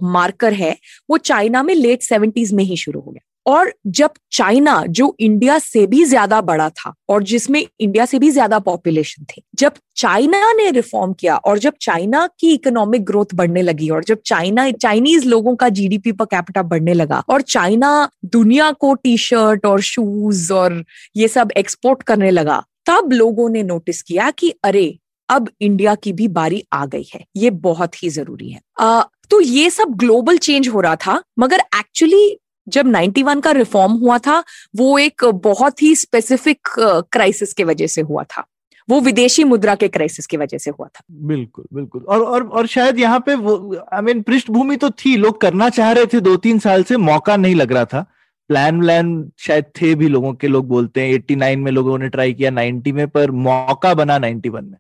मार्कर 0.04 0.54
है 0.54 0.78
वो 1.10 1.18
चाइना 1.18 1.64
में 1.64 1.76
लेट 1.76 2.02
सेवेंटीज 2.02 2.54
में 2.54 2.64
ही 2.64 2.78
शुरू 2.78 3.00
हो 3.00 3.12
गया। 3.12 3.27
और 3.48 3.74
जब 3.88 4.12
चाइना 4.32 4.84
जो 4.90 5.16
इंडिया 5.20 5.58
से 5.60 5.86
भी 5.88 6.04
ज़्यादा 6.06 6.42
बड़ा 6.42 6.70
था 6.70 6.94
और 7.10 7.24
जिसमें 7.24 7.66
इंडिया 7.80 8.06
से 8.06 8.20
भी 8.20 8.30
ज़्यादा 8.30 8.60
पॉपुलेशन 8.60 9.24
थी 9.24 9.42
जब 9.56 9.74
चाइना 9.96 10.52
ने 10.54 10.70
रिफॉर्म 10.72 11.14
किया 11.14 11.36
और 11.38 11.60
जब 11.60 11.74
चाइना 11.82 12.28
की 12.40 12.54
इकोनॉमिक 12.54 13.06
ग्रोथ 13.06 13.26
बढ़ने 13.36 13.62
लगी 13.62 13.90
और 13.90 14.04
जब 14.04 14.20
चाइना 14.26 14.72
चाइनीज़ 14.72 15.28
लोगों 15.28 15.56
का 15.56 15.70
जीडीपी 15.70 16.12
पर 16.12 16.26
कैपिटा 16.26 16.64
बढ़ने 16.64 16.94
लगा 16.94 17.24
और 17.30 17.42
चाइना 17.42 18.10
दुनिया 18.26 18.72
को 18.72 18.94
टी 18.94 19.18
शर्ट 19.18 19.66
और 19.66 19.82
शूज़ 19.82 20.54
और 20.54 20.84
ये 21.16 21.28
सब 21.28 21.52
एक्सपोर्ट 21.58 22.04
करने 22.04 22.32
लगा 22.32 22.64
तब 22.86 23.10
लोगों 23.14 23.50
ने 23.50 23.64
नोटिस 23.64 24.02
किया 24.02 24.32
कि 24.32 24.54
अरे 24.64 25.00
अब 25.30 25.50
इंडिया 25.62 25.96
की 25.96 26.14
भी 26.14 26.28
बारी 26.28 26.64
आ 26.74 26.86
गई 26.86 27.06
है। 27.16 27.24
ये 27.36 27.50
बहुत 27.50 28.04
ही 28.04 28.10
ज़रूरी 28.10 28.50
है। 28.50 28.60
आ, 28.80 29.02
तो 29.30 29.40
ये 29.42 29.70
सब 29.70 29.96
ग्लोबल 29.96 30.38
चेंज 30.38 30.68
हो 30.68 30.82
रहा 30.82 30.96
था 30.96 31.22
मगर 31.40 31.60
एक्चुअली 31.60 32.38
जब 32.68 32.86
91 32.86 33.42
का 33.42 33.52
रिफॉर्म 33.52 33.92
हुआ 33.94 34.18
था, 34.18 34.44
वो 34.76 34.98
एक 35.00 35.26
बहुत 35.44 35.82
ही 35.84 35.96
स्पेसिफिक 35.96 36.68
क्राइसिस 37.12 37.54
के 37.54 37.64
वजह 37.64 37.88
से 37.88 38.02
हुआ 38.02 38.24
था। 38.24 38.46
वो 38.90 39.00
विदेशी 39.02 39.44
मुद्रा 39.44 39.76
के 39.76 39.88
क्राइसिस 39.88 40.26
की 40.26 40.38
वजह 40.38 40.58
से 40.58 40.72
हुआ 40.72 40.88
था। 40.88 41.02
बिल्कुल 41.12 41.66
बिल्कुल। 41.74 42.02
और 42.02 42.22
और 42.22 42.48
और 42.48 42.68
शायद 42.68 43.00
यहाँ 43.00 43.20
पे 43.20 43.36
वो 43.36 43.76
आई 43.94 44.02
मीन 44.02 44.22
पृष्ठभूमि 44.22 44.76
तो 44.76 44.90
थी, 44.90 45.16
लोग 45.18 45.42
करना 45.42 45.70
चाह 45.70 45.92
रहे 45.92 46.06
थे 46.06 46.20
दो 46.20 46.36
तीन 46.38 46.60
साल 46.60 46.84
से 46.84 46.98
मौका 46.98 47.38
नहीं 47.38 47.56
लग 47.56 47.72
रहा 47.72 47.86
था। 47.86 48.06
प्लान 48.50 48.80
व्लान 48.80 49.32
शायद 49.38 49.66
थे 49.82 49.94
भी, 49.96 50.08
लोगों 50.08 50.34
के 50.34 50.48
लोग 50.48 50.68
बोलते 50.68 51.02
हैं 51.02 51.14
89 51.14 51.60
में 51.60 51.72
लोगों 51.72 51.98
ने 51.98 52.10
ट्राई 52.10 52.34
किया 52.34 52.52
90 52.52 52.92
में, 52.92 53.08
पर 53.08 53.32
मौका 53.32 53.94
बना 53.94 54.18
91 54.20 54.62
में। 54.62 54.78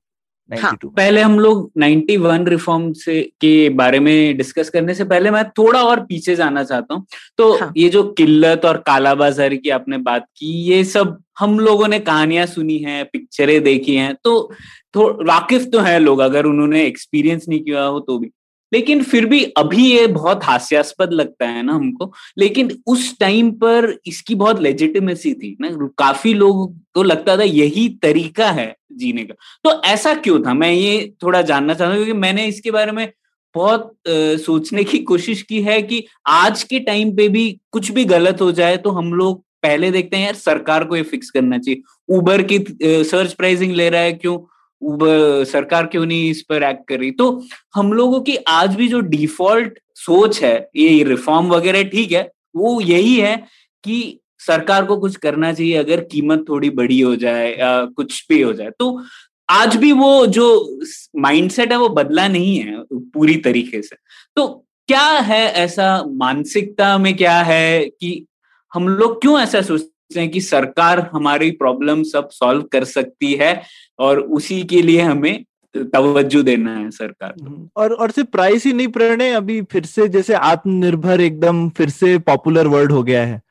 हाँ, 0.55 0.77
पहले 0.85 1.21
हम 1.21 1.39
लोग 1.39 1.71
91 1.77 2.47
रिफॉर्म 2.47 2.93
से 2.93 3.21
के 3.21 3.69
बारे 3.69 3.99
में 3.99 4.37
डिस्कस 4.37 4.69
करने 4.69 4.93
से 4.93 5.03
पहले 5.03 5.31
मैं 5.31 5.49
थोड़ा 5.49 5.83
और 5.83 5.99
पीछे 5.99 6.35
जाना 6.35 6.63
चाहता 6.63 6.93
हूँ। 6.93 7.05
तो 7.37 7.57
हाँ. 7.57 7.73
ये 7.77 7.89
जो 7.89 8.03
किल्लत 8.03 8.65
और 8.65 8.77
कालाबाजारी 8.77 9.57
की 9.57 9.69
आपने 9.69 9.97
बात 9.97 10.25
की 10.37 10.47
ये 10.47 10.83
सब 10.83 11.23
हम 11.39 11.59
लोगों 11.59 11.87
ने 11.87 11.99
कहानियाँ 11.99 12.45
सुनी 12.45 12.77
हैं 12.77 13.05
पिक्चरें 13.05 13.63
देखी 13.63 13.95
हैं 13.95 14.15
तो 14.23 14.53
तो 14.93 15.25
वाकिफ 15.25 15.65
तो 15.65 15.79
है 15.79 15.99
लोग 15.99 16.19
अगर 16.19 16.45
उन्होंने 16.45 16.85
एक्सपीरियंस 16.85 17.45
नहीं 17.49 17.59
किया 17.59 17.83
हो 17.83 17.99
तो 17.99 18.19
भी। 18.19 18.31
लेकिन 18.71 19.03
फिर 19.03 19.25
भी 19.25 19.43
अभी 19.57 19.85
ये 19.91 20.07
बहुत 20.07 20.43
हास्यास्पद 20.43 21.13
लगता 21.13 21.47
है 21.47 21.63
ना 21.63 21.73
हमको। 21.73 22.11
लेकिन 22.37 22.71
उस 22.87 23.17
टाइम 23.19 23.51
पर 23.51 23.93
इसकी 24.07 24.35
बहुत 24.35 24.61
लेजिटिमेसी 24.61 25.33
थी 25.33 25.55
ना। 25.61 25.69
काफ़ी 25.97 26.33
लोग 26.33 26.75
को 26.93 27.03
लगता 27.03 27.37
था 27.37 27.43
यही 27.43 27.87
तरीका 28.01 28.51
है 28.51 28.75
जीने 28.93 29.23
का। 29.23 29.35
तो 29.63 29.81
ऐसा 29.83 30.13
क्यों 30.13 30.41
था? 30.45 30.53
मैं 30.53 30.71
ये 30.71 31.13
थोड़ा 31.23 31.41
जानना 31.41 31.73
चाहता 31.73 31.93
हूँ 31.93 32.03
क्योंकि 32.03 32.19
मैंने 32.19 32.45
इसके 32.47 32.71
बारे 32.71 32.91
में 32.91 33.11
बहुत 33.55 33.81
आ, 33.81 34.11
सोचने 34.37 34.83
की 34.83 34.99
कोशिश 34.99 35.41
की 35.41 35.61
है 35.61 35.81
कि 35.81 36.03
आज 36.27 36.63
के 36.63 36.79
टाइम 36.79 37.15
पे 37.15 37.27
भी 37.29 37.49
कुछ 37.71 37.91
भी 37.91 38.05
गलत 38.05 38.41
हो 38.41 38.51
जाए 38.51 38.77
तो 38.77 38.89
हम 38.89 39.13
लोग 39.13 39.43
पहले 39.63 39.91
देखते 39.91 40.17
हैं 40.17 40.25
यार 40.25 40.35
सरकार 40.35 40.83
को 40.83 40.95
ये 40.95 41.03
फिक्स 41.03 41.29
करना 41.29 41.57
चाहिए। 41.57 41.81
उबर 42.09 42.41
की 42.41 42.59
सर्च 42.81 43.33
प्राइसिंग 43.33 43.71
ले 43.71 43.89
रहा 43.89 44.01
है 44.01 44.13
क्यों? 44.13 44.37
सरकार 44.81 45.85
क्यों 45.85 46.05
नहीं 46.05 46.29
इस 46.29 46.41
पर 46.41 46.63
एक्ट 46.63 46.87
कर 46.87 46.99
रही? 46.99 47.11
तो 47.11 47.43
हम 47.75 47.93
लोगों 47.93 48.21
की 48.21 48.35
आज 48.35 48.75
भी 48.75 48.87
जो 48.87 48.99
डिफ़ॉल्ट 48.99 49.79
सोच 49.95 50.43
है, 50.43 50.69
ये 50.75 51.03
रिफॉर्म 51.03 51.47
वगैरह 51.47 51.83
ठीक 51.83 52.11
है, 52.11 52.31
वो 52.55 52.81
यही 52.81 53.15
है 53.15 53.35
कि 53.83 54.19
सरकार 54.39 54.85
को 54.85 54.97
कुछ 54.97 55.15
करना 55.15 55.53
चाहिए, 55.53 55.75
अगर 55.75 56.01
कीमत 56.01 56.45
थोड़ी 56.49 56.69
बड़ी 56.69 56.99
हो 56.99 57.15
जाए, 57.15 57.57
या 57.59 57.85
कुछ 57.85 58.25
भी 58.29 58.41
हो 58.41 58.53
जाए। 58.53 58.69
तो 58.79 59.01
आज 59.49 59.75
भी 59.75 59.91
वो 59.91 60.25
जो 60.25 60.79
माइंडसेट 61.17 61.71
है, 61.71 61.77
वो 61.77 61.89
बदला 61.89 62.27
नहीं 62.27 62.57
है 62.57 62.83
पूरी 62.93 63.35
तरीके 63.35 63.81
से। 63.81 63.95
तो 64.35 64.47
क्या 64.87 65.07
है 65.09 65.45
ऐसा 65.53 66.03
मानसिकता 66.07 66.97
में 66.97 67.15
क्या 67.17 67.41
है 67.41 67.85
कि 67.85 68.25
हम 68.73 68.87
लोग 68.87 69.21
क्यों 69.21 69.39
ऐसा 69.39 69.61
सोचते 69.61 70.19
हैं 70.19 70.29
कि 70.29 70.41
सरकार 70.41 70.99
हमारी 71.13 71.51
प्रॉब्लम 71.51 72.03
सब 72.03 72.29
सॉल्व 72.29 72.61
कर 72.61 72.83
सकती 72.83 73.33
है? 73.33 73.61
और 73.99 74.19
उसी 74.19 74.63
के 74.63 74.81
लिए 74.81 75.01
हमें 75.01 75.43
तवज्जो 75.77 76.43
देना 76.43 76.75
है 76.77 76.91
सरकार 76.91 77.31
को। 77.31 77.45
हम्म, 77.45 77.69
और 77.77 77.93
और 77.93 78.11
सिर्फ़ 78.11 78.29
प्राइस 78.29 78.65
ही 78.65 78.73
नहीं 78.73 78.87
प्रणय 78.87 79.31
अभी 79.31 79.61
फिर 79.61 79.85
से 79.85 80.07
जैसे 80.07 80.33
आत्मनिर्भर 80.33 81.21
एकदम 81.21 81.69
फिर 81.69 81.89
से 81.89 82.17
पॉपुलर 82.19 82.67
वर्ड 82.67 82.91
हो 82.91 83.03
गया 83.03 83.25
है। 83.25 83.41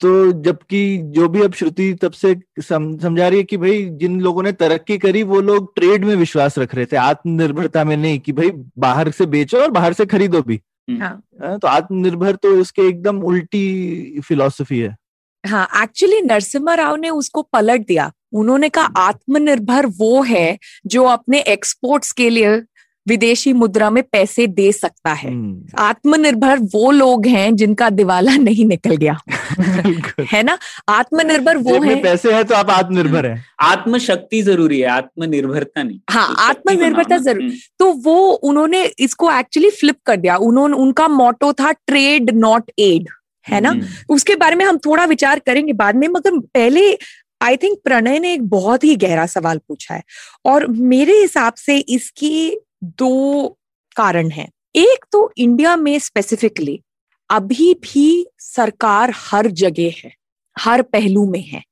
तो 0.00 0.32
जबकि 0.32 0.98
जो 0.98 1.28
भी 1.28 1.42
अब 1.42 1.52
श्रुति 1.52 1.94
तब 1.94 2.12
से 2.12 2.36
सम, 2.60 2.98
समझा 2.98 3.28
रही 3.28 3.38
है 3.38 3.44
कि 3.44 3.56
भाई 3.56 3.84
जिन 3.92 4.20
लोगों 4.20 4.42
ने 4.42 4.52
तरक्की 4.52 4.98
करी 4.98 5.22
वो 5.22 5.40
लोग 5.40 5.74
ट्रेड 5.74 6.04
में 6.04 6.16
विश्वास 6.16 6.58
रख 6.58 6.74
रहे 6.74 6.86
थे। 6.86 6.96
आत्मनिर्भरता 6.96 7.84
में 7.84 7.96
नहीं 7.96 8.18
कि 8.18 8.32
भाई 8.32 8.50
बाहर 8.78 9.10
से 9.10 9.26
बेचो 9.26 9.58
और 9.58 9.70
बाहर 9.70 9.92
से 9.92 10.06
खरीदो 10.06 10.42
भी। 10.42 10.60
हम्म। 10.90 11.02
हाँ. 11.02 11.22
हाँ, 11.42 11.58
तो 11.58 11.68
आत्मनिर्भर 11.68 12.34
तो 12.34 12.48
उसके 12.60 12.82
एकदम 12.82 13.22
उल्टी 13.22 14.20
फिलोसफी 14.20 14.78
है। 14.78 14.96
हाँ 15.46 15.68
एक्चुअली 15.82 16.20
नरसिम्हा 16.20 16.74
राव 16.74 16.96
ने 16.96 17.10
उसको 17.10 17.42
पलट 17.42 17.86
दिया। 17.86 18.12
उन्होंने 18.32 18.68
कहा 18.68 18.84
आत्मनिर्भर 18.84 19.86
वो 19.86 20.22
है 20.22 20.58
जो 20.86 21.04
अपने 21.04 21.40
एक्सपोर्ट्स 21.40 22.12
के 22.12 22.30
लिए 22.30 22.62
विदेशी 23.08 23.52
मुद्रा 23.52 23.90
में 23.90 24.02
पैसे 24.02 24.46
दे 24.46 24.72
सकता 24.72 25.12
है। 25.12 25.30
हम्म। 25.30 25.64
आत्मनिर्भर 25.78 26.58
वो 26.58 26.90
लोग 26.90 27.26
हैं 27.26 27.56
जिनका 27.56 27.90
दिवाला 27.90 28.36
नहीं 28.36 28.66
निकल 28.66 28.96
गया। 28.96 29.18
है 30.32 30.42
ना? 30.42 30.58
आत्मनिर्भर 30.88 31.56
वो 31.56 31.80
है। 31.82 32.02
पैसे 32.02 32.32
है 32.32 32.44
तो 32.44 32.54
आप 32.54 32.70
आत्मनिर्भर 32.70 33.26
है। 33.26 33.44
आत्मशक्ति 33.60 34.42
ज़रूरी 34.42 34.80
है 34.80 34.86
आत्मनिर्भरता 34.86 35.82
नहीं। 35.82 36.00
हाँ 36.10 36.28
तो 36.28 36.42
आत्मनिर्भरता 36.42 37.18
ज़रूर। 37.18 37.42
हम्म। 37.42 37.54
तो 37.78 37.92
वो 37.92 38.30
उन्होंने 38.30 38.84
इसको 38.98 39.32
एक्चुअली 39.32 39.70
फ्लिप 39.70 39.96
कर 40.06 40.16
दिया। 40.16 40.36
उन्होंने 40.36 40.76
उनका 40.76 41.08
मोटो 41.08 41.52
था 41.52 41.72
ट्रेड 41.72 42.30
नॉट 42.30 42.70
एड 42.78 43.08
है 43.48 43.60
ना? 43.60 43.68
हम्म। 43.68 43.82
उसके 44.08 44.36
बारे 44.36 44.56
में 44.56 44.64
हम 44.64 44.76
थोड़ा 44.76 45.04
विचार 45.04 45.38
करेंगे 45.38 45.72
बाद 45.72 45.96
में 45.96 46.08
मगर 46.08 46.38
पहले 46.38 46.98
आई 47.42 47.56
थिंक 47.56 47.78
प्रणय 47.84 48.18
ने 48.18 48.32
एक 48.32 48.42
बहुत 48.48 48.84
ही 48.84 48.94
गहरा 48.96 49.26
सवाल 49.26 49.58
पूछा 49.58 49.94
है 49.94 50.02
और 50.44 50.66
मेरे 50.66 51.20
हिसाब 51.20 51.54
से 51.54 51.78
इसकी 51.78 52.56
दो 52.84 53.48
कारण 53.96 54.30
हैं। 54.30 54.48
एक 54.74 55.04
तो 55.12 55.30
इंडिया 55.36 55.76
में 55.76 55.98
स्पेसिफिकली 55.98 56.80
अभी 57.30 57.72
भी 57.74 58.26
सरकार 58.38 59.12
हर 59.16 59.46
जगह 59.46 59.92
है, 59.98 60.12
हर 60.56 60.82
पहलू 60.82 61.30
में 61.30 61.42
है। 61.42 61.62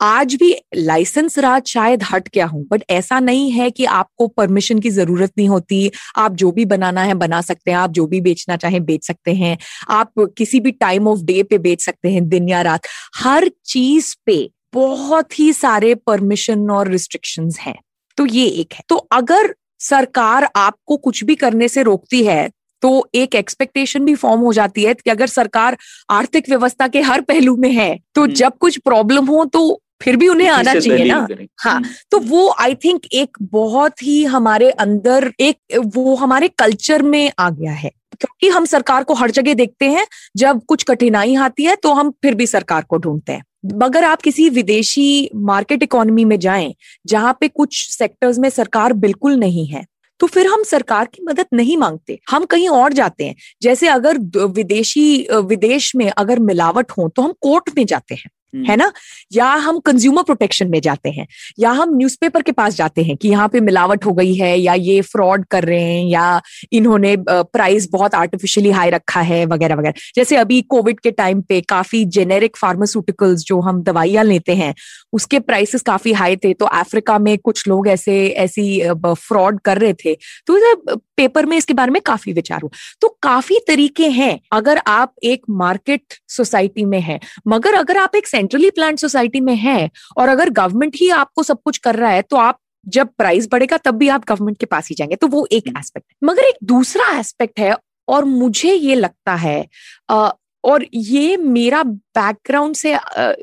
आज 0.00 0.34
भी 0.34 0.54
लाइसेंस 0.76 1.38
राज 1.38 1.66
शायद 1.66 2.02
हट 2.02 2.28
गया 2.34 2.46
हूँ 2.46 2.64
बट 2.70 2.82
ऐसा 2.90 3.18
नहीं 3.20 3.50
है 3.50 3.70
कि 3.70 3.84
आपको 3.84 4.26
परमिशन 4.28 4.78
की 4.78 4.90
ज़रूरत 4.90 5.32
नहीं 5.38 5.48
होती। 5.48 5.90
आप 6.16 6.34
जो 6.34 6.50
भी 6.52 6.64
बनाना 6.64 7.02
है, 7.02 7.14
बना 7.14 7.40
सकते 7.40 7.70
हैं, 7.70 7.78
आप 7.78 7.90
जो 7.90 8.06
भी 8.06 8.20
बेचना 8.20 8.56
चाहें, 8.56 8.84
बेच 8.84 9.06
सकते 9.06 9.34
हैं। 9.34 9.56
आप 9.88 10.12
किसी 10.38 10.60
भी 10.60 10.70
टाइम 10.70 11.08
ऑफ़ 11.08 11.20
डे 11.20 11.42
पे 11.42 11.58
बेच 11.58 11.84
सकते 11.84 12.12
हैं, 12.12 12.28
दिन 12.28 12.48
या 12.48 12.62
रात। 12.62 12.86
हर 13.16 13.50
चीज़ 13.64 14.14
पे 14.26 14.50
बहुत 14.74 15.38
ही 15.38 15.52
सारे 15.52 15.94
परमिशन 15.94 16.70
और 16.70 16.88
रिस्ट्रिक्शंस 16.88 17.58
हैं। 17.60 17.78
तो 18.18 18.26
ये 18.26 18.46
एक 18.46 18.72
है। 18.72 18.82
तो 18.88 18.96
अगर 19.12 19.54
सरकार 19.80 20.48
आपको 20.56 20.96
कुछ 20.96 21.24
भी 21.24 21.34
करने 21.34 21.68
से 21.68 21.82
रोकती 21.82 22.24
है 22.24 22.50
तो 22.82 23.06
एक 23.14 23.34
एक्सपेक्टेशन 23.34 24.04
भी 24.04 24.14
फॉर्म 24.14 24.40
हो 24.40 24.52
जाती 24.52 24.82
है 24.84 24.94
कि 24.94 25.10
अगर 25.10 25.26
सरकार 25.26 25.76
आर्थिक 26.10 26.48
व्यवस्था 26.48 26.88
के 26.88 27.00
हर 27.00 27.20
पहलू 27.20 27.56
में 27.56 27.70
है 27.72 27.98
तो 28.14 28.22
हम्म। 28.22 28.32
जब 28.32 28.52
कुछ 28.60 28.78
प्रॉब्लम 28.78 29.26
हो 29.26 29.44
तो 29.44 29.80
फिर 30.02 30.16
भी 30.16 30.28
उन्हें 30.28 30.48
आना 30.48 30.74
चाहिए 30.74 31.04
ना। 31.04 31.26
हाँ 31.60 31.74
हम्म। 31.74 31.88
तो 32.10 32.18
वो 32.18 32.48
आई 32.60 32.74
थिंक 32.74 33.06
एक 33.12 33.36
बहुत 33.42 34.02
ही 34.02 34.24
हमारे 34.24 34.70
अंदर 34.70 35.32
एक 35.40 35.80
वो 35.86 36.14
हमारे 36.14 36.48
कल्चर 36.48 37.02
में 37.02 37.32
आ 37.38 37.48
गया 37.50 37.72
है। 37.72 37.90
क्योंकि 38.20 38.48
हम 38.48 38.64
सरकार 38.64 39.04
को 39.04 39.14
हर 39.14 39.30
जगह 39.30 39.54
देखते 39.54 39.88
हैं 39.88 40.06
जब 40.36 40.60
कुछ 40.64 40.84
कठिनाई 40.84 41.34
आती 41.34 41.64
है 41.64 41.76
तो 41.76 41.92
हम 41.92 42.10
फिर 42.22 42.34
भी 42.34 42.46
सरकार 42.46 42.82
को 42.82 42.98
ढूंढते 42.98 43.32
हैं। 43.32 43.42
अगर 43.82 44.04
आप 44.04 44.22
किसी 44.22 44.48
विदेशी 44.50 45.30
मार्केट 45.34 45.82
इकोनॉमी 45.82 46.24
में 46.24 46.38
जाएँ, 46.38 46.74
जहाँ 47.06 47.36
पे 47.40 47.48
कुछ 47.48 47.88
सेक्टर्स 47.90 48.38
में 48.38 48.48
सरकार 48.50 48.92
बिल्कुल 48.94 49.36
नहीं 49.36 49.66
है 49.66 49.84
तो 50.20 50.26
फिर 50.26 50.46
हम 50.46 50.62
सरकार 50.62 51.04
की 51.04 51.22
मदद 51.24 51.46
नहीं 51.54 51.76
मांगते 51.76 52.18
हम 52.30 52.44
कहीं 52.44 52.68
और 52.68 52.92
जाते 52.92 53.24
हैं 53.24 53.34
जैसे 53.62 53.88
अगर 53.88 54.18
विदेशी 54.48 55.26
विदेश 55.46 55.94
में 55.96 56.08
अगर 56.10 56.38
मिलावट 56.40 56.90
हो 56.90 57.08
तो 57.08 57.22
हम 57.22 57.32
कोर्ट 57.40 57.70
में 57.76 57.84
जाते 57.86 58.14
हैं। 58.14 58.30
है 58.68 58.76
ना? 58.76 58.90
या 59.32 59.46
हम 59.46 59.78
कंज्यूमर 59.80 60.22
प्रोटेक्शन 60.22 60.68
में 60.70 60.80
जाते 60.80 61.10
हैं 61.10 61.26
या 61.58 61.70
हम 61.72 61.96
न्यूज़पेपर 61.96 62.42
के 62.42 62.52
पास 62.52 62.76
जाते 62.76 63.02
हैं 63.02 63.16
कि 63.16 63.28
यहाँ 63.28 63.48
पे 63.48 63.60
मिलावट 63.60 64.04
हो 64.06 64.12
गई 64.12 64.34
है 64.34 64.56
या 64.58 64.74
ये 64.74 65.00
फ्रॉड 65.02 65.44
कर 65.50 65.64
रहे 65.64 65.82
हैं 65.82 66.04
या 66.04 66.40
इन्होंने 66.72 67.14
प्राइस 67.28 67.88
बहुत 67.92 68.14
आर्टिफिशियली 68.14 68.70
हाई 68.70 68.90
रखा 68.90 69.20
है 69.22 69.44
वगैरह 69.46 69.74
वगैरह। 69.74 69.94
जैसे 70.16 70.36
अभी 70.36 70.60
कोविड 70.64 71.00
के 71.00 71.10
टाइम 71.12 71.40
पे 71.40 71.60
काफ़ी 71.68 72.04
जेनेरिक 72.14 72.56
फार्मास्यूटिकल्स 72.56 73.44
जो 73.44 73.60
हम 73.60 73.82
दवाइयाँ 73.82 74.24
लेते 74.24 74.54
हैं 74.54 74.74
उसके 75.12 75.38
प्राइसेस 75.40 75.82
काफ़ी 75.82 76.12
हाई 76.12 76.36
थे 76.36 76.52
तो 76.54 76.66
अफ्रीका 76.66 77.18
में 77.18 77.36
कुछ 77.38 77.66
लोग 77.68 77.88
ऐसे 77.88 78.26
ऐसी 78.38 78.80
फ्रॉड 79.04 79.60
कर 79.60 79.78
रहे 79.78 79.92
थे 79.94 80.14
तो 80.46 80.86
पेपर 81.16 81.46
में 81.46 81.56
इसके 81.56 81.74
बारे 81.74 81.90
में 81.92 82.00
काफ़ी 82.02 82.32
विचार 82.32 82.60
हुआ। 82.62 82.70
तो 83.00 83.08
काफ़ी 83.22 83.58
तरीके 83.68 84.08
हैं 84.10 84.38
अगर 84.52 84.80
आप 84.86 85.12
एक 85.24 85.42
मार्केट 85.50 86.14
सोसाइटी 86.28 86.84
में 86.84 87.00
है 87.00 87.18
मगर 87.48 87.74
अगर 87.74 87.96
आप 87.96 88.16
एक 88.16 88.26
सेंट्रली 88.44 88.70
प्लान 88.70 88.96
सोसाइटी 88.96 89.40
में 89.40 89.54
है 89.56 89.90
और 90.16 90.28
अगर 90.28 90.50
गवर्नमेंट 90.50 90.96
ही 90.96 91.08
आपको 91.10 91.42
सब 91.42 91.58
कुछ 91.64 91.78
कर 91.78 91.96
रहा 91.96 92.10
है 92.10 92.22
तो 92.22 92.36
आप 92.36 92.58
जब 92.86 93.08
प्राइस 93.18 93.48
बढ़ेगा 93.52 93.76
तब 93.76 93.94
भी 93.94 94.08
आप 94.08 94.24
गवर्नमेंट 94.28 94.58
के 94.58 94.66
पास 94.66 94.88
ही 94.88 94.94
जाएँगे। 94.94 95.16
तो 95.16 95.26
वो 95.26 95.46
एक 95.52 95.68
एस्पेक्ट 95.78 96.06
हम्म। 96.12 96.28
है। 96.28 96.32
मगर 96.32 96.48
एक 96.48 96.56
दूसरा 96.64 97.18
एस्पेक्ट 97.18 97.60
है 97.60 97.74
और 98.08 98.24
मुझे 98.24 98.72
ये 98.74 98.94
लगता 98.94 99.34
है 99.34 99.66
आ, 100.10 100.30
और 100.64 100.84
ये 100.94 101.36
मेरा 101.36 101.82
बैकग्राउंड 101.82 102.74
से 102.74 102.94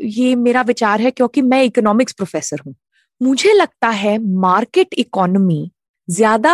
ये 0.03 0.35
मेरा 0.35 0.61
विचार 0.61 1.01
है 1.01 1.11
क्योंकि 1.11 1.41
मैं 1.41 1.63
इकोनॉमिक्स 1.63 2.13
प्रोफेसर 2.13 2.61
हूँ। 2.67 2.75
मुझे 3.21 3.53
लगता 3.53 3.89
है 3.89 4.17
मार्केट 4.39 4.93
इकोनॉमी 4.97 5.71
ज़्यादा 6.07 6.53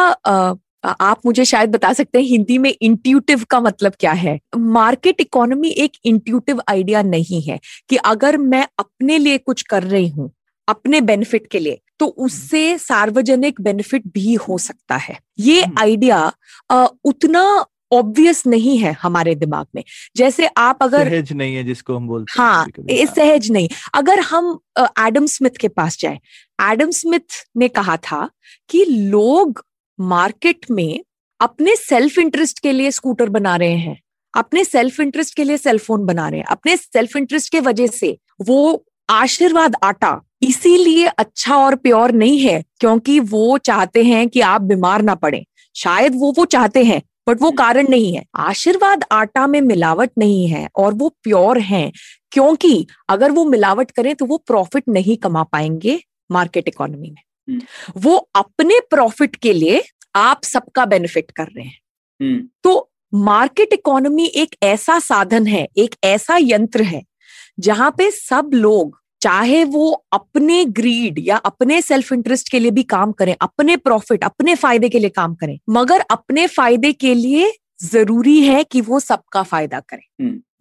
आप 1.02 1.26
मुझे 1.26 1.46
शायद 1.46 1.72
बता 1.72 1.92
सकते 1.94 2.20
हैं 2.20 2.26
हिंदी 2.26 2.58
में 2.58 2.74
इंट्यूटिव 2.82 3.44
का 3.50 3.60
मतलब 3.60 3.94
क्या 4.00 4.12
है? 4.12 4.40
मार्केट 4.58 5.22
इकोनॉमी 5.22 5.70
एक 5.70 5.98
इंट्यूटिव 6.06 6.62
आइडिया 6.70 7.02
नहीं 7.04 7.42
है 7.42 7.60
कि 7.90 7.96
अगर 7.96 8.38
मैं 8.38 8.66
अपने 8.80 9.18
लिए 9.18 9.38
कुछ 9.38 9.62
कर 9.62 9.84
रही 9.84 10.08
हूँ 10.08 10.32
अपने 10.68 11.02
बेनिफिट 11.02 11.48
के 11.48 11.60
लिए 11.60 11.80
तो 12.00 12.06
उससे 12.06 12.78
सार्वजनिक 12.78 13.62
बेनिफिट 13.62 14.04
भी 14.08 14.34
हो 14.34 14.58
सकता 14.58 14.96
है। 14.96 15.18
ये 15.40 15.64
आइडिया 15.80 16.18
हम्म। 16.72 16.88
उतना 17.06 17.44
ऑब्वियस 17.92 18.46
नहीं 18.48 18.78
है 18.78 18.92
हमारे 19.02 19.34
दिमाग 19.36 19.66
में। 19.76 19.84
जैसे 20.18 20.48
आप 20.58 20.80
अगर 20.82 21.10
सहज 21.10 21.32
नहीं 21.34 21.56
है 21.56 21.64
जिसको 21.64 21.96
हम 21.96 22.08
बोलते 22.08 22.42
हाँ 22.42 22.66
सहज 22.88 23.50
नहीं। 23.52 23.70
अगर 23.94 24.20
हम 24.20 24.60
एडम 24.80 25.26
स्मिथ 25.26 25.58
के 25.60 25.68
पास 25.68 25.98
जाए। 26.00 26.20
एडम 26.72 26.92
स्मिथ 26.92 27.46
ने 27.58 27.68
कहा 27.68 27.98
था 27.98 28.30
कि 28.70 28.86
लोग 28.86 29.64
मार्केट 30.00 30.66
में 30.72 31.00
अपने 31.40 31.76
सेल्फ 31.76 32.18
इंटरेस्ट 32.20 32.60
के 32.60 32.72
लिए 32.72 32.92
स्कूटर 32.92 33.30
बना 33.30 33.56
रहे 33.56 33.76
हैं, 33.76 34.00
अपने 34.34 34.64
सेल्फ 34.66 35.00
इंटरेस्ट 35.00 35.36
के 35.36 35.44
लिए 35.44 35.58
सेलफोन 35.58 36.06
बना 36.06 36.28
रहे 36.30 36.40
हैं, 36.40 36.48
अपने 36.48 36.78
सेल्फ 36.78 37.16
इंटरेस्ट 37.16 37.52
के 37.52 37.60
वजह 37.60 37.88
से 37.88 38.18
वो 38.42 38.86
आशीर्वाद 39.10 39.76
आटा 39.84 40.20
इसीलिए 40.42 41.06
अच्छा 41.08 41.56
और 41.58 41.76
प्योर 41.76 42.12
नहीं 42.12 42.40
है 42.40 42.64
क्योंकि 42.80 43.20
वो 43.20 43.58
चाहते 43.58 44.04
हैं 44.04 44.28
कि 44.30 44.42
आप 44.42 44.62
बीमार 44.62 45.02
ना 45.02 45.16
पड़े। 45.16 45.44
शायद 45.76 46.16
वो 46.16 46.34
वो 46.38 46.46
चाहते 46.46 46.84
हैं 46.84 47.02
बट 47.28 47.42
वो 47.42 47.52
कारण 47.52 47.88
नहीं 47.90 48.16
है। 48.16 48.24
आशीर्वाद 48.36 49.04
आटा 49.12 49.46
में 49.48 49.60
मिलावट 49.62 50.12
नहीं 50.18 50.48
है 50.48 50.68
और 50.76 50.94
वो 50.94 51.10
प्योर 51.24 51.60
हैं 51.60 51.92
क्योंकि 52.32 52.88
अगर 53.10 53.32
वो 53.32 53.46
मिलावट 53.46 53.92
करें 53.92 54.16
तो 54.16 54.26
वो 54.26 54.38
प्रॉफिट 54.38 54.84
नहीं 54.90 55.18
कमा 55.18 55.44
पाएँगे 55.44 56.00
मार्केट 56.32 56.68
इकोनॉमी 56.68 57.10
में। 57.10 57.22
वो 57.98 58.16
अपने 58.36 58.80
प्रॉफिट 58.80 59.36
के 59.36 59.54
लिए 59.54 59.84
आप 60.16 60.44
सबका 60.44 60.86
बेनिफिट 60.86 61.32
कर 61.32 61.48
रहे 61.48 61.66
हैं। 61.66 61.80
तो 62.64 62.90
मार्केट 63.14 63.74
इकोनॉमी 63.74 64.26
एक 64.26 64.56
ऐसा 64.64 65.00
साधन 65.00 65.48
है 65.48 65.68
एक 65.78 65.96
ऐसा 66.04 66.38
यंत्र 66.42 66.82
है 66.82 67.04
जहाँ 67.60 67.92
पे 67.98 68.12
सब 68.12 68.50
लोग 68.54 69.00
चाहे 69.22 69.64
वो 69.64 69.92
अपने 70.14 70.66
ग्रीड 70.66 71.20
या 71.20 71.38
अपने 71.38 71.82
सेल्फ 71.82 72.12
इंटरेस्ट 72.14 72.52
के 72.52 72.60
लिए 72.60 72.72
भी 72.72 72.84
काम 72.84 73.12
करें 73.12 73.36
अपने 73.42 73.78
प्रॉफिट 73.78 74.24
अपने 74.24 74.56
फ़ायदे 74.56 74.90
के 74.90 75.00
लिए 75.00 75.10
काम 75.10 75.36
करें 75.36 75.60
मगर 75.70 76.04
अपने 76.12 76.48
फ़ायदे 76.48 76.94
के 76.94 77.14
लिए 77.14 77.54
ज़रूरी 77.84 78.42
है 78.42 78.64
कि 78.64 78.82
वो 78.82 79.00
सबका 79.00 79.44
फ़ायदा 79.44 79.80
करें। 79.80 80.04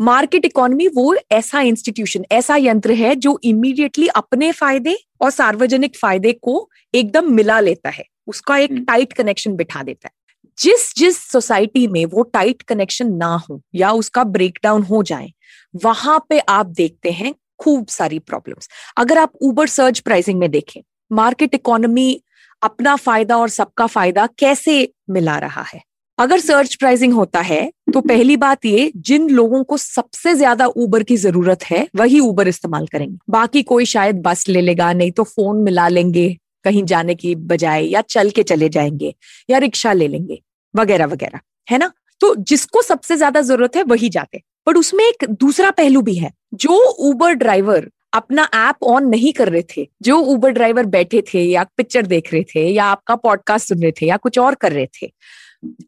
मार्केट 0.01 0.45
इकोनॉमी 0.45 0.87
वो 0.89 1.15
ऐसा 1.33 1.61
इंस्टीट्यूशन 1.61 2.25
ऐसा 2.33 2.57
यंत्र 2.57 2.93
है 2.93 3.15
जो 3.17 3.39
इमीडिएटली 3.45 4.09
अपने 4.09 4.51
फ़ायदे 4.53 4.97
और 5.21 5.31
सार्वजनिक 5.31 5.97
फ़ायदे 5.97 6.33
को 6.33 6.69
एकदम 6.95 7.33
मिला 7.35 7.61
लेता 7.61 7.91
है। 7.91 8.05
उसका 8.27 8.57
एक 8.59 8.73
टाइट 8.89 9.13
कनेक्शन 9.13 9.55
बिठा 9.57 9.83
देता 9.83 10.09
है। 10.09 10.13
जिस 10.59 10.93
जिस 10.97 11.19
सोसाइटी 11.23 11.87
में 11.87 12.05
वो 12.07 12.23
टाइट 12.23 12.63
कनेक्शन 12.63 13.13
ना 13.13 13.35
हो 13.51 13.61
या 13.75 13.91
उसका 13.93 14.25
ब्रेकडाउन 14.27 14.83
हो 14.83 15.03
जाए 15.03 15.33
वहाँ 15.75 16.19
पे 16.29 16.39
आप 16.39 16.67
देखते 16.67 17.11
हैं 17.11 17.35
खूब 17.59 17.87
सारी 17.87 18.19
प्रॉब्लम्स 18.19 18.69
अगर 18.99 19.19
आप 19.19 19.33
ऊबर 19.43 19.67
सर्च 19.69 19.99
प्राइसिंग 20.01 20.39
में 20.41 20.51
देखें 20.51 20.81
मार्केट 21.13 21.55
इकोनॉमी 21.55 22.23
अपना 22.63 22.97
फ़ायदा 22.97 23.37
और 23.37 23.49
सबका 23.49 23.87
फ़ायदा 23.87 24.27
कैसे 24.39 24.93
मिला 25.11 25.37
रहा 25.39 25.63
है? 25.63 25.81
अगर 26.19 26.41
सर्च 26.41 26.75
प्राइसिंग 26.75 27.13
होता 27.13 27.41
है 27.41 27.71
तो 27.95 28.01
पहली 28.01 28.37
बात 28.37 28.65
ये, 28.65 28.91
जिन 28.97 29.29
लोगों 29.31 29.63
को 29.65 29.77
सबसे 29.77 30.35
ज़्यादा 30.35 30.67
ऊबर 30.67 31.03
की 31.03 31.17
ज़रूरत 31.17 31.65
है, 31.65 31.87
वही 31.97 32.21
ऊबर 32.21 32.49
इस्तेमाल 32.49 32.87
करेंगे। 32.87 33.17
बाकी 33.31 33.63
कोई 33.63 33.85
शायद 33.85 34.23
बस 34.23 34.49
ले 34.49 34.61
लेगा, 34.61 34.93
नहीं 34.93 35.11
तो 35.11 35.25
फ़ोन 35.25 35.63
मिला 35.63 35.89
लेंगे 35.89 36.29
कहीं 36.65 36.85
जाने 36.85 37.15
की 37.15 37.35
बजाय 37.35 37.85
या 37.87 38.01
चल 38.03 38.31
के 38.31 38.43
चले 38.43 38.69
जाएँगे 38.69 39.15
या 39.51 39.59
रिक्शा 39.59 39.93
ले 39.93 40.09
लेंगे, 40.09 40.41
वगैरह 40.75 41.07
वगैरह, 41.07 41.41
है 41.69 41.79
ना? 41.79 41.93
तो 42.21 42.35
जिसको 42.37 42.83
सबसे 42.83 43.17
ज़्यादा 43.17 43.41
ज़रूरत 43.43 43.77
है, 43.77 43.83
वही 43.83 44.09
जाते 44.09 44.43
बट 44.67 44.77
उसमें 44.77 45.05
एक 45.05 45.25
दूसरा 45.31 45.71
पहलू 45.73 46.01
भी 46.03 46.15
है, 46.15 46.33
जो 46.55 46.95
ऊबर 47.01 47.33
ड्राइवर 47.35 47.89
अपना 48.15 48.49
ऐप 48.55 48.85
ऑन 48.85 49.07
नहीं 49.09 49.33
कर 49.33 49.49
रहे 49.49 49.63
थे, 49.77 49.87
जो 50.03 50.19
ऊबर 50.19 50.51
ड्राइवर 50.51 50.87
बैठे 50.87 51.23
थे 51.35 51.43
या 51.43 51.65
पिक्चर 51.77 52.07
देख 52.07 52.33
रहे 52.33 52.43
थे 52.55 52.69
या 52.69 52.85
आपका 52.87 53.15
पॉडकास्ट 53.17 53.69
सुन 53.69 53.83
रहे 53.83 53.93
थे 53.93 54.07
या 54.07 54.17
कुछ 54.17 54.39
और 54.39 54.55
कर 54.55 54.73
रहे 54.73 54.87
थे 55.03 55.11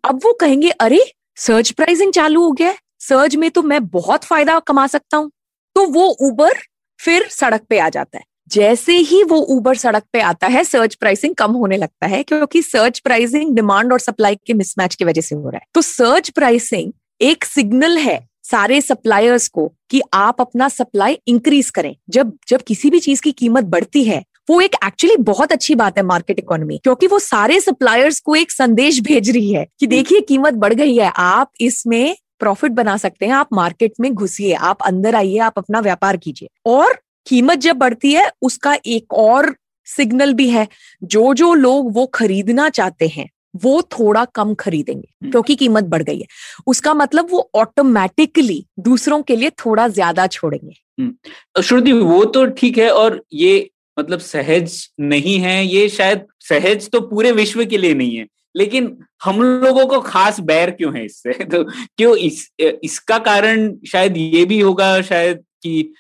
अब 0.05 0.21
वो 0.25 0.33
कहेंगे, 0.33 0.71
अरे 0.71 1.01
सर्च 1.37 1.71
प्राइसिंग 1.71 2.13
चालू 2.13 2.43
हो 2.45 2.53
गया 2.53 2.69
है। 2.69 2.77
सर्च 3.01 3.37
में 3.37 3.51
तो 3.51 3.63
मैं 3.63 3.85
बहुत 3.87 4.25
फ़ायदा 4.25 4.59
कमा 4.59 4.87
सकता 4.87 5.17
हूँ। 5.17 5.31
तो 5.77 5.87
वो 5.87 6.17
ऊबर 6.21 6.55
फिर 7.01 7.29
सड़क 7.29 7.63
पे 7.69 7.79
आ 7.79 7.89
जाता 7.89 8.19
है। 8.19 8.25
जैसे 8.49 8.93
ही 8.93 9.23
वो 9.23 9.37
ऊबर 9.51 9.77
सड़क 9.77 10.05
पे 10.13 10.21
आता 10.21 10.47
है 10.47 10.63
सर्च 10.65 10.95
प्राइसिंग 10.95 11.35
कम 11.35 11.53
होने 11.53 11.77
लगता 11.77 12.07
है, 12.07 12.23
क्योंकि 12.23 12.63
सर्च 12.63 12.99
प्राइसिंग 12.99 13.55
डिमांड 13.57 13.93
और 13.93 14.01
सप्लाई 14.01 14.37
के 14.47 14.55
मिसमैच 14.55 14.95
की 14.95 15.05
वजह 15.05 15.21
से 15.21 15.35
हो 15.35 15.51
रहा 15.51 15.57
है। 15.57 15.67
तो 15.75 15.83
सर्च 15.83 16.31
प्राइसिंग 16.31 16.93
एक 17.21 17.45
सिग्नल 17.45 17.99
है 17.99 18.19
सारे 18.45 18.81
सप्लायर्स 18.81 19.49
को 19.49 19.67
कि 19.91 20.01
आप 20.15 20.41
अपना 20.41 20.69
सप्लाई 20.69 21.19
इंक्रीज 21.27 21.71
करें। 21.71 21.95
जब 22.11 22.33
जब 22.49 22.63
किसी 22.63 22.91
भी 22.91 23.01
चीज़ 23.01 23.23
की 23.23 23.33
कीमत 23.33 23.65
बढ़ती 23.65 24.05
है 24.05 24.23
वो 24.49 24.61
एक 24.61 24.75
एक्चुअली 24.85 25.17
बहुत 25.25 25.53
अच्छी 25.53 25.75
बात 25.75 25.99
है 25.99 26.05
मार्केट 26.05 26.39
इकोनॉमी 26.39 26.79
क्योंकि 26.79 27.07
वो 27.07 27.19
सारे 27.19 27.61
सप्लायर्स 27.61 28.21
को 28.21 28.35
एक 28.37 28.51
संदेश 28.51 29.01
भेज 29.01 29.31
रही 29.31 29.53
है 29.53 29.67
कि 29.81 29.87
देखिए 29.87 30.21
कीमत 30.21 30.55
बढ़ 30.57 30.75
गई 30.75 30.97
है 30.97 31.13
आप 31.17 31.51
इसमें 31.61 32.17
प्रॉफिट 32.41 32.73
बना 32.73 32.97
सकते 32.97 33.27
हैं 33.27 33.33
आप 33.33 33.49
मार्केट 33.53 33.93
में 34.01 34.13
घुसिए 34.13 34.53
आप 34.55 34.83
अंदर 34.83 35.15
आइए 35.15 35.39
आप 35.39 35.55
अपना 35.59 35.81
व्यापार 35.81 36.17
कीजिए। 36.17 36.49
और 36.67 36.99
कीमत 37.27 37.59
जब 37.59 37.77
बढ़ती 37.77 38.13
है 38.13 38.31
उसका 38.43 38.77
एक 38.87 39.15
और 39.15 39.55
सिग्नल 39.87 40.33
भी 40.35 40.49
है 40.49 40.67
जो 41.05 41.33
जो 41.35 41.53
लोग 41.55 41.93
वो 41.95 42.07
खरीदना 42.07 42.69
चाहते 42.71 43.07
हैं 43.09 43.29
वो 43.57 43.81
थोड़ा 43.93 44.25
कम 44.35 44.55
खरीदेंगे 44.55 45.31
क्योंकि 45.31 45.55
कीमत 45.55 45.85
बढ़ 45.85 46.03
गई 46.03 46.19
है। 46.19 46.27
उसका 46.67 46.93
मतलब 46.95 47.29
वो 47.31 47.49
ऑटोमेटिकली 47.55 48.65
दूसरों 48.81 49.21
के 49.23 49.37
लिए 49.37 49.51
थोड़ा 49.65 49.87
ज़्यादा 49.89 50.27
छोड़ेंगे। 50.27 51.63
श्रुति 51.63 51.93
वो 51.93 52.25
तो 52.27 52.45
ठीक 52.53 52.79
है 52.79 52.91
और 52.91 53.23
ये 53.33 53.59
मतलब 53.99 54.19
सहज 54.21 54.89
नहीं 55.01 55.39
है, 55.39 55.65
ये 55.67 55.89
शायद 55.89 56.27
सहज 56.49 56.89
तो 56.91 57.01
पूरे 57.01 57.33
विश्व 57.33 57.65
के 57.65 57.79
लिए 57.79 57.95
नहीं 57.95 58.17
है, 58.17 58.27
लेकिन 58.55 58.97
हम 59.25 59.43
लोगों 59.43 59.87
को 59.87 60.01
खास 60.01 60.41
बैर 60.41 60.71
क्यों 60.71 60.97
है 60.97 61.05
इससे? 61.05 61.33
तो 61.45 61.65
क्यों 61.65 62.17
इस, 62.17 62.49
इसका 62.61 63.19
कारण 63.21 63.73
शायद 63.87 64.17
ये 64.17 64.45
भी 64.45 64.61
होगा 64.61 65.01
शायद 65.03 65.45
कि 65.63 65.93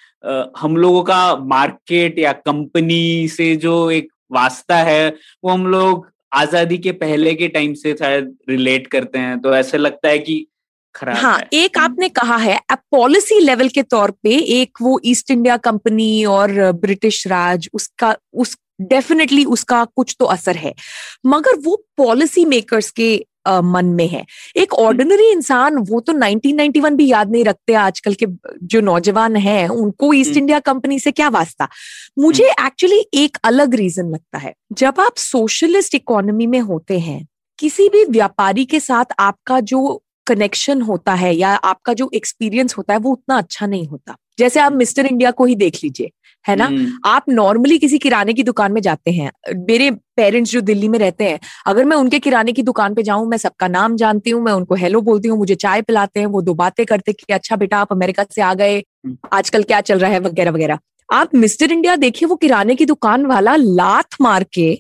हम 0.58 0.76
लोगों 0.76 1.02
का 1.02 1.36
मार्केट 1.46 2.18
या 2.18 2.32
कंपनी 2.32 3.28
से 3.28 3.54
जो 3.56 3.90
एक 3.90 4.08
वास्ता 4.32 4.76
है, 4.76 5.08
वो 5.44 5.50
हम 5.50 5.66
लोग 5.66 6.06
आज़ादी 6.32 6.78
के 6.78 6.92
पहले 6.92 7.34
के 7.34 7.48
टाइम 7.48 7.74
से 7.74 7.94
शायद 7.94 8.36
रिलेट 8.48 8.86
करते 8.86 9.18
हैं। 9.18 9.38
तो 9.40 9.54
ऐसे 9.54 9.78
लगता 9.78 10.08
है 10.08 10.18
कि 10.18 10.46
खराब 10.98 11.16
हाँ 11.16 11.36
है। 11.38 11.48
एक 11.54 11.78
आपने 11.78 12.08
कहा 12.10 12.36
है 12.36 12.58
पॉलिसी 12.90 13.38
लेवल 13.40 13.68
के 13.68 13.82
तौर 13.84 14.10
पे 14.22 14.36
एक 14.60 14.82
वो 14.82 15.00
ईस्ट 15.06 15.30
इंडिया 15.30 15.56
कंपनी 15.62 16.24
और 16.28 16.60
ब्रिटिश 16.80 17.26
राज 17.26 17.68
उसका 17.74 18.14
उस 18.34 18.56
डेफिनेटली 18.80 19.44
उसका 19.46 19.84
कुछ 19.96 20.14
तो 20.18 20.24
असर 20.26 20.56
है 20.56 20.74
मगर 21.26 21.58
वो 21.58 21.82
पॉलिसी 21.96 22.44
मेकर्स 22.44 22.90
के 22.90 23.08
आ, 23.46 23.60
मन 23.60 23.86
में 23.86 24.06
है 24.08 24.24
एक 24.56 24.72
ऑर्डिनरी 24.74 25.24
हम्म। 25.24 25.36
इंसान 25.36 25.76
वो 25.90 26.00
तो 26.00 26.12
1991 26.12 26.96
भी 26.96 27.06
याद 27.10 27.30
नहीं 27.30 27.44
रखते 27.44 27.74
आजकल 27.74 28.14
के 28.14 28.26
जो 28.64 28.80
नौजवान 28.80 29.36
हैं 29.36 29.68
उनको 29.68 30.12
ईस्ट 30.12 30.36
इंडिया 30.36 30.56
हम्म। 30.56 30.72
कंपनी 30.72 30.98
से 30.98 31.10
क्या 31.12 31.28
वास्ता 31.28 31.68
मुझे 32.18 32.44
एक्चुअली 32.44 32.96
हम्म। 32.96 33.22
एक 33.22 33.38
अलग 33.44 33.74
रीजन 33.74 34.10
लगता 34.10 34.38
है 34.38 34.54
जब 34.72 35.00
आप 35.00 35.16
सोशलिस्ट 35.18 35.94
इकोनॉमी 35.94 36.46
में 36.46 36.60
होते 36.60 36.98
हैं 36.98 37.26
किसी 37.58 37.88
भी 37.88 38.04
व्यापारी 38.10 38.64
के 38.64 38.80
साथ 38.80 39.14
आपका 39.18 39.60
जो 39.62 39.80
कनेक्शन 40.28 40.82
होता 40.82 41.14
है 41.14 41.34
या 41.34 41.54
आपका 41.66 41.92
जो 41.94 42.10
एक्सपीरियंस 42.14 42.76
होता 42.78 42.92
है 42.92 42.98
वो 42.98 43.12
उतना 43.12 43.38
अच्छा 43.38 43.66
नहीं 43.66 43.86
होता 43.86 44.16
जैसे 44.38 44.60
आप 44.60 44.72
मिस्टर 44.74 45.06
इंडिया 45.06 45.30
को 45.32 45.44
ही 45.44 45.54
देख 45.56 45.78
लीजिए 45.84 46.10
है 46.44 46.54
ना 46.56 46.64
हम्म। 46.64 46.98
आप 47.06 47.24
नॉर्मली 47.30 47.78
किसी 47.78 47.98
किराने 47.98 48.32
की 48.32 48.42
दुकान 48.42 48.72
में 48.72 48.80
जाते 48.80 49.10
हैं 49.10 49.30
मेरे 49.58 49.90
पेरेंट्स 50.16 50.50
जो 50.50 50.60
दिल्ली 50.62 50.88
में 50.88 50.98
रहते 50.98 51.24
हैं 51.24 51.38
अगर 51.66 51.84
मैं 51.84 51.96
उनके 51.96 52.18
किराने 52.18 52.52
की 52.52 52.62
दुकान 52.62 52.94
पे 52.94 53.02
जाऊँ 53.02 53.26
मैं 53.28 53.38
सबका 53.38 53.68
नाम 53.68 53.96
जानती 53.96 54.30
हूँ 54.30 54.42
मैं 54.42 54.52
उनको 54.52 54.74
हेलो 54.76 55.00
बोलती 55.02 55.28
हूँ 55.28 55.38
मुझे 55.38 55.54
चाय 55.56 55.82
पिलाते 55.82 56.20
हैं 56.20 56.26
वो 56.28 56.42
दो 56.42 56.54
बातें 56.56 56.84
करते 56.86 57.12
कि 57.14 57.32
अच्छा 57.32 57.56
बेटा 57.56 57.78
आप 57.78 57.92
अमेरिका 57.92 58.24
से 58.30 58.42
आ 58.42 58.52
गए 58.54 58.78
हम्म। 58.78 59.16
आजकल 59.32 59.62
क्या 59.64 59.80
चल 59.82 59.98
रहा 59.98 60.10
है 60.10 60.20
वगैरह 60.22 60.50
वगैरह 60.50 60.78
आप 61.08 61.34
मिस्टर 61.36 61.72
इंडिया 61.72 61.96
देखिए 61.98 62.28
वो 62.28 62.36
किराने 62.36 62.74
की 62.74 62.86
दुकान 62.86 63.26
वाला 63.26 63.56
लात 63.58 64.20
मार 64.20 64.44
के 64.52 64.74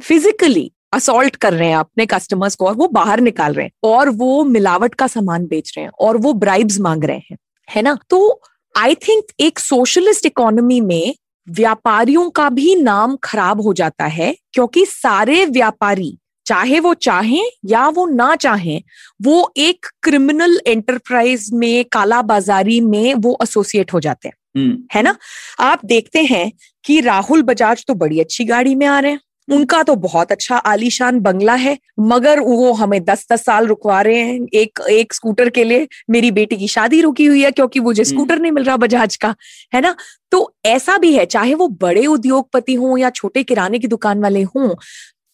फिजिकली 0.00 0.60
हम्म। 0.62 0.81
असॉल्ट 0.92 1.36
कर 1.36 1.52
रहे 1.52 1.68
हैं 1.68 1.76
अपने 1.76 2.06
कस्टमर्स 2.06 2.54
को 2.54 2.66
और 2.66 2.74
वो 2.74 2.88
बाहर 2.88 3.20
निकाल 3.20 3.54
रहे 3.54 3.66
हैं 3.66 3.72
और 3.84 4.08
वो 4.08 4.44
मिलावट 4.44 4.94
का 4.94 5.06
सामान 5.06 5.46
बेच 5.46 5.72
रहे 5.76 5.84
हैं 5.84 5.92
और 6.00 6.16
वो 6.16 6.32
ब्राइब्स 6.32 6.80
मांग 6.80 7.04
रहे 7.04 7.16
हैं 7.16 7.36
है 7.70 7.82
ना? 7.82 7.98
तो 8.10 8.40
आई 8.78 8.94
थिंक 8.94 9.24
एक 9.40 9.58
सोशलिस्ट 9.58 10.26
इकोनॉमी 10.26 10.80
में 10.80 11.14
व्यापारियों 11.48 12.30
का 12.30 12.48
भी 12.48 12.74
नाम 12.74 13.16
खराब 13.16 13.60
हो 13.60 13.72
जाता 13.72 14.04
है 14.04 14.36
क्योंकि 14.52 14.86
सारे 14.86 15.46
व्यापारी 15.46 16.18
चाहे 16.46 16.80
वो 16.80 16.94
चाहें 16.94 17.50
या 17.66 17.88
वो 17.88 18.06
ना 18.06 18.36
चाहें 18.36 18.82
वो 19.22 19.52
एक 19.56 19.86
क्रिमिनल 20.02 20.60
एंटरप्राइज 20.66 21.50
में 21.52 21.84
काला 21.84 22.22
बाजारी 22.22 22.80
में 22.80 23.14
वो 23.14 23.38
एसोसिएट 23.42 23.92
हो 23.92 24.00
जाते 24.00 24.28
हैं 24.28 24.34
हम्म। 24.56 24.84
है 24.94 25.02
ना? 25.02 25.16
आप 25.60 25.80
देखते 25.84 26.22
हैं 26.22 26.52
कि 26.84 27.00
राहुल 27.00 27.42
बजाज 27.42 27.84
तो 27.88 27.94
बड़ी 27.94 28.20
अच्छी 28.20 28.44
गाड़ी 28.44 28.74
में 28.74 28.86
आ 28.86 29.00
रहे 29.00 29.12
हैं। 29.12 29.20
उनका 29.48 29.82
तो 29.82 29.94
बहुत 29.96 30.32
अच्छा 30.32 30.56
आलीशान 30.56 31.18
बंगला 31.20 31.54
है 31.56 31.76
मगर 32.02 32.40
वो 32.40 32.72
हमें 32.74 33.02
दस 33.04 33.26
दस 33.32 33.44
साल 33.44 33.66
रुकवा 33.66 34.00
रहे 34.02 34.20
हैं 34.20 34.38
एक 34.54 34.80
एक 34.90 35.14
स्कूटर 35.14 35.48
के 35.50 35.64
लिए 35.64 35.88
मेरी 36.10 36.30
बेटी 36.30 36.56
की 36.56 36.68
शादी 36.68 37.00
रुकी 37.00 37.24
हुई 37.24 37.42
है 37.42 37.50
क्योंकि 37.52 37.80
मुझे 37.80 38.02
हम्म। 38.02 38.10
स्कूटर 38.10 38.38
नहीं 38.38 38.52
मिल 38.52 38.64
रहा 38.64 38.76
बजाज 38.78 39.16
का 39.16 39.34
है 39.74 39.80
ना 39.80 39.94
तो 40.32 40.52
ऐसा 40.66 40.96
भी 40.98 41.14
है 41.14 41.24
चाहे 41.26 41.54
वो 41.54 41.68
बड़े 41.80 42.06
उद्योगपति 42.08 42.74
हों 42.74 42.98
या 42.98 43.10
छोटे 43.12 43.42
किराने 43.44 43.78
की 43.78 43.88
दुकान 43.88 44.20
वाले 44.20 44.42
हों 44.44 44.74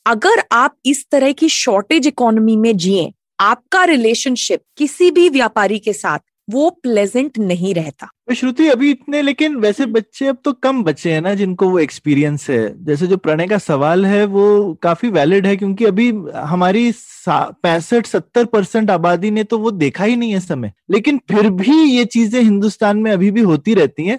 अगर 0.06 0.42
आप 0.52 0.76
इस 0.86 1.06
तरह 1.12 1.32
की 1.32 1.48
शॉर्टेज 1.50 2.06
इकोनॉमी 2.06 2.56
में 2.56 2.76
जिए 2.76 3.12
आपका 3.40 3.84
रिलेशनशिप 3.86 4.60
किसी 4.76 5.10
भी 5.10 5.28
व्यापारी 5.30 5.78
के 5.78 5.92
साथ 5.94 6.18
वो 6.50 6.68
प्लेजेंट 6.82 7.38
नहीं 7.40 7.74
रहता 7.74 8.10
श्रुति 8.30 8.66
अभी 8.68 8.90
इतने 8.90 9.20
लेकिन 9.22 9.56
वैसे 9.56 9.86
बच्चे 9.86 10.26
अब 10.26 10.36
तो 10.44 10.52
कम 10.52 10.82
बच्चे 10.84 11.12
हैं 11.12 11.20
ना 11.20 11.32
जिनको 11.34 11.68
वो 11.70 11.78
एक्सपीरियंस 11.78 12.48
है। 12.50 12.84
जैसे 12.84 13.06
जो 13.06 13.16
प्रणय 13.16 13.46
का 13.46 13.58
सवाल 13.58 14.06
है 14.06 14.24
वो 14.26 14.74
काफ़ी 14.82 15.08
वैलिड 15.10 15.46
है 15.46 15.56
क्योंकि 15.56 15.84
अभी 15.84 16.08
हमारी 16.34 16.92
पैंसठ 17.28 18.06
सत्तर 18.06 18.44
परसेंट 18.44 18.90
आबादी 18.90 19.30
ने 19.30 19.44
तो 19.44 19.58
वो 19.58 19.70
देखा 19.70 20.04
ही 20.04 20.16
नहीं 20.16 20.32
है 20.32 20.40
समय। 20.40 20.72
लेकिन 20.90 21.20
फिर 21.30 21.48
भी 21.52 21.82
ये 21.84 22.04
चीज़ें 22.06 22.40
हिंदुस्तान 22.42 22.98
में 22.98 23.10
अभी 23.12 23.30
भी 23.30 23.40
होती 23.42 23.74
रहती 23.74 24.06
हैं। 24.06 24.18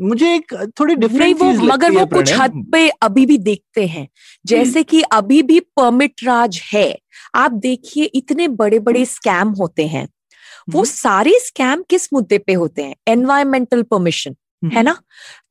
मुझे 0.00 0.34
एक 0.34 0.54
थोड़ी 0.80 0.94
डिफरेंट 0.94 1.40
वो 1.40 1.50
मगर 1.64 1.92
वो 1.92 2.06
कुछ 2.06 2.32
हद 2.38 2.64
पे 2.72 2.88
अभी 3.02 3.26
भी 3.26 3.38
देखते 3.40 3.86
हैं। 3.86 4.08
जैसे 4.44 4.82
कि 4.82 5.02
अभी 5.12 5.42
भी 5.42 5.60
परमिट 5.60 6.24
राज 6.24 6.60
है। 6.72 6.96
आप 7.34 7.52
देखिए 7.52 8.04
इतने 8.04 8.48
बड़े 8.50 8.78
बड़े 8.78 9.04
स्कैम 9.06 9.48
होते 9.50 9.86
हैं। 9.86 10.08
वो 10.68 10.78
हम्म। 10.78 10.84
सारे 10.84 11.38
स्कैम 11.40 11.82
किस 11.90 12.08
मुद्दे 12.12 12.38
पे 12.38 12.52
होते 12.52 12.82
हैं 12.82 12.94
एनवायरमेंटल 13.08 13.82
परमिशन 13.82 14.36
है 14.64 14.68
हम्म। 14.68 14.82
ना 14.82 14.96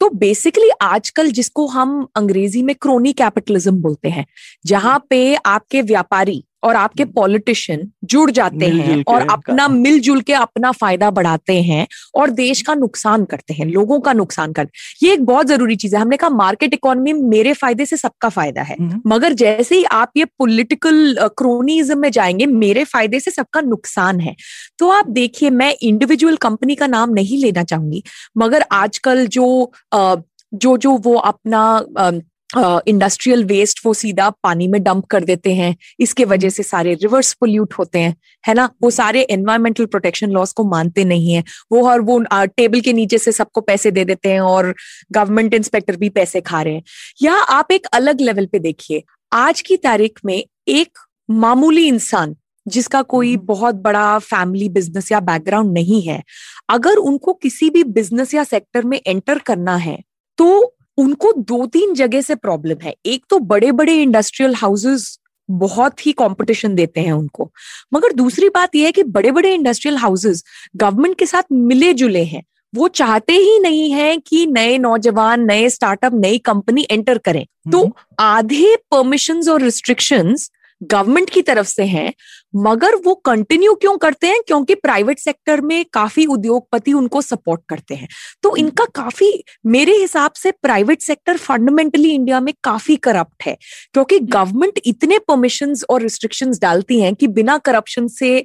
तो 0.02 0.10
बेसिकली 0.16 0.70
आजकल 0.82 1.32
जिसको 1.32 1.66
हम 1.68 2.08
अंग्रेज़ी 2.16 2.62
में 2.64 2.76
क्रोनी 2.76 3.14
कैपिटलिज्म 3.14 3.76
बोलते 3.82 4.10
हैं 4.10 4.26
जहाँ 4.66 5.00
पे 5.10 5.36
आपके 5.36 5.82
व्यापारी 5.82 6.44
और 6.64 6.76
आपके 6.76 7.06
पॉलिटिशियन 7.08 7.80
हम्म। 7.80 8.08
जुड़ 8.08 8.32
जाते 8.32 8.66
हैं 8.68 9.04
और 9.08 9.28
अपना 9.30 9.68
मिलजुल 9.68 10.22
के 10.22 10.34
अपना 10.36 10.72
फ़ायदा 10.74 11.10
बढ़ाते 11.12 11.62
हैं 11.62 11.88
और 12.16 12.30
देश 12.32 12.62
का 12.62 12.74
नुकसान 12.76 13.26
करते 13.26 13.54
हैं 13.54 13.66
लोगों 13.68 14.00
का 14.00 14.14
नुकसान 14.14 14.54
करते 14.54 15.06
ये 15.06 15.14
एक 15.14 15.26
बहुत 15.26 15.48
ज़रूरी 15.48 15.76
चीज़ 15.76 15.96
है 15.96 16.02
हमने 16.02 16.18
कहा 16.18 16.30
मार्केट 16.32 16.74
इकोनॉमी 16.74 17.14
मेरे 17.14 17.54
फ़ायदे 17.54 17.86
से 17.86 17.98
सबका 17.98 18.30
फ़ायदा 18.30 18.62
है 18.62 18.76
हम्म। 18.76 19.02
मगर 19.08 19.34
जैसे 19.36 19.76
ही 19.76 19.84
आप 19.94 20.12
ये 20.18 20.26
पॉलिटिकल 20.40 21.16
क्रोनिज्म 21.38 21.98
में 21.98 22.10
जाएँगे 22.12 22.46
मेरे 22.46 22.84
फ़ायदे 22.86 23.20
से 23.20 23.32
सबका 23.32 23.62
नुकसान 23.64 24.20
है 24.20 24.36
तो 24.80 24.90
आप 24.90 25.10
देखिए 25.12 25.50
मैं 25.52 25.74
इंडिविजुअल 25.82 26.36
कंपनी 26.40 26.76
का 26.76 26.88
नाम 26.88 27.14
नहीं 27.14 27.38
लेना 27.38 27.64
चाहूँगी 27.66 28.04
मगर 28.38 28.66
आजकल 28.74 29.26
जो 29.30 29.50
जो 30.54 30.76
जो 30.78 30.92
वो 31.00 31.16
अपना 31.16 31.62
इंडस्ट्रियल 32.50 33.44
वेस्ट 33.44 33.80
वो 33.86 33.94
सीधा 33.94 34.30
पानी 34.44 34.68
में 34.68 34.82
डंप 34.84 35.06
कर 35.06 35.24
देते 35.24 35.54
हैं 35.54 35.76
इसके 36.00 36.26
वजह। 36.26 36.50
से 36.50 36.64
सारे 36.64 36.94
रिवर्स 36.94 37.34
पोल्यूट 37.34 37.74
होते 37.74 38.00
हैं 38.00 38.16
है 38.44 38.54
ना 38.54 38.70
वो 38.82 38.90
सारे 38.92 39.22
एनवायरमेंटल 39.22 39.86
प्रोटेक्शन 39.86 40.32
लॉस 40.32 40.54
को 40.54 40.64
मानते 40.64 41.04
नहीं 41.06 41.34
है 41.34 41.44
वो 41.72 41.86
हर 41.88 42.02
वो 42.02 42.20
टेबल 42.30 42.82
के 42.82 42.94
नीचे 42.94 43.18
से 43.18 43.32
सबको 43.32 43.62
पैसे 43.62 43.92
दे 43.92 44.06
देते 44.06 44.32
हैं 44.32 44.40
और 44.42 44.74
गवर्नमेंट 45.12 45.54
इंस्पेक्टर 45.54 45.96
भी 45.96 46.10
पैसे 46.10 46.42
खा 46.42 46.62
रहे 46.62 46.74
हैं 46.74 46.84
या 47.22 47.34
आप 47.52 47.72
एक 47.72 47.86
अलग 47.94 48.22
लेवल 48.22 48.46
पे 48.46 48.60
देखिए 48.60 49.04
आज 49.32 49.62
की 49.62 49.78
तारीख 49.78 50.20
में 50.26 50.44
एक 50.68 51.00
मामूली 51.30 51.88
इंसान 51.88 52.36
जिसका 52.66 53.02
कोई 53.04 53.34
हम्म। 53.36 53.46
बहुत 53.46 53.76
बड़ा 53.76 54.18
फैमिली 54.20 54.68
बिज़नेस 54.70 55.12
या 55.12 55.20
बैकग्राउंड 55.22 55.74
नहीं 55.74 56.02
है 56.02 56.22
अगर 56.70 56.98
उनको 57.04 57.34
किसी 57.34 57.70
भी 57.70 57.84
बिज़नेस 57.92 58.34
या 58.34 58.44
सेक्टर 58.44 58.84
में 58.84 59.00
एंटर 59.08 59.40
करना 59.40 59.76
है 59.78 59.98
तो 60.38 60.50
उनको 61.00 61.34
दो 61.34 61.66
तीन 61.66 61.94
जगह 61.94 62.22
से 62.22 62.36
प्रॉब्लम 62.36 62.78
है। 62.84 62.96
एक 63.06 63.24
तो 63.30 63.40
बड़े 63.40 63.72
बड़े 63.72 64.02
इंडस्ट्रियल 64.02 64.56
हाउसेस 64.56 65.20
बहुत 65.52 66.06
ही 66.06 66.12
कंपटीशन 66.12 66.76
देते 66.76 67.02
हैं 67.02 67.12
उनको। 67.12 67.52
मगर 67.94 68.14
दूसरी 68.14 68.50
बात 68.50 68.76
यह 68.76 68.86
है 68.86 68.92
कि 68.92 69.04
बड़े 69.04 69.32
बड़े 69.32 69.54
इंडस्ट्रियल 69.54 69.98
हाउसेस 69.98 70.44
गवर्नमेंट 70.76 71.18
के 71.18 71.26
साथ 71.26 71.44
मिले 71.52 71.94
जुले 71.94 72.24
हैं। 72.24 72.44
वो 72.76 72.88
चाहते 72.88 73.34
ही 73.34 73.60
नहीं 73.60 73.92
है 73.92 74.18
कि 74.18 74.46
नए 74.46 74.78
नौजवान 74.78 75.46
नए 75.46 75.70
स्टार्टअप 75.70 76.14
नई 76.14 76.38
कंपनी 76.38 76.88
एंटर 76.92 77.18
करें। 77.18 77.46
तो 77.72 77.80
हम्म। 77.80 77.92
आधे 78.20 78.76
परमिशन 78.76 79.50
और 79.50 79.62
रिस्ट्रिक्शंस 79.62 80.52
गवर्नमेंट 80.82 81.30
की 81.30 81.42
तरफ़ 81.42 81.68
से 81.68 81.84
हैं 81.86 82.14
मगर 82.58 82.96
वो 82.96 83.14
कंटिन्यू 83.26 83.74
क्यों 83.76 83.98
करते 83.98 84.28
हैं 84.28 84.42
क्योंकि 84.48 84.76
प्राइवेट 84.76 85.20
सेक्टर 85.20 85.62
में 85.62 85.84
काफ़ी 85.94 86.26
उद्योगपति 86.28 86.94
उनको 86.94 87.22
सपोर्ट 87.22 87.62
करते 87.70 87.96
हैं 87.96 88.08
तो 88.44 88.50
हम्म। 88.50 88.60
इनका 88.60 88.86
काफ़ी 88.96 89.32
मेरे 89.68 89.96
हिसाब 89.96 90.32
से 90.34 90.52
प्राइवेट 90.52 91.02
सेक्टर 91.02 91.38
फंडामेंटली 91.38 92.12
इंडिया 92.12 92.40
में 92.40 92.54
काफ़ी 92.64 92.96
करप्ट 93.00 93.46
है 93.46 93.58
क्योंकि 93.94 94.20
गवर्नमेंट 94.20 94.78
हम्म। 94.78 94.90
इतने 94.90 95.20
परमिशन 95.28 95.74
और 95.90 96.02
रिस्ट्रिक्शंस 96.02 96.60
डालती 96.62 97.00
है 97.02 97.14
कि 97.14 97.28
बिना 97.30 97.58
करप्शन 97.60 98.08
से 98.10 98.40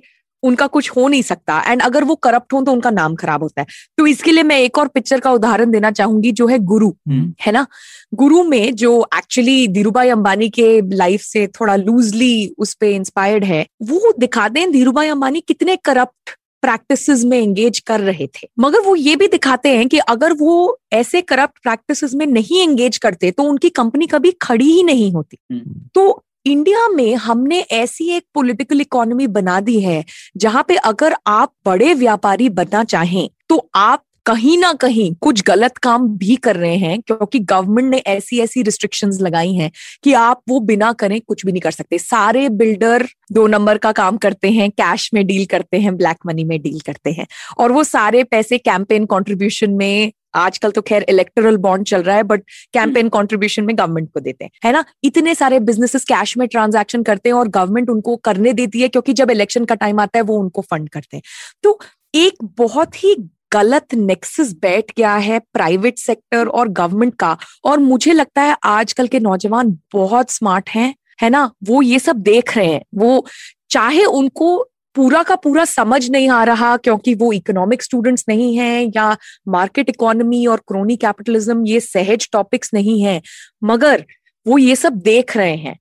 उनका 0.45 0.67
कुछ 0.67 0.91
हो 0.91 1.07
नहीं 1.09 1.23
सकता। 1.23 1.61
एंड 1.67 1.83
अगर 1.83 2.05
वो 2.05 2.15
करप्ट 2.17 2.53
हो 2.53 2.61
तो 2.63 2.73
उनका 2.73 2.91
नाम 2.91 3.15
खराब 3.15 3.43
होता 3.43 3.61
है। 3.61 3.67
तो 3.99 4.07
इसके 4.07 4.33
लिए 4.33 4.43
मैं 4.43 4.59
एक 4.59 4.79
और 4.79 4.89
पिक्चर 4.89 5.21
का 5.21 5.33
उदाहरण 5.33 5.71
देना 5.71 5.91
चाहूँगी 5.91 6.33
जो 6.33 6.47
है 6.47 6.59
गुरु 6.61 6.89
हम्म। 6.89 7.33
है 7.41 7.53
ना? 7.53 7.67
गुरु 8.15 8.43
में 8.45 8.75
जो 8.75 9.07
एक्चुअली 9.17 9.67
धीरूभाई 9.69 10.09
अंबानी 10.09 10.49
के 10.51 10.81
लाइफ 10.97 11.23
से 11.23 11.47
थोड़ा 11.61 11.77
लूजली 11.77 12.55
उस 12.59 12.75
पर 12.75 12.87
इंस्पायर्ड 12.87 13.45
है 13.45 13.67
वो 13.83 14.13
दिखाते 14.19 14.61
हैं 14.61 14.71
धीरूभाई 14.73 15.09
अंबानी 15.09 15.41
कितने 15.41 15.77
करप्ट 15.85 16.37
प्रैक्टिसेस 16.63 17.25
में 17.25 17.37
एंगेज 17.39 17.79
कर 17.79 18.01
रहे 18.01 18.27
थे। 18.27 18.47
मगर 18.61 18.81
वो 18.81 18.95
ये 18.97 19.17
भी 19.17 19.27
दिखाते 19.29 19.69
हैं 19.69 19.89
कि 19.89 19.99
अगर 19.99 20.33
वो 20.33 20.79
ऐसे 20.93 21.21
करप्ट 21.23 21.59
प्रैक्टिसेस 21.63 22.15
में 22.15 22.27
नहीं 22.27 22.61
एंगेज 22.61 22.97
करते 22.99 23.31
तो 23.31 23.43
उनकी 23.43 23.69
कंपनी 23.71 24.07
कभी 24.07 24.31
खड़ी 24.43 24.71
ही 24.73 24.83
नहीं 24.83 25.11
होती। 25.13 25.39
हम्म। 25.53 25.81
तो 25.95 26.23
इंडिया 26.45 26.89
में 26.89 27.15
हमने 27.17 27.59
ऐसी 27.73 28.09
एक 28.11 28.25
पॉलिटिकल 28.35 28.81
इकोनॉमी 28.81 29.27
बना 29.27 29.61
दी 29.61 29.79
है, 29.81 30.05
जहाँ 30.37 30.65
पे 30.69 30.77
अगर 30.77 31.15
आप 31.27 31.53
बड़े 31.67 31.93
व्यापारी 31.95 32.49
बनना 32.51 32.83
चाहें 32.85 33.29
तो 33.49 33.69
आप 33.75 34.03
कहीं 34.27 34.57
ना 34.59 34.73
कहीं 34.73 35.15
कुछ 35.15 35.43
गलत 35.43 35.77
काम 35.79 36.07
भी 36.19 36.37
कर 36.37 36.57
रहे 36.57 36.77
हैं, 36.77 37.01
क्योंकि 37.01 37.39
गवर्नमेंट 37.41 37.91
ने 37.91 37.99
ऐसी 37.99 38.39
ऐसी 38.41 38.63
रिस्ट्रिक्शंस 38.63 39.19
लगाई 39.21 39.53
हैं 39.55 39.71
कि 40.05 40.13
आप 40.13 40.41
वो 40.49 40.61
बिना 40.63 40.93
करें 40.95 41.21
कुछ 41.21 41.45
भी 41.47 41.53
नहीं 41.53 41.61
कर 41.61 41.71
सकते। 41.71 41.99
सारे 41.99 42.49
बिल्डर 42.51 43.07
दो 43.33 43.47
नंबर 43.47 43.79
का 43.79 43.93
काम 43.93 44.17
करते 44.17 44.51
हैं 44.51 44.71
कैश 44.73 45.11
में 45.15 45.27
डील 45.27 45.45
करते 45.47 45.81
हैं 45.81 45.97
ब्लैक 45.97 46.27
मनी 46.27 46.45
में 46.45 46.61
डील 46.63 46.81
करते 46.81 47.13
हैं, 47.13 47.27
और 47.59 47.73
वो 47.73 47.85
सारे 47.85 48.25
पैसे 48.25 48.59
कैंपेन 48.61 49.07
कंट्रीब्यूशन 49.07 49.71
में 49.73 50.13
आजकल 50.35 50.71
तो 50.71 50.83
खैर 50.83 51.07
इलेक्टोरल 51.09 51.57
बॉन्ड 51.57 51.87
चल 51.87 52.03
रहा 52.03 52.17
है 52.17 52.23
बट 52.23 52.43
कैंपेन 52.73 53.09
कंट्रीब्यूशन 53.09 53.65
में 53.65 53.79
गवर्नमेंट 53.79 54.13
को 54.15 54.21
देते 54.21 54.45
हैं। 54.45 54.51
है 54.65 54.73
ना? 54.73 54.85
इतने 55.05 55.35
सारे 55.35 55.61
बिजनेसेस 55.61 56.05
कैश 56.05 56.37
में 56.37 56.49
ट्रांजैक्शन 56.49 57.03
करते 57.03 57.29
हैं 57.29 57.37
और 57.37 57.49
गवर्नमेंट 57.49 57.91
उनको 57.91 58.17
करने 58.17 58.53
देती 58.53 58.81
है 58.81 58.89
क्योंकि 58.89 59.13
जब 59.13 59.31
इलेक्शन 59.31 59.65
का 59.65 59.75
टाइम 59.75 60.01
आता 60.01 60.19
है, 60.19 60.23
वो 60.23 60.39
उनको 60.39 60.63
फंड 60.63 60.89
करते 60.89 61.17
हैं। 61.17 61.23
तो 61.63 61.81
एक 62.15 62.35
बहुत 62.43 63.05
ही 63.05 63.17
गलत 63.53 63.95
नेक्सस 63.95 64.53
बैठ 64.53 64.85
गया 64.97 65.15
है 65.15 65.39
प्राइवेट 65.39 65.99
सेक्टर 65.99 66.47
और 66.47 66.69
गवर्नमेंट 66.69 67.15
का। 67.15 67.37
और 67.65 67.79
मुझे 67.79 68.13
लगता 68.13 68.43
है 68.43 68.57
आजकल 68.65 69.07
के 69.07 69.21
नौजवान 69.21 69.79
बहुत 69.93 70.31
स्मार्ट 70.31 70.71
हैं, 70.71 70.95
है 71.23 71.31
ना? 71.31 71.53
वो 71.65 71.83
ये 71.83 71.99
सब 71.99 72.17
देख 72.17 72.57
रहे 72.57 72.67
हैं। 72.67 72.83
वो 72.95 73.27
चाहे 73.71 74.05
उनको 74.05 74.69
पूरा 74.97 75.23
का 75.23 75.37
पूरा 75.37 75.65
समझ 75.65 76.11
नहीं 76.11 76.29
आ 76.29 76.45
रहा 76.45 76.77
क्योंकि 76.77 77.15
वो 77.15 77.33
इकोनॉमिक 77.33 77.83
स्टूडेंट्स 77.83 78.25
नहीं 78.29 78.57
हैं 78.57 78.93
या 78.97 79.17
मार्केट 79.49 79.89
इकोनॉमी 79.89 80.47
और 80.47 80.61
क्रोनी 80.69 80.97
कैपिटलिज्म 80.97 81.67
ये 81.67 81.81
सहज 81.81 82.29
टॉपिक्स 82.33 82.71
नहीं 82.75 83.03
है। 83.03 83.21
मगर 83.65 84.05
वो 84.47 84.59
ये 84.59 84.77
सब 84.77 84.93
देख 84.93 85.37
रहे 85.37 85.57
हैं। 85.57 85.79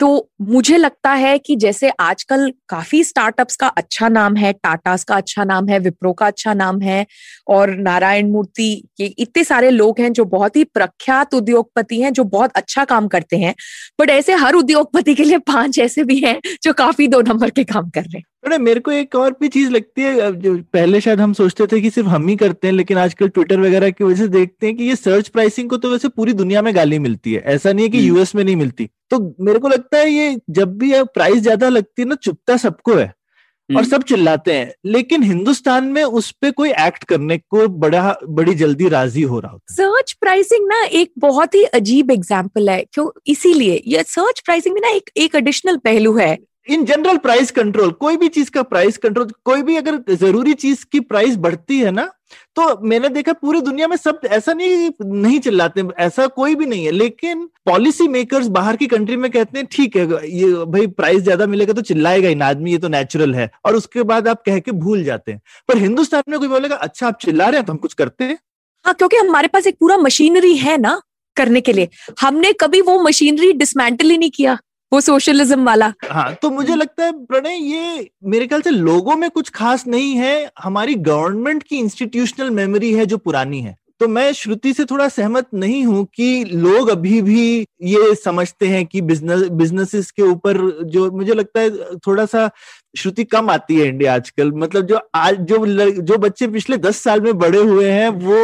तो 0.00 0.28
मुझे 0.42 0.76
लगता 0.76 1.10
है 1.10 1.38
कि 1.38 1.54
जैसे 1.56 1.88
आजकल 2.00 2.52
काफ़ी 2.68 3.04
स्टार्टअप्स 3.04 3.56
का 3.56 3.66
अच्छा 3.66 4.08
नाम 4.08 4.36
है 4.36 4.52
टाटास 4.52 5.04
का 5.04 5.16
अच्छा 5.16 5.44
नाम 5.44 5.68
है 5.68 5.78
विप्रो 5.78 6.12
का 6.12 6.26
अच्छा 6.26 6.54
नाम 6.54 6.80
है 6.80 7.06
और 7.48 7.70
नारायण 7.70 8.30
मूर्ति, 8.30 8.88
ये 9.00 9.06
इतने 9.06 9.44
सारे 9.44 9.70
लोग 9.70 10.00
हैं 10.00 10.12
जो 10.12 10.24
बहुत 10.24 10.56
ही 10.56 10.64
प्रख्यात 10.64 11.34
उद्योगपति 11.34 12.00
हैं 12.02 12.12
जो 12.12 12.24
बहुत 12.24 12.52
अच्छा 12.56 12.84
काम 12.84 13.08
करते 13.08 13.36
हैं। 13.36 13.54
बट 14.00 14.10
ऐसे 14.10 14.34
हर 14.34 14.54
उद्योगपति 14.54 15.14
के 15.14 15.24
लिए 15.24 15.38
पाँच 15.38 15.78
ऐसे 15.78 16.04
भी 16.04 16.18
हैं 16.18 16.40
जो 16.62 16.72
काफ़ी 16.72 17.08
दो 17.08 17.20
नंबर 17.20 17.50
के 17.50 17.64
काम 17.64 17.90
कर 17.90 18.00
रहे 18.00 18.18
हैं। 18.18 18.24
अरे 18.46 18.58
मेरे 18.58 18.80
को 18.80 18.90
एक 18.90 19.14
और 19.14 19.36
भी 19.40 19.48
चीज़ 19.48 19.70
लगती 19.70 20.02
है 20.02 20.30
जो 20.32 20.54
पहले 20.72 21.00
शायद 21.00 21.20
हम 21.20 21.32
सोचते 21.32 21.66
थे 21.66 21.80
कि 21.80 21.90
सिर्फ़ 21.90 22.08
हम 22.08 22.28
ही 22.28 22.36
करते 22.36 22.68
हैं 22.68 22.74
लेकिन 22.74 22.98
आजकल 22.98 23.28
ट्विटर 23.28 23.60
वगैरह 23.60 23.90
की 23.90 24.04
वजह 24.04 24.16
से 24.16 24.28
देखते 24.28 24.66
हैं 24.66 24.76
कि 24.76 24.84
ये 24.84 24.96
सर्च 24.96 25.28
प्राइसिंग 25.28 25.70
को 25.70 25.76
तो 25.76 25.90
वैसे 25.90 26.08
पूरी 26.08 26.32
दुनिया 26.32 26.62
में 26.62 26.74
गाली 26.76 26.98
मिलती 26.98 27.32
है। 27.32 27.42
ऐसा 27.46 27.72
नहीं 27.72 27.84
है 27.84 27.90
कि 27.90 28.08
यूएस। 28.08 28.34
में 28.34 28.42
नहीं 28.44 28.56
मिलती। 28.56 28.88
तो 29.10 29.18
मेरे 29.40 29.58
को 29.58 29.68
लगता 29.68 29.98
है 29.98 30.10
ये 30.10 30.38
जब 30.50 30.78
भी 30.78 30.92
प्राइस 31.14 31.42
ज़्यादा 31.42 31.68
लगती 31.68 32.02
है 32.02 32.08
ना 32.08 32.14
चुपता 32.22 32.56
सबको 32.56 32.94
है 32.94 33.06
और 33.06 33.76
हम्म। 33.76 33.84
सब 33.84 34.02
चिल्लाते 34.04 34.52
हैं। 34.52 34.72
लेकिन 34.86 35.22
हिंदुस्तान 35.22 35.84
में 35.84 36.02
उस 36.04 36.30
पर 36.32 36.50
कोई 36.52 36.70
एक्ट 36.80 37.04
करने 37.04 37.38
को 37.38 37.68
बड़ा 37.80 38.16
बड़ी 38.30 38.54
जल्दी 38.56 38.88
राज़ी 38.88 39.22
हो 39.24 39.40
रहा 39.40 39.52
होता 39.52 39.74
सर्च 39.74 40.12
प्राइसिंग 40.20 40.68
ना 40.68 40.84
एक 40.94 41.12
बहुत 41.18 41.54
ही 41.54 41.62
अजीब 41.74 42.10
एग्ज़ाम्पल 42.10 42.70
है 42.70 42.84
क्यों? 42.92 43.08
इसीलिए 43.26 43.82
ये 43.86 44.02
सर्च 44.08 44.40
प्राइसिंग 44.40 44.74
में 44.74 44.80
ना 44.80 44.96
एक 44.96 45.10
एक 45.16 45.34
एडिशनल 45.34 45.76
पहलू 45.84 46.16
है। 46.16 46.36
इन 46.66 46.84
जनरल 46.84 47.16
प्राइस 47.18 47.50
कंट्रोल 47.50 47.90
कोई 48.00 48.16
भी 48.16 48.28
चीज़ 48.28 48.50
का 48.50 48.62
प्राइस 48.64 48.96
कंट्रोल 48.98 49.30
कोई 49.44 49.62
भी 49.62 49.76
अगर 49.76 50.02
ज़रूरी 50.14 50.54
चीज़ 50.56 50.84
की 50.92 51.00
प्राइस 51.02 51.36
बढ़ती 51.38 51.78
है 51.80 51.90
ना 51.90 52.10
तो 52.56 52.62
मैंने 52.82 53.08
देखा 53.08 53.32
पूरी 53.34 53.60
दुनिया 53.60 53.86
में 53.88 53.96
सब 53.96 54.20
ऐसा 54.26 54.52
नहीं 54.52 54.90
नहीं 55.02 55.38
चिल्लाते, 55.40 55.82
ऐसा 55.98 56.26
कोई 56.28 56.54
भी 56.54 56.66
नहीं 56.66 56.84
है। 56.84 56.90
लेकिन 56.92 57.44
पॉलिसी 57.66 58.06
मेकर्स 58.08 58.46
बाहर 58.48 58.76
की 58.76 58.86
कंट्री 58.86 59.16
में 59.16 59.30
कहते 59.30 59.58
हैं, 59.58 59.66
ठीक 59.72 59.96
है, 59.96 60.02
ये 60.30 60.64
भाई 60.66 60.86
प्राइस 60.88 61.22
ज़्यादा 61.22 61.46
मिलेगा 61.46 61.72
तो 61.72 61.82
चिल्लाएगा 61.82 62.28
इन 62.28 62.42
आदमी, 62.42 62.72
ये 62.72 62.78
तो 62.78 62.88
नेचुरल 62.88 63.34
है। 63.34 63.50
और 63.64 63.76
उसके 63.76 64.02
बाद 64.02 64.28
आप 64.28 64.42
कह 64.46 64.58
के 64.58 64.72
भूल 64.74 65.04
जाते 65.04 65.32
हैं। 65.32 65.40
पर 65.68 65.78
हिंदुस्तान 65.78 66.22
में 66.28 66.38
कोई 66.38 66.48
बोलेगा 66.48 66.76
अच्छा 66.78 67.06
आप 67.08 67.18
चिल्ला 67.22 67.48
रहे 67.48 67.56
हैं 67.56 67.66
तो 67.66 67.72
हम 67.72 67.78
कुछ 67.78 67.94
करते 67.94 68.24
हैं? 68.24 68.38
हाँ 68.84 68.94
क्योंकि 68.94 69.16
हमारे 69.16 69.48
पास 69.48 69.66
एक 69.66 69.76
पूरा 69.80 69.96
मशीनरी 69.98 70.56
है 70.56 70.76
ना 70.78 71.00
करने 71.36 71.60
के 71.60 71.72
लिए। 71.72 71.88
हमने 72.20 72.52
कभी 72.60 72.80
वो 72.82 73.02
मशीनरी 73.02 73.52
डिसमेंटल 73.54 74.10
ही 74.10 74.18
नहीं 74.18 74.30
किया। 74.30 74.58
वो 74.96 75.00
सोशलिज्म 75.02 75.64
वाला। 75.64 75.92
हाँ 76.10 76.32
तो 76.42 76.50
मुझे 76.50 76.74
लगता 76.74 77.04
है 77.04 77.12
प्रणय 77.24 77.56
ये 77.64 78.10
मेरे 78.26 78.46
ख्याल 78.46 78.62
से 78.62 78.70
लोगों 78.72 79.16
में 79.16 79.30
कुछ 79.30 79.50
खास 79.54 79.86
नहीं 79.86 80.14
है। 80.16 80.50
हमारी 80.58 80.94
गवर्नमेंट 81.06 81.62
की 81.62 81.78
इंस्टीट्यूशनल 81.78 82.50
मेमोरी 82.52 82.92
है 82.94 83.06
जो 83.06 83.18
पुरानी 83.18 83.60
है। 83.60 83.76
तो 84.00 84.06
मैं 84.08 84.32
श्रुति 84.32 84.72
से 84.74 84.84
थोड़ा 84.84 85.08
सहमत 85.08 85.46
नहीं 85.54 85.84
हूँ 85.84 86.04
कि 86.14 86.44
लोग 86.46 86.88
अभी 86.88 87.20
भी 87.22 87.44
ये 87.82 88.14
समझते 88.14 88.66
हैं 88.68 88.84
कि 88.86 89.00
बिज़नेस 89.02 89.42
बिजनेसेस 89.52 90.10
के 90.10 90.22
ऊपर 90.22 90.58
जो 90.86 91.10
मुझे 91.10 91.34
लगता 91.34 91.60
है 91.60 91.96
थोड़ा 92.06 92.26
सा 92.26 92.48
श्रुति 92.94 93.24
कम 93.26 93.50
आती 93.50 93.76
है 93.76 93.86
इंडिया 93.88 94.14
आजकल। 94.14 94.52
मतलब 94.54 94.86
जो 94.86 95.00
आज 95.14 95.40
जो 95.42 95.64
जो 96.00 96.18
बच्चे 96.18 96.48
पिछले 96.48 96.76
दस 96.78 97.02
साल 97.02 97.20
में 97.20 97.36
बड़े 97.38 97.62
हुए 97.62 97.90
हैं 97.90 98.08
वो 98.08 98.40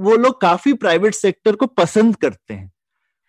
वो 0.00 0.16
लोग 0.16 0.40
काफ़ी 0.40 0.72
प्राइवेट 0.76 1.14
सेक्टर 1.14 1.56
को 1.56 1.66
पसंद 1.74 2.16
करते 2.16 2.54
हैं। 2.54 2.70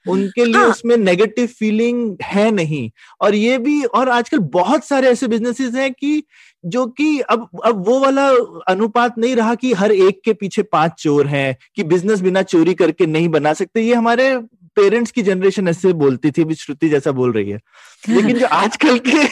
उनके 0.09 0.45
लिए 0.45 0.61
हाँ. 0.61 0.67
उसमें 0.67 0.97
नेगेटिव 0.97 1.47
फीलिंग 1.47 2.17
है 2.23 2.51
नहीं। 2.51 2.91
और 3.21 3.35
ये 3.35 3.57
भी 3.57 3.83
और 3.83 4.09
आजकल 4.09 4.39
बहुत 4.39 4.85
सारे 4.85 5.09
ऐसे 5.09 5.27
बिजनेसेस 5.27 5.75
हैं 5.75 5.93
कि 5.93 6.23
जो 6.65 6.85
कि 6.87 7.19
अब 7.19 7.49
अब 7.65 7.85
वो 7.87 7.99
वाला 7.99 8.29
अनुपात 8.67 9.17
नहीं 9.17 9.35
रहा 9.35 9.55
कि 9.55 9.73
हर 9.73 9.91
एक 9.91 10.21
के 10.25 10.33
पीछे 10.33 10.63
पाँच 10.63 10.91
चोर 10.91 11.27
हैं 11.27 11.57
कि 11.75 11.83
बिज़नेस 11.83 12.21
बिना 12.21 12.41
चोरी 12.41 12.73
करके 12.73 13.05
नहीं 13.05 13.29
बना 13.29 13.53
सकते। 13.53 13.81
ये 13.81 13.93
हमारे 13.93 14.37
पेरेंट्स 14.75 15.11
की 15.11 15.21
जनरेशन 15.21 15.67
ऐसे 15.67 15.93
बोलती 15.93 16.31
थी 16.31 16.55
श्रुति 16.55 16.89
जैसा 16.89 17.11
बोल 17.11 17.31
रही 17.33 17.49
है। 17.49 17.59
लेकिन 18.09 18.39
जो 18.39 18.45
आजकल 18.51 18.99
के 18.99 19.23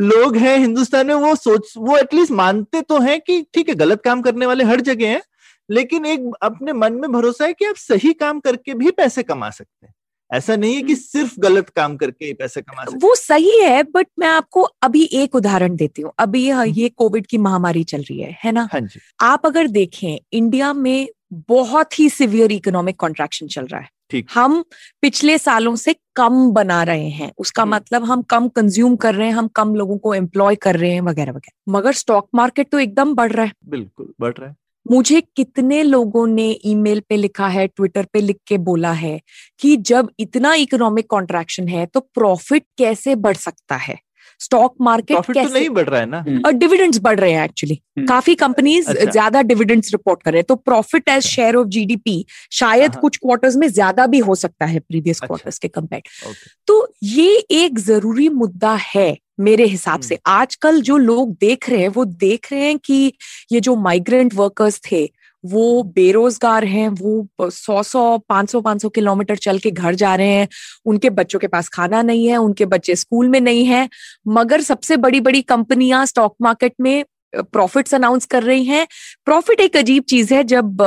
लोग 0.00 0.36
हैं 0.36 0.58
हिंदुस्तान 0.58 1.06
में 1.06 1.14
वो 1.14 1.34
सोच 1.34 1.74
वो 1.76 1.96
एटलीस्ट 1.98 2.32
मानते 2.32 2.80
तो 2.80 2.98
हैं 2.98 3.20
कि 3.20 3.46
ठीक 3.54 3.68
है 3.68 3.74
गलत 3.74 4.02
काम 4.04 4.22
करने 4.22 4.46
वाले 4.46 4.64
हर 4.64 4.80
जगह 4.80 5.08
हैं 5.08 5.22
लेकिन 5.70 6.06
एक 6.06 6.30
अपने 6.42 6.72
मन 6.72 6.92
में 6.92 7.12
भरोसा 7.12 7.44
है 7.44 7.52
कि 7.52 7.64
आप 7.64 7.74
सही 7.76 8.12
काम 8.12 8.40
करके 8.40 8.74
भी 8.74 8.90
पैसे 8.90 9.22
कमा 9.22 9.50
सकते 9.50 9.86
हैं। 9.86 9.94
ऐसा 10.32 10.56
नहीं 10.56 10.74
है 10.74 10.82
कि। 10.82 10.94
सिर्फ़ 10.96 11.40
गलत 11.40 11.68
काम 11.68 11.96
करके 11.96 12.32
पैसे 12.32 12.60
कमा 12.62 12.84
सकते। 12.84 12.98
वो 13.06 13.14
सही 13.14 13.58
है 13.60 13.82
बट 13.82 14.06
मैं 14.18 14.28
आपको 14.28 14.62
अभी 14.62 15.08
एक 15.12 15.34
उदाहरण 15.34 15.76
देती 15.76 16.02
हूँ। 16.02 16.12
अभी 16.18 16.48
हम्म। 16.50 16.68
ये 16.68 16.88
कोविड 16.88 17.26
की 17.26 17.38
महामारी 17.38 17.84
चल 17.84 18.00
रही 18.00 18.20
है 18.20 18.36
है 18.44 18.52
ना? 18.52 18.68
हाँ 18.72 18.80
जी। 18.80 19.00
आप 19.20 19.46
अगर 19.46 19.66
देखें 19.66 20.18
इंडिया 20.32 20.72
में 20.72 21.08
बहुत 21.32 21.98
ही 22.00 22.08
सिवियर 22.08 22.52
इकोनॉमिक 22.52 22.96
कॉन्ट्रैक्शन 22.96 23.46
चल 23.46 23.66
रहा 23.66 23.80
है। 23.80 23.88
ठीक। 24.10 24.26
हम 24.34 24.64
पिछले 25.02 25.38
सालों 25.38 25.76
से 25.76 25.96
कम 26.16 26.50
बना 26.50 26.82
रहे 26.82 27.08
हैं। 27.08 27.32
उसका 27.38 27.62
हम्म। 27.62 27.74
मतलब 27.74 28.04
हम 28.04 28.22
कम 28.22 28.48
कंज्यूम 28.48 28.96
कर 28.96 29.14
रहे 29.14 29.26
हैं 29.26 29.34
हम 29.34 29.48
कम 29.48 29.74
लोगों 29.74 29.98
को 29.98 30.14
एम्प्लॉय 30.14 30.54
कर 30.54 30.76
रहे 30.76 30.90
हैं 30.90 31.00
वगैरह 31.00 31.32
वगैरह। 31.32 31.72
मगर 31.72 31.92
स्टॉक 31.92 32.28
मार्केट 32.34 32.70
तो 32.70 32.78
एकदम 32.78 33.14
बढ़ 33.14 33.32
रहा 33.32 33.44
है। 33.46 33.52
बिल्कुल 33.66 34.12
बढ़ 34.20 34.34
रहा 34.38 34.48
है। 34.48 34.56
मुझे 34.86 35.20
कितने 35.36 35.82
लोगों 35.82 36.26
ने 36.26 36.50
ईमेल 36.64 37.00
पे 37.00 37.16
लिखा 37.16 37.48
है 37.48 37.66
ट्विटर 37.66 38.06
पे 38.12 38.20
लिख 38.20 38.38
के 38.46 38.58
बोला 38.60 38.92
है 38.92 39.20
कि 39.60 39.76
जब 39.84 40.10
इतना 40.18 40.54
इकोनॉमिक 40.54 41.06
कॉन्ट्रैक्शन 41.06 41.68
है 41.68 41.86
तो 41.86 42.00
प्रॉफिट 42.00 42.64
कैसे 42.78 43.14
बढ़ 43.16 43.36
सकता 43.36 43.76
है 43.78 43.98
स्टॉक 44.40 44.74
मार्केट 44.80 45.16
तो 45.16 45.32
कैसे 45.32 45.48
तो 45.48 45.54
नहीं 45.54 45.68
बढ़ 45.70 45.88
रहा 45.88 46.00
है 46.00 46.06
ना 46.06 46.24
और 46.46 46.52
डिविडेंड्स 46.52 46.98
बढ़ 47.00 47.18
रहे 47.20 47.32
हैं 47.32 47.44
एक्चुअली 47.44 47.74
हम्म। 47.98 48.06
काफ़ी 48.06 48.34
कंपनीज़ 48.34 48.88
अच्छा। 48.88 49.10
ज़्यादा 49.10 49.42
डिविडेंड्स 49.42 49.92
रिपोर्ट 49.92 50.22
कर 50.22 50.30
रहे 50.30 50.38
हैं 50.38 50.46
तो 50.48 50.54
profit 50.60 51.08
as 51.08 51.22
share 51.24 51.56
of 51.56 51.68
GDP 51.68 52.24
शायद 52.52 52.92
हाँ। 52.92 53.00
कुछ 53.00 53.16
क्वार्टर्स 53.16 53.56
में 53.56 53.68
ज़्यादा 53.68 54.06
भी 54.06 54.18
हो 54.20 54.34
सकता 54.34 54.66
है 54.66 54.78
प्रीवियस 54.80 55.16
अच्छा। 55.16 55.26
क्वार्टर्स 55.26 55.58
के 55.58 55.68
कंपेयर 55.68 56.34
तो 56.68 56.86
ये 57.04 57.36
एक 57.56 57.78
ज़रूरी 57.80 58.28
मुद्दा 58.30 58.74
है 58.86 59.10
मेरे 59.42 59.64
हिसाब 59.66 60.00
से। 60.00 60.14
हम्म। 60.14 60.32
आजकल 60.32 60.80
जो 60.82 60.96
लोग 60.98 61.34
देख 61.40 61.68
रहे 61.70 61.80
हैं 61.80 61.88
वो 61.88 62.04
देख 62.04 62.52
रहे 62.52 62.66
हैं 62.66 62.78
कि 62.78 63.12
ये 63.52 63.60
जो 63.60 63.76
माइग्रेंट 63.78 64.34
वर्कर्स 64.34 64.80
थे 64.90 65.04
वो 65.44 65.82
बेरोजगार 65.94 66.64
हैं 66.64 66.88
वो 66.88 67.50
सौ 67.50 67.82
सौ 67.82 68.18
पाँच 68.28 68.50
सौ 68.50 68.60
पाँच 68.60 68.82
सौ 68.82 68.88
किलोमीटर 68.88 69.36
चल 69.36 69.58
के 69.58 69.70
घर 69.70 69.94
जा 69.94 70.14
रहे 70.14 70.26
हैं। 70.28 70.48
उनके 70.86 71.10
बच्चों 71.10 71.38
के 71.38 71.46
पास 71.46 71.68
खाना 71.68 72.02
नहीं 72.02 72.26
है 72.26 72.36
उनके 72.36 72.66
बच्चे 72.66 72.96
स्कूल 72.96 73.28
में 73.28 73.40
नहीं 73.40 73.64
है 73.64 73.88
मगर 74.28 74.60
सबसे 74.60 74.96
बड़ी 74.96 75.20
बड़ी 75.20 75.42
कंपनियाँ 75.44 76.04
स्टॉक 76.06 76.34
मार्केट 76.42 76.74
में 76.80 77.04
प्रॉफिट्स 77.34 77.94
अनाउंस 77.94 78.24
कर 78.26 78.42
रही 78.42 78.64
हैं। 78.64 78.86
प्रॉफिट 79.24 79.60
एक 79.60 79.76
अजीब 79.76 80.02
चीज़ 80.02 80.34
है 80.34 80.42
जब 80.44 80.82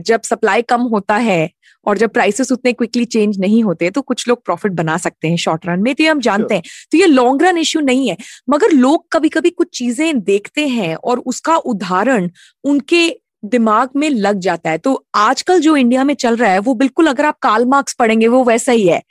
जब 0.00 0.20
सप्लाई 0.24 0.62
कम 0.62 0.82
होता 0.92 1.16
है 1.16 1.50
और 1.86 1.98
जब 1.98 2.10
प्राइसेस 2.10 2.52
उतने 2.52 2.72
क्विकली 2.72 3.04
चेंज 3.04 3.38
नहीं 3.38 3.62
होते 3.64 3.90
तो 3.90 4.02
कुछ 4.02 4.28
लोग 4.28 4.44
प्रॉफिट 4.44 4.72
बना 4.72 4.96
सकते 4.96 5.28
हैं 5.28 5.36
शॉर्ट 5.36 5.66
रन 5.66 5.80
में। 5.80 5.94
तो 5.94 6.02
ये 6.02 6.10
हम 6.10 6.20
जानते 6.20 6.54
हैं। 6.54 6.62
तो 6.92 6.98
ये 6.98 7.06
लॉन्ग 7.06 7.42
रन 7.42 7.58
इश्यू 7.58 7.82
नहीं 7.82 8.08
है। 8.08 8.16
मगर 8.50 8.70
लोग 8.70 9.06
कभी 9.12 9.28
कभी 9.28 9.50
कुछ 9.50 9.78
चीज़ें 9.78 10.20
देखते 10.20 10.68
हैं 10.68 10.94
और 10.94 11.18
उसका 11.18 11.56
उदाहरण 11.56 12.30
उनके 12.64 13.20
दिमाग 13.44 13.90
में 13.96 14.10
लग 14.10 14.38
जाता 14.38 14.70
है। 14.70 14.78
तो 14.78 15.06
आजकल 15.14 15.60
जो 15.60 15.76
इंडिया 15.76 16.04
में 16.04 16.14
चल 16.14 16.36
रहा 16.36 16.50
है 16.50 16.58
वो 16.58 16.74
बिल्कुल 16.74 17.06
अगर 17.06 17.24
आप 17.24 17.38
काल 17.38 17.64
मार्क्स 17.64 17.94
पढ़ेंगे 17.94 18.28
वो 18.28 18.44
वैसा 18.44 18.72
ही 18.72 18.86
है। 18.86 19.02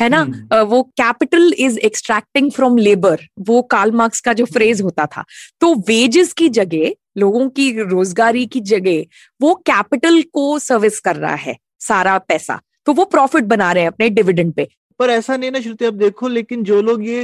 है 0.00 0.08
ना? 0.08 0.26
Hmm. 0.26 0.54
वो 0.64 0.82
capital 0.82 1.52
is 1.58 1.78
extracting 1.78 2.50
from 2.50 2.76
labour 2.76 3.18
वो 3.40 3.62
काल 3.62 3.92
मार्क्स 3.92 4.20
का 4.20 4.32
जो 4.32 4.44
फ्रेज 4.44 4.82
होता 4.82 5.06
था। 5.06 5.24
तो 5.60 5.74
वेजेस 5.74 6.32
की 6.32 6.48
जगह 6.48 6.92
लोगों 7.18 7.48
की 7.48 7.70
रोजगारी 7.82 8.46
की 8.46 8.60
जगह 8.60 9.04
वो 9.40 9.54
कैपिटल 9.54 10.22
को 10.22 10.58
सर्विस 10.58 11.00
कर 11.00 11.16
रहा 11.16 11.34
है। 11.34 11.56
सारा 11.82 12.18
पैसा। 12.18 12.60
तो 12.86 12.92
वो 12.92 13.04
प्रॉफिट 13.06 13.44
बना 13.46 13.72
रहे 13.72 13.82
हैं 13.82 13.90
अपने 13.90 14.08
डिविडेंड 14.10 14.52
पे। 14.52 14.68
पर 15.00 15.10
ऐसा 15.10 15.36
नहीं 15.36 15.50
ना 15.50 15.60
श्रुति 15.60 15.84
अब 15.84 15.94
देखो 15.98 16.28
लेकिन 16.28 16.62
जो 16.64 16.80
लोग 16.82 17.04
ये 17.04 17.20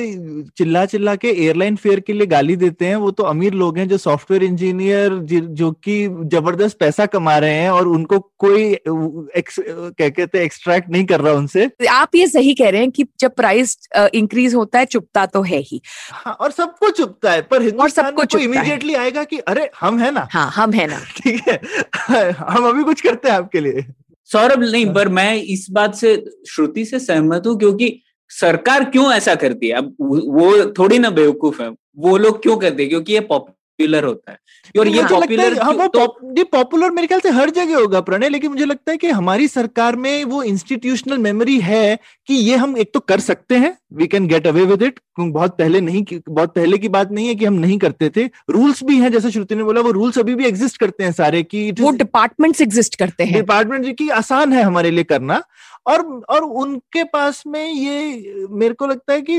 चिल्ला 0.58 0.84
चिल्ला 0.86 1.14
के 1.16 1.28
एयरलाइन 1.42 1.74
फेयर 1.76 2.00
के 2.00 2.12
लिए 2.12 2.26
गाली 2.26 2.54
देते 2.56 2.86
हैं 2.86 2.96
वो 2.96 3.10
तो 3.10 3.22
अमीर 3.22 3.54
लोग 3.54 3.78
हैं 3.78 3.86
जो 3.88 3.96
सॉफ्टवेयर 3.98 4.42
इंजीनियर 4.44 5.14
जो 5.30 5.70
कि 5.84 5.96
ज़बरदस्त 6.32 6.78
पैसा 6.78 7.06
कमा 7.06 7.36
रहे 7.38 7.54
हैं 7.54 7.70
और 7.70 7.88
उनको 7.88 8.18
कोई 8.38 8.74
क्या 8.88 10.08
कहते 10.08 10.38
हैं 10.38 10.44
एक्सट्रैक्ट 10.44 10.90
नहीं 10.90 11.04
कर 11.04 11.20
रहा 11.20 11.32
उनसे। 11.34 11.68
आप 11.90 12.14
ये 12.14 12.26
सही 12.26 12.54
कह 12.54 12.70
रहे 12.70 12.80
हैं 12.80 12.90
कि 12.90 13.04
जब 13.20 13.34
प्राइस 13.34 13.78
इंक्रीज 14.14 14.54
होता 14.54 14.78
है 14.78 14.84
चुपता 14.86 15.26
तो 15.26 15.42
है 15.42 15.60
ही। 15.60 15.80
हाँ 16.12 16.34
और 16.34 16.50
सबको 16.50 16.90
चुपता 16.90 17.32
है 17.32 17.42
पर 17.52 17.68
और 17.70 17.90
सबको 17.90 18.38
इमीडिएटली 18.38 18.94
आएगा 18.94 19.24
कि 19.24 19.38
अरे 19.38 19.70
हम 19.80 19.98
है 19.98 20.10
ना? 20.10 20.28
हाँ 20.32 20.50
हम 20.50 20.72
है 20.72 20.86
ना। 20.86 20.98
ठीक 21.16 21.48
है 21.48 22.30
हम 22.32 22.68
अभी 22.68 22.84
कुछ 22.84 23.00
करते 23.00 23.28
हैं 23.28 23.36
आपके 23.36 23.60
लिए। 23.60 23.86
सौरभ 24.32 24.60
नहीं। 24.60 24.94
पर 24.94 25.08
मैं 25.08 25.42
इस 25.42 25.66
बात 25.70 25.94
से 25.94 26.24
श्रुति 26.48 26.84
से 26.84 26.98
सहमत 26.98 27.46
हूँ 27.46 27.58
क्योंकि 27.58 28.02
सरकार 28.28 28.84
क्यों 28.84 29.12
ऐसा 29.12 29.34
करती 29.34 29.68
है? 29.68 29.72
अब 29.72 29.96
वो 30.00 30.70
थोड़ी 30.70 30.98
ना 30.98 31.10
बेवकूफ़ 31.10 31.62
है। 31.62 31.68
वो 31.98 32.16
लोग 32.16 32.42
क्यों 32.42 32.56
करते 32.56 32.82
हैं? 32.82 32.90
क्योंकि 32.90 33.12
ये 33.12 33.20
पॉपुलर 33.78 34.04
होता 34.04 34.32
है। 34.32 34.38
और 34.78 34.88
ये 34.88 35.02
पॉपुलर 35.02 35.60
हाँ, 35.60 35.88
तो, 35.88 36.34
ये 36.38 36.44
पॉपुलर 36.44 36.90
मेरे 36.90 37.06
ख्याल 37.06 37.20
से 37.20 37.30
हर 37.30 37.50
जगह 37.50 37.76
होगा 37.76 38.00
प्रणय 38.00 38.28
लेकिन 38.28 38.50
मुझे 38.50 38.64
लगता 38.64 38.90
है 38.90 38.96
कि 38.96 39.08
हमारी 39.08 39.48
सरकार 39.48 39.96
में 39.96 40.24
वो 40.24 40.42
इंस्टीट्यूशनल 40.42 41.18
मेमोरी 41.18 41.60
है 41.60 41.98
कि 42.26 42.34
ये 42.34 42.56
हम 42.56 42.76
एक 42.78 42.90
तो 42.94 43.00
कर 43.00 43.20
सकते 43.20 43.56
हैं 43.56 43.76
we 43.92 44.06
can 44.06 44.26
get 44.26 44.46
away 44.46 44.64
with 44.64 44.82
it 44.82 45.00
बहुत 45.20 45.56
पहले 45.58 45.80
नहीं 45.80 46.04
बहुत 46.28 46.54
पहले 46.54 46.78
की 46.78 46.88
बात 46.88 47.12
नहीं 47.12 47.28
है 47.28 47.34
कि 47.34 47.44
हम 47.44 47.54
नहीं 47.54 47.78
करते 47.78 48.10
थे। 48.16 48.24
रूल्स 48.50 48.84
भी 48.84 48.96
हैं 48.96 49.12
जैसे 49.12 49.30
श्रुति 49.30 49.54
ने 49.54 49.62
बोला 49.64 49.80
वो 49.80 49.90
रूल्स 49.90 50.18
अभी 50.18 50.34
भी 50.34 50.46
एग्जिस्ट 50.46 50.76
करते 50.76 51.04
हैं 51.04 51.12
सारे 51.12 51.42
की 51.42 51.70
वो 51.72 51.90
डिपार्टमेंट्स 51.90 52.60
एग्जिस्ट 52.60 52.94
करते 52.94 53.24
हैं। 53.24 53.34
डिपार्टमेंट 53.34 53.96
की 53.98 54.08
आसान 54.08 54.52
है 54.52 54.62
हमारे 54.62 54.90
लिए 54.90 55.04
करना। 55.04 55.42
और 55.88 56.02
और 56.28 56.42
उनके 56.62 57.04
पास 57.04 57.42
में 57.46 57.64
ये 57.64 58.46
मेरे 58.50 58.74
को 58.74 58.86
लगता 58.86 59.12
है 59.12 59.20
कि 59.22 59.38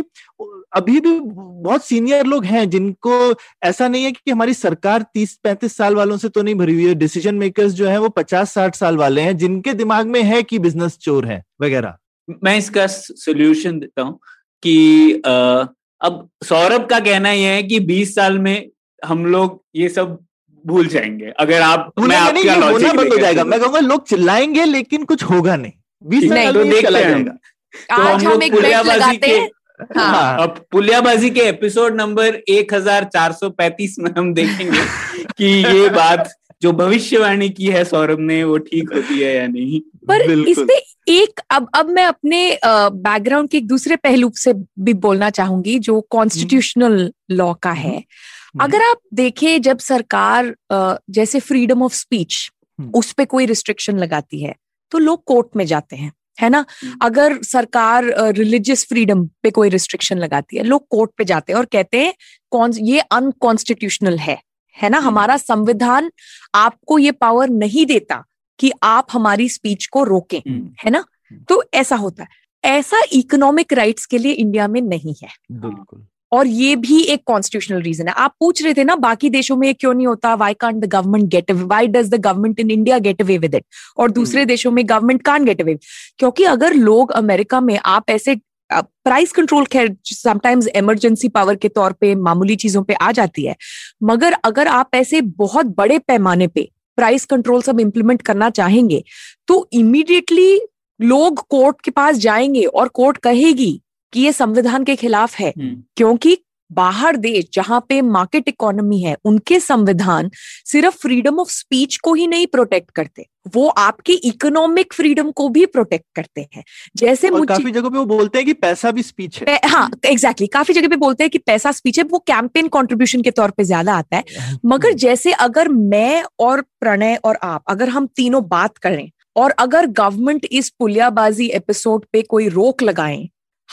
अभी 0.74 1.00
भी 1.00 1.20
बहुत 1.20 1.86
सीनियर 1.86 2.26
लोग 2.26 2.46
हैं 2.46 2.70
जिनको 2.70 3.34
ऐसा 3.64 3.88
नहीं 3.88 4.04
है 4.04 4.12
कि 4.12 4.32
हमारी 4.32 4.54
सरकार 4.54 5.06
तीस 5.14 5.34
पैंतीस 5.44 5.78
साल 5.78 5.96
वालों 5.96 6.18
से 6.18 6.30
तो 6.30 6.42
नहीं 6.42 6.56
भरी 6.56 6.74
हुई 6.74 6.88
है। 6.88 6.96
डिसीज़न 6.96 7.36
मेकर्स 7.36 7.74
जो 7.74 7.88
है 7.88 7.98
वो 8.00 8.10
पचास 8.10 8.54
साठ 8.54 8.76
साल 8.76 8.98
वाले 8.98 9.22
हैं 9.22 9.36
जिनके 9.38 9.74
दिमाग 9.74 10.08
में 10.08 10.22
है 10.24 10.42
कि 10.44 10.60
बिज़नेस 10.60 10.98
चोर 10.98 11.26
है 11.26 11.44
वगैरह। 11.62 11.98
मैं 12.44 12.58
इसका 12.58 12.88
सोल्यूशन 12.88 13.80
देता 13.80 14.02
हूँ 14.02 14.20
कि 14.64 15.22
आ, 15.26 15.66
अब 16.02 16.30
सौरभ 16.44 16.86
का 16.86 17.00
कहना 17.00 17.32
यह 17.32 17.52
है 17.52 17.64
कि 17.64 17.80
20 17.80 18.14
साल 18.16 18.40
में 18.40 18.70
हम 19.02 19.26
लोग 19.26 19.62
ये 19.76 19.90
सब 19.90 20.18
भूल 20.66 20.88
जाएँगे। 20.88 21.34
अगर 21.40 21.62
आप 21.62 21.92
मैं 22.00 22.16
आपका 22.18 22.56
लॉजिक 22.56 22.96
बंद 22.96 23.14
हो 23.14 23.18
जाएगा। 23.18 23.44
मैं 23.44 23.60
कहूँगा 23.60 23.80
लोग 23.80 24.08
चिल्लाएँगे 24.08 24.66
लेकिन 24.66 25.04
कुछ 25.04 25.24
होगा 25.24 25.56
नहीं। 25.56 25.72
बीस 26.02 26.30
साल 26.30 26.54
तो 26.54 26.64
देखते 26.64 27.00
हैं 27.00 27.24
तो 27.26 28.02
हम 28.02 28.22
लोग 28.22 28.52
पुलियाबाजी 28.52 29.18
के 29.18 29.38
हाँ।, 29.80 30.06
हाँ। 30.06 30.38
अब 30.40 30.66
पुलियाबाजी 30.72 31.30
के 31.30 31.42
एपिसोड 31.42 31.96
नंबर 31.96 32.42
1435 32.52 33.94
में 34.00 34.12
हम 34.18 34.34
देखेंगे 34.34 34.82
कि 35.30 35.46
ये 35.46 35.90
बात 35.90 36.30
जो 36.62 36.72
भविष्यवाणी 36.74 37.50
की 37.50 37.66
है 37.68 37.84
सौरभ 37.86 38.20
ने 38.22 38.44
वो 38.44 38.58
ठीक 38.60 38.92
होती 38.94 39.20
है 39.20 39.36
या 39.36 39.48
नहीं 39.48 39.80
पर 40.08 40.22
इसमें 40.50 40.76
एक 41.10 41.40
अब 41.52 41.70
अब 41.76 41.90
मैं 41.90 42.06
अपने 42.06 42.42
बैकग्राउंड 42.64 43.50
के 43.50 43.58
एक 43.58 43.68
दूसरे 43.68 43.96
पहलू 43.98 44.32
से 44.36 44.54
भी 44.80 44.94
बोलना 45.00 45.30
चाहूँगी 45.32 45.78
जो 45.80 46.00
कॉन्स्टिट्यूशनल 46.10 47.12
लॉ 47.32 47.54
का 47.54 47.72
है 47.74 47.96
हम्म। 47.96 48.64
अगर 48.64 48.84
आप 48.84 49.02
देखें 49.14 49.62
जब 49.62 49.80
सरकार 49.80 50.54
जैसे 50.72 51.40
फ्रीडम 51.42 51.84
ऑफ़ 51.84 51.94
स्पीच 51.94 52.50
उस 52.80 53.12
पर 53.12 53.26
कोई 53.26 53.46
रिस्ट्रिक्शन 53.46 53.98
लगाती 53.98 54.44
है 54.44 54.56
तो 54.92 54.98
लोग 54.98 55.24
कोर्ट 55.24 55.48
में 55.56 55.66
जाते 55.66 55.96
हैं 55.96 56.14
है 56.42 56.50
ना? 56.50 56.66
हम्म। 56.84 56.98
अगर 57.02 57.42
सरकार 57.42 58.04
रिलीजियस 58.18 58.86
फ्रीडम 58.90 59.30
पे 59.44 59.52
कोई 59.52 59.70
रिस्ट्रिक्शन 59.70 60.18
लगाती 60.18 60.58
है 60.58 60.64
लोग 60.64 60.88
कोर्ट 60.90 61.12
पे 61.18 61.26
जाते 61.26 61.54
हैं 61.54 61.58
और 61.60 61.66
कहते 61.66 62.06
हैं 62.06 62.14
कौन 62.52 62.74
ये 62.74 63.00
अनकॉन्स्टिट्यूशनल 63.00 64.18
है 64.18 64.42
है 64.82 64.90
ना? 64.90 64.98
हम्म। 64.98 65.08
हमारा 65.08 65.38
संविधान 65.38 66.12
आपको 66.56 67.00
ये 67.00 67.12
पावर 67.12 67.50
नहीं 67.50 67.86
देता 67.86 68.24
कि 68.60 68.72
आप 68.84 69.08
हमारी 69.12 69.50
स्पीच 69.50 69.86
को 69.86 70.04
रोकें 70.04 70.40
हम्म। 70.40 70.70
है 70.86 70.92
ना? 70.92 71.06
तो 71.50 71.64
ऐसा 71.74 71.96
होता 71.96 72.24
है। 72.24 72.30
ऐसा 72.66 73.02
इकोनॉमिक 73.12 73.74
राइट्स 73.74 74.06
के 74.06 74.18
लिए 74.18 74.32
इंडिया 74.32 74.68
में 74.68 74.82
नहीं 74.82 75.16
है। 75.24 75.30
बिल्कुल। 75.52 76.06
और 76.32 76.48
ये 76.48 76.76
भी 76.76 77.02
एक 77.04 77.22
कॉन्स्टिट्यूशनल 77.26 77.82
रीजन 77.82 78.08
है। 78.08 78.14
आप 78.14 78.34
पूछ 78.40 78.64
रहे 78.64 78.74
थे 78.74 78.84
ना 78.84 78.96
बाकी 78.98 79.30
देशों 79.30 79.56
में 79.58 79.74
क्यों 79.76 79.94
नहीं 79.94 80.08
होता? 80.08 80.34
Why 80.36 80.54
can't 80.54 80.76
the 80.76 80.86
government 80.86 81.26
get 81.26 81.52
away 81.52 81.64
why 81.64 81.88
does 81.88 82.10
the 82.10 82.16
government 82.18 82.60
in 82.60 82.72
India 82.72 83.00
get 83.00 83.22
away 83.22 83.38
with 83.38 83.56
it 83.56 83.66
और 83.98 84.12
दूसरे 84.12 84.46
देशों 84.46 84.72
में 84.72 84.84
गवर्नमेंट 84.90 85.22
कान 85.22 85.46
गेट 85.46 85.62
अवे 85.62 85.78
क्योंकि 86.20 86.44
अगर 86.46 86.74
लोग 86.74 87.12
अमेरिका 87.12 87.62
में 87.62 87.78
आप 87.86 88.10
ऐसे 88.10 88.36
प्राइस 88.70 89.32
कंट्रोल 89.32 89.66
खैर 89.66 89.96
समटाइम्स 90.06 90.68
इमरजेंसी 90.68 91.30
पावर 91.30 91.56
के 91.56 91.70
तौर 91.70 91.92
पे 91.92 92.14
मामूली 92.16 92.56
चीज़ों 92.56 92.84
पे 92.84 92.94
आ 92.94 93.12
जाती 93.12 93.46
है। 93.46 93.56
मगर 94.04 94.34
अगर 94.44 94.68
आप 94.68 94.96
ऐसे 94.96 95.22
बहुत 95.22 95.66
बड़े 95.78 96.00
पैमाने 96.00 96.48
पे 96.48 96.70
प्राइस 96.98 97.26
कंट्रोल 97.26 97.62
सब 97.62 97.80
इंप्लीमेंट 97.80 98.22
करना 98.22 98.50
चाहेंगे 98.50 99.04
तो 99.48 99.68
इमीडिएटली 99.74 100.60
लोग 101.00 101.48
कोर्ट 101.48 101.82
के 101.82 101.92
पास 101.92 102.18
जाएँगे 102.18 102.64
और 102.64 102.88
कोर्ट 102.88 103.18
कहेगी 103.18 103.82
कि 104.14 104.20
ये 104.20 104.32
संविधान 104.34 104.84
के 104.84 104.96
खिलाफ 104.96 105.36
है। 105.36 105.54
क्योंकि 105.98 106.38
बाहर 106.72 107.16
देश 107.16 107.46
जहाँ 107.54 107.80
पे 107.90 108.02
मार्केट 108.02 108.48
इकोनॉमी 108.48 109.00
है 109.02 109.16
उनके 109.26 109.60
संविधान 109.60 110.30
सिर्फ़ 110.66 110.98
फ्रीडम 110.98 111.40
ऑफ़ 111.40 111.50
स्पीच 111.50 111.96
को 111.98 112.14
ही 112.14 112.28
नहीं 112.28 112.48
प्रोटेक्ट 112.48 112.92
करते। 112.92 113.26
वो 113.56 113.68
आपके 113.68 114.14
इकोनॉमिक 114.14 114.94
फ्रीडम 114.94 115.32
को 115.32 115.48
भी 115.50 115.66
प्रोटेक्ट 115.66 116.06
करते 116.16 116.48
हैं। 116.56 116.64
जैसे 116.98 117.30
मुझे 117.30 117.46
काफ़ी 117.46 117.72
जगह 117.72 117.90
पे 117.90 117.98
वो 117.98 118.06
बोलते 118.06 118.38
हैं 118.38 118.46
कि 118.46 118.54
पैसा 118.56 118.92
भी 118.92 119.04
स्पीच 119.04 119.40
है। 119.40 119.60
हाँ 119.66 119.86
एग्जैक्टली 119.86 120.16
exactly, 120.16 120.48
काफ़ी 120.54 120.74
जगह 120.74 120.88
पे 120.88 120.96
बोलते 120.96 121.24
हैं 121.24 121.32
कि 121.32 121.38
पैसा 121.38 121.72
स्पीच 121.72 121.98
है 122.00 122.04
वो 122.04 122.20
कैंपेन 122.20 122.68
कंट्रीब्यूशन 122.68 123.22
के 123.22 123.32
तौर 123.32 123.52
पे 123.52 123.64
ज़्यादा 123.64 123.94
आता 123.94 124.18
है। 124.18 124.24
मगर 124.66 124.94
जैसे 124.94 125.32
अगर 125.40 125.70
मैं 125.70 126.24
और 126.40 126.62
प्रणय 126.62 127.16
और 127.16 127.40
आप 127.44 127.64
अगर 127.68 127.90
हम 127.90 128.08
तीनों 128.16 128.48
बात 128.48 128.78
करें 128.78 129.10
और 129.36 129.52
अगर 129.60 129.88
गवर्नमेंट 129.88 130.46
इस 130.52 130.70
पुलियाबाजी 130.70 131.48
एपिसोड 131.48 132.06
पे 132.14 132.22
कोई 132.22 132.48
रोक 132.50 132.84
लगाएँ 132.84 133.28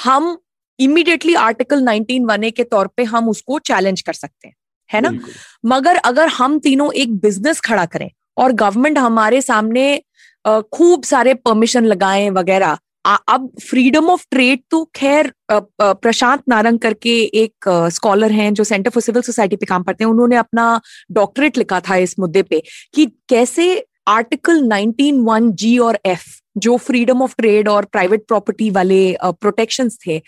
हम 0.04 0.38
इमीडिएटली 0.78 1.34
आर्टिकल 1.34 1.84
19 1.84 2.24
वन 2.26 2.50
के 2.50 2.64
तौर 2.64 2.86
पे 2.86 3.04
हम 3.04 3.28
उसको 3.28 3.58
चैलेंज 3.58 4.02
कर 4.02 4.12
सकते 4.12 4.48
हैं 4.48 4.54
है 4.92 5.00
ना? 5.00 5.18
मगर 5.66 5.96
अगर 5.96 6.28
हम 6.28 6.58
तीनों 6.58 6.92
एक 6.92 7.16
बिज़नेस 7.16 7.60
खड़ा 7.60 7.86
करें 7.86 8.10
और 8.36 8.52
गवर्नमेंट 8.52 8.98
हमारे 8.98 9.40
सामने 9.40 10.02
खूब 10.48 11.02
सारे 11.02 11.34
परमिशन 11.34 11.84
लगाए 11.84 12.30
वगैरह 12.30 12.78
अब 13.28 13.50
फ्रीडम 13.70 14.06
ऑफ़ 14.06 14.26
ट्रेड 14.30 14.60
तो 14.70 14.90
खैर 14.94 15.32
प्रशांत 15.52 16.42
नारंग 16.48 16.78
करके 16.78 17.22
एक 17.22 17.68
स्कॉलर 17.92 18.32
हैं 18.32 18.54
जो 18.54 18.64
सेंटर 18.64 18.90
फॉर 18.90 19.02
सिविल 19.02 19.22
सोसाइटी 19.22 19.56
पे 19.56 19.66
काम 19.66 19.82
करते 19.82 20.04
हैं 20.04 20.10
उन्होंने 20.10 20.36
अपना 20.36 20.80
डॉक्टरेट 21.12 21.58
लिखा 21.58 21.80
था 21.80 21.96
इस 21.96 22.18
मुद्दे 22.18 22.42
पे 22.42 22.62
कि 22.94 23.06
कैसे 23.06 23.86
आर्टिकल 24.08 24.68
19 24.68 25.12
वन 25.12 25.52
जी 25.52 25.78
और 25.78 25.98
एफ़ 26.06 26.24
जो 26.56 26.76
फ्रीडम 26.78 27.22
ऑफ़ 27.22 27.34
ट्रेड 27.38 27.68
और 27.68 27.84
प्राइवेट 27.84 28.26
प्रॉपर्टी 28.28 28.70
वाले 28.70 29.16
प्रोटेक्शन 29.24 29.88
थे, 30.06 30.20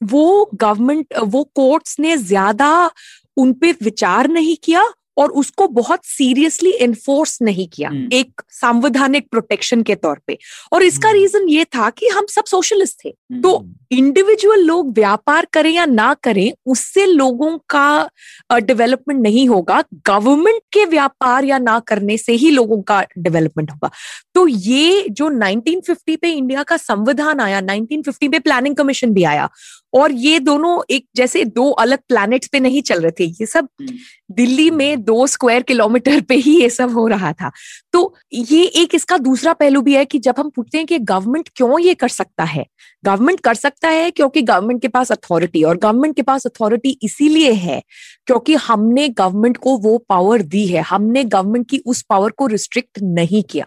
वो 0.00 0.50
गवर्नमेंट 0.54 1.14
वो 1.24 1.42
कोर्ट्स 1.54 1.98
ने 2.00 2.16
ज़्यादा 2.18 2.90
उनपे 3.36 3.72
विचार 3.82 4.28
नहीं 4.28 4.56
किया 4.64 4.82
और 5.16 5.30
उसको 5.30 5.68
बहुत 5.68 6.00
सीरियसली 6.04 6.70
एनफोर्स 6.70 7.42
नहीं 7.42 7.68
किया। 7.68 7.88
हम्म। 7.88 8.08
एक 8.12 8.42
संवैधानिक 8.48 9.28
प्रोटेक्शन 9.30 9.82
के 9.82 9.94
तौर 9.94 10.20
पे। 10.26 10.38
और 10.72 10.82
इसका 10.82 11.08
हम्म। 11.08 11.18
रीजन 11.18 11.48
ये 11.48 11.64
था 11.64 11.90
कि 11.90 12.08
हम 12.08 12.26
सब 12.26 12.44
सोशलिस्ट 12.44 13.04
थे। 13.04 13.10
तो 13.40 13.72
इंडिविजुअल 13.90 14.60
लोग 14.60 14.92
व्यापार 14.92 15.46
करें 15.52 15.70
या 15.70 15.86
ना 15.86 16.14
करें 16.14 16.52
उससे 16.66 17.06
लोगों 17.06 17.58
का 17.68 18.10
डेवलपमेंट 18.52 19.20
नहीं 19.20 19.48
होगा। 19.48 19.84
गवर्नमेंट 20.06 20.60
के 20.72 20.84
व्यापार 20.84 21.44
या 21.44 21.58
ना 21.58 21.80
करने 21.80 22.18
से 22.18 22.32
ही 22.32 22.50
लोगों 22.50 22.82
का 22.82 23.06
डेवलपमेंट 23.18 23.70
होगा। 23.70 23.90
तो 24.34 24.48
ये 24.48 25.06
जो 25.10 25.30
1950 25.30 26.16
पे 26.16 26.30
इंडिया 26.30 26.62
का 26.62 26.76
संविधान 26.76 27.40
आया 27.40 27.60
1950 27.60 28.30
पे 28.30 28.38
प्लानिंग 28.38 28.76
कमीशन 28.76 29.10
भी 29.10 29.24
आया 29.24 29.50
और 29.96 30.12
ये 30.12 30.38
दोनों 30.38 30.80
एक 30.90 31.06
जैसे 31.16 31.44
दो 31.44 31.70
अलग 31.70 31.98
प्लैनेट्स 31.98 32.48
पे 32.48 32.60
नहीं 32.60 32.82
चल 32.82 33.00
रहे 33.00 33.10
थे 33.10 33.24
ये 33.24 33.46
सब 33.46 33.68
हम्म। 33.80 33.96
दिल्ली 34.34 34.70
में 34.70 35.04
दो 35.04 35.26
स्क्वायर 35.26 35.62
किलोमीटर 35.62 36.20
पे 36.20 36.34
ही 36.34 36.60
ये 36.60 36.70
सब 36.70 36.92
हो 36.92 37.06
रहा 37.08 37.32
था। 37.32 37.50
तो 37.92 38.14
ये 38.32 38.64
एक 38.64 38.94
इसका 38.94 39.18
दूसरा 39.18 39.52
पहलू 39.52 39.80
भी 39.80 39.94
है 39.94 40.04
कि 40.04 40.18
जब 40.18 40.34
हम 40.38 40.50
पूछते 40.50 40.78
हैं 40.78 40.86
कि 40.86 40.98
गवर्नमेंट 40.98 41.48
क्यों 41.56 41.78
ये 41.80 41.94
कर 41.94 42.08
सकता 42.08 42.44
है? 42.44 42.66
गवर्नमेंट 43.04 43.40
कर 43.40 43.54
सकता 43.54 43.88
है 43.88 44.10
क्योंकि 44.10 44.42
गवर्नमेंट 44.42 44.82
के 44.82 44.88
पास 44.88 45.12
अथॉरिटी 45.12 45.62
और 45.62 45.76
गवर्नमेंट 45.76 46.16
के 46.16 46.22
पास 46.22 46.46
अथॉरिटी 46.46 46.98
इसीलिए 47.02 47.52
है 47.52 47.82
क्योंकि 48.26 48.54
हमने 48.54 49.08
गवर्नमेंट 49.08 49.56
को 49.56 49.76
वो 49.78 49.96
पावर 50.08 50.42
दी 50.42 50.66
है 50.66 50.82
हमने 50.82 51.24
गवर्नमेंट 51.24 51.68
की 51.70 51.78
उस 51.86 52.02
पावर 52.02 52.30
को 52.30 52.46
रिस्ट्रिक्ट 52.46 52.98
नहीं 53.02 53.42
किया। 53.42 53.64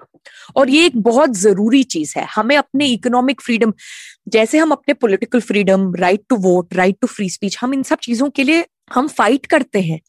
और 0.55 0.69
ये 0.69 0.85
एक 0.85 0.97
बहुत 1.01 1.35
ज़रूरी 1.37 1.83
चीज़ 1.85 2.13
है। 2.17 2.25
हमें 2.35 2.55
अपने 2.57 2.87
इकोनॉमिक 2.87 3.41
फ्रीडम 3.41 3.73
जैसे 4.27 4.57
हम 4.57 4.71
अपने 4.71 4.93
political 4.93 5.39
freedom 5.41 5.93
right 5.95 6.21
to 6.29 6.35
vote 6.39 6.73
right 6.73 6.97
to 7.01 7.07
free 7.07 7.29
speech 7.29 7.57
हम 7.61 7.73
इन 7.73 7.83
सब 7.83 7.97
चीज़ों 8.03 8.29
के 8.29 8.43
लिए 8.43 8.65
हम 8.93 9.07
फाइट 9.07 9.45
करते 9.45 9.81
हैं। 9.81 9.99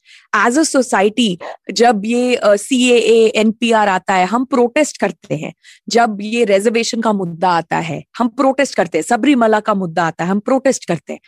एज 0.46 0.58
अ 0.58 0.62
सोसाइटी 0.62 1.38
जब 1.72 2.02
ये 2.04 2.38
C 2.44 2.78
A 2.90 3.26
N 3.36 3.50
P 3.50 3.70
R 3.72 3.88
आता 3.88 4.14
है, 4.14 4.26
हम 4.26 4.44
प्रोटेस्ट 4.44 4.98
करते 4.98 5.34
हैं। 5.34 5.52
जब 5.88 6.18
ये 6.20 6.44
रिजर्वेशन 6.44 7.00
का 7.00 7.12
मुद्दा 7.12 7.50
आता 7.50 7.78
है, 7.78 8.02
हम 8.18 8.28
प्रोटेस्ट 8.30 8.74
करते 8.74 8.98
हैं। 8.98 9.02
सबरीमला 9.02 9.60
का 9.60 9.74
मुद्दा 9.74 10.06
आता 10.06 10.24
है, 10.24 10.30
हम 10.30 10.40
प्रोटेस्ट 10.40 10.84
करते 10.84 11.12
हैं। 11.12 11.20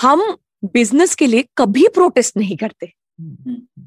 हम 0.00 0.36
बिज़नेस 0.64 1.14
के 1.14 1.26
लिए 1.26 1.44
कभी 1.58 1.86
प्रोटेस्ट 1.94 2.36
नहीं 2.36 2.56
करते। 2.56 2.92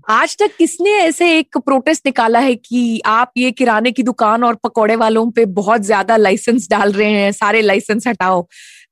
आज 0.10 0.36
तक 0.38 0.56
किसने 0.58 0.92
ऐसे 0.98 1.28
एक 1.38 1.58
प्रोटेस्ट 1.58 2.06
निकाला 2.06 2.40
है 2.40 2.54
कि 2.56 3.02
आप 3.06 3.32
ये 3.38 3.52
किराने 3.52 3.92
की 3.92 4.04
दुकान 4.04 4.44
और 4.44 4.56
पकौड़े 4.56 4.96
वालों 4.96 5.30
पे 5.32 5.46
बहुत 5.58 5.82
ज़्यादा 5.82 6.18
लाइसेंस 6.18 6.68
डाल 6.70 6.92
रहे 6.92 7.12
हैं, 7.12 7.32
सारे 7.32 7.62
लाइसेंस 7.62 8.08
हटाओ। 8.08 8.46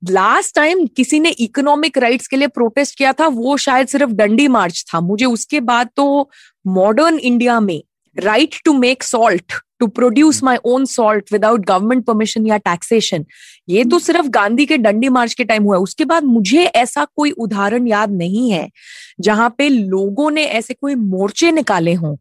लास्ट 0.09 0.55
टाइम 0.55 0.85
किसी 0.97 1.19
ने 1.19 1.29
इकोनॉमिक 1.29 1.97
राइट्स 1.97 2.27
के 2.27 2.37
लिए 2.37 2.47
प्रोटेस्ट 2.49 2.97
किया 2.97 3.13
था, 3.13 3.27
वो 3.27 3.57
शायद 3.57 3.87
सिर्फ़ 3.87 4.11
डंडी 4.11 4.47
मार्च 4.47 4.83
था। 4.93 4.99
मुझे 5.01 5.25
उसके 5.25 5.59
बाद 5.61 5.89
तो 5.95 6.29
मॉडर्न 6.65 7.19
इंडिया 7.19 7.59
में 7.59 7.81
right 8.15 8.55
to 8.65 8.73
make 8.73 9.03
salt 9.03 9.53
to 9.79 9.87
produce 9.87 10.43
my 10.43 10.57
own 10.65 10.85
salt 10.87 11.33
without 11.33 11.65
government 11.65 12.05
permission 12.05 12.47
या 12.47 12.57
टैक्सेशन 12.59 13.25
ये 13.67 13.83
तो 13.83 13.99
सिर्फ़ 13.99 14.27
गांधी 14.29 14.65
के 14.65 14.77
डंडी 14.77 15.09
मार्च 15.09 15.33
के 15.33 15.43
टाइम 15.43 15.63
हुआ 15.63 15.77
उसके 15.77 16.05
बाद 16.05 16.23
मुझे 16.23 16.63
ऐसा 16.65 17.05
कोई 17.15 17.31
उदाहरण 17.31 17.87
याद 17.87 18.11
नहीं 18.11 18.49
है 18.51 18.69
जहाँ 19.21 19.49
पे 19.57 19.69
लोगों 19.69 20.29
ने 20.31 20.43
ऐसे 20.43 20.73
कोई 20.73 20.95
मोर्चे 20.95 21.51
निकाले 21.51 21.93
हों 21.93 22.15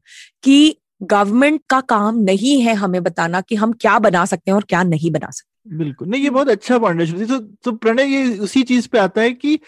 कि 0.44 0.76
गवर्नमेंट 1.03 1.61
का 1.70 1.80
काम 1.80 2.18
नहीं 2.20 2.61
है 2.61 2.74
हमें 2.74 3.03
बताना 3.03 3.40
कि 3.40 3.55
हम 3.55 3.72
क्या 3.72 3.99
बना 3.99 4.24
सकते 4.24 4.51
हैं 4.51 4.57
और 4.57 4.64
क्या 4.68 4.82
नहीं 4.82 5.11
बना 5.11 5.30
सकते। 5.30 5.76
बिल्कुल। 5.76 6.09
नहीं 6.09 6.22
ये 6.22 6.30
बहुत 6.30 6.49
अच्छा 6.49 6.78
पॉइंट 6.78 7.01
है। 7.01 7.26
तो 7.26 7.38
तो 7.38 7.72
प्रणय 7.72 8.14
ये 8.14 8.38
उसी 8.38 8.62
चीज़ 8.62 8.88
पे 8.88 8.99
आता 8.99 9.20
है 9.20 9.32
कि 9.32 9.59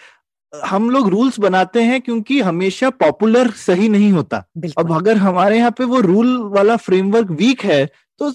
हम 0.52 0.88
लोग 0.90 1.08
रूल्स 1.08 1.38
बनाते 1.40 1.82
हैं 1.82 2.00
क्योंकि 2.00 2.40
हमेशा 2.40 2.90
पॉपुलर 2.90 3.50
सही 3.56 3.88
नहीं 3.88 4.10
होता। 4.12 4.44
अब 4.78 4.92
अगर 4.92 5.16
हमारे 5.16 5.56
यहाँ 5.58 5.70
पे 5.70 5.84
वो 5.84 6.00
रूल 6.00 6.36
वाला 6.52 6.76
फ्रेमवर्क 6.76 7.30
वीक 7.30 7.64
है 7.64 7.88
तो 8.20 8.30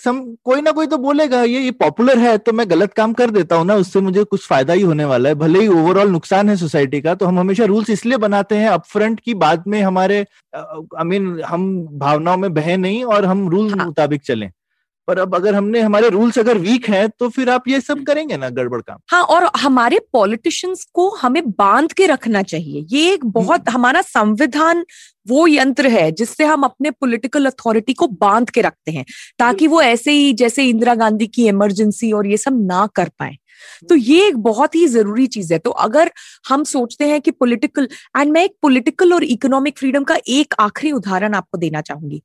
सम 0.00 0.20
कोई 0.44 0.60
ना 0.60 0.70
कोई 0.72 0.86
तो 0.86 0.96
बोलेगा 0.98 1.42
ये 1.44 1.60
ये 1.60 1.70
पॉपुलर 1.72 2.18
है 2.18 2.36
तो 2.38 2.52
मैं 2.52 2.68
गलत 2.70 2.92
काम 2.92 3.12
कर 3.12 3.30
देता 3.30 3.56
हूँ 3.56 3.66
ना 3.66 3.74
उससे 3.76 4.00
मुझे 4.00 4.24
कुछ 4.24 4.46
फ़ायदा 4.48 4.72
ही 4.72 4.82
होने 4.82 5.04
वाला 5.04 5.28
है 5.28 5.34
भले 5.34 5.60
ही 5.60 5.68
ओवरऑल 5.68 6.10
नुकसान 6.10 6.48
है 6.48 6.56
सोसाइटी 6.56 7.00
का 7.00 7.14
तो 7.14 7.26
हम 7.26 7.38
हमेशा 7.38 7.64
रूल्स 7.64 7.90
इसलिए 7.90 8.16
बनाते 8.18 8.56
हैं 8.56 8.68
अपफ्रंट 8.68 9.20
की 9.20 9.34
बाद 9.36 9.64
में 9.66 9.80
हमारे 9.82 10.20
आई 10.54 11.04
मीन 11.04 11.40
हम 11.42 11.70
भावनाओं 11.98 12.36
में 12.36 12.52
बहे 12.54 12.76
नहीं 12.76 13.04
और 13.06 13.24
हम 13.24 13.48
रूल 13.48 13.70
हाँ। 13.70 13.84
मुताबिक 13.86 14.22
चलें 14.22 14.50
पर 15.08 15.18
अब 15.18 15.34
अगर 15.34 15.54
हमने 15.54 15.80
हमारे 15.80 16.08
रूल्स 16.08 16.38
अगर 16.38 16.58
वीक 16.58 16.88
हैं 16.88 17.08
तो 17.18 17.28
फिर 17.28 17.50
आप 17.50 17.68
ये 17.68 17.80
सब 17.80 18.04
करेंगे 18.04 18.36
ना 18.36 18.48
गड़बड़ 18.50 18.80
काम। 18.80 18.98
हाँ 19.08 19.22
और 19.24 19.50
हमारे 19.56 19.98
पॉलिटिशियंस 20.12 20.84
को 20.94 21.08
हमें 21.16 21.42
बाँध 21.50 21.92
के 21.92 22.06
रखना 22.06 22.42
चाहिए। 22.44 22.86
ये 22.90 23.12
एक 23.12 23.24
बहुत 23.26 23.68
हमारा 23.68 24.02
संविधान 24.02 24.84
वो 25.26 25.46
यंत्र 25.46 25.86
है 25.86 26.10
जिससे 26.12 26.44
हम 26.44 26.62
अपने 26.62 26.90
पॉलिटिकल 26.90 27.46
अथॉरिटी 27.46 27.94
को 27.94 28.06
बाँध 28.20 28.50
के 28.50 28.60
रखते 28.60 28.92
हैं 28.92 29.04
ताकि 29.38 29.66
वो 29.66 29.80
ऐसे 29.82 30.12
ही 30.12 30.32
जैसे 30.32 30.64
इंदिरा 30.64 30.94
गांधी 30.94 31.26
की 31.26 31.48
इमरजेंसी 31.48 32.12
और 32.12 32.26
ये 32.26 32.36
सब 32.36 32.66
ना 32.66 32.86
कर 32.94 33.08
पाए। 33.18 33.36
तो 33.88 33.94
ये 33.94 34.26
एक 34.28 34.36
बहुत 34.38 34.74
ही 34.74 34.86
ज़रूरी 34.88 35.26
चीज़ 35.28 35.52
है। 35.52 35.58
तो 35.58 35.70
अगर 35.70 36.10
हम 36.48 36.64
सोचते 36.66 37.08
हैं 37.08 37.20
कि 37.20 37.30
पॉलिटिकल 37.32 37.88
एंड 38.16 38.32
मैं 38.32 38.44
एक 38.44 38.54
पॉलिटिकल 38.62 39.12
और 39.14 39.24
इकोनॉमिक 39.24 39.78
फ्रीडम 39.78 40.04
का 40.04 40.16
एक 40.28 40.54
आखिरी 40.60 40.92
उदाहरण 40.92 41.34
आपको 41.34 41.58
देना 41.58 41.80
चाहूँगी। 41.82 42.22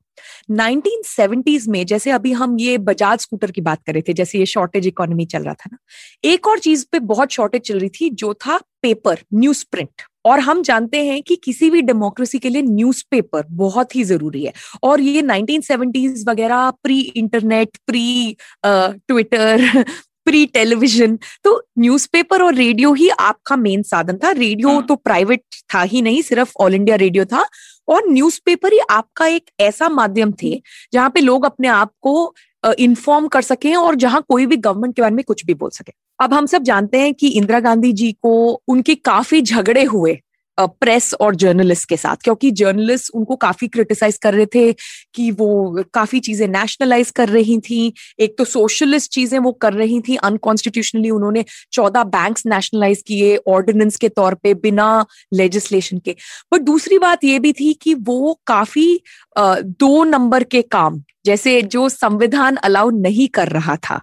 1970s 0.51 1.67
में 1.67 1.85
जैसे 1.85 2.11
अभी 2.11 2.31
हम 2.33 2.57
ये 2.59 2.77
बजाज 2.79 3.19
स्कूटर 3.19 3.51
की 3.51 3.61
बात 3.61 3.79
कर 3.85 3.93
रहे 3.93 4.01
थे, 4.01 4.13
जैसे 4.13 4.39
ये 4.39 4.45
शॉर्टेज 4.45 4.87
इकोनॉमी 4.87 5.25
चल 5.25 5.43
रहा 5.43 5.53
था 5.53 5.69
ना, 5.71 5.77
एक 6.23 6.47
और 6.47 6.59
चीज़ 6.59 6.85
पे 6.91 6.99
बहुत 7.01 7.31
शॉर्टेज 7.31 7.61
चल 7.61 7.79
रही 7.79 7.89
थी, 7.91 8.09
जो 8.11 8.33
था 8.35 8.57
पेपर 8.83 9.19
न्यूज़ 9.33 9.63
प्रिंट 9.71 10.01
और 10.25 10.39
हम 10.39 10.61
जानते 10.63 11.03
हैं 11.05 11.21
कि 11.23 11.35
किसी 11.35 11.69
भी 11.69 11.81
डेमोक्रेसी 11.81 12.39
के 12.39 12.49
लिए 12.49 12.61
न्यूज़पेपर 12.61 13.45
बहुत 13.51 13.95
ही 13.95 14.03
ज़रूरी 14.03 14.43
है। 14.45 14.53
और 14.83 15.01
ये 15.01 15.21
1970s 15.21 16.27
वगैरह 16.27 16.69
pre 16.83 16.99
internet 16.99 17.77
pre 17.87 18.35
Twitter 18.65 19.83
pre 20.25 20.45
television 20.45 21.17
तो 21.43 21.61
न्यूज़पेपर 21.79 22.41
और 22.41 22.53
रेडियो 22.55 22.93
ही 22.93 23.09
आपका 23.09 23.55
मेन 23.55 23.81
साधन 23.83 24.17
था। 24.17 24.31
रेडियो 24.31 24.69
हाँ। 24.69 24.85
तो 24.85 24.95
प्राइवेट 24.95 25.41
था 25.73 25.81
ही 25.83 26.01
नहीं 26.01 26.21
सिर्फ़ 26.21 26.53
ऑल 26.61 26.75
इंडिया 26.75 26.95
रेडियो 26.95 27.25
था। 27.25 27.45
और 27.87 28.03
न्यूज़पेपर 28.07 28.73
ही 28.73 28.79
आपका 28.91 29.25
एक 29.27 29.49
ऐसा 29.59 29.89
माध्यम 29.89 30.31
थे 30.43 30.61
जहाँ 30.93 31.09
पे 31.09 31.21
लोग 31.21 31.45
अपने 31.45 31.67
आप 31.67 31.91
को 32.01 32.33
इन्फॉर्म 32.63 33.27
कर 33.27 33.41
सके 33.41 33.73
और 33.75 33.95
जहाँ 33.95 34.23
कोई 34.29 34.45
भी 34.45 34.57
गवर्नमेंट 34.57 34.95
के 34.95 35.01
बारे 35.01 35.15
में 35.15 35.23
कुछ 35.27 35.45
भी 35.45 35.53
बोल 35.53 35.69
सके। 35.69 35.93
अब 36.19 36.33
हम 36.33 36.45
सब 36.45 36.63
जानते 36.63 36.99
हैं 36.99 37.13
कि 37.13 37.27
इंदिरा 37.29 37.59
गांधी 37.59 37.91
जी 37.93 38.11
को 38.13 38.61
उनके 38.67 38.95
काफ़ी 38.95 39.41
झगड़े 39.41 39.83
हुए। 39.83 40.19
प्रेस 40.57 41.13
और 41.13 41.35
जर्नलिस्ट 41.35 41.87
के 41.89 41.97
साथ, 41.97 42.15
क्योंकि 42.23 42.51
जर्नलिस्ट 42.53 43.11
उनको 43.15 43.35
काफ़ी 43.37 43.67
क्रिटिसाइज 43.67 44.17
कर 44.23 44.33
रहे 44.33 44.45
थे 44.45 44.71
कि 45.15 45.29
वो 45.31 45.83
काफ़ी 45.93 46.19
चीज़ें 46.19 46.47
नेशनलाइज 46.47 47.11
कर 47.11 47.29
रही 47.29 47.57
थी। 47.59 47.93
एक 48.19 48.35
तो 48.37 48.45
सोशलिस्ट 48.45 49.11
चीज़ें 49.11 49.37
वो 49.39 49.51
कर 49.61 49.73
रही 49.73 49.99
थी। 50.01 50.15
अनकॉन्स्टिट्यूशनली 50.23 51.09
उन्होंने 51.09 51.45
चौदह 51.71 52.03
बैंक्स 52.05 52.45
नेशनलाइज 52.47 53.03
किए 53.07 53.35
ऑर्डिनेंस 53.47 53.97
के 53.97 54.09
तौर 54.11 54.35
पे 54.35 54.53
बिना 54.55 55.05
लेजिस्लेशन 55.33 55.97
के। 55.97 56.15
बट 56.51 56.61
दूसरी 56.63 56.97
बात 56.99 57.23
ये 57.23 57.39
भी 57.39 57.53
थी 57.53 57.73
कि 57.81 57.93
वो 57.95 58.39
काफ़ी 58.47 58.99
दो 59.37 60.03
नंबर 60.03 60.43
के 60.45 60.61
काम 60.63 61.01
जैसे 61.25 61.61
जो 61.61 61.87
संविधान 61.89 62.55
अलाउ 62.55 62.89
नहीं 62.89 63.27
कर 63.27 63.47
रहा 63.47 63.75
था 63.89 64.01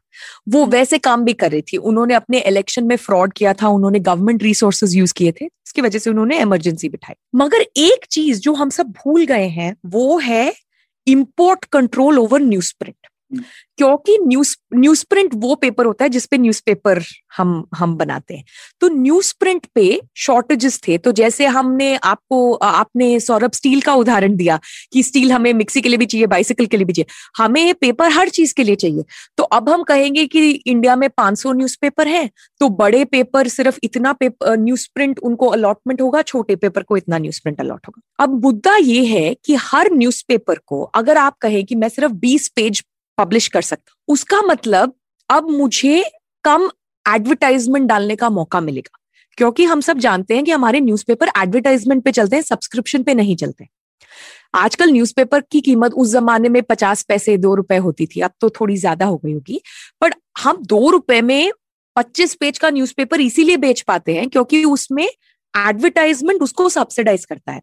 वो 0.48 0.62
हम्म। 0.62 0.72
वैसे 0.72 0.98
काम 0.98 1.24
भी 1.24 1.32
कर 1.32 1.50
रही 1.50 1.62
थी। 1.62 1.76
उन्होंने 1.76 2.14
अपने 2.14 2.40
इलेक्शन 2.40 2.84
में 2.84 2.96
फ्रॉड 2.96 3.32
किया 3.32 3.52
था 3.52 3.68
उन्होंने 3.68 3.98
गवर्नमेंट 4.00 4.42
रिसोर्सेज 4.42 4.96
यूज़ 4.96 5.14
किए 5.14 5.32
थे 5.32 5.44
इसकी 5.44 5.82
वजह 5.82 5.98
से 5.98 6.10
उन्होंने 6.10 6.40
इमरजेंसी 6.40 6.88
बिठाई। 6.88 7.14
मगर 7.34 7.60
एक 7.60 8.06
चीज़ 8.10 8.40
जो 8.40 8.54
हम 8.54 8.70
सब 8.70 8.86
भूल 8.98 9.24
गए 9.26 9.46
हैं 9.48 9.74
वो 9.86 10.18
है 10.18 10.52
import 11.06 11.64
control 11.72 12.18
over 12.18 12.40
news 12.40 12.72
print 12.78 13.06
क्योंकि 13.78 14.16
न्यूज़ 14.20 14.54
न्यूज़ 14.74 15.04
प्रिंट 15.10 15.30
वो 15.34 15.54
पेपर 15.54 15.86
होता 15.86 16.04
है 16.04 16.08
जिसपे 16.10 16.38
न्यूज़ 16.38 16.60
पेपर 16.66 17.02
हम 17.36 17.64
हम 17.76 17.96
बनाते 17.96 18.34
हैं। 18.34 18.44
तो 18.80 18.88
न्यूज़ 18.90 19.32
प्रिंट 19.40 19.66
पे 19.74 20.00
शॉर्टेजेस 20.18 20.80
थे 20.88 20.96
तो 20.98 21.12
जैसे 21.12 21.46
हमने 21.48 21.94
आपको, 21.96 22.52
आपने 22.54 23.18
सौरभ 23.20 23.52
स्टील 23.52 23.80
का 23.80 23.94
उदाहरण 23.94 24.36
दिया 24.36 24.58
कि 24.92 25.02
स्टील 25.02 25.32
हमें 25.32 25.52
मिक्सी 25.54 25.80
के 25.80 25.88
लिए 25.88 25.98
भी 25.98 26.06
चाहिए 26.06 26.26
बाइसिकल 26.26 26.66
के 26.66 26.76
लिए 26.76 26.86
भी 26.86 26.92
चाहिए। 26.92 27.06
हमें 27.38 27.74
पेपर 27.74 28.10
हर 28.12 28.28
चीज़ 28.30 28.54
के 28.56 28.64
लिए 28.64 28.76
चाहिए। 28.76 29.04
तो 29.38 29.42
अब 29.44 29.68
हम 29.68 29.82
कहेंगे 29.82 30.26
कि 30.26 30.50
इंडिया 30.50 30.96
में 30.96 31.08
500 31.10 31.52
न्यूज़पेपर 31.52 32.08
है 32.08 32.28
तो 32.60 32.68
बड़े 32.70 33.04
पेपर 33.06 33.48
सिर्फ़ 33.48 33.78
इतना 33.84 34.12
पेपर 34.14 34.56
न्यूज़ 34.58 34.86
प्रिंट 34.94 35.18
उनको 35.20 35.46
अलॉटमेंट 35.48 36.00
होगा, 36.00 36.22
छोटे 36.22 36.56
पेपर 36.56 36.82
को 36.82 36.96
इतना 36.96 37.18
न्यूज़ 37.18 37.40
प्रिंट 37.42 37.60
अलॉट 37.60 37.86
होगा। 37.88 38.24
अब 38.24 38.42
मुद्दा 38.44 38.76
ये 38.76 39.04
है 39.06 39.34
कि 39.44 39.54
हर 39.60 39.90
न्यूज़पेपर 39.92 40.58
को 40.66 40.82
अगर 40.94 41.16
आप 41.18 41.36
कहें 41.40 41.64
कि 41.64 41.74
मैं 41.74 41.88
सिर्फ़ 41.88 42.12
बीस 42.14 42.48
पेज 42.56 42.82
पब्लिश 43.20 43.48
कर 43.48 43.62
सकता 43.64 43.94
उसका 44.08 44.42
मतलब 44.44 44.94
अब 45.30 45.50
मुझे 45.52 46.04
कम 46.44 46.70
एडवर्टाइजमेंट 47.06 47.88
डालने 47.88 48.16
का 48.16 48.30
मौका 48.30 48.60
मिलेगा, 48.60 48.98
क्योंकि 49.38 49.64
हम 49.64 49.80
सब 49.82 49.98
जानते 49.98 50.34
हैं 50.34 50.44
कि 50.44 50.50
हमारे 50.52 50.80
न्यूज़पेपर 50.80 51.30
एडवर्टाइजमेंट 51.38 52.02
पे 52.04 52.12
चलते 52.12 52.36
हैं 52.36 52.42
सब्सक्रिप्शन 52.44 53.02
पे 53.02 53.14
नहीं 53.14 53.36
चलते। 53.36 53.66
आजकल 54.54 54.90
न्यूज़पेपर 54.90 55.40
की 55.42 55.60
कीमत 55.60 55.92
उस 55.94 56.10
जमाने 56.10 56.48
में 56.48 56.62
पचास 56.64 57.02
पैसे, 57.04 57.36
दो 57.38 57.54
रुपए 57.54 57.76
होती 57.78 58.06
थी, 58.06 58.20
अब 58.20 58.30
तो 58.40 58.50
थोड़ी 58.50 58.76
ज़्यादा 58.76 59.06
हो 59.06 59.16
गई 59.16 59.32
होगी। 59.32 59.60
पर 60.02 60.14
हम 60.38 60.62
दो 60.64 60.90
रुपए 60.90 61.20
में 61.22 61.52
पच्चीस 61.96 62.34
पेज 62.34 62.58
का 62.58 62.70
न्यूज़पेपर 62.70 63.20
इसीलिए 63.20 63.56
बेच 63.58 63.80
पाते 63.82 64.14
हैं, 64.14 64.28
क्योंकि 64.28 64.64
उसमें 64.66 65.04
एडवर्टाइजमेंट 65.04 66.42
उसको 66.42 66.68
सब्सिडाइज 66.70 67.24
करता 67.24 67.52
है। 67.52 67.60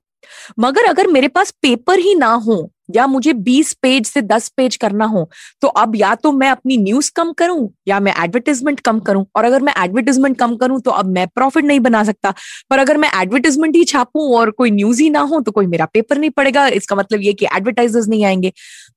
मगर 0.59 0.85
अगर 0.85 1.07
मेरे 1.09 1.27
पास 1.29 1.51
पेपर 1.61 1.99
ही 1.99 2.15
ना 2.15 2.31
हो 2.41 2.59
या 2.89 3.05
मुझे 3.07 3.33
20 3.41 3.73
पेज 3.81 4.07
से 4.07 4.21
10 4.23 4.47
पेज 4.57 4.75
करना 4.75 5.05
हो 5.05 5.29
तो 5.61 5.67
अब 5.67 5.95
या 5.95 6.13
तो 6.15 6.31
मैं 6.31 6.49
अपनी 6.49 6.77
न्यूज़ 6.77 7.11
कम 7.15 7.31
करूँ 7.33 7.69
या 7.87 7.99
मैं 7.99 8.13
एडवर्टीजमेंट 8.23 8.79
कम 8.79 8.99
करूँ। 8.99 9.25
और 9.35 9.45
अगर 9.45 9.61
मैं 9.61 9.73
एडवर्टीजमेंट 9.83 10.37
कम 10.39 10.55
करूँ 10.55 10.79
तो 10.81 10.91
अब 10.91 11.05
मैं 11.07 11.27
प्रॉफिट 11.27 11.65
नहीं 11.65 11.79
बना 11.79 12.03
सकता। 12.03 12.33
पर 12.69 12.79
अगर 12.79 12.97
मैं 12.97 13.09
एडवर्टीजमेंट 13.21 13.75
ही 13.75 13.83
छापूं 13.85 14.29
और 14.37 14.51
कोई 14.51 14.71
न्यूज़ 14.71 15.01
ही 15.01 15.09
ना 15.09 15.19
हो 15.21 15.39
तो 15.41 15.51
कोई 15.51 15.67
मेरा 15.67 15.85
पेपर 15.93 16.17
नहीं 16.17 16.29
पड़ेगा। 16.29 16.67
इसका 16.69 16.95
मतलब 16.95 17.21
ये 17.21 17.33
कि 17.33 17.45
एडवर्टाइजर्स 17.55 18.07
नहीं 18.07 18.25
आएँगे। 18.25 18.51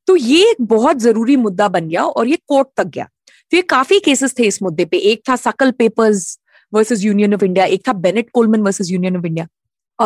तो 0.06 0.16
ये 0.16 0.50
एक 0.50 0.62
बहुत 0.66 0.98
ज़रूरी 0.98 1.36
मुद्दा 1.38 1.68
बन 1.68 1.88
गया 1.88 2.04
और 2.04 2.28
ये 2.28 2.38
कोर्ट 2.48 2.68
तक 2.76 2.86
गया। 2.86 3.04
तो 3.52 3.56
ये 3.56 3.62
काफ़ी 3.68 3.98
केसेस 4.00 4.34
थे 4.38 4.46
इस 4.46 4.62
मुद्दे 4.62 4.84
पे। 4.84 4.96
एक 4.96 5.22
था 5.28 5.36
Sakal 5.38 5.70
papers 5.70 6.38
versus 6.72 7.04
Union 7.04 7.34
of 7.34 7.44
India, 7.44 7.64
एक 7.64 7.88
था 7.88 7.92
Bennett 7.94 8.30
Coleman 8.34 8.60
versus 8.62 8.90
Union 8.90 9.16
of 9.16 9.26
India. 9.26 9.46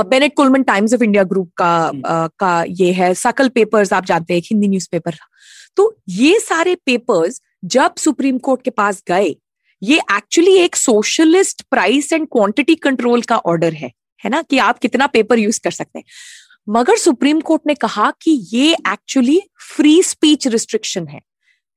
Bennett 0.02 0.34
Coleman 0.34 0.62
Times 0.62 0.94
of 0.94 1.02
India 1.02 1.24
group 1.24 1.50
का 1.56 1.90
uh, 1.90 2.30
का 2.38 2.64
ये 2.68 2.92
है 2.92 3.14
सकल 3.14 3.48
पेपर्स 3.48 3.92
आप 3.92 4.04
जानते 4.04 4.34
हैं 4.34 4.40
हिंदी 4.44 4.68
न्यूज़पेपर 4.68 5.14
तो 5.76 5.96
ये 6.08 6.40
सारे 6.40 6.74
पेपर्स 6.74 7.42
जब 7.64 7.94
सुप्रीम 7.96 8.38
कोर्ट 8.38 8.62
के 8.62 8.70
पास 8.70 9.02
गए 9.08 9.36
ये 9.82 9.96
एक्चुअली 9.96 10.56
एक 10.56 10.76
socialist 10.76 11.62
price 11.62 12.12
and 12.12 12.26
quantity 12.26 12.74
control 12.74 13.22
का 13.22 13.36
ऑर्डर 13.36 13.72
है 13.72 13.92
है 14.24 14.30
ना 14.30 14.42
कि 14.42 14.58
आप 14.58 14.78
कितना 14.78 15.06
पेपर 15.06 15.38
यूज़ 15.38 15.60
कर 15.64 15.70
सकते 15.70 15.98
हैं। 15.98 16.04
मगर 16.68 16.96
सुप्रीम 16.96 17.40
कोर्ट 17.40 17.62
ने 17.66 17.74
कहा 17.74 18.12
कि 18.22 18.46
ये 18.52 18.72
एक्चुअली 18.72 19.42
फ्री 19.76 20.02
स्पीच 20.02 20.46
रिस्ट्रिक्शन 20.46 21.06
है। 21.06 21.20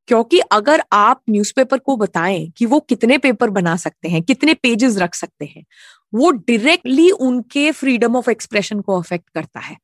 क्योंकि 0.07 0.39
अगर 0.39 0.83
आप 0.93 1.21
न्यूज़पेपर 1.29 1.77
को 1.77 1.97
बताएँ 1.97 2.53
कि 2.57 2.65
वो 2.65 2.79
कितने 2.79 3.17
पेपर 3.17 3.49
बना 3.49 3.75
सकते 3.75 4.09
हैं, 4.09 4.23
कितने 4.23 4.53
पेजेस 4.53 4.97
रख 4.97 5.15
सकते 5.15 5.45
हैं, 5.45 5.65
वो 6.13 6.31
डायरेक्टली 6.31 7.11
उनके 7.11 7.71
फ्रीडम 7.71 8.15
ऑफ़ 8.15 8.31
एक्सप्रेशन 8.31 8.79
को 8.79 8.99
अफेक्ट 8.99 9.29
करता 9.29 9.59
है। 9.59 9.77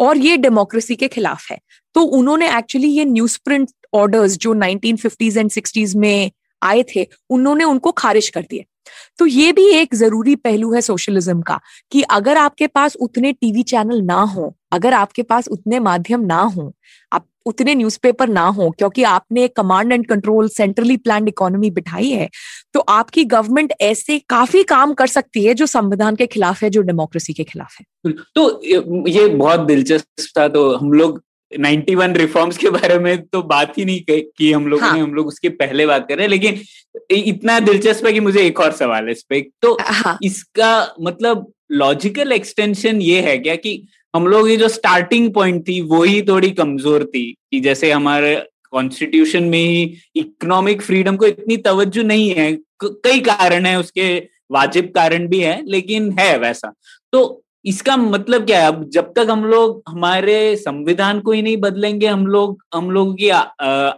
और 0.00 0.18
ये 0.18 0.36
डेमोक्रेसी 0.36 0.96
के 0.96 1.08
खिलाफ 1.08 1.50
है। 1.50 1.58
तो 1.94 2.00
उन्होंने 2.02 2.58
एक्चुअली 2.58 2.88
ये 2.88 3.04
न्यूज़ 3.04 3.38
प्रिंट 3.44 3.70
ऑर्डर्स 3.94 4.36
जो 4.36 4.54
1950s 4.54 5.36
एंड 5.36 5.50
60s 5.50 5.94
में 5.94 6.30
आए 6.62 6.84
थे, 6.96 7.08
उन्होंने 7.30 7.64
उनको 7.64 7.92
खारिज 7.92 8.28
कर 8.28 8.46
दिए। 8.50 8.64
तो 9.18 9.26
ये 9.26 9.52
भी 9.52 9.66
एक 9.72 9.94
ज़रूरी 9.94 10.34
पहलू 10.38 10.72
है 10.72 10.80
सोशलिज्म 10.82 11.40
का, 11.42 11.60
कि 11.92 12.02
अगर 12.02 12.36
आपके 12.38 12.66
पास 12.68 12.96
उतने 12.98 13.32
टीवी 13.32 13.62
चैनल 13.64 14.02
ना 14.02 14.20
हो, 14.24 14.54
अगर 14.72 14.94
आपके 14.94 15.22
पास 15.24 15.48
उतने 15.48 15.78
माध्यम 15.80 16.24
ना 16.26 16.40
हो, 16.40 16.72
आप 17.12 17.26
उतने 17.46 17.74
न्यूज़पेपर 17.74 18.28
ना 18.28 18.44
हो, 18.46 18.70
क्योंकि 18.70 19.02
आपने 19.04 19.46
command 19.48 19.92
and 19.92 20.06
control 20.06 20.48
centrally 20.50 20.96
plan 20.98 21.28
economy 21.28 21.70
बिठाई 21.70 22.08
है 22.08 22.28
तो 22.74 22.80
आपकी 22.90 23.24
गवर्नमेंट 23.26 23.72
ऐसे 23.80 24.18
काफ़ी 24.28 24.62
काम 24.64 24.92
कर 24.94 25.06
सकती 25.08 25.44
है 25.44 25.54
जो 25.54 25.66
संविधान 25.68 26.16
के 26.16 26.26
खिलाफ 26.26 26.62
है, 26.62 26.70
जो 26.70 26.82
डेमोक्रेसी 26.82 27.32
के 27.32 27.44
खिलाफ 27.44 27.76
है। 27.78 28.12
तो 28.34 29.08
ये 29.08 29.26
बहुत 29.28 29.60
दिलचस्प 29.62 30.38
था 30.38 30.46
तो 30.48 30.70
हम 30.76 30.92
लोग 30.92 31.22
91 31.52 32.16
रिफॉर्म्स 32.16 32.56
के 32.58 32.70
बारे 32.70 32.98
में 32.98 33.22
तो 33.22 33.42
बात 33.42 33.78
ही 33.78 33.84
नहीं 33.84 34.00
की 34.08 34.50
हम 34.52 34.66
लोगों 34.68 34.86
हाँ. 34.86 34.94
ने 34.94 35.00
हम 35.00 35.14
लोग 35.14 35.26
उसके 35.26 35.48
पहले 35.48 35.86
बात 35.86 36.06
कर 36.08 36.16
रहे 36.16 36.24
हैं 36.24 36.30
लेकिन 36.30 36.60
इतना 37.10 37.58
दिलचस्प 37.60 38.06
है 38.06 38.12
कि 38.12 38.20
मुझे 38.20 38.42
एक 38.46 38.60
और 38.60 38.72
सवाल 38.72 39.04
है 39.04 39.12
इस 39.12 39.22
पे 39.22 39.40
तो 39.62 39.76
हाँ. 39.80 40.18
इसका 40.22 40.94
मतलब 41.00 41.52
लॉजिकल 41.72 42.32
एक्सटेंशन 42.32 43.00
ये 43.02 43.20
है 43.20 43.38
क्या 43.38 43.54
कि 43.56 43.82
हम 44.14 44.26
लोग 44.26 44.50
ये 44.50 44.56
जो 44.56 44.68
स्टार्टिंग 44.68 45.32
पॉइंट 45.34 45.66
थी 45.68 45.80
वो 45.80 46.02
ही 46.02 46.20
थोड़ी 46.22 46.50
कमज़ोर 46.50 47.04
थी 47.04 47.24
कि 47.50 47.60
जैसे 47.60 47.90
हमारे 47.92 48.34
कॉन्स्टिट्यूशन 48.72 49.44
में 49.44 49.58
ही 49.58 49.82
इकोनॉमिक 50.16 50.82
फ्रीडम 50.82 51.16
को 51.16 51.26
इतनी 51.26 51.56
तवज्जो 51.56 52.02
नहीं 52.02 52.30
है 52.34 52.52
कई 52.84 53.20
कारण 53.20 53.66
है 53.66 53.78
उसके 53.78 54.16
वाजिब 54.50 54.92
कारण 54.94 55.26
भी 55.28 55.40
है 55.40 55.62
लेकिन 55.66 56.10
है 56.18 56.36
वैसा 56.38 56.72
तो 57.12 57.22
इसका 57.64 57.96
मतलब 57.96 58.44
क्या 58.46 58.60
है? 58.60 58.66
अब 58.68 58.88
जब 58.90 59.12
तक 59.16 59.26
हम 59.30 59.44
लोग, 59.44 59.82
हमारे 59.88 60.56
संविधान 60.56 61.20
को 61.20 61.32
ही 61.32 61.42
नहीं 61.42 61.56
बदलेंगे, 61.56 62.06
हम 62.06 62.26
लोग, 62.26 62.62
हम 62.74 62.90
लोगों 62.90 63.14
की 63.14 63.26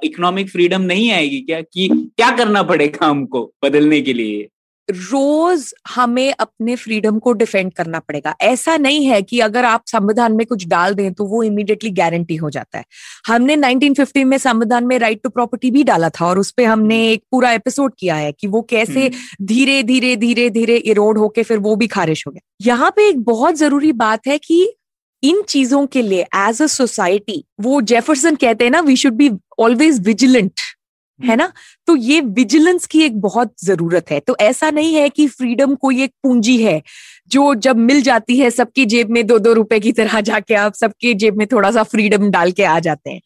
इकोनॉमिक 0.06 0.50
फ्रीडम 0.50 0.80
नहीं 0.82 1.10
आएगी 1.12 1.40
क्या? 1.40 1.60
कि 1.62 1.88
क्या 2.16 2.30
करना 2.36 2.62
पड़ेगा 2.62 3.06
हमको 3.06 3.50
बदलने 3.64 4.00
के 4.00 4.12
लिए? 4.12 4.48
रोज 4.90 5.72
हमें 5.88 6.32
अपने 6.32 6.76
फ्रीडम 6.76 7.18
को 7.18 7.32
डिफेंड 7.32 7.72
करना 7.72 7.98
पड़ेगा। 7.98 8.34
ऐसा 8.40 8.76
नहीं 8.76 9.06
है 9.06 9.20
कि 9.22 9.40
अगर 9.40 9.64
आप 9.64 9.82
संविधान 9.86 10.32
में 10.32 10.44
कुछ 10.46 10.66
डाल 10.68 10.94
दें 10.94 11.12
तो 11.12 11.24
वो 11.24 11.42
इमीडिएटली 11.42 11.90
गारंटी 11.90 12.36
हो 12.36 12.50
जाता 12.50 12.78
है। 12.78 12.84
हमने 13.26 13.56
1950 13.56 14.24
में 14.24 14.36
संविधान 14.38 14.86
में 14.86 14.98
राइट 14.98 15.22
टू 15.22 15.30
प्रॉपर्टी 15.30 15.70
भी 15.70 15.84
डाला 15.84 16.08
था 16.08 16.26
और 16.26 16.38
उस 16.38 16.50
पर 16.50 16.64
हमने 16.64 17.06
एक 17.08 17.22
पूरा 17.30 17.52
एपिसोड 17.52 17.94
किया 17.98 18.14
है 18.14 18.32
कि 18.32 18.46
वो 18.46 18.62
कैसे 18.62 19.06
हम्म। 19.06 19.46
धीरे 19.46 19.82
धीरे 19.82 20.16
धीरे 20.16 20.50
धीरे 20.50 20.76
इरोड 20.76 21.18
होके 21.18 21.42
फिर 21.42 21.58
वो 21.58 21.76
भी 21.76 21.86
खारिज 21.86 22.24
हो 22.26 22.32
गया। 22.32 22.66
यहाँ 22.66 22.90
पे 22.90 23.08
एक 23.08 23.22
बहुत 23.24 23.54
ज़रूरी 23.54 23.92
बात 23.92 24.26
है 24.26 24.38
कि 24.38 24.66
इन 25.22 25.42
चीज़ों 25.42 25.86
के 25.86 26.02
लिए 26.02 26.26
एज 26.36 26.62
अ 26.62 26.66
सोसाइटी 26.66 27.44
वो 27.60 27.80
जेफरसन 27.80 28.34
कहते 28.34 28.64
हैं 28.64 28.70
ना 28.70 28.80
we 28.80 28.96
should 28.96 29.12
be 29.12 29.30
always 29.58 30.00
vigilant 30.00 30.60
है 31.24 31.36
ना? 31.36 31.52
तो 31.86 31.96
ये 31.96 32.20
विजिलेंस 32.20 32.86
की 32.86 33.02
एक 33.02 33.20
बहुत 33.20 33.54
ज़रूरत 33.64 34.10
है। 34.10 34.20
तो 34.20 34.36
ऐसा 34.40 34.70
नहीं 34.70 34.94
है 34.94 35.08
कि 35.08 35.26
फ्रीडम 35.28 35.74
कोई 35.74 36.02
एक 36.02 36.12
पूंजी 36.22 36.56
है 36.62 36.82
जो 37.30 37.54
जब 37.54 37.76
मिल 37.76 38.02
जाती 38.02 38.38
है 38.38 38.50
सबकी 38.50 38.84
जेब 38.86 39.10
में 39.10 39.26
दो 39.26 39.38
दो 39.38 39.52
रुपए 39.52 39.80
की 39.80 39.92
तरह 39.92 40.20
जाके 40.20 40.54
आप 40.54 40.74
सबके 40.74 41.14
जेब 41.14 41.36
में 41.36 41.46
थोड़ा 41.46 41.70
सा 41.70 41.82
फ्रीडम 41.82 42.30
डाल 42.30 42.52
के 42.52 42.64
आ 42.64 42.78
जाते 42.78 43.10
हैं। 43.10 43.20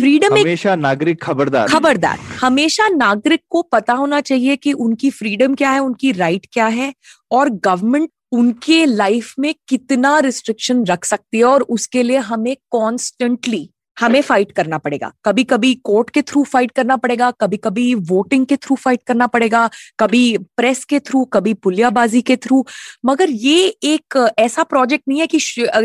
फ्रीडम 0.00 0.26
हम्म, 0.26 0.40
हमेशा 0.40 0.74
नागरिक 0.76 1.22
खबरदार। 1.22 1.68
खबरदार। 1.68 2.18
हमेशा 2.40 2.88
नागरिक 2.88 3.40
को 3.50 3.62
पता 3.62 3.92
होना 3.92 4.20
चाहिए 4.20 4.56
कि 4.56 4.72
उनकी 4.72 5.10
फ्रीडम 5.10 5.54
क्या 5.54 5.70
है 5.70 5.78
उनकी 5.78 6.12
राइट 6.12 6.46
क्या 6.52 6.66
है 6.66 6.92
और 7.30 7.50
गवर्नमेंट 7.50 8.10
उनके 8.32 8.84
लाइफ 8.86 9.34
में 9.38 9.54
कितना 9.68 10.18
रिस्ट्रिक्शन 10.18 10.84
रख 10.84 11.04
सकती 11.04 11.38
है 11.38 11.44
और 11.44 11.62
उसके 11.62 12.02
लिए 12.02 12.16
हमें 12.16 12.56
कॉन्स्टेंटली 12.70 13.70
हमें 13.98 14.20
फाइट 14.22 14.52
करना 14.52 14.78
पड़ेगा। 14.78 15.12
कभी 15.24 15.44
कभी 15.44 15.74
कोर्ट 15.84 16.10
के 16.10 16.22
थ्रू 16.22 16.42
फाइट 16.44 16.70
करना 16.70 16.96
पड़ेगा 16.96 17.30
कभी 17.40 17.56
कभी 17.56 17.94
वोटिंग 17.94 18.46
के 18.46 18.56
थ्रू 18.56 18.76
फाइट 18.76 19.02
करना 19.06 19.26
पड़ेगा, 19.28 19.68
कभी 19.98 20.36
प्रेस 20.56 20.84
के 20.84 20.98
थ्रू 21.00 21.24
कभी 21.32 21.54
पुलियाबाजी 21.56 22.22
के 22.22 22.36
थ्रू 22.36 22.64
मगर 23.04 23.30
ये 23.30 23.66
एक 23.84 24.16
ऐसा 24.38 24.62
प्रोजेक्ट 24.64 25.04
नहीं 25.08 25.20
है 25.20 25.26
कि 25.26 25.38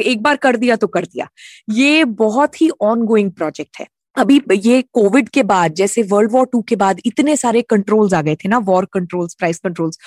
एक 0.05 0.21
बार 0.23 0.35
कर 0.37 0.57
दिया 0.57 0.75
तो 0.75 0.87
कर 0.89 1.05
दिया। 1.05 1.27
ये 1.69 2.03
बहुत 2.05 2.61
ही 2.61 2.69
ऑन 2.81 3.05
गोइंग 3.05 3.31
प्रोजेक्ट 3.31 3.79
है। 3.79 3.87
अभी 4.15 4.41
ये 4.55 4.81
कोविड 4.93 5.29
के 5.29 5.43
बाद, 5.43 5.73
जैसे 5.73 6.01
वर्ल्ड 6.03 6.31
वॉर 6.31 6.45
टू 6.45 6.61
के 6.61 6.75
बाद 6.75 6.99
इतने 7.05 7.35
सारे 7.37 7.61
कंट्रोल्स 7.63 8.13
आ 8.13 8.21
गए 8.21 8.35
थे 8.35 8.49
ना 8.49 8.57
वॉर 8.59 8.85
कंट्रोल्स 8.93 9.33
प्राइस 9.35 9.59
कंट्रोल्स 9.59 9.97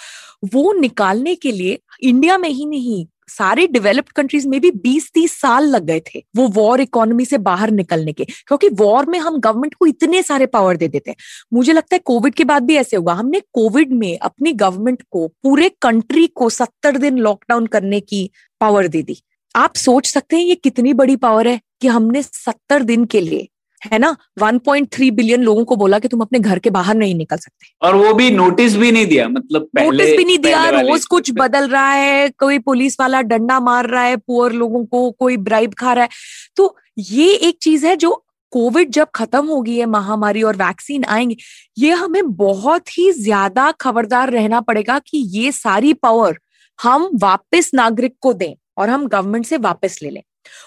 वो 0.55 0.73
निकालने 0.73 1.35
के 1.35 1.53
लिए 1.53 1.79
इंडिया 2.03 2.39
में 2.39 2.49
ही 2.49 2.67
नहीं 2.67 3.05
सारे 3.29 3.67
डेवलप्ड 3.67 4.13
कंट्रीज़ 4.13 4.49
में 4.49 4.61
भी 4.61 4.71
20-30 4.71 5.33
साल 5.41 5.65
लग 5.65 5.85
गए 5.85 6.01
थे 6.01 6.23
वो 6.37 6.47
वॉर 6.49 6.81
इकोनॉमी 6.81 7.25
से 7.25 7.39
बाहर 7.39 7.71
निकलने 7.71 8.13
के। 8.13 8.25
क्योंकि 8.25 8.69
वॉर 8.69 9.07
में 9.07 9.19
हम 9.19 9.39
गवर्नमेंट 9.41 9.75
को 9.75 9.87
इतने 9.87 10.23
सारे 10.23 10.47
पावर 10.47 10.77
दे 10.77 10.89
देते 10.89 11.11
हैं। 11.11 11.17
मुझे 11.53 11.73
लगता 11.73 11.95
है 11.95 11.99
कोविड 11.99 12.35
के 12.35 12.45
बाद 12.45 12.63
भी 12.63 12.77
ऐसे 12.77 12.97
होगा 12.97 13.13
हमने 13.13 13.41
कोविड 13.53 13.93
में 13.93 14.19
अपनी 14.19 14.53
गवर्नमेंट 14.53 15.03
को, 15.11 15.27
पूरे 15.29 15.69
कंट्री 15.83 16.27
को 16.27 16.51
सत्तर 16.51 16.97
दिन 16.97 17.19
लॉकडाउन 17.19 17.67
करने 17.67 18.01
की 18.01 18.31
पावर 18.61 18.89
दे 18.89 19.03
दी। 19.03 19.17
आप 19.57 19.75
सोच 19.75 20.07
सकते 20.07 20.37
हैं 20.37 20.45
ये 20.45 20.55
कितनी 20.55 20.93
बड़ी 20.93 21.17
पावर 21.17 21.49
है 21.49 21.61
कि 21.81 21.89
हमने 21.89 22.23
सत्तर 22.23 22.83
दिन 22.83 23.05
के 23.05 23.21
लिए 23.21 23.49
है 23.93 23.99
ना 23.99 24.15
1.3 24.41 25.11
बिलियन 25.11 25.43
लोगों 25.43 25.65
को 25.65 25.77
बोला 25.77 25.99
कि 25.99 26.09
तुम 26.09 26.21
अपने 26.21 26.39
घर 26.39 26.59
के 26.59 26.71
बाहर 26.71 26.95
नहीं 26.95 27.15
निकल 27.15 27.37
सकते। 27.37 27.73
और 27.83 27.95
वो 27.97 28.13
भी 28.15 28.31
नोटिस 28.31 28.77
भी 28.77 28.93
नहीं 28.93 29.07
दिया 29.07 29.29
मतलब 29.29 29.69
पहले 29.75 29.91
नोटिस 29.91 30.17
भी 30.17 30.25
नहीं 30.25 30.39
दिया 30.39 30.69
रोज 30.71 31.05
कुछ 31.07 31.31
बदल 31.35 31.69
रहा 31.69 31.91
है 31.91 32.29
कोई 32.39 32.59
पुलिस 32.59 33.01
वाला 33.01 33.23
डंडा 33.23 33.59
मार 33.61 33.87
रहा 33.87 34.03
है 34.03 34.17
पुअर 34.17 34.53
लोगों 34.53 34.85
को 34.85 35.11
कोई 35.11 35.37
ब्राइब 35.39 35.75
खा 35.75 35.93
रहा 35.93 36.05
है। 36.05 36.09
तो 36.57 36.77
ये 36.99 37.33
एक 37.33 37.59
चीज़ 37.63 37.87
है 37.87 37.97
जो 37.97 38.23
कोविड 38.53 38.91
जब 38.91 39.09
खत्म 39.15 39.47
होगी 39.47 39.79
है 39.79 39.87
महामारी 39.87 40.43
और 40.43 40.57
वैक्सीन 40.57 41.05
आएँगे 41.05 41.37
ये 41.79 41.93
हमें 41.93 42.35
बहुत 42.37 42.99
ही 42.99 43.11
ज़्यादा 43.13 43.71
खबरदार 43.81 44.31
रहना 44.31 44.61
पड़ेगा 44.61 44.99
कि 44.99 45.19
ये 45.31 45.53
सारी 45.53 45.93
पावर 45.93 46.39
हम 46.79 47.09
वापस 47.15 47.71
नागरिक 47.75 48.15
को 48.21 48.33
दें 48.33 48.55
और 48.79 48.91
हम 48.91 49.07
गवर्नमेंट 49.07 49.47
से 49.47 49.57
वापस 49.57 49.99
ले 50.03 50.11
लें। 50.11 50.23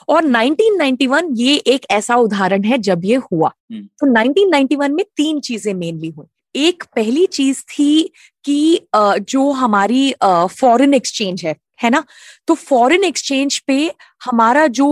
और 0.10 0.26
1991 0.26 1.30
ये 1.36 1.56
एक 1.56 1.86
ऐसा 1.92 2.16
उदाहरण 2.16 2.64
है 2.64 2.78
जब 2.78 3.06
ये 3.06 3.16
हुआ। 3.32 3.52
हम्म। 3.72 3.84
तो 4.00 4.08
1991 4.14 4.92
में 4.92 5.06
तीन 5.18 5.40
चीज़ें 5.40 5.74
मेनली 5.74 6.10
हुई। 6.10 6.28
एक 6.56 6.84
पहली 6.96 7.26
चीज़ 7.26 7.62
थी 7.70 8.12
कि 8.46 8.88
जो 8.96 9.52
हमारी 9.52 10.14
फॉरेन 10.24 10.94
एक्सचेंज 10.94 11.46
है 11.46 11.56
है 11.84 11.90
ना? 11.90 12.04
तो 12.48 12.54
फॉरेन 12.54 13.04
एक्सचेंज 13.04 13.60
पे 13.60 13.92
हमारा 14.26 14.66
जो 14.68 14.88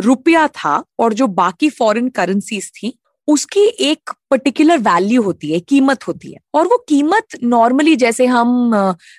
रुपया 0.00 0.46
था 0.48 0.82
और 0.98 1.14
जो 1.14 1.26
बाकी 1.26 1.70
फॉरेन 1.70 2.08
करेंसीज 2.08 2.70
थी 2.74 2.92
उसकी 3.28 3.60
एक 3.60 4.10
पर्टिकुलर 4.30 4.78
वैल्यू 4.78 5.22
होती 5.22 5.52
है, 5.52 5.60
कीमत 5.60 6.06
होती 6.08 6.32
है। 6.32 6.38
और 6.54 6.66
वो 6.66 6.84
कीमत 6.88 7.36
नॉर्मली 7.44 7.96
जैसे 7.96 8.26
हम 8.26 8.70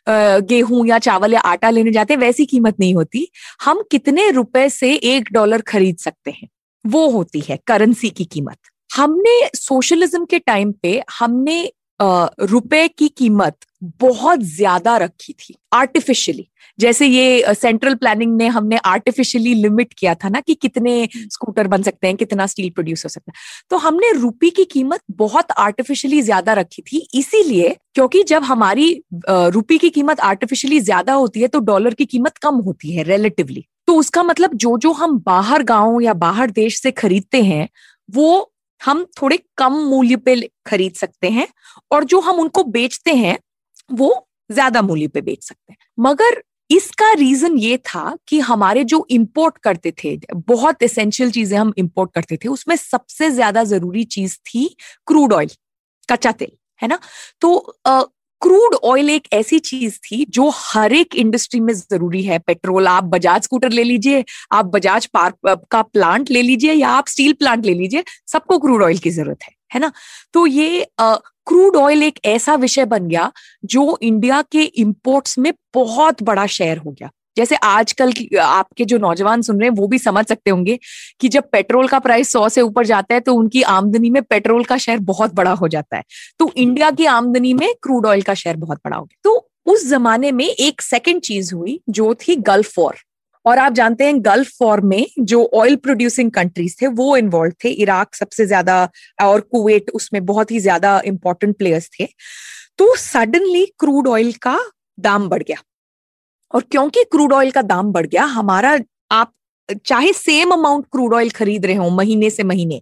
गेहूँ 0.10 0.86
या 0.88 0.99
चावल 0.99 1.34
या 1.34 1.39
आटा 1.41 1.70
लेने 1.70 1.91
जाते 1.91 2.14
हैं, 2.14 2.22
वैसी 2.22 2.45
कीमत 2.45 2.80
नहीं 2.80 2.93
होती। 2.95 3.28
हम 3.64 3.84
कितने 3.91 4.30
रुपए 4.32 4.70
से 4.70 4.93
एक 4.93 5.32
डॉलर 5.32 5.62
खरीद 5.62 5.97
सकते 5.97 6.32
हैं? 6.32 6.47
वो 6.86 7.10
होती 7.10 7.39
है 7.39 7.60
करेंसी 7.68 8.10
की 8.10 8.26
कीमत। 8.26 8.58
हमने 8.89 9.49
सोशलिज्म 9.55 10.26
के 10.26 10.39
टाइम 10.39 10.72
पे, 10.72 11.01
हमने 11.20 11.72
रुपए 12.00 12.88
की 12.89 13.08
कीमत 13.10 13.56
बहुत 14.02 14.39
ज़्यादा 14.45 14.95
रखी 14.98 15.34
थी 15.34 15.56
आर्टिफिशियली 15.74 16.48
जैसे 16.80 17.06
ये 17.06 17.54
सेंट्रल 17.56 17.95
प्लानिंग 17.95 18.36
ने 18.38 18.48
हमने 18.48 18.78
आर्टिफिशियली 18.86 19.54
लिमिट 19.54 19.93
किया 19.93 20.14
था 20.16 20.30
ना 20.30 20.39
कि 20.39 20.54
कितने 20.56 21.08
स्कूटर 21.14 21.68
बन 21.68 21.82
सकते 21.84 22.08
हैं, 22.08 22.16
कितना 22.18 22.45
स्टील 22.48 22.70
प्रोड्यूस 22.70 23.04
हो 23.06 23.10
सकता 23.10 23.32
है। 23.32 23.41
तो 23.72 23.78
हमने 23.78 24.12
रुपी 24.12 24.50
की 24.50 24.64
कीमत 24.66 25.02
बहुत 25.14 25.52
आर्टिफिशियली 25.58 26.22
ज़्यादा 26.22 26.54
रखी 26.54 26.82
थी, 26.82 27.08
इसीलिए 27.14 27.76
क्योंकि 27.95 28.24
जब 28.24 28.43
हमारी 28.43 28.91
रुपी 29.26 29.78
की 29.78 29.89
कीमत 29.89 30.20
आर्टिफिशियली 30.22 30.80
ज़्यादा 30.82 31.14
होती 31.14 31.41
है 31.41 31.48
तो 31.48 31.60
डॉलर 31.62 31.93
की 31.93 32.06
कीमत 32.06 32.38
कम 32.38 32.56
होती 32.58 32.91
है 32.91 33.04
रिलेटिवली 33.06 33.66
तो 33.88 33.95
उसका 33.95 34.24
मतलब 34.24 34.54
जो 34.56 34.78
जो 34.78 34.91
हम 34.93 35.18
बाहर 35.26 35.64
गाँव 35.64 36.00
या 36.02 36.14
बाहर 36.16 36.52
देश 36.52 36.80
से 36.82 36.91
खरीदते 36.93 37.41
हैं, 37.43 37.68
वो 38.10 38.52
हम 38.82 39.06
थोड़े 39.22 39.40
कम 39.58 39.74
मूल्य 39.86 40.16
पे 40.18 40.36
खरीद 40.68 40.94
सकते 40.96 41.30
हैं 41.30 41.48
और 41.92 42.04
जो 42.06 42.20
हम 42.22 42.40
उनको 42.40 42.64
बेचते 42.66 43.14
हैं, 43.14 43.38
वो 43.92 44.28
ज़्यादा 44.50 44.82
मूल्य 44.82 45.08
पे 45.08 45.22
बेच 45.22 45.44
सकते 45.44 45.74
हैं। 45.74 45.78
मगर 46.00 46.42
इसका 46.70 47.12
रीजन 47.14 47.58
ये 47.58 47.78
था 47.80 48.16
कि 48.28 48.40
हमारे 48.42 48.84
जो 48.84 49.06
इंपोर्ट 49.12 49.58
करते 49.58 49.92
थे, 50.04 50.18
बहुत 50.36 50.84
एसेंशियल 50.84 51.32
चीज़ें 51.32 51.58
हम 51.58 51.74
इंपोर्ट 51.78 52.12
करते 52.14 52.38
थे, 52.38 52.50
उसमें 52.50 52.76
सबसे 52.76 53.30
ज़्यादा 53.32 53.64
ज़रूरी 53.66 54.04
चीज़ 54.06 54.38
थी 54.46 54.68
क्रूड 55.08 55.34
ऑयल 55.34 55.50
कच्चा 56.10 56.32
तेल, 56.34 56.52
है 56.82 56.88
ना? 56.88 57.00
तो 57.42 57.78
क्रूड 58.42 58.76
ऑयल 58.84 59.10
एक 59.10 59.28
ऐसी 59.34 59.60
चीज़ 59.60 59.98
थी 60.02 60.26
जो 60.30 60.50
हर 60.56 60.94
एक 60.94 61.16
इंडस्ट्री 61.16 61.60
में 61.60 61.74
ज़रूरी 61.74 62.22
है। 62.24 62.38
पेट्रोल, 62.40 62.88
आप 62.88 63.04
बजाज 63.06 63.44
स्कूटर 63.44 63.72
ले 63.72 63.84
लीजिए, 63.84 64.24
आप 64.52 64.66
बजाज 64.66 65.06
पार्क 65.08 65.66
का 65.72 65.82
प्लांट 65.84 66.32
ले 66.32 66.42
लीजिए 66.42 66.74
या 66.74 66.90
आप 66.90 67.08
स्टील 67.08 67.34
प्लांट 67.34 67.66
ले 67.66 67.74
लीजिए, 67.74 68.04
सबको 68.28 68.58
क्रूड 68.60 68.84
ऑयल 68.84 68.98
की 68.98 69.10
ज़रूरत 69.12 69.44
है 69.44 69.56
है 69.74 69.80
ना? 69.80 69.92
तो 70.34 70.46
ये 70.48 70.88
क्रूड 71.00 71.76
ऑयल 71.76 72.04
एक 72.04 72.20
ऐसा 72.26 72.56
विषय 72.56 72.86
बन 72.86 73.08
गया 73.08 73.32
जो 73.66 73.98
इंडिया 74.02 74.42
के 74.52 74.64
इंपोर्ट्स 74.64 75.38
में 75.40 75.52
बहुत 75.74 76.24
बड़ा 76.24 76.46
शेयर 76.48 76.78
हो 76.78 76.92
गया। 76.92 77.10
जैसे 77.38 77.56
आजकल 77.58 78.12
की, 78.12 78.28
आपके 78.38 78.86
जो 78.86 78.98
नौजवान 79.00 79.42
सुन 79.42 79.60
रहे 79.60 79.70
हैं, 79.70 79.76
वो 79.76 79.88
भी 79.88 80.00
समझ 80.00 80.26
सकते 80.28 80.52
होंगे 80.52 80.78
कि 81.20 81.28
जब 81.30 81.50
पेट्रोल 81.52 81.88
का 81.88 82.00
प्राइस 82.00 82.32
सौ 82.32 82.48
से 82.50 82.62
ऊपर 82.62 82.86
जाता 82.86 83.14
है 83.14 83.20
तो 83.22 83.34
उनकी 83.36 83.62
आमदनी 83.70 84.10
में 84.10 84.22
पेट्रोल 84.26 84.64
का 84.64 84.78
शेयर 84.78 85.00
बहुत 85.06 85.34
बड़ा 85.34 85.52
हो 85.54 85.68
जाता 85.68 85.98
है। 85.98 86.04
तो 86.40 86.52
इंडिया 86.58 86.92
की 86.92 87.06
आमदनी 87.08 87.54
में 87.54 87.74
क्रूड 87.84 88.06
ऑयल 88.06 88.22
का 88.22 88.34
शेयर 88.36 88.56
बहुत 88.58 88.80
बड़ा 88.86 88.98
हो 88.98 89.04
गया। 89.04 89.20
तो 89.24 89.50
उस 89.66 89.88
जमाने 89.90 90.32
में 90.32 90.46
एक 90.46 90.82
सेकेंड 90.82 91.22
चीज़ 91.22 91.54
हुई, 91.56 91.80
जो 91.90 92.14
थी 92.18 92.36
गल्फ 92.38 92.80
वॉर 92.80 92.96
और 93.46 93.58
आप 93.58 93.74
जानते 93.74 94.06
हैं 94.06 94.16
गल्फ 94.26 94.52
वॉर 94.62 94.82
में 94.82 95.06
जो 95.22 95.44
ऑयल 95.56 95.76
प्रोड्यूसिंग 95.78 96.32
कंट्रीज़ 96.32 96.76
थे, 96.82 96.88
वो 96.88 97.16
इन्वॉल्व 97.18 97.54
थे। 97.64 97.70
इराक 97.72 98.16
सबसे 98.16 98.46
ज़्यादा, 98.46 98.90
और 99.22 99.42
कुवैत 99.42 99.90
उसमें 99.90 100.26
बहुत 100.26 100.52
ही 100.52 100.60
ज़्यादा 100.60 101.02
इंपॉर्टेंट 101.06 101.58
प्लेयर्स 101.58 101.90
थे। 102.00 102.08
तो 102.80 102.96
सडनली 102.96 103.66
क्रूड 103.80 104.08
ऑयल 104.08 104.32
का 104.42 104.60
दाम 105.00 105.30
बढ़ 105.30 105.44
गया। 105.44 105.58
और 106.54 106.62
क्योंकि 106.62 107.04
क्रूड 107.04 107.34
ऑयल 107.34 107.52
का 107.52 107.62
दाम 107.62 107.91
बढ़ 107.91 108.08
गया 108.08 108.24
हमारा 108.24 108.78
आप 109.12 109.34
चाहे 109.86 110.14
सेम 110.14 110.52
अमाउंट 110.52 110.86
क्रूड 110.91 111.14
ऑयल 111.14 111.30
खरीद 111.30 111.66
रहे 111.66 111.76
हो 111.76 111.89
महीने 111.89 112.30
से 112.30 112.43
महीने 112.43 112.82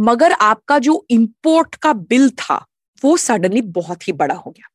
मगर 0.00 0.32
आपका 0.32 0.78
जो 0.78 1.04
इंपोर्ट 1.10 1.74
का 1.74 1.92
बिल 1.92 2.30
था 2.30 2.64
वो 3.04 3.16
सडनली 3.16 3.60
बहुत 3.60 4.08
ही 4.08 4.12
बड़ा 4.12 4.34
हो 4.34 4.50
गया। 4.50 4.66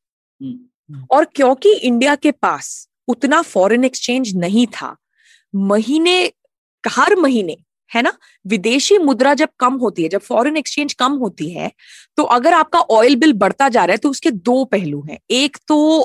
और 1.10 1.24
क्योंकि 1.24 1.72
इंडिया 1.74 2.14
के 2.14 2.30
पास 2.30 2.88
उतना 3.08 3.42
फॉरेन 3.42 3.84
एक्सचेंज 3.84 4.34
नहीं 4.36 4.66
था 4.66 4.96
महीने 5.54 6.32
हर 6.84 7.16
महीने 7.16 7.56
है 7.90 8.02
ना? 8.02 8.12
विदेशी 8.46 8.98
मुद्रा 8.98 9.34
जब 9.34 9.48
कम 9.58 9.74
होती 9.74 10.02
है 10.02 10.08
जब 10.08 10.20
फॉरेन 10.20 10.56
एक्सचेंज 10.56 10.92
कम 10.92 11.12
होती 11.12 11.50
है 11.50 11.70
तो 12.16 12.22
अगर 12.22 12.52
आपका 12.52 12.78
ऑयल 12.80 13.16
बिल 13.16 13.32
बढ़ता 13.32 13.68
जा 13.68 13.84
रहा 13.84 13.92
है 13.92 13.98
तो 13.98 14.10
उसके 14.10 14.30
दो 14.30 14.64
पहलू 14.64 15.02
हैं। 15.10 15.18
एक 15.30 15.56
तो 15.68 16.00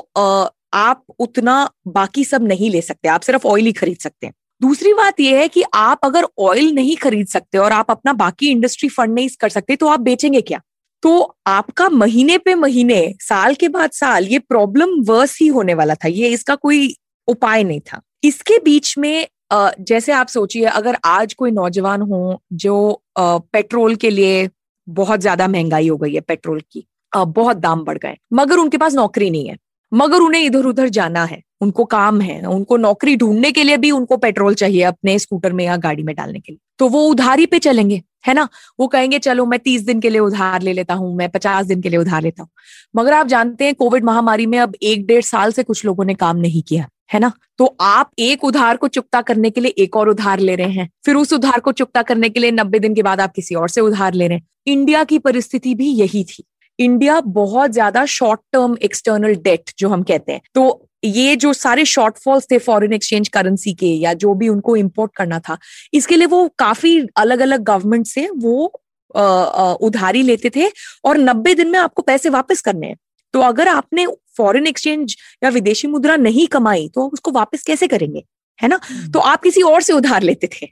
आप 0.72 1.04
उतना 1.18 1.68
बाकी 1.88 2.24
सब 2.24 2.42
नहीं 2.44 2.70
ले 2.70 2.80
सकते, 2.82 3.08
आप 3.08 3.20
सिर्फ़ 3.22 3.46
ऑयल 3.46 3.66
ही 3.66 3.72
खरीद 3.74 3.98
सकते 3.98 4.26
हैं। 4.26 4.34
दूसरी 4.60 4.92
बात 4.94 5.20
यह 5.20 5.38
है 5.38 5.48
कि 5.48 5.62
आप 5.74 6.00
अगर 6.04 6.26
ऑयल 6.40 6.70
नहीं 6.74 6.96
खरीद 6.96 7.26
सकते 7.28 7.58
और 7.58 7.72
आप 7.72 7.90
अपना 7.90 8.12
बाकी 8.14 8.50
इंडस्ट्री 8.50 8.88
फंड 8.88 9.14
नहीं 9.14 9.28
कर 9.40 9.48
सकते 9.50 9.76
तो 9.76 9.88
आप 9.88 10.00
बेचेंगे 10.00 10.40
क्या? 10.42 10.60
तो 11.02 11.36
आपका 11.48 11.88
महीने 11.90 12.36
पे 12.38 12.54
महीने, 12.54 13.14
साल 13.20 13.54
के 13.54 13.68
बाद 13.68 13.90
साल, 13.92 14.24
ये 14.24 14.38
प्रॉब्लम 14.40 14.90
वर्स 15.04 15.38
ही 15.40 15.46
होने 15.48 15.74
वाला 15.74 15.94
था, 15.94 16.08
ये 16.08 16.28
इसका 16.30 16.54
कोई 16.56 16.94
उपाय 17.28 17.64
नहीं 17.64 17.80
था। 17.82 18.00
इसके 18.24 18.58
बीच 18.60 18.96
में 18.98 19.26
जैसे 19.52 20.12
आप 20.12 20.28
सोचिए, 20.28 20.64
अगर 20.64 20.96
आज 21.04 21.34
कोई 21.34 21.50
नौजवान 21.50 22.02
हो 22.02 22.40
जो 22.54 23.02
पेट्रोल 23.18 23.96
के 23.96 24.10
लिए 24.10 24.48
बहुत 24.88 25.20
ज़्यादा 25.20 25.48
महँगाई 25.48 25.88
हो 25.88 25.96
गई 25.96 26.14
है, 26.14 26.20
पेट्रोल 26.22 26.60
की 26.62 26.84
बहुत 27.12 27.56
दाम 27.58 27.84
बढ़ 27.84 27.98
गए, 27.98 28.16
मगर 28.32 28.58
उनके 28.58 28.78
पास 28.78 28.94
नौकरी 28.94 29.30
नहीं 29.30 29.48
है 29.48 29.56
मगर 29.94 30.20
उन्हें 30.20 30.42
इधर 30.42 30.64
उधर 30.64 30.88
जाना 30.88 31.24
है। 31.24 31.42
उनको 31.60 31.84
काम 31.84 32.20
है, 32.20 32.40
उनको 32.42 32.76
नौकरी 32.76 33.16
ढूँढने 33.16 33.50
के 33.52 33.64
लिए 33.64 33.76
भी 33.76 33.90
उनको 33.90 34.16
पेट्रोल 34.16 34.54
चाहिए 34.54 34.82
अपने 34.82 35.18
स्कूटर 35.18 35.52
में 35.52 35.64
या 35.64 35.76
गाड़ी 35.76 36.02
में 36.02 36.14
डालने 36.16 36.40
के 36.40 36.52
लिए। 36.52 36.58
तो 36.78 36.88
वो 36.88 37.06
उधारी 37.06 37.46
पे 37.46 37.58
चलेंगे, 37.58 38.02
है 38.26 38.34
ना? 38.34 38.48
वो 38.80 38.86
कहेंगे, 38.86 39.18
चलो, 39.18 39.46
मैं 39.46 39.58
तीस 39.60 39.82
दिन 39.82 40.00
के 40.00 40.10
लिए 40.10 40.20
उधार 40.20 40.62
ले 40.62 40.72
लेता 40.72 40.94
हूँ, 40.94 41.14
मैं 41.16 41.28
पचास 41.28 41.66
दिन 41.66 41.80
के 41.80 41.88
लिए 41.88 41.98
उधार 41.98 42.22
लेता 42.22 42.42
हूँ। 42.42 42.50
मगर 42.96 43.12
आप 43.12 43.26
जानते 43.26 43.64
हैं, 43.64 43.74
कोविड 43.74 44.04
महामारी 44.04 44.46
में 44.46 44.58
अब 44.58 44.74
एक 44.82 45.06
डेढ़ 45.06 45.22
साल 45.22 45.52
से 45.52 45.62
कुछ 45.62 45.84
लोगों 45.84 46.04
ने 46.04 46.14
काम 46.14 46.36
नहीं 46.36 46.62
किया, 46.62 46.88
है 47.12 47.20
ना? 47.20 47.32
तो 47.58 47.76
आप 47.80 48.10
एक 48.18 48.44
उधार 48.44 48.76
को 48.76 48.88
चुकता 48.88 49.20
करने 49.20 49.50
के 49.50 49.60
लिए 49.60 49.74
एक 49.78 49.96
और 49.96 50.08
उधार 50.08 50.38
ले 50.38 50.56
रहे 50.56 50.70
हैं, 50.70 50.90
फिर 51.06 51.14
उस 51.14 51.32
उधार 51.32 51.60
को 51.60 51.72
चुकता 51.72 52.02
करने 52.02 52.28
के 52.28 52.40
लिए 52.40 52.50
नब्बे 52.50 52.78
दिन 52.78 52.94
के 52.94 53.02
बाद 53.02 53.20
आप 53.20 53.32
किसी 53.32 53.54
और 53.54 53.68
से 53.68 53.80
उधार 53.80 54.14
ले 54.14 54.28
रहे 54.28 54.38
हैं। 54.38 54.46
इंडिया 54.66 55.04
की 55.04 55.18
परिस्थिति 55.18 55.74
भी 55.74 55.88
यही 55.88 56.24
थी। 56.24 56.44
इंडिया 56.78 57.20
बहुत 57.20 57.70
ज़्यादा 57.70 58.04
शॉर्ट 58.06 58.40
टर्म 58.52 58.76
एक्सटर्नल 58.82 59.34
डेट 59.34 59.70
जो 59.78 59.88
हम 59.88 60.02
कहते 60.02 60.32
हैं। 60.32 60.40
तो 60.54 60.88
ये 61.04 61.34
जो 61.36 61.52
सारे 61.52 61.84
शॉर्टफॉल्स 61.84 62.46
थे 62.50 62.58
फॉरेन 62.58 62.92
एक्सचेंज 62.92 63.28
करेंसी 63.28 63.72
के 63.74 63.86
या 63.86 64.12
जो 64.14 64.34
भी 64.34 64.48
उनको 64.48 64.76
इंपोर्ट 64.76 65.12
करना 65.16 65.38
था 65.38 65.56
इसके 65.94 66.16
लिए 66.16 66.26
वो 66.26 66.46
काफ़ी 66.58 66.98
अलग 67.16 67.40
अलग 67.40 67.62
गवर्नमेंट 67.64 68.06
से 68.06 68.28
वो 68.36 68.72
आ, 69.14 69.22
आ, 69.22 69.72
उधारी 69.72 70.22
लेते 70.22 70.50
थे 70.50 70.68
और 71.04 71.18
नब्बे 71.18 71.54
दिन 71.54 71.70
में 71.70 71.78
आपको 71.78 72.02
पैसे 72.02 72.28
वापस 72.28 72.60
करने 72.60 72.86
हैं। 72.86 72.96
तो 73.34 73.40
अगर 73.40 73.68
आपने 73.68 74.06
फॉरेन 74.36 74.66
एक्सचेंज 74.66 75.16
या 75.44 75.50
विदेशी 75.50 75.88
मुद्रा 75.88 76.16
नहीं 76.16 76.46
कमाई 76.46 76.88
तो 76.94 77.06
उसको 77.08 77.30
वापस 77.30 77.62
कैसे 77.62 77.86
करेंगे? 77.88 78.22
है 78.58 78.68
ना? 78.68 78.80
तो 79.12 79.18
आप 79.18 79.42
किसी 79.42 79.62
और 79.62 79.82
से 79.82 79.92
उधार 79.92 80.22
लेते 80.22 80.48
थे। 80.54 80.66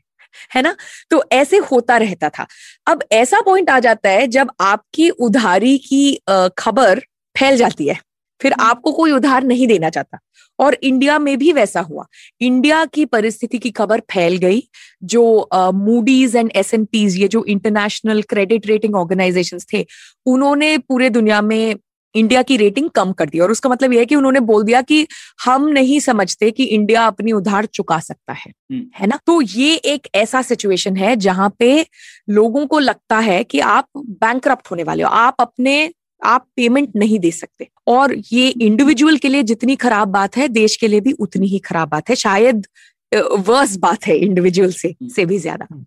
है 0.55 0.63
ना? 0.63 0.75
तो 1.11 1.23
ऐसे 1.33 1.59
होता 1.73 1.97
रहता 1.97 2.29
था। 2.29 2.47
अब 2.87 3.05
ऐसा 3.13 3.41
पॉइंट 3.41 3.71
आ 3.71 3.79
जाता 3.79 4.11
है 4.11 4.27
जब 4.29 4.51
आपकी 4.61 5.11
उधारी 5.11 5.77
की 5.79 6.21
खबर 6.59 7.01
फैल 7.37 7.57
जाती 7.57 7.89
है। 7.89 7.99
फिर 8.41 8.53
आपको 8.53 8.93
कोई 8.93 9.13
उधार 9.13 9.45
नहीं 9.45 9.67
देना 9.67 9.89
चाहता। 9.91 10.19
और 10.59 10.77
इंडिया 10.83 11.19
में 11.19 11.37
भी 11.39 11.53
वैसा 11.53 11.81
हुआ। 11.81 12.05
इंडिया 12.41 12.85
की 12.85 13.05
परिस्थिति 13.05 13.59
की 13.59 13.71
खबर 13.71 14.01
फैल 14.11 14.37
गई 14.37 14.63
जो 15.05 15.49
Moody's 15.75 16.37
and 16.37 16.51
S 16.57 16.73
and 16.75 16.85
P's 16.85 17.17
ये 17.17 17.29
जो 17.29 17.45
इंटरनेशनल 17.45 18.23
क्रेडिट 18.23 18.67
रेटिंग 18.67 18.97
ऑर्गेनाइजेशन 18.97 19.59
थे 19.73 19.87
उन्होंने 20.27 20.77
पूरे 20.79 21.11
दुनिया 21.11 21.41
में 21.43 21.77
इंडिया 22.15 22.43
की 22.43 22.57
रेटिंग 22.57 22.91
कम 22.91 23.13
कर 23.13 23.29
दी। 23.29 23.39
और 23.39 23.51
उसका 23.51 23.71
मतलब 23.71 23.93
यह 23.93 23.99
है 23.99 24.07
कि 24.07 24.15
उन्होंने 24.15 24.41
बोल 24.41 24.65
दिया 24.65 24.83
कि 24.83 25.07
हम 25.45 25.69
नहीं 25.69 26.01
समझते 26.01 26.51
कि 26.51 26.65
इंडिया 26.65 27.07
अपनी 27.07 27.33
उधार 27.33 27.67
चुका 27.67 27.99
सकता 27.99 28.33
है। 28.33 28.53
हम्म। 28.73 28.87
है 28.97 29.07
ना? 29.07 29.19
तो 29.27 29.43
ये 29.43 29.75
एक 29.75 30.09
ऐसा 30.15 30.43
सिचुएशन 30.43 30.97
है 30.97 31.17
जहाँ 31.17 31.55
पे 31.59 31.87
लोगों 32.31 32.67
को 32.67 32.79
लगता 32.79 33.19
है 33.19 33.45
कि 33.45 33.61
आप 33.61 33.87
बैंक 33.97 34.49
होने 34.49 34.83
वाले 34.83 35.03
हो। 35.03 35.09
आप 35.09 35.35
अपने 35.41 35.91
आप 36.25 36.47
पेमेंट 36.57 36.93
नहीं 36.97 37.19
दे 37.19 37.31
सकते। 37.31 37.69
और 37.87 38.15
ये 38.33 38.49
इंडिविजुअल 38.49 39.17
के 39.17 39.29
लिए 39.29 39.43
जितनी 39.43 39.77
खराब 39.77 40.09
बात 40.09 40.37
है 40.37 40.49
देश 40.49 40.77
के 40.77 40.89
लिए 40.89 41.01
भी 41.01 41.13
उतनी 41.13 41.49
ही 41.49 41.59
खराब 41.59 41.89
बात 41.89 42.11
है। 42.11 42.17
शायद 42.17 42.67
वर्स 43.13 43.77
बात 43.77 44.07
है 44.07 44.17
इंडिविजुअल 44.17 44.73
से 44.73 44.89
हम्म। 44.89 45.09
से 45.09 45.25
भी 45.27 45.39
ज़्यादा 45.39 45.67
हम्म। 45.71 45.85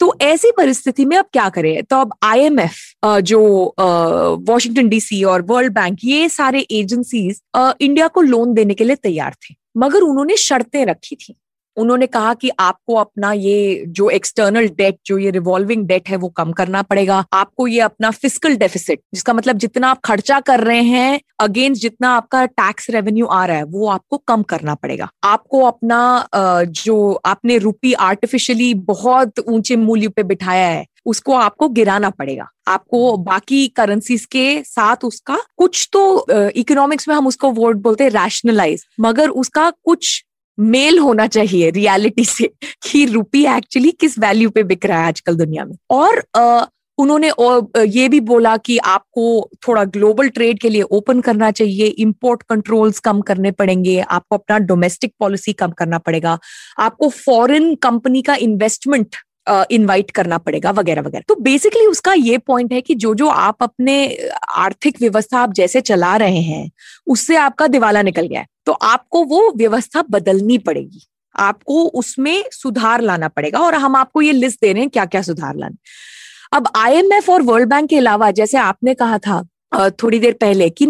तो 0.00 0.12
ऐसी 0.22 0.50
परिस्थिति 0.56 1.04
में 1.04 1.16
अब 1.16 1.26
क्या 1.32 1.48
करें 1.48 1.82
तो 1.82 1.96
अब 1.96 2.14
आईएमएफ 2.22 2.76
जो 3.22 3.40
वॉशिंगटन 3.78 4.88
डीसी 4.88 5.22
और 5.24 5.42
वर्ल्ड 5.42 5.72
बैंक 5.74 5.98
ये 6.04 6.28
सारे 6.28 6.66
एजेंसीज 6.72 7.40
इंडिया 7.56 8.08
को 8.08 8.20
लोन 8.22 8.54
देने 8.54 8.74
के 8.74 8.84
लिए 8.84 8.96
तैयार 8.96 9.36
थे 9.42 9.54
मगर 9.76 10.02
उन्होंने 10.02 10.36
शर्तें 10.36 10.84
रखी 10.86 11.16
थी 11.16 11.34
उन्होंने 11.76 12.06
कहा 12.08 12.32
कि 12.34 12.50
आपको 12.60 12.94
अपना 12.96 13.32
ये 13.32 13.84
जो 13.88 14.08
एक्सटर्नल 14.10 14.68
डेट 14.70 14.98
जो 15.06 15.18
ये 15.18 15.30
रिवॉल्विंग 15.30 15.86
डेट 15.86 16.08
है, 16.08 16.16
वो 16.16 16.28
कम 16.30 16.52
करना 16.52 16.82
पड़ेगा। 16.84 17.24
आपको 17.32 17.66
ये 17.66 17.80
अपना 17.80 18.10
फ़िज़िकल 18.12 18.56
डेफिसिट 18.56 19.00
जिसका 19.14 19.32
मतलब 19.32 19.58
जितना 19.58 19.88
आप 19.88 20.00
खर्चा 20.04 20.40
कर 20.42 20.60
रहे 20.60 20.82
हैं 20.82 21.20
अगेंस्ट 21.40 21.82
जितना 21.82 22.10
आपका 22.10 22.44
टैक्स 22.46 22.90
रेवेन्यू 22.90 23.26
आ 23.26 23.44
रहा 23.46 23.56
है, 23.56 23.64
वो 23.64 23.88
आपको 23.88 24.16
कम 24.18 24.42
करना 24.44 24.74
पड़ेगा। 24.76 25.08
आपको 25.24 25.62
अपना 25.64 26.28
जो 26.34 27.20
आपने 27.26 27.58
रुपी 27.58 27.92
आर्टिफिशियली 27.92 28.72
बहुत 28.74 29.38
ऊँचे 29.40 29.76
मूल्य 29.76 30.08
पे 30.08 30.22
बिठाया 30.24 30.66
है, 30.66 30.84
उसको 31.06 31.32
आपको 31.34 31.68
गिराना 31.70 32.10
पड़ेगा। 32.10 32.48
आपको 32.68 33.16
बाकी 33.18 33.66
करेंसीज 33.68 34.24
के 34.26 34.62
साथ 34.64 35.04
उसका 35.04 35.38
कुछ 35.58 35.88
तो 35.92 36.26
इकोनॉमिक्स 36.50 37.08
में 37.08 37.14
हम 37.14 37.26
उसको 37.26 37.50
वर्ड 37.52 37.78
बोलते 37.78 38.04
हैं 38.04 38.10
रैशनलाइज 38.12 38.84
मगर 39.00 39.28
उसका 39.30 39.70
कुछ 39.84 40.22
मेल 40.58 40.98
होना 40.98 41.26
चाहिए 41.26 41.70
रियलिटी 41.70 42.24
से 42.24 42.50
कि 42.82 43.04
रुपी 43.06 43.44
एक्चुअली 43.46 43.90
किस 43.90 44.18
वैल्यू 44.18 44.50
पे 44.50 44.62
बिक 44.62 44.86
रहा 44.86 45.00
है 45.00 45.06
आजकल 45.06 45.36
दुनिया 45.36 45.64
में। 45.64 45.76
और 45.90 46.24
उन्होंने 46.98 47.30
ये 47.88 48.08
भी 48.08 48.20
बोला 48.22 48.56
कि 48.56 48.76
आपको 48.78 49.48
थोड़ा 49.66 49.82
ग्लोबल 49.86 50.28
ट्रेड 50.28 50.58
के 50.58 50.68
लिए 50.68 50.82
ओपन 50.82 51.20
करना 51.20 51.50
चाहिए 51.50 51.86
इंपोर्ट 51.86 52.42
कंट्रोल्स 52.42 52.98
कम 53.00 53.20
करने 53.20 53.50
पड़ेंगे, 53.50 53.98
आपको 54.00 54.36
अपना 54.36 54.58
डोमेस्टिक 54.60 55.12
पॉलिसी 55.20 55.52
कम 55.52 55.70
करना 55.70 55.98
पड़ेगा। 55.98 56.38
आपको 56.78 57.08
फॉरेन 57.08 57.74
कंपनी 57.74 58.22
का 58.22 58.34
इन्वेस्टमेंट 58.36 59.16
इनवाइट 59.46 60.10
करना 60.10 60.38
पड़ेगा, 60.38 60.70
वगैरह 60.70 61.02
वगैरह। 61.02 61.24
तो 61.28 61.34
बेसिकली 61.40 61.86
उसका 61.86 62.12
ये 62.12 62.38
पॉइंट 62.38 62.72
है 62.72 62.80
कि 62.80 62.94
जो 62.94 63.14
जो 63.14 63.28
आप 63.28 63.62
अपने 63.62 63.96
आर्थिक 64.56 65.00
व्यवस्था 65.00 65.38
आप 65.38 65.52
जैसे 65.52 65.80
चला 65.80 66.16
रहे 66.16 66.40
हैं, 66.40 66.70
उससे 67.06 67.36
आपका 67.36 67.66
दिवाला 67.66 68.02
निकल 68.02 68.26
गया 68.26 68.40
है। 68.40 68.46
तो 68.66 68.72
आपको 68.72 69.24
वो 69.24 69.52
व्यवस्था 69.56 70.04
बदलनी 70.10 70.58
पड़ेगी। 70.58 71.06
आपको 71.34 71.82
उसमें 71.90 72.44
सुधार 72.52 73.00
लाना 73.00 73.28
पड़ेगा 73.28 73.58
और 73.58 73.74
हम 73.74 73.96
आपको 73.96 74.22
ये 74.22 74.32
लिस्ट 74.32 74.60
दे 74.60 74.72
रहे 74.72 74.82
हैं 74.82 74.90
क्या 74.90 75.04
क्या 75.04 75.22
सुधार 75.22 75.56
लाने 75.56 75.76
अब 76.52 76.68
आईएमएफ 76.76 77.30
और 77.30 77.42
वर्ल्ड 77.42 77.68
बैंक 77.68 77.88
के 77.90 77.96
अलावा, 77.96 78.30
जैसे 78.30 78.58
आपने 78.58 78.94
कहा 78.94 79.18
था 79.18 79.42
थोड़ी 80.02 80.18
देर 80.18 80.32
पहले 80.32 80.68
कि 80.70 80.86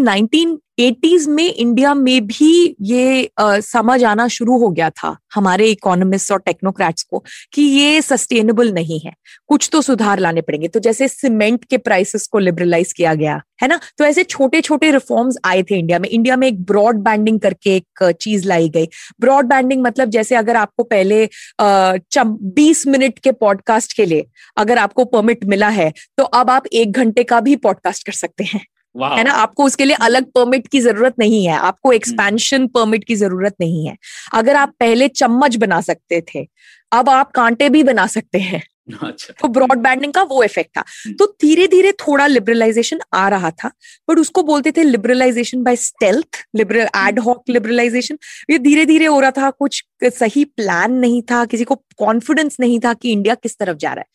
एटीज 0.79 1.27
में 1.29 1.45
इंडिया 1.45 1.93
में 1.95 2.27
भी 2.27 2.77
ये 2.83 3.31
समझ 3.41 4.03
आना 4.05 4.27
शुरू 4.29 4.59
हो 4.59 4.69
गया 4.69 4.89
था 4.91 5.17
हमारे 5.35 5.69
इकोनॉमिस्ट 5.71 6.33
और 6.33 6.39
टेक्नोक्रेट्स 6.39 7.03
को 7.03 7.23
कि 7.53 7.63
ये 7.63 8.01
सस्टेनेबल 8.03 8.73
नहीं 8.73 9.01
है। 9.01 9.13
कुछ 9.49 9.69
तो 9.73 9.83
सुधार 9.83 10.19
लाने 10.19 10.41
पड़ेंगे। 10.41 10.69
तो 10.69 10.81
जैसे 10.81 11.09
सीमेंट 11.09 11.65
के 11.65 11.79
प्राइसेस 11.79 12.27
को 12.27 12.39
लिबरलाइज 12.39 12.93
किया 12.93 13.15
गया, 13.15 13.41
है 13.63 13.69
ना? 13.69 13.79
तो 13.99 14.05
ऐसे 14.05 14.25
छोटे 14.25 14.61
छोटे 14.61 14.91
रिफॉर्म्स 14.91 15.37
आए 15.45 15.63
थे 15.63 15.79
इंडिया 15.79 15.99
में। 15.99 16.09
इंडिया 16.09 16.37
में 16.37 16.47
एक 16.49 16.63
ब्रॉड 16.65 16.97
बैंडिंग 17.05 17.41
करके 17.41 17.77
एक 17.77 18.13
चीज़ 18.21 18.49
लाई 18.49 18.69
गई। 18.69 18.89
ब्रॉड 19.21 19.47
बैंडिंग 19.47 19.83
मतलब 19.83 20.11
जैसे 20.11 20.35
अगर 20.35 20.57
आपको 20.57 20.83
पहले 20.85 21.29
बीस 21.61 22.87
मिनट 22.87 23.19
के 23.19 23.33
पॉडकास्ट 23.33 23.97
के 23.97 24.07
लिए 24.07 24.27
अगर 24.57 24.79
आपको 24.79 25.05
परमिट 25.07 25.45
मिला 25.45 25.69
है 25.71 25.93
तो 26.19 26.25
अब 26.25 26.51
आप 26.51 26.67
एक 26.67 26.93
घंटे 26.93 27.25
का 27.25 27.41
भी 27.41 27.57
पॉडकास्ट 27.59 28.07
कर 28.07 28.13
सकते 28.15 28.45
हैं। 28.45 28.67
है 29.03 29.25
ना? 29.25 29.33
आपको 29.33 29.65
उसके 29.65 29.85
लिए 29.85 29.97
अलग 30.01 30.25
परमिट 30.25 30.69
की 30.69 30.81
ज़रूरत 30.81 31.15
नहीं 31.19 31.47
है। 31.47 31.57
आपको 31.59 31.93
एक्सपेंशन 31.93 32.57
हम्म। 32.57 32.69
परमिट 32.69 33.05
की 33.05 33.15
ज़रूरत 33.15 33.55
नहीं 33.61 33.87
है। 33.87 33.97
अगर 34.35 34.57
आप 34.57 34.73
पहले 34.81 35.09
चम्मच 35.09 35.57
बना 35.57 35.81
सकते 35.81 36.23
थे 36.35 36.49
अब 36.93 37.09
आप 37.09 37.31
कांटे 37.31 37.69
भी 37.69 37.83
बना 37.83 38.07
सकते 38.07 38.39
हैं। 38.39 38.63
अच्छा। 39.03 39.35
तो 39.43 39.49
ब्रॉडबैंडिंग 39.49 40.13
का 40.13 40.23
वो 40.23 40.43
इफ़ेक्ट 40.45 40.71
था। 40.77 40.81
हम्म। 40.81 41.15
तो 41.15 41.27
धीरे 41.27 41.67
धीरे 41.67 41.93
थोड़ा 41.93 42.27
लिबरलाइजेशन 42.27 43.01
आ 43.15 43.29
रहा 43.29 43.51
था 43.51 43.71
बट 44.11 44.19
उसको 44.19 44.43
बोलते 44.43 44.73
थे 44.73 44.83
liberalisation 44.83 45.63
by 45.63 45.77
stealth 45.77 46.27
liberal 46.57 46.89
ad 46.97 47.19
hoc 47.19 47.43
liberalisation 47.49 48.19
ये 48.51 48.59
धीरे 48.59 48.87
धीरे 48.87 49.07
हो 49.07 49.21
रहा 49.21 49.31
था 49.31 49.51
कुछ 49.51 49.85
सही 50.05 50.45
प्लान 50.45 50.93
नहीं 50.93 51.23
था 51.23 51.45
किसी 51.45 51.65
को 51.65 51.75
कॉन्फिडेंस 51.75 52.57
नहीं 52.61 52.81
था 52.81 52.95
कि 52.95 53.13
इंडिया 53.13 53.35
किस 53.35 53.59
तरफ़ 53.59 53.77
जा 53.77 53.93
रहा 53.93 54.01
है। 54.01 54.07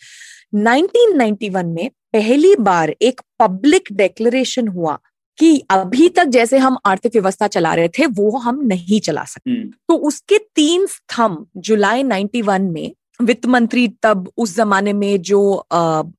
1991 0.63 1.65
में 1.65 1.89
पहली 2.13 2.55
बार 2.55 2.95
एक 3.01 3.21
पब्लिक 3.39 3.83
डेक्लेरेशन 3.91 4.67
हुआ 4.67 4.99
कि 5.39 5.63
अभी 5.69 6.09
तक 6.09 6.25
जैसे 6.25 6.57
हम 6.57 6.77
आर्थिक 6.85 7.11
व्यवस्था 7.11 7.47
चला 7.47 7.73
रहे 7.73 7.87
थे 7.87 8.05
वो 8.05 8.37
हम 8.37 8.61
नहीं 8.63 8.99
चला 8.99 9.23
सकते 9.23 9.51
हम्म। 9.51 9.69
तो 9.87 9.95
उसके 9.95 10.37
तीन 10.37 10.85
स्तंभ 10.85 11.47
जुलाई 11.57 12.03
91 12.03 12.59
में 12.59 12.91
वित्त 13.21 13.45
मंत्री 13.45 13.87
तब 13.87 14.31
उस 14.37 14.55
जमाने 14.55 14.93
में 14.93 15.21
जो 15.21 15.65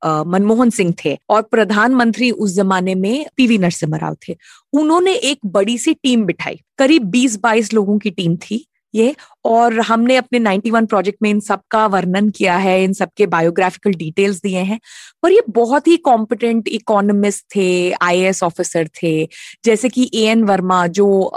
मनमोहन 0.04 0.70
सिंह 0.70 0.94
थे 1.04 1.18
और 1.30 1.42
प्रधानमंत्री 1.42 2.30
उस 2.30 2.54
जमाने 2.54 2.94
में 2.94 3.26
पीवी 3.36 3.58
नरसिम्हा 3.58 3.98
राव 3.98 4.16
थे। 4.28 4.36
उन्होंने 4.72 5.14
एक 5.14 5.38
बड़ी 5.46 5.78
सी 5.78 5.94
टीम 5.94 6.24
बिठाई। 6.24 6.60
करीब 6.78 7.02
20-22 7.02 7.72
लोगों 7.74 7.98
की 7.98 8.10
टीम 8.10 8.36
थी। 8.36 8.66
ये 8.94 9.16
और 9.44 9.80
हमने 9.80 10.16
अपने 10.16 10.38
91 10.38 10.86
प्रोजेक्ट 10.86 11.18
में 11.22 11.30
इन 11.30 11.40
सब 11.40 11.60
का 11.70 11.86
वर्णन 11.86 12.30
किया 12.30 12.56
है 12.56 12.84
इन 12.84 12.92
सब 12.92 13.08
के 13.16 13.26
बायोग्राफिकल 13.26 13.92
डिटेल्स 13.92 14.40
दिए 14.40 14.58
हैं। 14.58 14.80
पर 15.22 15.32
ये 15.32 15.42
बहुत 15.48 15.86
ही 15.88 15.96
कॉम्पिटेंट 15.96 16.68
इकोनॉमिस्ट 16.68 17.44
थे 17.56 17.92
आईएएस 17.92 18.42
ऑफिसर 18.42 18.88
थे 19.02 19.28
जैसे 19.64 19.88
कि 19.88 20.10
ए 20.14 20.20
एन 20.20 20.44
वर्मा 20.44 20.86
जो 20.86 21.30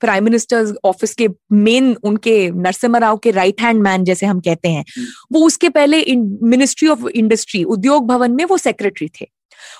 प्राइम 0.00 0.24
मिनिस्टर 0.24 0.74
ऑफ़िस 0.84 1.14
के 1.14 1.28
मेन 1.52 1.96
उनके 2.02 2.50
नरसिम्हा 2.50 2.98
राव 2.98 3.16
के 3.16 3.30
राइट 3.30 3.60
हैंड 3.60 3.82
मैन 3.82 4.04
जैसे 4.04 4.26
हम 4.26 4.40
कहते 4.40 4.68
हैं। 4.68 4.84
हम्म। 4.96 5.06
वो 5.32 5.46
उसके 5.46 5.68
पहले 5.68 6.04
मिनिस्ट्री 6.42 6.88
ऑफ़ 6.88 7.08
इंडस्ट्री 7.08 7.64
उद्योग 7.64 8.06
भवन 8.06 8.32
में 8.32 8.44
वो 8.44 8.58
सेक्रेटरी 8.58 9.08
थे। 9.08 9.35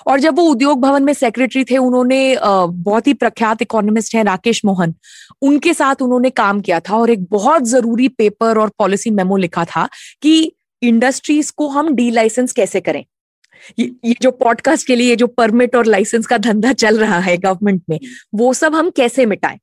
और 0.07 0.19
जब 0.19 0.35
वो 0.35 0.43
उद्योग 0.43 0.81
भवन 0.81 1.03
में 1.03 1.13
सेक्रेटरी 1.13 1.63
थे 1.63 1.77
उन्होंने 1.77 2.37
बहुत 2.67 3.07
ही 3.07 3.13
प्रख्यात 3.13 3.61
इकोनॉमिस्ट 3.61 4.15
हैं 4.15 4.23
राकेश 4.23 4.65
मोहन 4.65 4.93
उनके 5.41 5.73
साथ 5.73 5.95
उन्होंने 6.01 6.29
काम 6.29 6.61
किया 6.61 6.79
था 6.79 6.97
और 6.97 7.09
एक 7.09 7.23
बहुत 7.23 7.63
ज़रूरी 7.63 8.07
पेपर 8.07 8.57
और 8.57 8.69
पॉलिसी 8.69 9.09
मेमो 9.09 9.37
लिखा 9.37 9.65
था 9.65 9.89
कि 10.21 10.51
इंडस्ट्रीज़ 10.81 11.51
को 11.57 11.67
हम 11.67 11.93
डी 11.93 12.11
लाइसेंस 12.11 12.51
कैसे 12.51 12.79
करें। 12.79 13.05
ये, 13.79 13.91
ये 14.05 14.15
जो 14.21 14.31
पॉडकास्ट 14.31 14.87
के 14.87 14.95
लिए 14.95 15.15
जो 15.15 15.27
परमिट 15.27 15.75
और 15.75 15.85
लाइसेंस 15.85 16.25
का 16.25 16.37
धंधा 16.37 16.73
चल 16.73 16.97
रहा 16.97 17.19
है 17.19 17.37
गवर्नमेंट 17.37 17.81
में 17.89 17.99
वो 18.35 18.53
सब 18.53 18.75
हम 18.75 18.89
कैसे 18.89 19.25
मिटाएँ? 19.25 19.59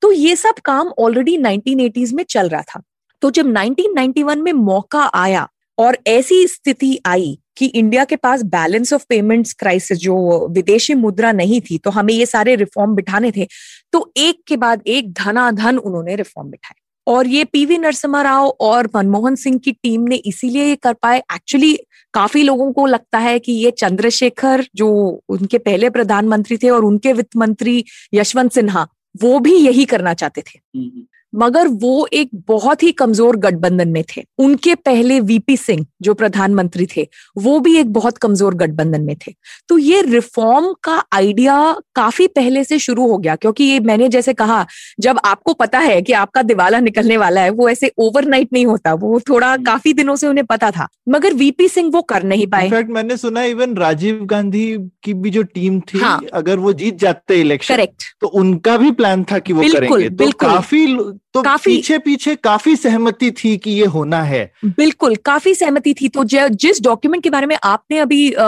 तो 0.00 0.12
ये 0.12 0.36
सब 0.36 0.54
काम 0.64 0.88
ऑलरेडी 0.98 1.38
1980s 1.38 2.12
में 2.12 2.24
चल 2.24 2.48
रहा 2.48 2.62
था। 2.62 2.82
तो 3.20 3.30
जब 3.30 3.46
1991 3.46 4.36
में 4.36 4.52
मौका 4.52 5.02
आया 5.02 5.48
और 5.78 5.98
ऐसी 6.06 6.46
स्थिति 6.46 6.98
आई 7.06 7.38
कि 7.58 7.66
इंडिया 7.66 8.04
के 8.04 8.16
पास 8.16 8.42
बैलेंस 8.42 8.92
ऑफ़ 8.92 9.04
पेमेंट्स 9.08 9.52
क्राइसिस 9.52 9.98
जो 9.98 10.48
विदेशी 10.50 10.94
मुद्रा 10.94 11.32
नहीं 11.32 11.60
थी 11.60 11.78
तो 11.78 11.90
हमें 11.90 12.14
ये 12.14 12.26
सारे 12.26 12.54
रिफॉर्म 12.56 12.94
बिठाने 12.94 13.30
थे। 13.30 13.46
तो 13.92 14.12
एक 14.16 14.42
के 14.48 14.56
बाद 14.56 14.82
एक 14.86 15.12
धनाधन 15.12 15.78
उन्होंने 15.78 16.16
रिफॉर्म 16.16 16.48
बिठाए। 16.48 16.80
और 17.06 17.26
ये 17.26 17.44
पीवी 17.44 17.78
नरसिम्हा 17.78 18.22
राव 18.22 18.48
और 18.60 18.88
मनमोहन 18.96 19.34
सिंह 19.34 19.58
की 19.58 19.72
टीम 19.72 20.00
ने 20.00 20.16
इसीलिए 20.16 20.64
ये 20.64 20.76
कर 20.76 20.92
पाए। 20.92 21.18
एक्चुअली 21.18 21.78
काफ़ी 22.14 22.42
लोगों 22.42 22.72
को 22.72 22.86
लगता 22.86 23.18
है 23.18 23.38
कि 23.38 23.52
ये 23.52 23.70
चंद्रशेखर 23.70 24.64
जो 24.76 25.20
उनके 25.28 25.58
पहले 25.58 25.90
प्रधानमंत्री 25.90 26.56
थे 26.56 26.70
और 26.70 26.84
उनके 26.84 27.12
वित्त 27.12 27.36
मंत्री 27.36 27.84
यशवंत 28.14 28.52
सिन्हा 28.52 28.88
वो 29.22 29.38
भी 29.38 29.54
यही 29.54 29.84
करना 29.84 30.14
चाहते 30.14 30.40
थे। 30.40 30.58
हम्म, 30.76 30.86
हम्म। 30.86 31.06
मगर 31.34 31.68
वो 31.68 32.08
एक 32.12 32.30
बहुत 32.34 32.82
ही 32.82 32.92
कमज़ोर 32.92 33.36
गठबंधन 33.36 33.88
में 33.88 34.04
थे। 34.16 34.24
उनके 34.38 34.74
पहले 34.74 35.20
वीपी 35.20 35.56
सिंह 35.56 35.86
जो 36.02 36.14
प्रधानमंत्री 36.14 36.86
थे 36.86 37.06
वो 37.36 37.58
भी 37.60 37.76
एक 37.76 37.92
बहुत 37.92 38.18
कमज़ोर 38.18 38.54
गठबंधन 38.54 39.02
में 39.02 39.14
थे 39.16 39.34
तो 39.68 39.78
ये 39.78 40.02
रिफॉर्म 40.02 40.72
का 40.82 41.02
आइडिया 41.12 41.58
काफ़ी 41.94 42.26
पहले 42.26 42.64
से 42.64 42.78
शुरू 42.78 43.06
हो 43.08 43.18
गया 43.18 43.36
क्योंकि 43.36 43.64
ये 43.64 43.80
मैंने 43.80 44.08
जैसे 44.08 44.32
कहा 44.34 44.64
जब 45.00 45.18
आपको 45.24 45.52
पता 45.54 45.78
है 45.78 46.00
कि 46.02 46.12
आपका 46.12 46.42
दिवाला 46.42 46.80
निकलने 46.80 47.16
वाला 47.16 47.40
है 47.40 47.50
वो 47.50 47.68
ऐसे 47.68 47.92
ओवरनाइट 47.98 48.52
नहीं 48.52 48.66
होता 48.66 48.94
वो 48.96 49.20
थोड़ा 49.20 49.52
हम्म। 49.52 49.64
काफ़ी 49.64 49.92
दिनों 49.92 50.16
से 50.16 50.26
उन्हें 50.26 50.46
पता 50.46 50.70
था 50.70 50.88
मगर 51.08 51.34
वीपी 51.34 51.68
सिंह 51.68 51.90
वो 51.94 52.02
कर 52.04 52.22
नहीं 52.24 52.46
पाए 52.46 52.66
इनफैक्ट 52.66 52.90
मैंने 52.90 53.16
सुना 53.16 53.42
इवन 53.44 53.76
राजीव 53.76 54.24
गांधी 54.24 54.66
की 55.02 55.14
भी 55.14 55.30
जो 55.30 55.42
टीम 55.54 55.80
थी 55.84 55.98
हाँ। 55.98 56.20
अगर 56.32 56.58
वो 56.58 56.72
जीत 56.72 56.98
जाते 56.98 57.40
इलेक्शन 57.40 57.74
करेक्ट 57.74 58.04
तो 58.20 58.26
उनका 58.38 58.76
भी 58.76 58.90
प्लान 58.92 59.24
था 59.24 59.38
कि 59.38 59.52
वो 59.52 59.60
बिल्कुल, 59.60 59.80
करेंगे 59.80 60.08
तो 60.08 60.16
बिल्कुल। 60.16 60.48
काफ़ी 60.48 60.86
तो 61.34 61.42
काफी- 61.42 61.74
पीछे 61.74 61.98
पीछे 61.98 62.34
काफ़ी 62.36 62.74
सहमति 62.76 63.30
थी 63.34 63.56
कि 63.56 63.70
ये 63.70 63.86
होना 63.86 64.22
है 64.22 64.40
बिल्कुल 64.66 65.16
काफ़ी 65.24 65.54
सहमति 65.54 65.87
थी 65.94 66.08
तो 66.08 66.24
जिस 66.48 66.82
डॉक्यूमेंट 66.82 67.22
के 67.24 67.30
बारे 67.30 67.46
में 67.46 67.58
आपने 67.64 67.98
अभी 67.98 68.32
आ- 68.32 68.44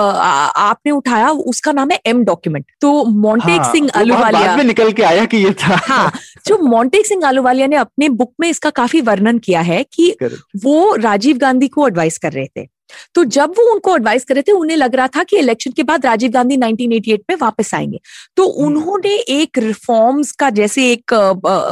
आपने 0.46 0.92
उठाया 0.92 1.30
उसका 1.30 1.72
नाम 1.72 1.90
है 1.90 2.00
एम 2.06 2.24
डॉक्यूमेंट 2.24 2.66
तो 2.80 3.04
मोन्टेक 3.04 3.60
हाँ, 3.60 3.72
सिंह 3.72 3.90
बाद 4.32 4.58
में 4.58 4.64
निकल 4.64 4.92
के 4.92 5.02
आया 5.02 5.24
कि 5.24 5.36
ये 5.36 5.52
था। 5.52 5.80
हाँ 5.84 6.12
जो 6.46 6.58
मोन्टेक 6.58 7.06
सिंह 7.06 7.26
अहलूवालिया 7.26 7.66
ने 7.66 7.76
अपने 7.76 8.08
बुक 8.08 8.32
में 8.40 8.48
इसका 8.48 8.70
काफ़ी 8.70 9.00
वर्णन 9.00 9.38
किया 9.38 9.60
है 9.60 9.86
कि 9.92 10.16
वो 10.64 10.94
राजीव 10.94 11.38
गांधी 11.38 11.68
को 11.68 11.86
एडवाइस 11.88 12.18
कर 12.18 12.32
रहे 12.32 12.46
थे। 12.46 12.80
तो 13.14 13.24
जब 13.24 13.50
वो 13.50 13.72
उनको 13.72 13.96
एडवाइस 13.96 14.24
कर 14.24 14.34
रहे 14.34 14.42
थे 14.42 14.52
उन्हें 14.52 14.76
लग 14.76 14.94
रहा 14.94 15.08
था 15.08 15.22
कि 15.22 15.38
इलेक्शन 15.38 15.70
के 15.70 15.82
बाद 15.82 16.06
राजीव 16.06 16.30
गांधी 16.30 16.56
1988 16.56 17.20
में 17.30 17.36
वापस 17.42 17.74
आएँगे। 17.74 18.00
तो 18.36 18.44
उन्होंने 18.44 19.14
एक 19.14 19.58
रिफॉर्म्स 19.58 20.32
का 20.32 20.50
जैसे 20.50 20.92
एक 20.92 21.02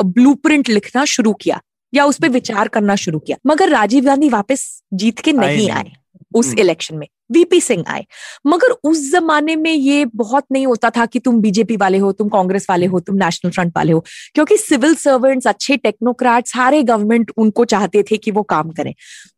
ब्लूप्रिंट 0.04 0.68
लिखना 0.68 1.04
शुरू 1.04 1.32
किया। 1.32 1.60
या 1.94 2.04
उस 2.04 2.18
पर 2.22 2.28
विचार 2.28 2.68
करना 2.68 2.96
शुरू 2.96 3.18
किया। 3.18 3.36
मगर 3.46 3.68
राजीव 3.68 4.04
गांधी 4.04 4.28
वापस 4.28 4.82
जीत 4.94 5.18
के 5.18 5.32
नहीं। 5.32 5.70
आए 5.70 5.92
उस 6.34 6.46
हम्म। 6.46 6.58
इलेक्शन 6.58 6.96
में। 6.96 7.06
वीपी 7.32 7.60
सिंह 7.60 7.84
आए। 7.88 8.06
मगर 8.46 8.66
उस 8.84 9.12
जमाने 9.12 9.56
में 9.56 9.72
ये 9.72 10.04
बहुत 10.04 10.44
नहीं 10.52 10.66
होता 10.66 10.90
था 10.90 11.06
कि 11.06 11.18
तुम 11.18 11.40
बीजेपी 11.40 11.76
वाले 11.76 11.98
हो 11.98 12.12
तुम 12.12 12.28
कांग्रेस 12.28 12.66
वाले 12.70 12.86
हो 12.86 13.00
तुम 13.00 13.16
नेशनल 13.16 13.50
फ्रंट 13.50 13.72
वाले 13.76 13.92
हो। 13.92 14.04
क्योंकि 14.34 14.56
सिविल 14.56 14.94
सर्वेंट्स 14.94 15.46
अच्छे 15.46 15.76
टेक्नोक्रेट 15.76 16.46
सारे 16.46 16.82
गवर्नमेंट 16.82 17.32
उनको 17.36 17.64
चाहते 17.64 18.02
थे 18.02 18.16
कि 18.16 18.30
वो 18.30 18.42
काम 18.42 18.70
करें। 18.70 18.94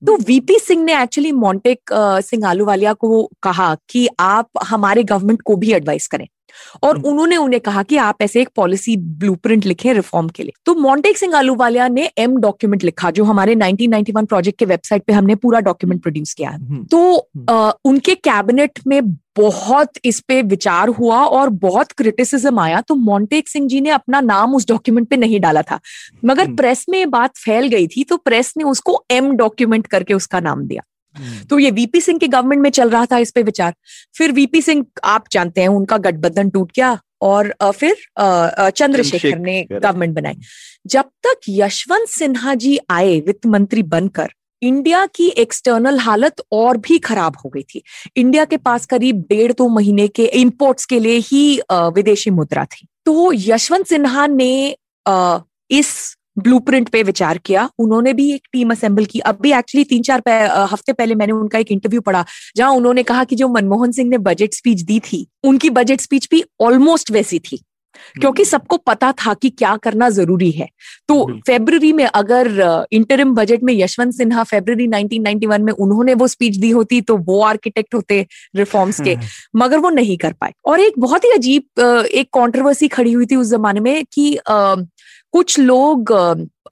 तो 0.06 0.16
वीपी 0.16 0.58
सिंह 0.58 0.84
ने 0.84 1.02
एक्चुअली 1.02 1.32
मोन्टेक 1.32 1.80
सिंह 2.22 2.46
आलूवालिया 2.46 2.92
को 2.92 3.30
कहा 3.42 3.76
कि 3.88 4.08
आप 4.20 4.48
हमारे 4.64 5.02
गवर्नमेंट 5.02 5.42
को 5.42 5.56
भी 5.56 5.72
एडवाइस 5.72 6.06
करें। 6.06 6.26
और 6.82 6.96
हम्म। 6.96 7.08
उन्होंने 7.08 7.36
उन्हें 7.36 7.60
कहा 7.60 7.82
कि 7.82 7.96
आप 7.96 8.22
ऐसे 8.22 8.40
एक 8.40 8.48
पॉलिसी 8.56 8.96
ब्लूप्रिंट 8.96 9.64
लिखें 9.64 9.94
रिफॉर्म 9.94 10.28
के 10.28 10.42
लिए। 10.42 10.52
तो 10.66 10.74
मोन्टेक 10.74 11.18
सिंह 11.18 11.36
आलूवालिया 11.36 11.88
ने 11.88 12.10
एम 12.18 12.36
डॉक्यूमेंट 12.36 12.84
लिखा 12.84 13.10
जो 13.10 13.24
हमारे 13.24 13.54
1991 13.54 14.26
प्रोजेक्ट 14.26 14.58
के 14.58 14.64
वेबसाइट 14.64 15.02
पे 15.02 15.12
हमने 15.12 15.34
पूरा 15.34 15.60
डॉक्यूमेंट 15.60 16.02
प्रोड्यूस 16.02 16.34
किया 16.34 16.50
है। 16.50 16.66
हम्म, 16.66 16.84
तो 16.84 17.28
अ, 17.48 17.76
उनके 17.84 18.14
कैबिनेट 18.14 18.80
में 18.86 19.12
बहुत 19.36 19.90
इस 20.04 20.20
पे 20.20 20.42
विचार 20.42 20.88
हुआ 20.88 21.24
और 21.24 21.48
बहुत 21.48 21.92
क्रिटिसिज्म 21.92 22.60
आया। 22.60 22.80
तो 22.80 22.94
मोन्टेक 22.94 23.48
सिंह 23.48 23.68
जी 23.68 23.80
ने 23.80 23.90
अपना 23.90 24.20
नाम 24.20 24.54
उस 24.54 24.68
डॉक्यूमेंट 24.68 25.08
पे 25.08 25.16
नहीं 25.16 25.40
डाला 25.40 25.62
था। 25.62 25.80
मगर 26.24 26.44
हम्म। 26.44 26.56
प्रेस 26.56 26.86
में 26.88 27.10
बात 27.10 27.30
फैल 27.36 27.68
गई 27.68 27.86
थी 27.86 28.04
तो 28.04 28.16
प्रेस 28.16 28.54
ने 28.56 28.64
उसको 28.64 29.04
एम 29.10 29.36
डॉक्यूमेंट 29.36 29.86
करके 29.86 30.14
उसका 30.14 30.40
नाम 30.40 30.62
दिया। 30.62 30.82
हम्म, 30.86 30.89
तो 31.50 31.58
ये 31.58 31.70
वीपी 31.70 32.00
सिंह 32.00 32.18
के 32.18 32.28
गवर्नमेंट 32.28 32.62
में 32.62 32.70
चल 32.70 32.90
रहा 32.90 33.06
था 33.06 33.18
इस 33.18 33.30
पे 33.30 33.42
विचार। 33.42 33.74
फिर 34.16 34.32
वीपी 34.32 34.62
सिंह 34.62 34.84
आप 35.04 35.24
जानते 35.32 35.60
हैं 35.60 35.68
उनका 35.68 35.96
गठबंधन 35.98 36.50
टूट 36.50 36.72
गया 36.76 36.98
और 37.22 37.54
फिर 37.62 37.96
चंद्रशेखर 38.18 39.38
ने 39.38 39.62
गवर्नमेंट 39.72 40.14
बनाई। 40.14 40.36
जब 40.86 41.10
तक 41.26 41.40
यशवंत 41.48 42.08
सिन्हा 42.08 42.54
जी 42.56 42.78
आए 42.90 43.18
वित्त 43.20 43.46
मंत्री 43.46 43.82
बनकर 43.84 44.32
इंडिया 44.62 45.04
की 45.06 45.26
एक्सटर्नल 45.38 45.98
हालत 45.98 46.42
और 46.52 46.76
भी 46.78 46.98
खराब 47.00 47.36
हो 47.44 47.50
गई 47.50 47.62
थी। 47.64 47.82
इंडिया 48.16 48.44
के 48.44 48.56
पास 48.58 48.86
करीब 48.86 49.24
डेढ़ 49.28 49.52
दो 49.52 49.68
महीने 49.68 50.06
के 50.08 50.24
इंपोर्ट्स 50.24 50.84
के 50.86 50.98
लिए 51.00 51.18
ही 51.22 51.60
विदेशी 51.72 52.30
मुद्रा 52.30 52.64
थी। 52.66 52.86
तो 53.06 53.32
यशवंत 53.34 53.86
सिन्हा 53.86 54.26
ने 54.26 54.76
इस 55.70 56.16
ब्लूप्रिंट 56.36 56.88
पे 56.88 57.02
विचार 57.02 57.38
किया। 57.38 57.68
उन्होंने 57.78 58.12
भी 58.12 58.32
एक 58.32 58.42
टीम 58.52 58.70
असेंबल 58.70 59.04
की। 59.04 59.18
अभी 59.18 59.52
एक्चुअली 59.52 59.84
तीन 59.84 60.02
चार 60.02 60.22
हफ़्ते 60.72 60.92
पहले 60.92 61.14
मैंने 61.14 61.32
उनका 61.32 61.58
एक 61.58 61.72
इंटरव्यू 61.72 62.00
पढ़ा 62.00 62.24
जहाँ 62.56 62.70
उन्होंने 62.70 63.02
कहा 63.02 63.24
कि 63.24 63.36
जो 63.36 63.48
मनमोहन 63.48 63.92
सिंह 63.92 64.10
ने 64.10 64.18
बजट 64.18 64.54
स्पीच 64.54 64.80
दी 64.80 65.00
थी 65.00 65.26
उनकी 65.44 65.70
बजट 65.70 66.00
स्पीच 66.00 66.28
भी 66.30 66.44
ऑलमोस्ट 66.60 67.10
वैसी 67.10 67.38
थी। 67.38 67.60
क्योंकि 68.20 68.44
सबको 68.44 68.76
पता 68.76 69.12
था 69.12 69.34
कि 69.34 69.50
क्या 69.50 69.76
करना 69.76 70.08
ज़रूरी 70.10 70.50
है। 70.50 70.68
तो। 71.08 71.40
फेब्रुवरी 71.46 71.92
में 71.92 72.04
अगर 72.04 72.48
इंटरिम 72.92 73.34
बजट 73.34 73.62
में 73.62 73.72
यशवंत 73.74 74.14
सिन्हा 74.14 74.42
फेब्रुवरी 74.42 74.86
1991 74.86 75.60
में 75.60 75.72
उन्होंने 75.72 76.14
वो 76.14 76.28
स्पीच 76.28 76.56
दी 76.56 76.70
होती 76.70 77.00
तो 77.00 77.16
वो 77.16 77.42
आर्किटेक्ट 77.42 77.94
होते 77.94 78.26
रिफॉर्म्स 78.56 79.00
के। 79.00 79.16
मगर 79.56 79.78
वो 79.78 79.90
नहीं 79.90 80.16
कर 80.18 80.32
पाए। 80.32 80.52
और 80.64 80.80
एक 80.80 80.92
बहुत 80.98 81.24
ही 81.24 81.30
अजीब 81.30 81.80
एक 82.12 82.28
कंट्रोवर्सी 82.34 82.88
खड़ी 82.88 83.12
हुई 83.12 83.26
थी 83.26 83.36
उस 83.36 83.50
जमाने 83.50 83.80
में 83.80 84.04
कि 84.12 84.38
कुछ 85.34 85.58
लोग 85.60 86.12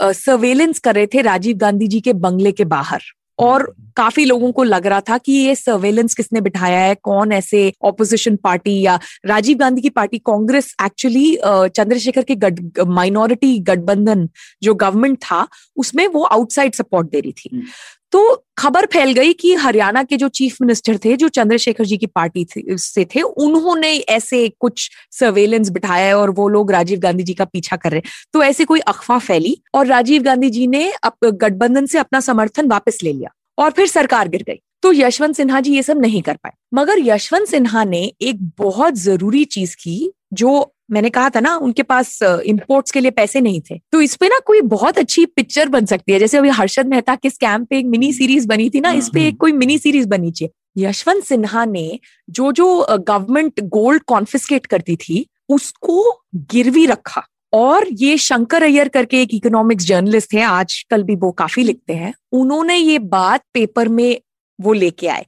सर्वेलेंस 0.02 0.78
कर 0.78 0.94
रहे 0.94 1.06
थे 1.06 1.22
राजीव 1.22 1.56
गांधी 1.56 1.86
जी 1.86 2.00
के 2.00 2.12
बंगले 2.18 2.52
के 2.52 2.64
बाहर 2.66 3.02
और 3.38 3.62
काफ़ी 3.96 4.24
लोगों 4.24 4.50
को 4.52 4.62
लग 4.62 4.86
रहा 4.86 5.00
था 5.00 5.16
कि 5.18 5.32
ये 5.32 5.54
सर्वेलेंस 5.54 6.14
किसने 6.14 6.40
बिठाया 6.40 6.78
है 6.78 6.94
कौन 7.02 7.32
ऐसे 7.32 7.72
ऑपोजिशन 7.82 8.36
पार्टी 8.36 8.80
या 8.80 8.98
राजीव 9.26 9.58
गांधी 9.58 9.80
की 9.80 9.90
पार्टी 9.90 10.18
कांग्रेस 10.20 10.74
एक्चुअली 10.84 11.36
चंद्रशेखर 11.76 12.22
के 12.22 12.34
गठ 12.36 12.80
माइनॉरिटी 12.88 13.58
गठबंधन 13.60 14.28
जो 14.62 14.74
गवर्नमेंट 14.74 15.18
था 15.18 15.46
उसमें 15.76 16.06
वो 16.08 16.22
आउटसाइड 16.26 16.74
सपोर्ट 16.74 17.10
दे 17.10 17.20
रही 17.20 17.32
थी 17.32 17.50
हम्म। 17.52 17.66
तो 18.12 18.44
खबर 18.58 18.86
फैल 18.86 19.12
गई 19.12 19.32
कि 19.32 19.52
हरियाणा 19.54 20.02
के 20.02 20.16
जो 20.16 20.28
चीफ 20.30 20.56
मिनिस्टर 20.62 20.98
थे, 20.98 21.16
जो 21.16 21.28
चंद्रशेखर 21.28 21.84
जी 21.84 21.96
की 21.96 22.06
पार्टी 22.08 22.46
से 22.50 23.04
थे, 23.06 23.22
उन्होंने 23.22 23.92
ऐसे 24.10 24.48
कुछ 24.60 24.88
सर्वेलेंस 25.12 25.70
बिठाया 25.70 26.16
और 26.18 26.30
वो 26.30 26.48
लोग 26.48 26.72
राजीव 26.72 26.98
गांधी 27.00 27.22
जी 27.22 27.34
का 27.34 27.44
पीछा 27.44 27.76
कर 27.76 27.90
रहे 27.90 28.02
तो 28.34 28.42
ऐसे 28.42 28.64
कोई 28.64 28.80
अफवाह 28.88 29.18
फैली 29.18 29.56
और 29.74 29.86
राजीव 29.86 30.22
गांधी 30.22 30.50
जी 30.50 30.66
ने 30.66 30.90
गठबंधन 31.04 31.86
से 31.86 31.98
अपना 31.98 32.20
समर्थन 32.20 32.68
वापस 32.68 32.98
ले 33.02 33.12
लिया 33.12 33.34
और 33.58 33.70
फिर 33.70 33.86
सरकार 33.86 34.28
गिर 34.28 34.42
गई। 34.42 34.60
तो 34.82 34.92
यशवंत 34.92 35.36
सिन्हा 35.36 35.60
जी 35.60 35.74
ये 35.74 35.82
सब 35.82 36.00
नहीं 36.00 36.22
कर 36.22 36.36
पाए। 36.36 36.52
मगर 36.74 36.98
यशवंत 37.00 37.48
सिन्हा 37.48 37.84
ने 37.84 38.00
एक 38.22 38.42
बहुत 38.58 38.94
ज़रूरी 38.96 39.44
चीज़ 39.46 39.74
की, 39.76 40.12
जो 40.32 40.74
मैंने 40.88 41.10
कहा 41.10 41.30
था 41.30 41.40
ना 41.40 41.54
उनके 41.56 41.82
पास 41.82 42.18
इम्पोर्ट्स 42.22 42.90
के 42.90 43.00
लिए 43.00 43.10
पैसे 43.10 43.40
नहीं 43.40 43.60
थे। 43.60 43.78
तो 43.92 44.00
इस 44.00 44.14
पे 44.16 44.28
ना 44.28 44.38
कोई 44.46 44.60
बहुत 44.66 44.98
अच्छी 44.98 45.24
पिक्चर 45.26 45.68
बन 45.68 45.86
सकती 45.86 46.12
है। 46.12 46.18
जैसे 46.18 46.38
अभी 46.38 46.48
हर्षद 46.50 46.86
मेहता 46.86 47.14
के 47.14 47.30
स्कैम 47.30 47.64
पे 47.64 47.78
एक 47.78 47.86
मिनी 47.86 48.12
सीरीज़ 48.12 48.46
बनी 48.48 48.68
थी 48.70 48.80
ना 48.80 48.92
इस 48.92 49.08
पे 49.14 49.26
एक 49.28 49.36
कोई 49.36 49.52
मिनी 49.52 49.78
सीरीज़ 49.78 50.08
बनी 50.08 50.30
चाहिए 50.30 50.86
यशवंत 50.86 51.24
सिन्हा 51.24 51.64
ने 51.64 51.98
जो 52.30 52.52
जो 52.52 52.86
गवर्नमेंट 53.08 53.60
गोल्ड 53.68 54.02
कॉन्फिस्केट 54.06 54.66
करती 54.66 54.96
थी 54.96 55.26
उसको 55.48 56.24
गिरवी 56.52 56.86
रखा। 56.86 57.26
और 57.52 57.86
ये 57.92 58.16
शंकर 58.18 58.62
अय्यर 58.62 58.88
करके 58.88 59.20
एक 59.22 59.34
इकोनॉमिक्स 59.34 59.84
जर्नलिस्ट 59.84 60.34
है 60.34 60.42
आजकल 60.42 61.02
भी 61.02 61.14
वो 61.16 61.30
काफ़ी 61.32 61.62
लिखते 61.62 61.92
हैं 61.92 62.12
उन्होंने 62.32 62.76
ये 62.76 62.98
बात 62.98 63.42
पेपर 63.54 63.88
में 63.88 64.20
वो 64.58 64.72
लेके 64.72 65.06
आए 65.08 65.24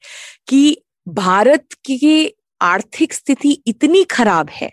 कि 0.49 0.77
भारत 1.07 1.67
की 1.85 2.35
आर्थिक 2.63 3.13
स्थिति 3.13 3.63
इतनी 3.67 4.03
खराब 4.05 4.51
है 4.51 4.71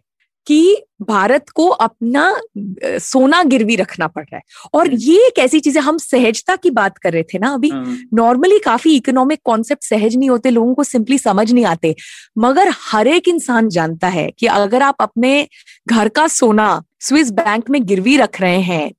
कि 0.48 0.84
भारत 1.02 1.50
को 1.50 1.68
अपना 1.68 2.42
सोना 2.84 3.42
गिरवी 3.44 3.76
रखना 3.76 4.08
पड़ 4.08 4.24
रहा 4.24 4.38
है। 4.38 4.44
और 4.74 4.94
ये 4.94 5.26
एक 5.28 5.40
ऐसी 5.40 5.60
चीज़ 5.60 5.78
है 5.78 5.84
हम 5.84 5.98
सहजता 5.98 6.56
की 6.56 6.70
बात 6.72 6.98
कर 6.98 7.14
रहे 7.14 7.24
थे 7.24 7.40
ना 7.40 7.54
अभी। 7.54 7.70
हाँ, 7.70 7.98
नॉर्मली 8.14 8.60
काफ़ी 8.60 8.96
इकोनॉमिक 8.96 9.40
कॉन्सेप्ट 9.44 9.84
सहज 9.84 10.16
नहीं 10.16 10.30
होते 10.30 10.50
लोगों 10.50 10.74
को 10.76 10.84
सिंपली 10.84 11.18
समझ 11.18 11.52
नहीं 11.52 11.66
आते। 11.66 11.96
मगर 12.38 12.72
हर 12.84 13.08
एक 13.08 13.28
इंसान 13.28 13.70
जानता 13.70 14.08
है 14.08 14.30
कि 14.40 14.48
अगर 14.48 14.82
आप 14.82 14.96
अपने 15.00 15.48
घर 15.88 16.10
का 16.10 16.28
सोना 16.30 16.84
स्विस 17.00 17.32
बैंक 17.32 17.70
में 17.70 17.86
गिरवी 17.86 18.18
रख 18.18 18.42
रहे 18.42 18.62
हैं 18.62 18.92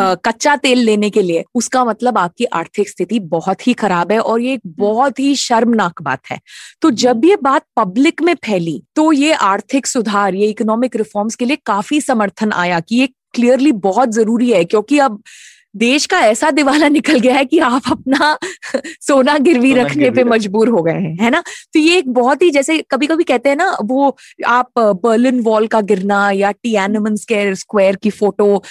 कच्चा 0.00 0.54
तेल 0.56 0.78
लेने 0.78 1.10
के 1.10 1.22
लिए 1.22 1.44
उसका 1.54 1.84
मतलब 1.84 2.18
आपकी 2.18 2.44
आर्थिक 2.54 2.88
स्थिति 2.88 3.18
बहुत 3.28 3.66
ही 3.66 3.72
खराब 3.74 4.12
है 4.12 4.18
और 4.20 4.40
ये 4.40 4.52
एक 4.54 4.60
बहुत 4.78 5.18
ही 5.18 5.34
शर्मनाक 5.36 6.02
बात 6.02 6.20
है। 6.30 6.38
तो 6.82 6.90
जब 7.02 7.24
ये 7.24 7.36
बात 7.42 7.64
पब्लिक 7.76 8.22
में 8.22 8.34
फैली 8.46 8.82
तो 8.96 9.12
ये 9.12 9.32
आर्थिक 9.32 9.86
सुधार 9.86 10.34
ये 10.34 10.48
इकोनॉमिक 10.48 10.96
रिफॉर्म्स 10.96 11.34
के 11.34 11.44
लिए 11.44 11.58
काफ़ी 11.66 12.00
समर्थन 12.00 12.52
आया 12.52 12.80
कि 12.80 12.96
ये 12.96 13.08
क्लियरली 13.34 13.72
बहुत 13.80 14.10
ज़रूरी 14.10 14.50
है 14.50 14.64
क्योंकि 14.64 14.98
अब 14.98 15.22
देश 15.76 16.06
का 16.06 16.20
ऐसा 16.20 16.50
दिवाला 16.50 16.88
निकल 16.88 17.18
गया 17.18 17.34
है 17.34 17.44
कि 17.44 17.58
आप 17.58 17.82
अपना 17.90 18.38
सोना 19.00 19.38
गिरवी 19.38 19.70
सोना 19.70 19.82
रखने 19.82 20.02
गिरवी 20.02 20.16
पे 20.16 20.24
मजबूर 20.24 20.68
हो 20.68 20.82
गए 20.82 20.92
हैं 20.92 21.16
है 21.20 21.30
ना? 21.30 21.42
तो 21.72 21.78
ये 21.78 21.98
एक 21.98 22.08
बहुत 22.08 22.42
ही 22.42 22.50
जैसे 22.50 22.84
कभी 22.90 23.06
कभी 23.06 23.24
कहते 23.24 23.48
हैं 23.48 23.56
ना 23.56 23.76
वो 23.82 24.16
आप 24.46 24.70
बर्लिन 24.78 25.40
वॉल 25.40 25.66
का 25.66 25.80
गिरना 25.80 26.30
या 26.30 26.50
टी 26.50 26.76
एनमन 26.76 27.16
स्क्वायर 27.16 27.96
की 27.96 28.10
फ़ोटो 28.10 28.62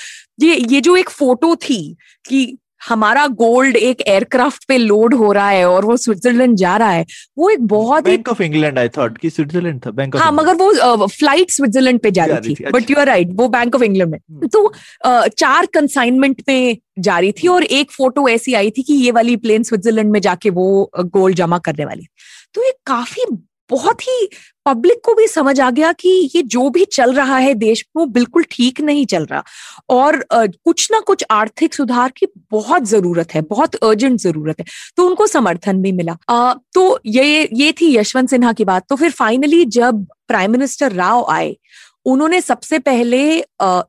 ये 0.41 0.55
ये 0.55 0.81
जो 0.81 0.95
एक 0.95 1.09
फ़ोटो 1.09 1.55
थी 1.55 1.97
कि 2.29 2.57
हमारा 2.81 3.25
गोल्ड 3.39 3.75
एक 3.75 4.01
एयरक्राफ्ट 4.01 4.65
पे 4.67 4.77
लोड 4.77 5.13
हो 5.13 5.31
रहा 5.31 5.49
है 5.49 5.65
और 5.69 5.85
वो 5.85 5.97
स्विट्जरलैंड 5.97 6.55
जा 6.57 6.75
रहा 6.77 6.89
है 6.89 7.05
वो 7.37 7.49
एक 7.49 7.65
बहुत 7.67 8.03
bank 8.03 8.29
of 8.29 8.41
England 8.43 8.79
I 8.79 8.89
thought 8.89 9.17
कि 9.17 9.29
स्विट्जरलैंड 9.29 9.81
था 9.85 9.91
बैंक 9.91 10.15
ऑफ़ 10.15 10.23
हाँ 10.23 10.31
मगर 10.31 10.55
वो 10.55 11.07
फ़्लाइट 11.07 11.51
स्विट्जरलैंड 11.51 11.99
पे 11.99 12.11
जा 12.11 12.25
रही 12.25 12.55
थी 12.55 12.65
बट। 12.71 12.91
यू 12.91 12.97
आर 12.97 13.07
राइट 13.07 13.31
वो 13.33 13.47
बैंक 13.49 13.75
ऑफ़ 13.75 13.83
इंग्लैंड 13.83 14.11
में 14.11 14.19
हम्म। 14.19 14.47
तो 14.47 14.71
चार 15.05 15.65
कंसाइनमेंट 15.73 16.41
में 16.49 16.77
जा 16.99 17.19
रही 17.19 17.31
थी 17.33 17.47
और 17.47 17.63
एक 17.63 17.91
फ़ोटो 17.91 18.27
ऐसी 18.29 18.53
आई 18.53 18.69
थी 18.69 18.81
कि 18.81 18.93
ये 18.95 19.11
वाली 19.11 19.35
प्लेन 19.37 19.63
स्विट्जरलैंड 19.63 20.11
में 20.11 20.19
जाके 20.21 20.49
वो 20.51 20.69
गोल्ड 20.97 21.35
जमा 21.35 21.57
करने 21.59 21.85
वाली 21.85 22.07
तो 22.53 22.63
ये 22.63 22.73
काफ़ी 22.85 23.25
बहुत 23.69 24.01
ही 24.01 24.27
पब्लिक 24.69 24.99
को 25.03 25.13
भी 25.13 25.27
समझ 25.27 25.59
आ 25.59 25.69
गया 25.71 25.91
कि 25.93 26.09
ये 26.35 26.41
जो 26.41 26.69
भी 26.69 26.85
चल 26.85 27.13
रहा 27.13 27.37
है 27.37 27.53
देश 27.53 27.85
में 27.87 28.01
वो 28.01 28.05
बिल्कुल 28.11 28.43
ठीक 28.51 28.81
नहीं 28.81 29.05
चल 29.05 29.25
रहा। 29.25 29.43
और 29.89 30.23
कुछ 30.33 30.87
ना 30.91 30.99
कुछ 30.99 31.23
आर्थिक 31.31 31.73
सुधार 31.73 32.11
की 32.17 32.27
बहुत 32.51 32.83
ज़रूरत 32.85 33.33
है 33.35 33.41
बहुत 33.41 33.75
अर्जेंट 33.75 34.19
ज़रूरत 34.19 34.59
है। 34.59 34.65
तो 34.97 35.07
उनको 35.07 35.27
समर्थन 35.27 35.81
भी 35.81 35.91
मिला। 35.91 36.17
अ, 36.29 36.55
तो 36.73 36.99
ये 37.05 37.49
ये 37.53 37.71
थी 37.71 37.95
यशवंत 37.97 38.29
सिन्हा 38.29 38.53
की 38.53 38.65
बात। 38.65 38.85
तो 38.89 38.95
फिर 38.95 39.11
फाइनली 39.11 39.63
जब 39.65 40.05
प्राइम 40.27 40.51
मिनिस्टर 40.51 40.91
राव 40.93 41.25
आए 41.31 41.55
उन्होंने 42.05 42.41
सबसे 42.41 42.79
पहले 42.79 43.21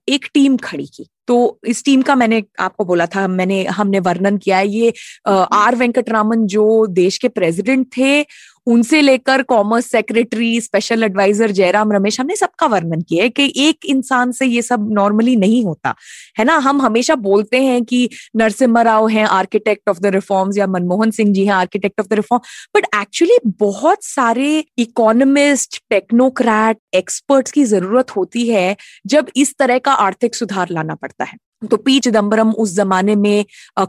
एक 0.09 0.27
टीम 0.35 0.57
खड़ी 0.57 0.87
की। 0.87 1.07
तो 1.29 1.37
इस 1.67 1.85
टीम 1.85 2.03
का 2.03 2.15
मैंने 2.15 2.43
आपको 2.61 2.85
बोला 2.85 3.07
था 3.07 3.27
मैंने 3.29 3.63
हमने 3.65 4.01
वर्णन 4.01 4.39
किया 4.39 4.57
है। 4.59 4.69
ये 4.69 4.93
अ, 5.27 5.31
आर 5.33 5.77
वेंकटरामन 5.77 6.47
जो 6.47 6.87
देश 6.87 7.19
के 7.19 7.29
प्रेसिडेंट 7.29 7.87
थे 7.97 8.21
उनसे 8.67 9.01
लेकर 9.03 9.43
commerce 9.43 9.87
secretary 9.91 10.61
special 10.61 11.03
adviser 11.03 11.51
Jairam 11.51 11.93
Ramesh, 11.93 12.21
हमने 12.21 12.37
सबका 12.37 12.67
वर्णन 12.67 13.01
किया 13.01 13.25
है 13.25 13.31
कि 13.31 13.53
एक 13.57 13.87
इंसान 13.87 14.33
से 14.33 14.47
ये 14.47 14.63
सब 14.63 14.89
नॉर्मली 14.93 15.37
नहीं 15.37 15.65
होता, 15.65 15.95
है 16.39 16.45
ना? 16.45 16.57
हम 16.59 16.81
हमेशा 16.83 17.15
बोलते 17.17 17.63
हैं 17.63 17.83
कि 17.85 18.09
नरसिम्हा 18.37 18.83
राव 18.83 19.09
हैं 19.09 19.25
आर्किटेक्ट 19.27 19.89
ऑफ़ 19.89 20.01
द 20.01 20.07
रिफॉर्म्स 20.15 20.59
या 20.59 20.67
मनमोहन 20.67 21.11
सिंह 21.11 21.33
जी 21.35 21.45
हैं 21.47 21.53
architect 21.55 22.01
of 22.01 22.09
the 22.09 22.13
reform 22.13 22.43
but 22.77 22.87
actually 23.01 23.39
बहुत 23.61 24.05
सारे 24.05 24.65
इकोनॉमिस्ट 24.79 25.83
टेक्नोक्रेट 25.91 26.79
एक्सपर्ट्स 26.95 27.53
की 27.53 27.65
ज़रूरत 27.65 28.17
होती 28.17 28.49
है 28.49 28.77
जब 29.07 29.31
इस 29.37 29.55
तरह 29.59 29.79
का 29.79 29.93
आर्थिक 29.93 30.35
सुधार 30.35 30.69
लाना 30.71 30.95
पड़ता 30.95 31.25
है। 31.25 31.37
तो 31.63 31.77
पी 31.77 31.99
चिदम्बरम 32.01 32.51
उस 32.53 32.75
जमाने 32.75 33.17
में 33.17 33.45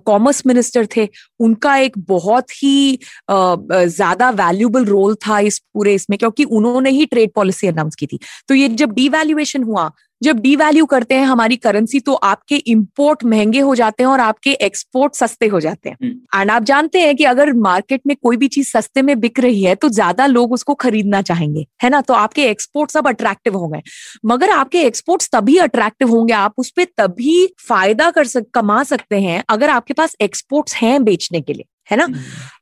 कॉमर्स 0.06 0.46
मिनिस्टर 0.48 0.88
थे। 0.96 1.08
उनका 1.40 1.76
एक 1.78 1.98
बहुत 2.08 2.52
ही 2.54 3.00
ज़्यादा 3.32 4.30
वैल्यूबल 4.32 4.86
रोल 4.86 5.16
था 5.28 5.40
इस 5.42 5.60
पूरे 5.74 5.94
इसमें, 5.96 6.18
क्योंकि 6.20 6.44
उन्होंने 6.46 6.90
ही 6.90 7.06
ट्रेड 7.06 7.32
पॉलिसी 7.36 7.68
अनाउंस 7.68 7.96
की 7.96 8.06
थी। 8.08 8.20
तो 8.48 8.56
ये 8.56 8.68
जब 8.70 8.92
डीवैल्यूएशन 8.94 9.64
हुआ 9.64 9.92
जब 10.22 10.40
डीवैल्यू 10.40 10.86
करते 10.86 11.16
हैं 11.16 11.26
हमारी 11.26 11.56
करेंसी 11.58 12.00
तो 12.00 12.14
आपके 12.14 12.56
इंपोर्ट 12.56 13.24
महँगे 13.26 13.60
हो 13.60 13.76
जाते 13.76 14.04
हैं 14.04 14.10
और 14.10 14.20
आपके 14.20 14.52
एक्सपोर्ट 14.62 15.16
सस्ते 15.16 15.48
हो 15.48 15.60
जाते 15.60 15.90
हैं। 15.90 16.12
एंड 16.36 16.52
आप 16.52 16.64
जानते 16.64 17.00
हैं 17.02 17.16
कि 17.16 17.24
अगर 17.26 17.54
मार्केट 17.54 18.02
में 18.08 18.16
कोई 18.24 18.38
भी 18.38 18.48
चीज़ 18.48 18.70
सस्ते 18.70 19.02
में 19.02 19.20
बिक 19.20 19.40
रही 19.40 19.64
है 19.64 19.76
तो 19.76 19.90
ज़्यादा 19.90 20.26
लोग 20.28 20.54
उसको 20.54 20.74
खरीदना 20.76 21.22
चाहेंगे 21.24 21.66
है 21.84 21.90
ना? 21.90 22.02
तो 22.02 22.14
आपके 22.14 22.46
एक्सपोर्ट 22.50 22.92
सब 22.92 23.08
अट्रैक्टिव 23.08 23.58
हो 23.58 23.68
गए। 23.68 23.82
मगर 24.26 24.50
आपके 24.52 24.82
एक्सपोर्ट्स 24.84 25.30
तभी 25.34 25.58
अट्रैक्टिव 25.60 26.10
होंगे 26.10 26.34
आप 26.34 26.54
उस 26.58 26.72
पर 26.72 26.84
तभी 26.98 27.46
फ़ायदा 27.68 28.10
कर 28.12 28.28
सक 28.28 28.46
कमा 28.54 28.82
सकते 28.86 29.20
हैं 29.22 29.44
अगर 29.50 29.70
आपके 29.70 29.94
पास 29.94 30.16
एक्सपोर्ट्स 30.22 30.76
हैं 30.76 31.04
बेचने 31.04 31.42
के 31.42 31.54
लिए। 31.54 31.66
है 31.92 31.98
ना? 31.98 32.08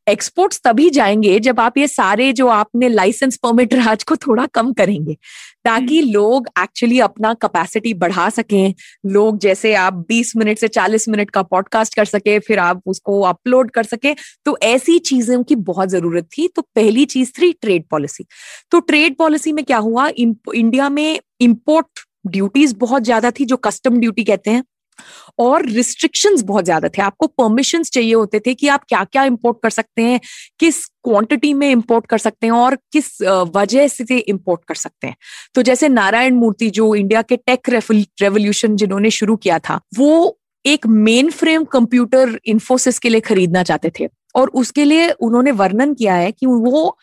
एक्सपोर्ट्स 0.09 0.61
तभी 0.63 0.89
जाएँगे 0.89 1.39
जब 1.39 1.59
आप 1.59 1.77
ये 1.77 1.87
सारे 1.87 2.31
जो 2.33 2.47
आपने 2.47 2.87
लाइसेंस 2.89 3.37
परमिट 3.37 3.73
राज 3.73 4.03
को 4.03 4.15
थोड़ा 4.17 4.45
कम 4.45 4.71
करेंगे 4.73 5.13
ताकि 5.65 6.01
लोग 6.01 6.47
एक्चुअली 6.59 6.99
अपना 6.99 7.33
कैपेसिटी 7.35 7.93
बढ़ा 7.95 8.29
सकें। 8.29 8.73
लोग 9.07 9.37
जैसे 9.39 9.73
आप 9.75 10.05
20 10.09 10.35
मिनट 10.35 10.59
से 10.59 10.67
40 10.67 11.07
मिनट 11.09 11.29
का 11.31 11.43
पॉडकास्ट 11.43 11.95
कर 11.95 12.05
सके 12.05 12.37
फिर 12.39 12.59
आप 12.59 12.81
उसको 12.87 13.21
अपलोड 13.23 13.71
कर 13.71 13.83
सके। 13.83 14.13
तो 14.45 14.57
ऐसी 14.63 14.97
चीज़ों 15.01 15.41
की 15.43 15.55
बहुत 15.55 15.89
ज़रूरत 15.89 16.27
थी। 16.37 16.47
तो 16.47 16.61
पहली 16.61 17.05
चीज़ 17.05 17.31
थी 17.31 17.51
ट्रेड 17.53 17.85
पॉलिसी 17.91 18.25
तो 18.71 18.79
ट्रेड 18.81 19.15
पॉलिसी 19.17 19.51
में 19.53 19.63
क्या 19.65 19.77
हुआ? 19.79 20.07
इंडिया 20.09 20.89
में 20.89 21.19
इंपोर्ट 21.41 22.07
ड्यूटीज़ 22.27 22.75
बहुत 22.77 23.03
ज़्यादा 23.03 23.31
थी 23.31 23.45
जो 23.45 23.57
कस्टम 23.57 23.99
ड्यूटी 23.99 24.23
कहते 24.23 24.51
हैं। 24.51 24.63
और 25.39 25.65
रिस्ट्रिक्शंस 25.67 26.41
बहुत 26.43 26.65
ज़्यादा 26.65 26.89
थे। 26.89 27.01
आपको 27.01 27.27
परमिशन 27.29 27.83
चाहिए 27.85 28.13
होते 28.13 28.39
थे 28.39 28.53
कि 28.53 28.67
आप 28.67 28.83
क्या 28.85 29.03
क्या 29.03 29.23
इंपोर्ट 29.25 29.57
कर 29.63 29.69
सकते 29.69 30.01
हैं, 30.01 30.19
किस 30.59 30.85
क्वांटिटी 30.85 31.53
में 31.53 31.69
इंपोर्ट 31.69 32.05
कर 32.07 32.17
सकते 32.17 32.47
हैं 32.47 32.53
और 32.53 32.75
किस 32.93 33.21
वजह 33.55 33.87
से 33.89 34.17
इंपोर्ट 34.17 34.61
कर 34.67 34.75
सकते 34.77 35.07
हैं। 35.07 35.15
तो 35.55 35.61
जैसे 35.61 35.89
नारायण 35.89 36.35
मूर्ति 36.35 36.69
जो 36.71 36.93
इंडिया 36.95 37.21
के 37.23 37.37
टेक 37.37 37.69
रेवोल्यूशन 37.69 38.75
जिन्होंने 38.75 39.09
शुरू 39.11 39.35
किया 39.37 39.59
था, 39.59 39.79
वो 39.95 40.37
एक 40.65 40.85
मेन 40.87 41.29
फ्रेम 41.31 41.63
कंप्यूटर 41.67 42.39
इंफोसिस 42.45 42.99
के 42.99 43.09
लिए 43.09 43.21
खरीदना 43.21 43.63
चाहते 43.63 43.91
थे 43.99 44.07
और 44.35 44.49
उसके 44.55 44.85
लिए 44.85 45.09
उन्होंने 45.11 45.51
वर्णन 45.53 45.93
किया 45.93 46.15
है 46.15 46.31
कि 46.31 46.45
वो 46.45 46.97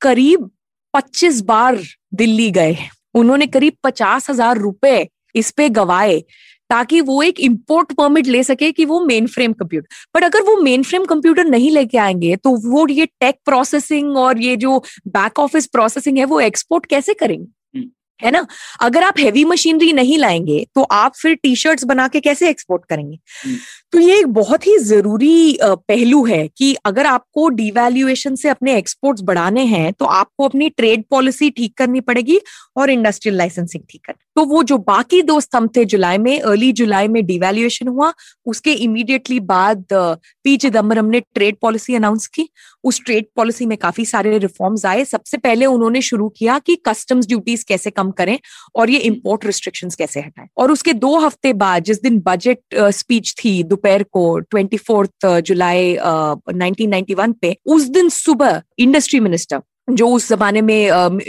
करीब 0.00 0.50
25 0.94 1.40
बार 1.42 1.78
दिल्ली 2.14 2.50
गए 2.50 2.76
उन्होंने 3.14 3.46
करीब 3.48 3.72
पचास 3.84 4.30
हज़ार 4.30 4.58
रुपए 4.58 5.08
इस 5.34 5.50
पे 5.50 5.68
गवाए 5.70 6.22
ताकि 6.70 7.00
वो 7.00 7.22
एक 7.22 7.40
इम्पोर्ट 7.40 7.92
परमिट 7.92 8.26
ले 8.26 8.42
सके 8.42 8.70
कि 8.72 8.84
वो 8.84 9.00
मेन 9.04 9.26
फ्रेम 9.26 9.52
कंप्यूटर 9.52 9.88
बट 10.14 10.24
अगर 10.24 10.42
वो 10.42 10.56
मेन 10.62 10.82
फ्रेम 10.82 11.04
कंप्यूटर 11.04 11.44
नहीं 11.44 11.70
लेके 11.70 11.98
आएँगे 11.98 12.36
तो 12.36 12.56
वो 12.66 12.86
ये 12.88 13.06
टेक 13.20 13.38
प्रोसेसिंग 13.44 14.16
और 14.16 14.38
ये 14.38 14.56
जो 14.56 14.78
बैक 15.08 15.38
ऑफ़िस 15.38 15.66
प्रोसेसिंग 15.68 16.18
है 16.18 16.24
वो 16.24 16.40
एक्सपोर्ट 16.40 16.86
कैसे 16.86 17.14
करेंगे 17.14 17.46
हम्म। 17.74 17.90
है 18.20 18.30
ना 18.30 18.46
अगर 18.80 19.02
आप 19.02 19.18
हेवी 19.18 19.44
मशीनरी 19.44 19.92
नहीं 19.92 20.18
लाएँगे 20.18 20.64
तो 20.74 20.82
आप 20.94 21.14
फिर 21.16 21.34
टी 21.34 21.54
शर्ट्स 21.56 21.84
बना 21.84 22.08
के 22.08 22.20
कैसे 22.20 22.50
एक्सपोर्ट 22.50 22.84
करेंगे 22.84 23.18
हम्म। 23.44 23.56
तो 23.92 23.98
ये 23.98 24.18
एक 24.18 24.26
बहुत 24.26 24.66
ही 24.66 24.76
ज़रूरी 24.78 25.58
पहलू 25.62 26.24
है 26.24 26.46
कि 26.48 26.72
अगर 26.86 27.06
आपको 27.06 27.48
डिवैल्यूएशन 27.50 28.34
से 28.34 28.48
अपने 28.48 28.76
एक्सपोर्ट्स 28.78 29.22
बढ़ाने 29.22 29.64
हैं 29.66 29.92
तो 29.92 30.04
आपको 30.06 30.44
अपनी 30.44 30.68
ट्रेड 30.70 31.04
पॉलिसी 31.10 31.48
ठीक 31.50 31.76
करनी 31.78 32.00
पड़ेगी 32.00 32.38
और 32.76 32.90
इंडस्ट्रियल 32.90 33.36
लाइसेंसिंग 33.38 33.82
ठीक 33.90 34.00
करनी। 34.06 34.24
तो 34.36 34.44
वो 34.46 34.62
जो 34.62 34.76
बाकी 34.78 35.22
दो 35.22 35.40
स्तंभ 35.40 35.70
थे 35.76 35.84
जुलाई 35.84 36.18
में 36.18 36.40
अर्ली 36.40 36.70
जुलाई 36.72 37.08
में 37.08 37.24
डिवैल्यूएशन 37.26 37.88
हुआ 37.88 38.12
उसके 38.46 38.72
इमीडिएटली 38.74 39.40
बाद 39.42 39.84
पी 39.92 40.56
चिदम्बरम 40.56 41.06
ने 41.06 41.20
ट्रेड 41.34 41.56
पॉलिसी 41.62 41.94
अनाउंस 41.94 42.26
की। 42.26 42.48
उस 42.84 43.00
ट्रेड 43.04 43.26
पॉलिसी 43.36 43.66
में 43.66 43.76
काफ़ी 43.78 44.04
सारे 44.04 44.36
रिफॉर्म्स 44.38 44.84
आए। 44.86 45.04
सबसे 45.04 45.36
पहले 45.38 45.66
उन्होंने 45.66 46.02
शुरू 46.02 46.28
किया 46.28 46.58
कि 46.58 46.76
कस्टम्स 46.88 47.26
ड्यूटीज़ 47.26 47.64
कैसे 47.68 47.90
कम 47.90 48.10
करें 48.12 48.38
और 48.74 48.90
ये 48.90 48.98
इंपोर्ट 49.00 49.46
रिस्ट्रिक्शंस 49.46 49.94
कैसे 49.94 50.20
हटाएँ। 50.20 50.48
और 50.56 50.72
उसके 50.72 50.92
दो 50.94 51.16
हफ़्ते 51.18 51.52
बाद 51.54 51.84
जिस 51.84 52.02
दिन 52.02 52.22
बजट 52.26 52.58
स्पीच 52.92 53.34
थी 53.34 53.62
दोपहर 53.80 54.02
को 54.12 54.38
ट्वेंटी 54.40 54.76
फोर्थ 54.76 55.26
जुलाई 55.46 55.96
नाइनटीन 56.00 57.32
पे, 57.32 57.56
उस 57.66 57.88
दिन 57.88 58.08
सुबह 58.10 58.62
इंडस्ट्री 58.78 59.20
मिनिस्टर 59.20 59.60
जो 59.88 60.06
उस 60.08 60.28
जमाने 60.28 60.60
में 60.62 61.20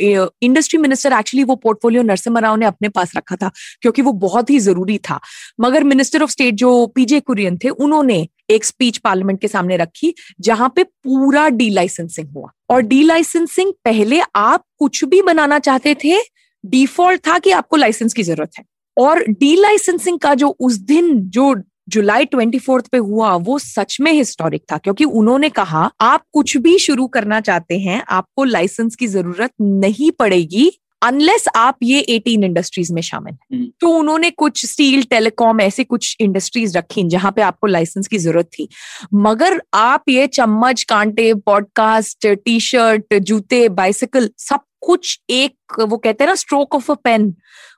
इंडस्ट्री 0.44 0.80
मिनिस्टर 0.80 1.14
एक्चुअली 1.14 1.44
वो 1.44 1.56
पोर्टफोलियो 1.56 2.02
नरसिम्हा 2.04 2.42
राव 2.42 2.56
ने 2.56 2.66
अपने 2.66 2.90
पास 2.90 3.12
रखा 3.18 3.36
था, 3.36 3.50
क्योंकि 3.82 4.02
वो 4.02 4.12
बहुत 4.14 4.50
ही 4.50 4.60
ज़रूरी 4.60 4.98
था। 5.00 5.20
मगर 5.62 5.84
मिनिस्टर 5.84 6.24
ऑफ़ 6.24 6.32
स्टेट 6.32 6.56
जो 6.56 6.86
पीजे 6.96 7.20
कुरियन 7.20 7.58
थे, 7.58 7.70
उन्होंने 7.70 8.28
एक 8.50 8.66
स्पीच 8.66 8.98
पार्लियामेंट 8.98 9.40
के 9.42 9.48
सामने 9.48 9.78
रखी, 9.78 10.14
जहाँ 10.40 10.72
पे 10.76 10.84
पूरा 10.84 11.48
डी 11.50 11.70
लाइसेंसिंग 11.70 12.28
हुआ। 12.28 12.50
और 12.70 12.82
डी 12.84 13.02
लाइसेंसिंग 13.04 13.74
पहले 13.86 14.20
आप 14.36 14.64
कुछ 14.80 15.04
भी 15.06 15.22
बनाना 15.22 15.60
चाहते 15.60 15.96
थे 16.04 16.18
डिफ़ॉल्ट 16.64 17.28
था 17.28 17.40
कि 17.40 17.52
आपको 17.52 17.76
लाइसेंस 17.78 18.14
की 18.14 18.24
ज़रूरत 18.24 18.52
है। 18.60 18.66
और 18.98 19.24
डी 19.30 19.56
लाइसेंसिंग 19.56 20.20
का 20.20 20.34
जो 20.36 20.56
उस 20.60 20.78
दिन 20.86 21.16
जो 21.30 21.54
जुलाई 21.88 22.26
ट्वेंटी 22.26 22.60
फोर्थ 22.60 22.88
पे 22.88 22.98
हुआ 23.00 23.34
वो 23.40 23.58
सच 23.60 23.98
में 24.02 24.12
हिस्टोरिक 24.12 24.64
था 24.72 24.78
क्योंकि 24.78 25.06
उन्होंने 25.14 25.50
कहा 25.52 25.90
आप 26.02 26.26
कुछ 26.34 26.58
भी 26.58 26.78
शुरू 26.80 27.08
करना 27.10 27.40
चाहते 27.42 27.80
हैं 27.80 28.04
आपको 28.10 28.44
लाइसेंस 28.46 28.96
की 28.96 29.08
ज़रूरत 29.08 29.52
नहीं 29.62 30.12
पड़ेगी 30.20 30.72
अनलेस 31.02 31.46
आप 31.56 31.78
ये 31.84 32.02
18 32.10 32.44
इंडस्ट्रीज़ 32.46 32.94
में 32.94 33.02
शामिल 33.02 33.34
हैं 33.34 33.58
हम्म। 33.58 33.68
तो 33.82 33.90
उन्होंने 33.90 34.30
कुछ 34.32 34.66
स्टील 34.66 35.04
टेलीकॉम 35.04 35.62
ऐसे 35.62 35.84
कुछ 35.84 36.16
इंडस्ट्रीज़ 36.20 36.78
रखी 36.78 37.04
जहाँ 37.10 37.32
पे 37.32 37.42
आपको 37.42 37.68
लाइसेंस 37.68 38.08
की 38.08 38.18
ज़रूरत 38.18 38.50
थी 38.54 38.68
मगर 39.14 39.62
आप 39.76 40.10
ये 40.10 40.28
चम्मच 40.30 40.84
कांटे 40.90 41.34
पॉडकास्ट 41.46 42.28
टी 42.36 42.60
शर्ट 42.62 43.14
जूते 43.22 43.68
बाइसिकल 43.72 44.30
सब 44.40 44.60
कुछ 44.82 45.20
एक 45.32 45.80
वो 45.82 45.98
कहते 45.98 46.24
हैं 46.24 46.30
ना 46.30 46.36
स्ट्रोक 46.36 46.76
ऑफ़ 46.76 46.92
अ 46.92 46.96
पेन 47.04 47.34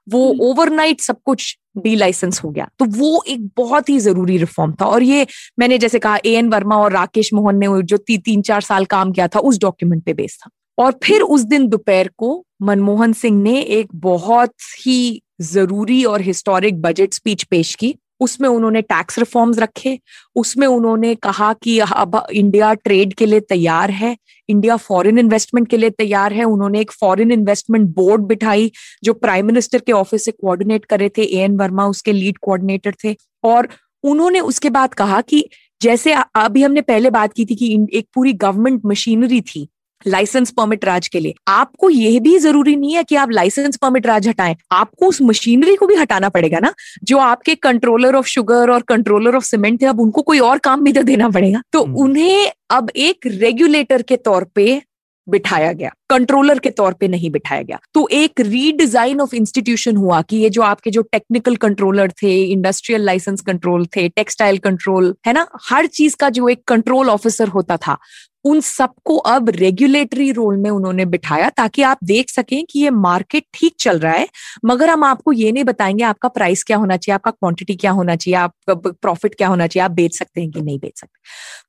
वो 0.09 0.30
हम्म। 0.30 0.41
ओवरनाइट 0.41 1.01
सब 1.01 1.17
कुछ 1.25 1.57
डी 1.77 1.95
लाइसेंस 1.95 2.43
हो 2.43 2.49
गया। 2.49 2.69
तो 2.80 2.85
वो 2.85 3.23
एक 3.27 3.47
बहुत 3.57 3.89
ही 3.89 3.99
ज़रूरी 3.99 4.38
रिफॉर्म 4.38 4.73
था 4.81 4.85
और 4.85 5.03
ये 5.03 5.27
मैंने 5.59 5.77
जैसे 5.77 5.99
कहा 5.99 6.17
ए 6.25 6.30
एन 6.30 6.49
वर्मा 6.49 6.77
और 6.77 6.91
राकेश 6.91 7.34
मोहन 7.34 7.57
ने 7.57 7.81
जो 7.81 7.97
ती, 7.97 8.17
तीन 8.17 8.41
चार 8.41 8.61
साल 8.61 8.85
काम 8.85 9.11
किया 9.11 9.27
था 9.27 9.39
उस 9.39 9.59
डॉक्यूमेंट 9.59 10.03
पे 10.03 10.13
बेस 10.13 10.38
था। 10.41 10.49
और 10.77 10.99
फिर 11.03 11.21
उस 11.21 11.41
दिन 11.41 11.67
दोपहर 11.67 12.09
को 12.17 12.45
मनमोहन 12.61 13.13
सिंह 13.13 13.41
ने 13.41 13.61
एक 13.61 13.88
बहुत 13.95 14.53
ही 14.85 15.21
ज़रूरी 15.41 16.03
और 16.03 16.21
हिस्टोरिक 16.21 16.81
बजट 16.81 17.13
स्पीच 17.13 17.43
पेश 17.43 17.75
की। 17.75 17.95
उसमें 18.19 18.48
उन्होंने 18.49 18.81
टैक्स 18.81 19.19
रिफॉर्म्स 19.19 19.60
रखे, 19.60 19.99
उसमें 20.35 20.68
उन्होंने 20.68 21.14
कहा 21.15 21.52
कि 21.53 21.77
अब 21.80 22.22
इंडिया 22.34 22.73
ट्रेड 22.73 23.14
के 23.14 23.26
लिए 23.26 23.40
तैयार 23.40 23.91
है 23.91 24.15
इंडिया 24.49 24.76
फॉरेन 24.77 25.19
इन्वेस्टमेंट 25.19 25.68
के 25.69 25.77
लिए 25.77 25.90
तैयार 25.90 26.34
है। 26.34 26.44
उन्होंने 26.44 26.80
एक 26.81 26.91
फॉरेन 26.91 27.31
इन्वेस्टमेंट 27.31 27.90
बोर्ड 27.95 28.22
बिठाई, 28.22 28.72
जो 29.03 29.14
प्राइम 29.14 29.45
मिनिस्टर 29.45 29.80
के 29.80 29.91
ऑफ़िस 29.91 30.26
से 30.26 30.31
कोऑर्डिनेट 30.31 30.85
करे 30.85 31.10
थे 31.10 31.23
ए 31.23 31.44
एन 31.44 31.57
वर्मा 31.57 31.85
उसके 31.88 32.11
लीड 32.11 32.38
कोऑर्डिनेटर 32.38 32.94
थे। 33.03 33.15
और 33.44 33.68
उन्होंने 34.03 34.40
उसके 34.40 34.69
बाद 34.69 34.94
कहा 34.94 35.22
कि 35.22 35.48
जैसे 35.81 36.14
अभी 36.35 36.64
हमने 36.64 36.81
पहले 36.81 37.10
बात 37.10 37.34
की 37.34 37.45
थी 37.45 37.56
कि 37.56 37.88
एक 37.94 38.07
पूरी 38.15 38.34
गवर्नमेंट 38.34 38.81
मशीनरी 38.85 39.41
थी 39.41 39.68
लाइसेंस 40.07 40.51
परमिट 40.51 40.85
राज 40.85 41.07
के 41.07 41.19
लिए 41.19 41.34
आपको 41.47 41.89
यह 41.89 42.19
भी 42.19 42.38
ज़रूरी 42.39 42.75
नहीं 42.75 42.93
है 42.93 43.03
कि 43.03 43.15
आप 43.15 43.31
लाइसेंस 43.31 43.77
परमिट 43.77 44.07
राज 44.07 44.27
हटाएँ। 44.27 44.55
आपको 44.71 45.07
उस 45.07 45.21
मशीनरी 45.21 45.75
को 45.75 45.88
भी 45.88 45.95
हटाना 45.95 46.30
पड़ेगा 46.30 46.59
ना 46.59 46.73
जो 47.03 47.17
आपके 47.19 47.55
कंट्रोलर 47.57 48.15
ऑफ़ 48.15 48.27
शुगर 48.27 48.71
और 48.71 48.81
कंट्रोलर 48.88 49.35
ऑफ़ 49.35 49.43
सीमेंट 49.45 49.81
थे 49.81 49.85
अब 49.85 49.99
उनको 49.99 50.21
कोई 50.21 50.39
और 50.41 50.57
काम 50.59 50.84
भी 50.84 50.93
तो 50.93 51.03
देना 51.03 51.30
पड़ेगा। 51.30 51.61
तो 51.73 51.84
हम्म। 51.84 51.97
उन्हें 51.97 52.51
अब 52.71 52.89
एक 52.97 53.27
रेगुलेटर 53.27 54.01
के 54.01 54.17
तौर 54.19 54.43
पे 54.55 54.81
बिठाया 55.27 55.71
गया 55.73 55.89
कंट्रोलर 56.09 56.59
के 56.59 56.69
तौर 56.69 56.93
पे 56.93 57.07
नहीं 57.07 57.30
बिठाया 57.31 57.61
गया। 57.61 57.77
तो 57.93 58.07
एक 58.11 58.39
रीडिजाइन 58.39 59.21
ऑफ़ 59.21 59.35
इंस्टीट्यूशन 59.35 59.97
हुआ 59.97 60.21
कि 60.21 60.38
ये 60.38 60.49
जो 60.49 60.61
आपके 60.61 60.91
जो 60.91 61.01
टेक्निकल 61.01 61.55
कंट्रोलर 61.55 62.11
थे 62.23 62.34
इंडस्ट्रियल 62.43 63.01
लाइसेंस 63.01 63.41
कंट्रोल 63.41 63.85
थे 63.95 64.07
टेक्सटाइल 64.09 64.57
कंट्रोल 64.59 65.13
है 65.27 65.34
ना? 65.34 65.47
हर 65.69 65.85
चीज़ 65.88 66.15
का 66.15 66.30
जो 66.30 66.49
एक 66.49 66.63
कंट्रोल 66.67 67.09
ऑफिसर 67.09 67.47
होता 67.47 67.77
था 67.77 67.97
उन 68.45 68.61
सबको 68.61 69.18
अब 69.18 69.49
रेगुलेटरी 69.49 70.32
रोल 70.32 70.57
में 70.57 70.70
उन्होंने 70.70 71.06
बिठाया 71.06 71.49
ताकि 71.49 71.82
आप 71.82 71.98
देख 72.03 72.30
सकें 72.30 72.65
कि 72.70 72.80
ये 72.80 72.90
मार्केट 72.90 73.44
ठीक 73.53 73.76
चल 73.80 73.99
रहा 73.99 74.14
है। 74.14 74.28
मगर 74.65 74.90
हम 74.90 75.03
आपको 75.03 75.32
ये 75.32 75.52
नहीं 75.52 75.64
बताएँगे 75.64 76.03
आपका 76.03 76.30
प्राइस 76.30 76.64
क्या 76.64 76.78
होना 76.78 76.98
चाहिए, 76.98 77.15
आपका 77.15 77.32
क्वांटिटी 77.32 77.76
क्या 77.76 77.91
होना 77.91 78.15
चाहिए 78.15 78.36
आपका 78.36 78.74
प्रॉफिट 78.74 79.36
क्या 79.36 79.48
होना 79.48 79.68
चाहिए, 79.68 79.86
आप 79.86 79.91
बेच 79.91 80.18
सकते 80.18 80.41
हैं 80.41 80.52
कि 80.52 80.61
नहीं 80.61 80.80
बेच 80.80 80.99
सकते। 80.99 81.20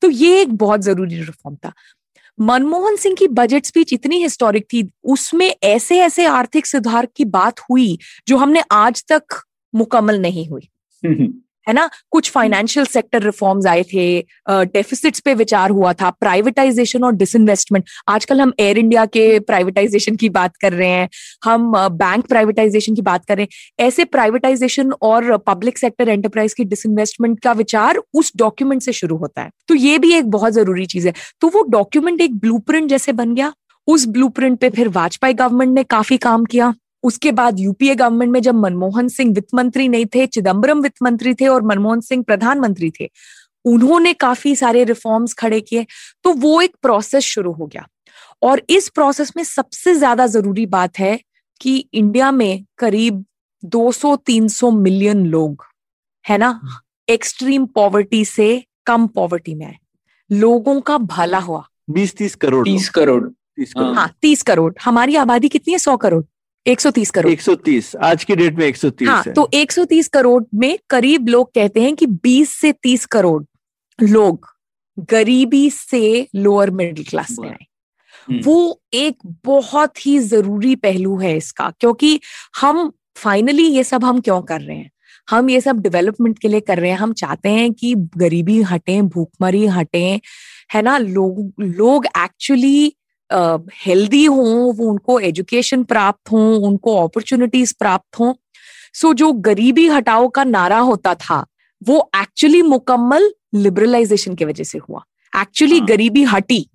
तो 0.02 0.10
ये 0.10 0.42
एक 0.42 0.54
बहुत 0.56 0.80
ज़रूरी 0.80 1.16
रिफॉर्म 1.16 1.56
था। 1.56 1.72
मनमोहन 2.40 2.96
सिंह 2.96 3.16
की 3.18 3.28
बजट 3.28 3.64
स्पीच 3.64 3.92
इतनी 3.92 4.22
हिस्टोरिक 4.22 4.64
थी, 4.64 4.90
उसमें 5.04 5.54
ऐसे 5.62 5.98
ऐसे 5.98 6.26
आर्थिक 6.26 6.66
सुधार 6.66 7.08
की 7.16 7.24
बात 7.24 7.60
हुई 7.60 7.98
जो 8.28 8.36
हमने 8.36 8.62
आज 8.72 9.04
तक 9.12 9.22
मुकम्मल 9.74 10.18
नहीं 10.20 10.48
हुई। 10.48 10.68
है 11.68 11.74
ना? 11.74 11.88
कुछ 12.10 12.30
फाइनेंशियल 12.30 12.86
सेक्टर 12.86 13.22
रिफॉर्म्स 13.22 13.66
आए 13.66 13.82
थे 13.82 14.04
डेफिसिट्स 14.50 15.20
पे 15.20 15.34
विचार 15.34 15.70
हुआ 15.70 15.92
था 15.92 16.10
प्राइवेटाइजेशन 16.10 17.04
और 17.04 17.12
डिसइन्वेस्टमेंट 17.14 17.84
आजकल 18.08 18.40
हम 18.40 18.52
एयर 18.60 18.78
इंडिया 18.78 19.04
के 19.06 19.38
प्राइवेटाइजेशन 19.40 20.16
की 20.16 20.28
बात 20.30 20.56
कर 20.56 20.72
रहे 20.72 20.88
हैं 20.88 21.08
हम 21.44 21.72
बैंक 21.92 22.26
प्राइवेटाइजेशन 22.26 22.94
की 22.94 23.02
बात 23.02 23.24
कर 23.24 23.36
रहे 23.36 23.44
हैं। 23.44 23.86
ऐसे 23.86 24.04
प्राइवेटाइजेशन 24.04 24.92
और 25.02 25.36
पब्लिक 25.36 25.78
सेक्टर 25.78 26.08
एंटरप्राइज 26.08 26.54
की 26.54 26.64
डिसइन्वेस्टमेंट 26.64 27.40
का 27.40 27.52
विचार 27.52 28.00
उस 28.14 28.32
डॉक्यूमेंट 28.36 28.82
से 28.82 28.92
शुरू 28.92 29.16
होता 29.16 29.42
है। 29.42 29.50
तो 29.68 29.74
ये 29.74 29.98
भी 29.98 30.12
एक 30.14 30.30
बहुत 30.30 30.52
ज़रूरी 30.52 30.86
चीज़ 30.86 31.06
है। 31.08 31.14
तो 31.40 31.48
वो 31.48 31.62
डॉक्यूमेंट 31.70 32.20
एक 32.20 32.38
ब्लू 32.38 32.62
जैसे 32.70 33.12
बन 33.12 33.34
गया। 33.34 33.52
उस 33.86 34.06
ब्लू 34.06 34.28
पे 34.38 34.70
फिर 34.70 34.88
वाजपेयी 34.88 35.34
गवर्नमेंट 35.34 35.74
ने 35.74 35.82
काफ़ी 35.84 36.16
काम 36.16 36.44
किया। 36.44 36.72
उसके 37.04 37.32
बाद 37.32 37.60
यूपीए 37.60 37.94
गवर्नमेंट 37.94 38.32
में 38.32 38.40
जब 38.42 38.54
मनमोहन 38.54 39.08
सिंह 39.08 39.32
वित्त 39.34 39.54
मंत्री 39.54 39.88
नहीं 39.88 40.06
थे 40.14 40.26
चिदम्बरम 40.26 40.80
वित्त 40.80 41.02
मंत्री 41.02 41.34
थे 41.34 41.46
और 41.46 41.62
मनमोहन 41.62 42.00
सिंह 42.00 42.22
प्रधानमंत्री 42.22 42.90
थे 43.00 43.10
उन्होंने 43.64 44.12
काफ़ी 44.14 44.54
सारे 44.56 44.84
रिफॉर्म्स 44.84 45.34
खड़े 45.34 45.60
किए 45.60 45.86
तो 46.24 46.32
वो 46.34 46.60
एक 46.60 46.74
प्रोसेस 46.82 47.24
शुरू 47.24 47.52
हो 47.52 47.66
गया। 47.66 47.86
और 48.42 48.62
इस 48.70 48.88
प्रोसेस 48.88 49.32
में 49.36 49.42
सबसे 49.44 49.94
ज़्यादा 49.94 50.26
ज़रूरी 50.26 50.66
बात 50.66 50.98
है 50.98 51.18
कि 51.60 51.76
इंडिया 51.94 52.30
में 52.32 52.64
करीब 52.78 53.24
200-300 53.62 54.70
मिलियन 54.72 55.24
लोग 55.26 55.64
है 56.24 56.38
ना? 56.38 56.60
एक्सट्रीम 57.08 57.66
पॉवर्टी 57.66 58.24
से 58.24 58.64
कम 58.86 59.06
पॉवर्टी 59.06 59.54
में 59.54 59.66
आए 59.66 59.76
लोगों 60.30 60.80
का 60.80 60.98
भला 60.98 61.38
हुआ। 61.38 61.64
बीस 61.90 62.16
तीस 62.16 62.34
करोड़। 62.34 62.64
तीस 62.66 62.88
करोड़। 62.90 63.22
हाँ 63.78 64.10
तीस 64.22 64.42
करोड़। 64.42 64.72
हमारी 64.84 65.16
आबादी 65.16 65.48
कितनी 65.48 65.72
है? 65.72 65.78
सौ 65.78 65.96
करोड़। 65.96 66.22
130 66.66 67.10
करोड़। 67.10 67.32
130 67.32 67.96
आज 67.96 68.24
की 68.24 68.36
डेट 68.36 68.54
में 68.54 68.66
130 68.66 69.08
हाँ, 69.08 69.22
है। 69.26 69.32
तो 69.32 69.50
130 69.54 70.08
करोड़ 70.08 70.44
में 70.54 70.78
करीब 70.90 71.28
लोग 71.28 71.52
कहते 71.54 71.80
हैं 71.80 71.96
कि 71.96 72.06
20 72.06 72.48
से 72.48 72.72
30 72.72 73.04
करोड़ 73.04 73.44
लोग 74.02 74.48
गरीबी 74.98 75.70
से 75.70 76.28
लोअर 76.34 76.70
मिडिल 76.70 77.04
क्लास 77.04 77.36
में 77.40 77.48
आए। 77.48 77.66
हम्म। 78.28 78.40
वो 78.44 78.82
एक 78.92 79.16
बहुत 79.44 80.06
ही 80.06 80.18
ज़रूरी 80.18 80.76
पहलू 80.76 81.18
है 81.18 81.36
इसका 81.36 81.72
क्योंकि 81.80 82.20
हम 82.60 82.92
फाइनली 83.16 83.66
ये 83.66 83.84
सब 83.84 84.04
हम 84.04 84.20
क्यों 84.20 84.42
कर 84.42 84.60
रहे 84.60 84.76
हैं? 84.76 84.90
हम 85.30 85.50
ये 85.50 85.60
सब 85.60 85.80
डेवलपमेंट 85.80 86.38
के 86.38 86.48
लिए 86.48 86.60
कर 86.60 86.78
रहे 86.78 86.90
हैं। 86.90 86.98
हम 86.98 87.12
चाहते 87.12 87.48
हैं 87.48 87.72
कि 87.72 87.94
गरीबी 87.96 88.62
हटे 88.62 89.02
भूखमरी 89.02 89.66
हटे 89.66 90.20
है 90.74 90.82
ना? 90.82 90.98
लोग 90.98 91.52
लोग 91.60 92.06
एक्चुअली 92.06 92.96
हेल्दी 93.86 94.24
हों 94.24 94.74
वो 94.74 94.86
उनको 94.86 95.20
एजुकेशन 95.20 95.84
प्राप्त 95.84 96.32
हो 96.32 96.56
उनको 96.56 96.96
अपॉर्चुनिटीज़ 96.96 97.74
प्राप्त 97.78 98.18
हों। 98.20 98.34
सो 98.94 99.14
जो 99.14 99.32
गरीबी 99.32 99.88
हटाओ 99.88 100.28
का 100.28 100.44
नारा 100.44 100.78
होता 100.78 101.14
था 101.14 101.46
वो 101.82 102.10
एक्चुअली 102.16 102.62
मुकम्मल 102.62 103.30
लिबरलाइजेशन 103.54 104.34
की 104.34 104.44
वजह 104.44 104.64
से 104.64 104.78
हुआ। 104.78 105.04
एक्चुअली 105.40 105.78
हाँ. 105.78 105.88
गरीबी 105.88 106.22
हटी। 106.22 106.70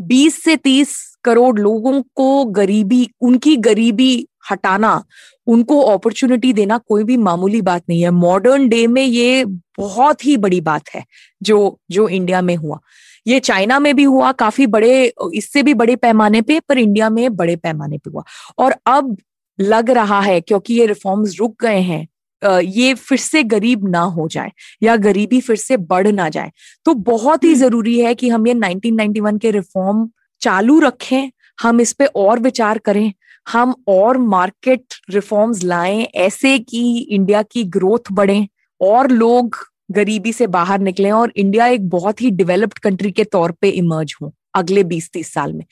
20 0.00 0.42
से 0.42 0.56
30 0.56 1.16
करोड़ 1.24 1.60
लोगों 1.60 2.02
को 2.02 2.44
गरीबी 2.44 3.10
उनकी 3.20 3.56
गरीबी 3.56 4.28
हटाना 4.50 5.04
उनको 5.46 5.80
अपॉर्चुनिटी 5.80 6.52
देना 6.52 6.78
कोई 6.78 7.04
भी 7.04 7.16
मामूली 7.16 7.62
बात 7.62 7.82
नहीं 7.88 8.02
है। 8.02 8.10
मॉडर्न 8.10 8.68
डे 8.68 8.86
में 8.86 9.04
ये 9.04 9.44
बहुत 9.78 10.26
ही 10.26 10.36
बड़ी 10.36 10.60
बात 10.60 10.82
है 10.94 11.04
जो 11.42 11.78
जो 11.90 12.08
इंडिया 12.08 12.42
में 12.42 12.56
हुआ। 12.56 12.78
ये 13.26 13.40
चाइना 13.40 13.78
में 13.78 13.94
भी 13.96 14.04
हुआ 14.04 14.30
काफ़ी 14.34 14.66
बड़े 14.68 15.12
इससे 15.34 15.62
भी 15.62 15.74
बड़े 15.74 15.96
पैमाने 15.96 16.42
पे 16.42 16.58
पर 16.60 16.78
इंडिया 16.78 17.10
में 17.10 17.36
बड़े 17.36 17.56
पैमाने 17.56 17.98
पे 17.98 18.10
हुआ 18.10 18.24
और 18.58 18.74
अब 18.86 19.16
लग 19.58 19.90
रहा 19.90 20.20
है 20.20 20.40
क्योंकि 20.40 20.74
ये 20.74 20.86
रिफॉर्म्स 20.86 21.38
रुक 21.38 21.62
गए 21.62 21.80
हैं 21.80 22.06
ये 22.42 22.94
फिर 22.94 23.18
से 23.18 23.42
गरीब 23.44 23.88
ना 23.88 24.00
हो 24.12 24.26
जाए 24.28 24.50
या 24.82 24.96
गरीबी 24.98 25.40
फिर 25.40 25.56
से 25.56 25.76
बढ़ 25.76 26.08
ना 26.08 26.28
जाए 26.28 26.50
तो 26.86 26.94
बहुत 27.04 27.44
ही 27.44 27.48
हम्म। 27.48 27.58
ज़रूरी 27.58 27.98
है 28.00 28.14
कि 28.14 28.28
हम 28.28 28.46
ये 28.46 28.54
1991 28.54 29.38
के 29.38 29.50
रिफॉर्म 29.50 30.08
चालू 30.42 30.78
रखें 30.80 31.30
हम 31.58 31.80
इस 31.80 31.92
पे 31.92 32.06
और 32.16 32.40
विचार 32.40 32.78
करें 32.78 33.12
हम 33.46 33.74
और 33.88 34.18
मार्केट 34.18 34.94
रिफॉर्म्स 35.10 35.62
लाएँ 35.64 36.02
ऐसे 36.16 36.58
कि 36.60 36.82
इंडिया 37.10 37.42
की 37.42 37.64
ग्रोथ 37.70 38.12
बढ़े 38.12 38.46
और 38.80 39.10
लोग 39.10 39.56
गरीबी 39.92 40.32
से 40.32 40.46
बाहर 40.46 40.80
निकले 40.80 41.10
और 41.10 41.32
इंडिया 41.36 41.66
एक 41.66 41.88
बहुत 41.88 42.22
ही 42.22 42.30
डेवलप्ड 42.30 42.78
कंट्री 42.78 43.10
के 43.12 43.24
तौर 43.24 43.52
पे 43.52 43.68
इमर्ज 43.68 44.14
हो 44.22 44.32
अगले 44.54 44.82
20-30 44.84 45.32
साल 45.34 45.52
में। 45.52 45.64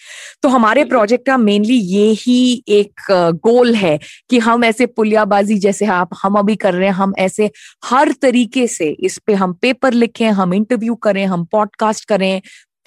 तो 0.42 0.48
हमारे 0.48 0.84
प्रोजेक्ट 0.84 1.26
का 1.26 1.36
मेनली 1.36 1.74
ये 1.74 2.10
ही 2.12 2.64
एक 2.68 3.00
गोल 3.44 3.74
है 3.74 3.98
कि 4.30 4.38
हम 4.38 4.64
ऐसे 4.64 4.86
पुलियाबाजी 4.86 5.58
जैसे 5.58 5.86
आप 5.86 6.10
हम 6.22 6.38
अभी 6.38 6.56
कर 6.56 6.74
रहे 6.74 6.88
हैं 6.88 6.94
हम 6.94 7.12
ऐसे 7.18 7.50
हर 7.84 8.12
तरीके 8.22 8.66
से 8.66 8.88
इस 9.00 9.18
पे 9.26 9.34
हम 9.34 9.52
पेपर 9.52 9.92
लिखें 9.92 10.30
हम 10.30 10.54
इंटरव्यू 10.54 10.94
करें 10.94 11.24
हम 11.26 11.44
पॉडकास्ट 11.44 12.04
करें 12.04 12.40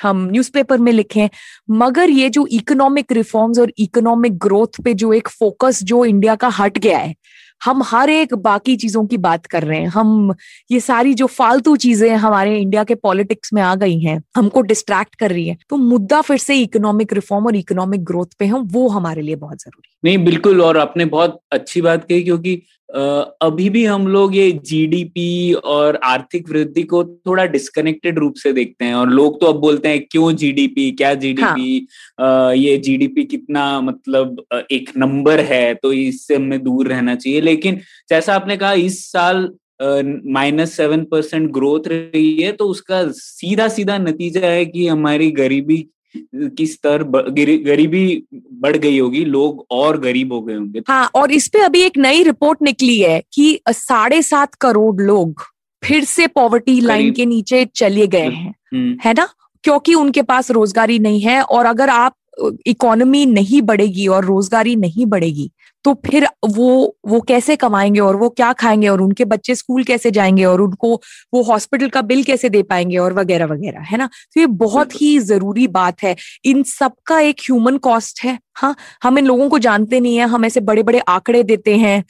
हम 0.03 0.27
न्यूज़पेपर 0.31 0.77
में 0.77 0.91
लिखें। 0.91 1.29
मगर 1.71 2.09
ये 2.09 2.29
जो 2.29 2.45
इकोनॉमिक 2.51 3.11
रिफॉर्म्स 3.11 3.59
और 3.59 3.71
इकोनॉमिक 3.77 4.37
ग्रोथ 4.37 4.81
पे 4.83 4.93
जो 4.93 5.13
एक 5.13 5.27
फोकस 5.29 5.83
जो 5.83 6.03
इंडिया 6.05 6.35
का 6.35 6.47
हट 6.47 6.77
गया 6.77 6.97
है 6.97 7.15
हम 7.63 7.83
हर 7.85 8.09
एक 8.09 8.33
बाकी 8.43 8.75
चीज़ों 8.77 9.05
की 9.07 9.17
बात 9.19 9.45
कर 9.45 9.63
रहे 9.63 9.79
हैं। 9.79 9.87
हम 9.89 10.33
ये 10.71 10.79
सारी 10.81 11.13
जो 11.13 11.27
फालतू 11.29 11.75
चीज़ें 11.77 12.15
हमारे 12.17 12.57
इंडिया 12.57 12.83
के 12.83 12.95
पॉलिटिक्स 12.97 13.53
में 13.53 13.61
आ 13.61 13.73
गई 13.77 13.99
हैं, 13.99 14.21
हमको 14.35 14.61
डिस्ट्रैक्ट 14.63 15.15
कर 15.15 15.31
रही 15.31 15.47
है 15.47 15.57
तो 15.69 15.77
मुद्दा 15.77 16.21
फिर 16.23 16.37
से 16.39 16.59
इकोनॉमिक 16.59 17.13
रिफॉर्म 17.13 17.45
और 17.45 17.55
इकोनॉमिक 17.55 18.03
ग्रोथ 18.05 18.37
पे 18.39 18.45
है, 18.45 18.53
वो 18.53 18.87
हमारे 18.89 19.21
लिए 19.21 19.35
बहुत 19.37 19.61
ज़रूरी 19.61 19.89
नहीं 20.05 20.17
बिल्कुल 20.17 20.61
और 20.61 20.77
आपने 20.77 21.05
बहुत 21.05 21.39
अच्छी 21.51 21.81
बात 21.81 22.03
कही 22.03 22.23
क्योंकि 22.23 22.61
अभी 23.41 23.69
भी 23.69 23.85
हम 23.85 24.07
लोग 24.07 24.35
ये 24.35 24.51
जीडीपी 24.51 25.53
और 25.53 25.99
आर्थिक 26.03 26.49
वृद्धि 26.49 26.83
को 26.83 27.03
थोड़ा 27.05 27.45
डिस्कनेक्टेड 27.45 28.19
रूप 28.19 28.33
से 28.33 28.53
देखते 28.53 28.85
हैं 28.85 28.95
और 28.95 29.09
लोग 29.09 29.39
तो 29.41 29.45
अब 29.45 29.55
बोलते 29.55 29.89
हैं 29.89 30.05
क्यों 30.11 30.35
जीडीपी 30.35 30.91
क्या 30.91 31.13
जीडीपी 31.13 31.87
हाँ. 32.19 32.55
ये 32.55 32.77
जीडीपी 32.77 33.23
कितना 33.23 33.81
मतलब 33.81 34.43
एक 34.71 34.89
नंबर 34.97 35.39
है 35.39 35.73
तो 35.73 35.93
इससे 35.93 36.35
हमें 36.35 36.63
दूर 36.63 36.87
रहना 36.87 37.15
चाहिए। 37.15 37.41
लेकिन 37.41 37.79
जैसा 38.09 38.35
आपने 38.35 38.57
कहा 38.57 38.73
इस 38.73 39.11
साल 39.11 39.53
माइनस 40.25 40.77
सेवन 40.77 41.03
परसेंट 41.03 41.51
ग्रोथ 41.51 41.87
रही 41.87 42.41
है 42.41 42.51
तो 42.51 42.65
उसका 42.65 43.07
सीधा 43.07 43.67
सीधा 43.67 43.97
नतीजा 43.97 44.47
है 44.47 44.65
कि 44.65 44.87
हमारी 44.87 45.31
गरीबी 45.31 45.87
की 46.35 46.65
स्तर 46.65 47.03
गरीबी 47.65 48.23
बढ़ 48.33 48.77
गई 48.77 48.99
होगी 48.99 49.25
लोग 49.25 49.65
और 49.71 49.99
गरीब 49.99 50.33
हो 50.33 50.41
गए 50.41 50.55
होंगे। 50.55 50.81
हाँ 50.87 51.09
और 51.15 51.31
इस 51.31 51.47
पे 51.47 51.59
अभी 51.59 51.81
एक 51.81 51.97
नई 51.97 52.23
रिपोर्ट 52.23 52.61
निकली 52.61 52.99
है 52.99 53.23
कि 53.33 53.59
साढ़े 53.69 54.21
सात 54.21 54.55
करोड़ 54.55 55.01
लोग 55.01 55.41
फिर 55.83 56.03
से 56.03 56.27
पॉवर्टी 56.27 56.81
लाइन 56.81 57.11
के 57.11 57.25
नीचे 57.25 57.65
चले 57.65 58.07
गए 58.07 58.29
हैं। 58.29 58.55
हम्म। 58.73 58.97
है 59.05 59.13
ना? 59.13 59.29
क्योंकि 59.63 59.93
उनके 59.93 60.21
पास 60.21 60.51
रोजगारी 60.51 60.99
नहीं 60.99 61.21
है 61.21 61.41
और 61.41 61.65
अगर 61.65 61.89
आप 61.89 62.15
इकोनॉमी 62.67 63.25
नहीं 63.25 63.61
बढ़ेगी 63.61 64.07
और 64.07 64.25
रोजगारी 64.25 64.75
नहीं 64.75 65.05
बढ़ेगी 65.05 65.51
तो 65.85 65.93
फिर 66.05 66.27
वो 66.47 66.95
वो 67.07 67.19
कैसे 67.21 67.55
कमाएँगे 67.55 67.99
और 67.99 68.15
वो 68.15 68.29
क्या 68.29 68.51
खाएँगे 68.53 68.87
और 68.87 69.01
उनके 69.01 69.25
बच्चे 69.25 69.55
स्कूल 69.55 69.83
कैसे 69.83 70.11
जाएँगे 70.11 70.43
और 70.45 70.61
उनको 70.61 70.93
वो 71.33 71.41
हॉस्पिटल 71.43 71.89
का 71.89 72.01
बिल 72.01 72.23
कैसे 72.23 72.49
दे 72.49 72.61
पाएँगे 72.63 72.97
और 72.97 73.13
वगैरह 73.13 73.45
वगैरह 73.45 73.81
है 73.81 73.97
ना? 73.97 74.07
तो 74.35 74.39
ये 74.41 74.47
बहुत 74.47 75.01
ही 75.01 75.17
ज़रूरी 75.19 75.67
बात 75.67 76.03
है। 76.03 76.15
इन 76.45 76.63
सब 76.63 76.93
का 77.07 77.19
एक 77.19 77.39
ह्यूमन 77.41 77.77
कॉस्ट 77.79 78.23
है। 78.23 78.37
हाँ 78.55 78.75
हम 79.03 79.17
इन 79.17 79.25
लोगों 79.25 79.49
को 79.49 79.59
जानते 79.59 79.99
नहीं 79.99 80.17
है 80.17 80.27
हम 80.29 80.45
ऐसे 80.45 80.59
बड़े 80.61 80.83
बड़े 80.83 80.99
आंकड़े 80.99 81.43
देते 81.43 81.75
हैं 81.77 82.03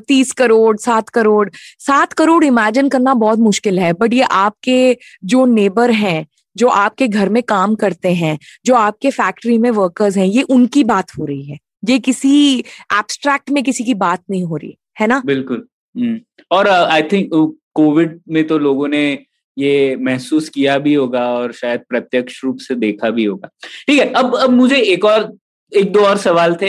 तीस 0.00 0.32
करोड़ 0.32 0.76
सात 0.76 1.08
करोड़। 1.08 1.48
सात 1.80 2.12
करोड़ 2.12 2.44
इमेजिन 2.44 2.88
करना 2.88 3.14
बहुत 3.14 3.38
मुश्किल 3.38 3.78
है 3.78 3.92
बट 3.92 4.12
ये 4.14 4.22
आपके 4.32 4.96
जो 5.24 5.44
नेबर 5.46 5.90
हैं 5.92 6.24
जो 6.56 6.68
आपके 6.68 7.08
घर 7.08 7.28
में 7.28 7.42
काम 7.42 7.74
करते 7.74 8.12
हैं, 8.14 8.38
जो 8.66 8.74
आपके 8.74 9.10
फैक्ट्री 9.10 9.58
में 9.58 9.70
वर्कर्स 9.70 10.16
हैं, 10.16 10.26
ये 10.26 10.42
उनकी 10.42 10.84
बात 10.84 11.10
हो 11.18 11.24
रही 11.24 11.44
है। 11.44 11.58
ये 11.88 11.98
किसी 11.98 12.58
एब्स्ट्रैक्ट 12.58 13.50
में 13.50 13.62
किसी 13.64 13.84
की 13.84 13.94
बात 13.94 14.22
नहीं 14.30 14.44
हो 14.44 14.56
रही, 14.56 14.76
है 15.00 15.06
ना? 15.06 15.22
बिल्कुल। 15.26 15.66
हम्म। 15.96 16.20
और 16.50 16.68
आई 16.68 17.02
थिंक 17.02 17.30
कोविड 17.74 18.20
में 18.28 18.46
तो 18.46 18.58
लोगों 18.58 18.88
ने 18.88 19.24
ये 19.58 19.96
महसूस 19.96 20.48
किया 20.48 20.78
भी 20.78 20.94
होगा 20.94 21.28
और 21.34 21.52
शायद 21.52 21.80
प्रत्यक्ष 21.88 22.44
रूप 22.44 22.58
से 22.58 22.74
देखा 22.74 23.10
भी 23.10 23.24
होगा। 23.24 23.48
ठीक 23.88 24.00
है, 24.00 24.12
अब 24.12 24.36
अब 24.36 24.50
मुझे 24.50 24.76
एक 24.76 25.04
और, 25.04 25.36
एक 25.72 25.92
दो 25.92 26.00
और 26.00 26.18
सवाल 26.18 26.54
थे। 26.54 26.68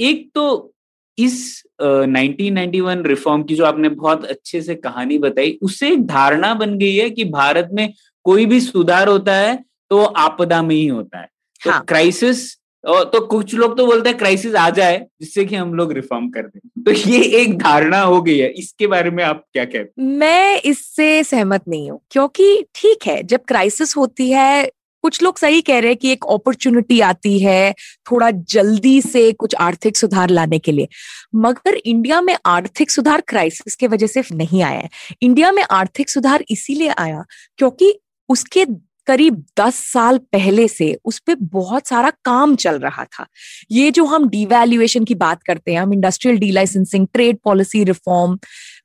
एक 0.00 0.30
तो 0.34 0.74
इस 1.18 1.63
1991 1.78 3.06
रिफॉर्म 3.06 3.42
की 3.42 3.54
जो 3.54 3.64
आपने 3.64 3.88
बहुत 3.88 4.24
अच्छे 4.24 4.60
से 4.62 4.74
कहानी 4.74 5.18
बताई 5.18 5.58
उससे 5.62 5.88
एक 5.88 6.06
धारणा 6.06 6.52
बन 6.54 6.76
गई 6.78 6.94
है 6.96 7.08
कि 7.10 7.24
भारत 7.24 7.68
में 7.72 7.92
कोई 8.24 8.46
भी 8.46 8.60
सुधार 8.60 9.08
होता 9.08 9.34
है 9.34 9.56
तो 9.90 10.04
आपदा 10.04 10.62
में 10.62 10.74
ही 10.74 10.86
होता 10.86 11.18
है। 11.18 11.28
तो 11.60 11.70
हाँ. 11.70 11.84
क्राइसिस 11.88 12.52
तो 12.84 13.20
कुछ 13.26 13.54
लोग 13.54 13.76
तो 13.76 13.86
बोलते 13.86 14.08
हैं 14.08 14.18
क्राइसिस 14.18 14.54
आ 14.54 14.68
जाए 14.70 14.98
जिससे 15.20 15.44
कि 15.44 15.56
हम 15.56 15.72
लोग 15.74 15.92
रिफॉर्म 15.92 16.28
कर 16.30 16.42
दें। 16.42 16.82
तो 16.84 16.90
ये 17.10 17.20
एक 17.40 17.56
धारणा 17.58 18.00
हो 18.00 18.20
गई 18.22 18.36
है। 18.38 18.48
इसके 18.48 18.86
बारे 18.86 19.10
में 19.10 19.22
आप 19.24 19.44
क्या 19.52 19.64
कहते 19.64 20.02
हैं? 20.02 20.08
मैं 20.08 20.60
इससे 20.60 21.22
सहमत 21.24 21.62
नहीं 21.68 21.90
हूँ 21.90 22.00
क्योंकि 22.10 22.64
ठीक 22.74 23.06
है 23.06 23.22
जब 23.22 23.44
क्राइसिस 23.48 23.96
होती 23.96 24.30
है 24.30 24.70
कुछ 25.04 25.22
लोग 25.22 25.38
सही 25.38 25.60
कह 25.60 25.78
रहे 25.78 25.90
हैं 25.90 25.96
कि 25.96 26.10
एक 26.10 26.24
अपॉर्चुनिटी 26.30 27.00
आती 27.00 27.38
है 27.38 27.74
थोड़ा 28.10 28.30
जल्दी 28.30 29.00
से 29.02 29.30
कुछ 29.32 29.54
आर्थिक 29.54 29.96
सुधार 29.96 30.30
लाने 30.30 30.58
के 30.58 30.72
लिए। 30.72 30.88
मगर 31.34 31.74
इंडिया 31.74 32.20
में 32.20 32.36
आर्थिक 32.46 32.90
सुधार 32.90 33.20
क्राइसिस 33.20 33.74
के 33.76 33.86
वजह 33.86 34.06
से 34.06 34.22
नहीं 34.32 34.62
आया 34.62 34.78
है। 34.78 34.88
इंडिया 35.22 35.52
में 35.52 35.62
आर्थिक 35.70 36.10
सुधार 36.10 36.44
इसीलिए 36.50 36.88
आया 36.88 37.24
क्योंकि 37.58 37.92
उसके 38.28 38.64
करीब 39.06 39.44
दस 39.58 39.74
साल 39.92 40.18
पहले 40.32 40.66
से 40.68 40.86
उस 41.04 41.18
पर 41.18 41.34
बहुत 41.34 41.86
सारा 41.86 42.10
काम 42.24 42.54
चल 42.56 42.78
रहा 42.78 43.04
था। 43.04 43.26
ये 43.70 43.90
जो 43.90 44.04
हम 44.04 44.28
डिवैल्यूएशन 44.28 45.04
की 45.04 45.14
बात 45.14 45.42
करते 45.42 45.72
हैं, 45.72 45.80
हम 45.80 45.92
industrial 45.92 46.38
delicensing 46.50 47.06
trade 47.12 47.38
policy 47.44 47.84
reform 47.84 48.38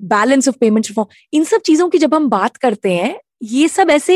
balance 0.03 0.47
of 0.47 0.55
payment 0.57 0.87
reform 0.87 1.15
इन 1.33 1.43
सब 1.43 1.61
चीज़ों 1.61 1.89
की 1.89 1.97
जब 1.97 2.15
हम 2.15 2.29
बात 2.29 2.57
करते 2.57 2.93
हैं 2.93 3.15
ये 3.41 3.67
सब 3.67 3.89
ऐसे 3.89 4.15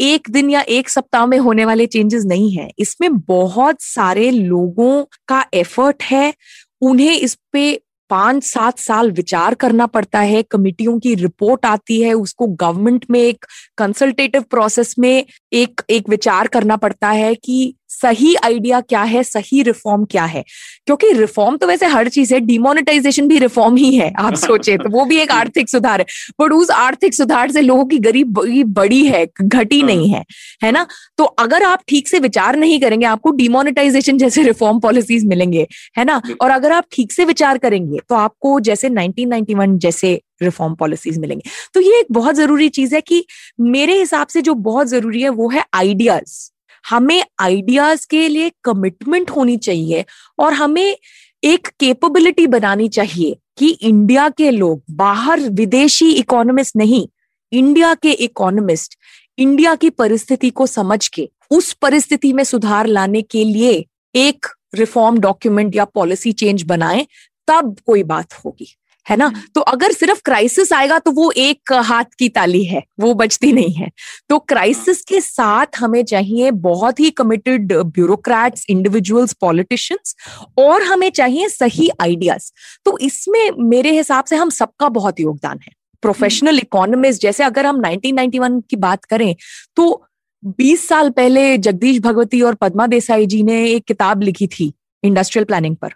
एक 0.00 0.30
दिन 0.30 0.50
या 0.50 0.60
एक 0.60 0.88
सप्ताह 0.88 1.26
में 1.26 1.38
होने 1.38 1.64
वाले 1.64 1.86
चेंजेस 1.86 2.24
नहीं 2.24 2.52
है। 2.52 2.70
इसमें 2.78 3.18
बहुत 3.18 3.76
सारे 3.82 4.30
लोगों 4.30 5.04
का 5.28 5.44
एफर्ट 5.54 6.02
है। 6.02 6.34
उन्हें 6.80 7.12
इस 7.12 7.36
पे 7.52 7.80
पाँच 8.10 8.44
सात 8.44 8.78
साल 8.78 9.10
विचार 9.10 9.54
करना 9.54 9.86
पड़ता 9.86 10.20
है। 10.20 10.42
कमिटियों 10.42 10.98
की 10.98 11.14
रिपोर्ट 11.14 11.66
आती 11.66 12.00
है। 12.02 12.12
उसको 12.12 12.46
गवर्नमेंट 12.46 13.06
में 13.10 13.20
एक 13.20 13.46
कंसल्टेटिव 13.78 14.42
प्रोसेस 14.42 14.94
में 14.98 15.24
एक 15.52 15.80
एक 15.90 16.08
विचार 16.08 16.46
करना 16.46 16.76
पड़ता 16.76 17.08
है 17.08 17.34
कि 17.34 17.74
सही 17.90 18.34
आइडिया 18.34 18.80
क्या 18.80 19.02
है? 19.02 19.22
सही 19.22 19.62
रिफॉर्म 19.62 20.04
क्या 20.04 20.24
है? 20.24 20.44
क्योंकि 20.86 21.12
रिफॉर्म 21.12 21.56
तो 21.56 21.66
वैसे 21.66 21.86
हर 21.86 22.08
चीज़ 22.08 22.34
है 22.34 22.40
डिमोनेटाइजेशन 22.40 23.28
भी 23.28 23.38
रिफॉर्म 23.38 23.76
ही 23.76 23.94
है 23.96 24.12
आप 24.18 24.34
सोचे 24.44 24.76
तो 24.76 24.88
वो 24.90 25.04
भी 25.04 25.16
एक 25.18 25.30
आर्थिक 25.32 25.68
सुधार 25.68 26.00
है। 26.00 26.06
बट 26.40 26.52
उस 26.52 26.70
आर्थिक 26.70 27.14
सुधार 27.14 27.50
से 27.50 27.60
लोगों 27.60 27.84
की 27.84 27.98
गरीब 27.98 28.38
बड़ी 28.74 29.04
है 29.06 29.24
घटी 29.42 29.80
हाँ। 29.80 29.86
नहीं 29.86 30.08
है 30.10 30.24
है 30.64 30.72
ना? 30.72 30.86
तो 31.18 31.24
अगर 31.24 31.62
आप 31.62 31.82
ठीक 31.88 32.08
से 32.08 32.18
विचार 32.18 32.56
नहीं 32.56 32.80
करेंगे 32.80 33.06
आपको 33.06 33.30
डिमोनेटाइजेशन 33.30 34.18
जैसे 34.18 34.42
रिफॉर्म 34.42 34.80
पॉलिसीज़ 34.80 35.26
मिलेंगे 35.26 35.66
है 35.98 36.04
ना? 36.04 36.20
और 36.42 36.50
अगर 36.50 36.72
आप 36.72 36.84
ठीक 36.92 37.12
से 37.12 37.24
विचार 37.24 37.58
करेंगे 37.58 37.98
तो 38.08 38.14
आपको 38.14 38.58
जैसे 38.60 38.88
1991 38.88 39.78
जैसे 39.78 40.20
रिफॉर्म 40.42 40.74
पॉलिसीज़ 40.74 41.18
मिलेंगे। 41.20 41.50
तो 41.74 41.80
ये 41.80 41.98
एक 42.00 42.06
बहुत 42.12 42.34
ज़रूरी 42.34 42.68
चीज़ 42.70 42.94
है 42.94 43.00
कि 43.00 43.24
मेरे 43.60 43.98
हिसाब 43.98 44.26
से 44.26 44.42
जो 44.42 44.54
बहुत 44.54 44.86
ज़रूरी 44.86 45.22
है 45.22 45.28
वो 45.30 45.48
है 45.50 45.64
आइडियाज़ 45.74 46.38
हमें 46.86 47.24
आइडियाज़ 47.40 48.06
के 48.10 48.28
लिए 48.28 48.52
कमिटमेंट 48.64 49.30
होनी 49.30 49.56
चाहिए 49.56 50.04
और 50.38 50.52
हमें 50.52 50.96
एक 51.44 51.68
कैपेबिलिटी 51.80 52.46
बनानी 52.46 52.88
चाहिए 52.88 53.36
कि 53.58 53.68
इंडिया 53.68 54.28
के 54.28 54.50
लोग, 54.50 54.82
बाहर 54.90 55.40
विदेशी 55.40 56.12
इकोनॉमिस्ट 56.12 56.76
नहीं 56.76 57.06
इंडिया 57.52 57.94
के 57.94 58.10
इकोनॉमिस्ट 58.10 58.94
इंडिया 59.38 59.74
की 59.74 59.90
परिस्थिति 59.90 60.50
को 60.50 60.66
समझ 60.66 61.08
के, 61.08 61.30
उस 61.50 61.72
परिस्थिति 61.72 62.32
में 62.32 62.44
सुधार 62.44 62.86
लाने 62.86 63.22
के 63.22 63.44
लिए 63.44 63.86
एक 64.14 64.46
रिफॉर्म 64.74 65.18
डॉक्यूमेंट 65.18 65.76
या 65.76 65.84
पॉलिसी 65.84 66.32
चेंज 66.32 66.62
बनाए, 66.62 67.06
तब 67.48 67.76
कोई 67.86 68.02
बात 68.02 68.32
होगी। 68.32 68.74
है 69.08 69.16
ना? 69.16 69.26
हम्म। 69.26 69.40
तो 69.54 69.60
अगर 69.60 69.92
सिर्फ़ 69.92 70.20
क्राइसिस 70.24 70.72
आएगा 70.72 70.98
तो 70.98 71.10
वो 71.10 71.30
एक 71.30 71.72
हाथ 71.72 72.04
की 72.18 72.28
ताली 72.28 72.64
है 72.64 72.82
वो 73.00 73.14
बचती 73.14 73.52
नहीं 73.52 73.72
है। 73.72 73.90
तो 74.28 74.38
क्राइसिस 74.38 75.02
के 75.02 75.20
साथ 75.20 75.66
हमें 75.78 76.04
चाहिए 76.04 76.50
बहुत 76.50 77.00
ही 77.00 77.10
कमिटेड 77.10 77.72
ब्यूरोक्रेट्स 77.72 78.64
इंडिविजुअल्स 78.68 79.32
पॉलिटिशियंस 79.32 80.14
और 80.58 80.82
हमें 80.82 81.10
चाहिए 81.10 81.48
सही 81.48 81.88
आइडियाज़ 82.00 82.50
तो 82.84 82.98
इसमें 82.98 83.50
मेरे 83.58 83.96
हिसाब 83.96 84.24
से 84.24 84.36
हम 84.36 84.50
सबका 84.50 84.88
बहुत 84.88 85.20
योगदान 85.20 85.60
है। 85.62 85.72
प्रोफेशनल 86.02 86.48
हम्म। 86.48 86.58
इकोनॉमिस्ट 86.58 87.22
जैसे 87.22 87.44
अगर 87.44 87.66
हम 87.66 87.80
1991 87.82 88.60
की 88.70 88.76
बात 88.76 89.04
करें 89.04 89.34
तो 89.76 90.04
20 90.44 90.88
साल 90.88 91.10
पहले 91.10 91.58
जगदीश 91.58 91.98
भगवती 92.00 92.42
और 92.42 92.54
पद्मा 92.54 92.86
देसाई 92.86 93.26
जी 93.26 93.42
ने 93.42 93.64
एक 93.70 93.84
किताब 93.84 94.22
लिखी 94.22 94.46
थी 94.46 94.72
इंडस्ट्रियल 95.02 95.44
प्लानिंग 95.44 95.76
पर। 95.76 95.88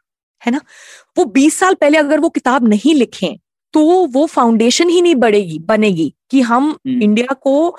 है 0.46 0.52
ना? 0.52 0.60
वो 1.18 1.24
बीस 1.24 1.58
साल 1.58 1.74
पहले 1.74 1.98
अगर 1.98 2.20
वो 2.20 2.28
किताब 2.28 2.68
नहीं 2.68 2.94
लिखे 2.94 3.36
तो 3.74 3.82
वो 4.06 4.26
फाउंडेशन 4.26 4.88
ही 4.88 5.00
नहीं 5.02 5.14
बढ़ेगी 5.14 5.58
बनेगी 5.58 6.12
कि 6.30 6.40
हम 6.40 6.70
हम्म। 6.70 7.02
इंडिया 7.02 7.34
को 7.34 7.76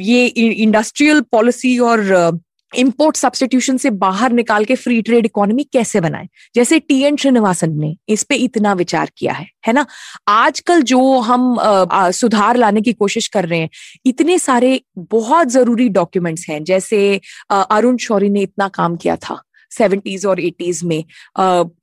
ये 0.00 0.26
इंडस्ट्रियल 0.26 1.20
पॉलिसी 1.20 1.78
और 1.78 2.40
इंपोर्ट 2.72 3.16
सब्सटीट्यूशन 3.16 3.76
से 3.76 3.90
बाहर 3.90 4.32
निकाल 4.32 4.64
के 4.64 4.74
फ्री 4.74 5.00
ट्रेड 5.02 5.26
इकोनॉमी 5.26 5.64
कैसे 5.72 6.00
बनाए? 6.00 6.28
जैसे 6.54 6.78
टी 6.78 7.00
एन 7.02 7.16
श्रीनिवासन 7.16 7.72
ने 7.80 7.94
इस 8.08 8.22
पे 8.22 8.34
इतना 8.34 8.72
विचार 8.72 9.10
किया 9.16 9.32
है 9.32 9.46
है 9.66 9.72
ना? 9.72 9.86
आजकल 10.28 10.82
जो 10.82 11.18
हम 11.18 11.58
आ, 11.58 12.10
सुधार 12.10 12.56
लाने 12.56 12.80
की 12.80 12.92
कोशिश 12.92 13.28
कर 13.28 13.46
रहे 13.46 13.60
हैं 13.60 13.68
इतने 14.06 14.38
सारे 14.38 14.80
बहुत 14.98 15.48
ज़रूरी 15.48 15.88
डॉक्यूमेंट्स 15.88 16.48
हैं 16.48 16.62
जैसे 16.64 17.20
अरुण 17.50 17.96
शौरी 17.96 18.28
ने 18.28 18.40
इतना 18.40 18.68
काम 18.68 18.96
किया 18.96 19.16
था। 19.16 19.42
सेवेंटीज 19.70 20.26
और 20.26 20.40
एटीज 20.40 20.82
में 20.84 21.02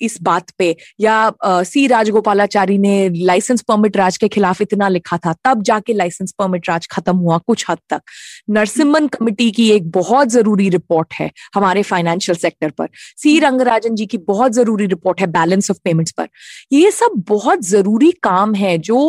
इस 0.02 0.18
बात 0.22 0.50
पे। 0.58 0.76
या 1.02 1.32
सी 1.42 1.86
राजगोपालाचारी 1.88 2.78
ने 2.78 3.10
लाइसेंस 3.16 3.62
परमिट 3.64 3.98
राज 3.98 4.18
के 4.18 4.28
खिलाफ 4.28 4.62
इतना 4.62 4.90
लिखा 4.90 5.18
था, 5.18 5.34
तब 5.46 5.62
जाके 5.64 5.94
लाइसेंस 5.94 6.32
परमिट 6.40 6.70
राज 6.70 6.88
खत्म 6.92 7.16
हुआ 7.18 7.38
कुछ 7.38 7.66
हद 7.70 7.78
तक। 7.90 8.02
नरसिम्हन 8.50 9.08
कमिटी 9.10 9.50
की 9.52 9.70
एक 9.72 9.90
बहुत 9.92 10.30
ज़रूरी 10.30 10.70
रिपोर्ट 10.70 11.14
है 11.14 11.30
हमारे 11.56 11.84
फाइनेंशियल 11.84 12.38
सेक्टर 12.38 12.70
पर। 12.72 12.90
सी 13.18 13.38
रंगराजन 13.40 13.96
जी 13.96 14.06
की 14.06 14.18
बहुत 14.28 14.52
ज़रूरी 14.54 14.86
रिपोर्ट 14.88 15.22
है 15.22 15.28
बैलेंस 15.30 15.72
ऑफ़ 15.72 15.78
पेमेंट्स 15.84 16.12
पर। 16.12 16.28
ये 16.72 16.92
सब 16.92 17.24
बहुत 17.30 17.66
ज़रूरी 17.66 18.12
काम 18.24 18.54
है 18.56 18.78
जो 18.80 19.00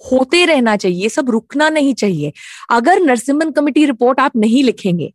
होते 0.00 0.44
रहना 0.46 0.76
चाहिए 0.76 1.08
सब 1.08 1.30
रुकना 1.30 1.68
नहीं 1.70 1.94
चाहिए। 1.94 2.32
अगर 2.70 3.00
नरसिम्हन 3.02 3.50
कमिटी 3.50 3.84
रिपोर्ट 3.86 4.20
आप 4.20 4.36
नहीं 4.36 4.62
लिखेंगे 4.64 5.12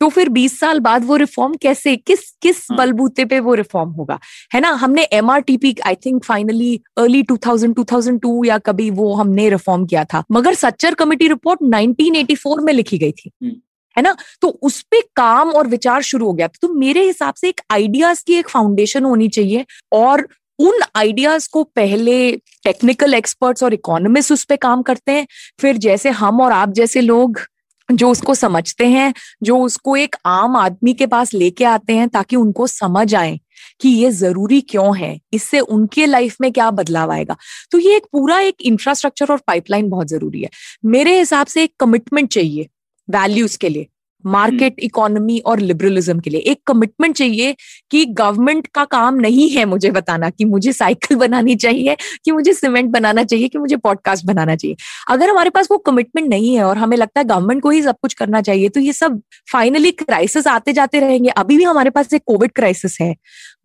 तो 0.00 0.08
फिर 0.08 0.28
20 0.28 0.58
साल 0.60 0.80
बाद 0.80 1.04
वो 1.04 1.16
रिफॉर्म 1.16 1.54
कैसे 1.54 1.96
किस 1.96 2.30
किस 2.42 2.66
हाँ। 2.70 2.78
बलबूते 2.78 3.24
पे 3.24 3.40
वो 3.40 3.54
रिफॉर्म 3.54 3.90
होगा? 3.90 4.18
है 4.54 4.60
ना? 4.60 4.70
हमने 4.70 5.02
M 5.02 5.30
R 5.30 5.40
TP 5.40 5.76
I 5.86 5.94
think 5.94 6.24
finally 6.24 6.80
early 6.98 7.22
2000 7.22 7.74
2002 7.74 8.44
या 8.46 8.58
कभी 8.58 8.90
वो 8.90 9.14
हमने 9.14 9.48
रिफॉर्म 9.50 9.86
किया 9.86 10.04
था। 10.04 10.24
मगर 10.32 10.54
सच्चर 10.54 10.94
कमेटी 10.94 11.28
रिपोर्ट 11.28 11.62
1984 11.62 12.60
में 12.60 12.72
लिखी 12.72 12.98
गई 12.98 13.12
थी। 13.12 13.30
हम्म। 13.42 13.52
है 13.96 14.02
ना? 14.02 14.16
तो 14.42 14.48
उस 14.48 14.82
पर 14.82 15.00
काम 15.16 15.50
और 15.50 15.66
विचार 15.66 16.02
शुरू 16.02 16.26
हो 16.26 16.32
गया 16.32 16.48
तो 16.62 16.68
मेरे 16.68 17.04
हिसाब 17.06 17.34
से 17.34 17.48
एक 17.48 17.60
आइडियाज़ 17.70 18.24
की 18.26 18.34
एक 18.34 18.48
फाउंडेशन 18.48 19.04
होनी 19.04 19.28
चाहिए 19.28 19.66
और 19.92 20.28
उन 20.58 20.80
आइडियाज़ 20.96 21.48
को 21.52 21.62
पहले 21.62 22.32
टेक्निकल 22.64 23.14
एक्सपर्ट्स 23.14 23.62
और 23.62 23.74
इकोनॉमिस्ट 23.74 24.32
उस 24.32 24.44
पर 24.44 24.56
काम 24.56 24.82
करते 24.82 25.12
हैं। 25.12 25.26
फिर 25.60 25.76
जैसे 25.76 26.10
हम 26.10 26.40
और 26.40 26.52
आप 26.52 26.72
जैसे 26.72 27.00
लोग 27.00 27.40
जो 27.88 28.10
उसको 28.10 28.34
समझते 28.34 28.86
हैं, 28.86 29.12
जो 29.42 29.58
उसको 29.58 29.96
एक 29.96 30.16
आम 30.26 30.56
आदमी 30.56 30.94
के 30.94 31.06
पास 31.06 31.34
लेके 31.34 31.64
आते 31.64 31.92
हैं 31.92 32.08
ताकि 32.08 32.36
उनको 32.36 32.66
समझ 32.66 33.14
आए 33.14 33.38
कि 33.80 33.88
ये 33.88 34.10
ज़रूरी 34.10 34.60
क्यों 34.60 34.96
है, 34.98 35.18
इससे 35.32 35.60
उनके 35.60 36.06
लाइफ 36.06 36.36
में 36.40 36.50
क्या 36.52 36.70
बदलाव 36.70 37.12
आएगा। 37.12 37.36
तो 37.70 37.78
ये 37.78 37.96
एक 37.96 38.06
पूरा 38.12 38.38
एक 38.40 38.62
इंफ्रास्ट्रक्चर 38.62 39.32
और 39.32 39.40
पाइपलाइन 39.46 39.88
बहुत 39.88 40.08
ज़रूरी 40.08 40.42
है। 40.42 40.50
मेरे 40.84 41.18
हिसाब 41.18 41.46
से 41.46 41.62
एक 41.64 41.74
कमिटमेंट 41.80 42.28
चाहिए 42.28 42.68
वैल्यूज़ 43.08 43.58
के 43.58 43.68
लिए। 43.68 43.86
मार्केट 44.26 44.76
इकोनॉमी 44.78 45.38
और 45.38 45.60
लिबरलिज्म 45.60 46.20
के 46.20 46.30
लिए। 46.30 46.40
एक 46.40 46.60
कमिटमेंट 46.66 47.16
चाहिए 47.16 47.54
कि 47.90 48.04
गवर्नमेंट 48.04 48.66
का 48.66 48.84
काम 48.84 49.14
नहीं 49.14 49.48
है 49.50 49.64
मुझे 49.64 49.90
बताना 49.90 50.30
कि 50.30 50.44
मुझे 50.44 50.72
साइकिल 50.72 51.16
बनानी 51.18 51.56
चाहिए 51.56 51.96
कि 52.24 52.32
मुझे 52.32 52.52
सीमेंट 52.52 52.90
बनाना 52.90 53.24
चाहिए 53.24 53.48
कि 53.48 53.58
मुझे 53.58 53.76
पॉडकास्ट 53.76 54.26
बनाना 54.26 54.56
चाहिए। 54.56 54.76
अगर 55.10 55.30
हमारे 55.30 55.50
पास 55.50 55.68
वो 55.70 55.78
कमिटमेंट 55.78 56.28
नहीं 56.28 56.54
है 56.56 56.64
और 56.64 56.78
हमें 56.78 56.96
लगता 56.96 57.20
है 57.20 57.24
गवर्नमेंट 57.24 57.62
को 57.62 57.70
ही 57.70 57.82
सब 57.82 57.96
कुछ 58.02 58.14
करना 58.14 58.42
चाहिए 58.42 58.68
तो 58.68 58.80
ये 58.80 58.92
सब 58.92 59.20
फाइनली 59.52 59.90
क्राइसिस 59.90 60.46
आते 60.46 60.72
जाते 60.72 61.00
रहेंगे। 61.00 61.30
अभी 61.30 61.56
भी 61.56 61.64
हमारे 61.64 61.90
पास 61.90 62.12
एक 62.14 62.22
कोविड 62.26 62.52
क्राइसिस 62.52 62.98
है 63.00 63.14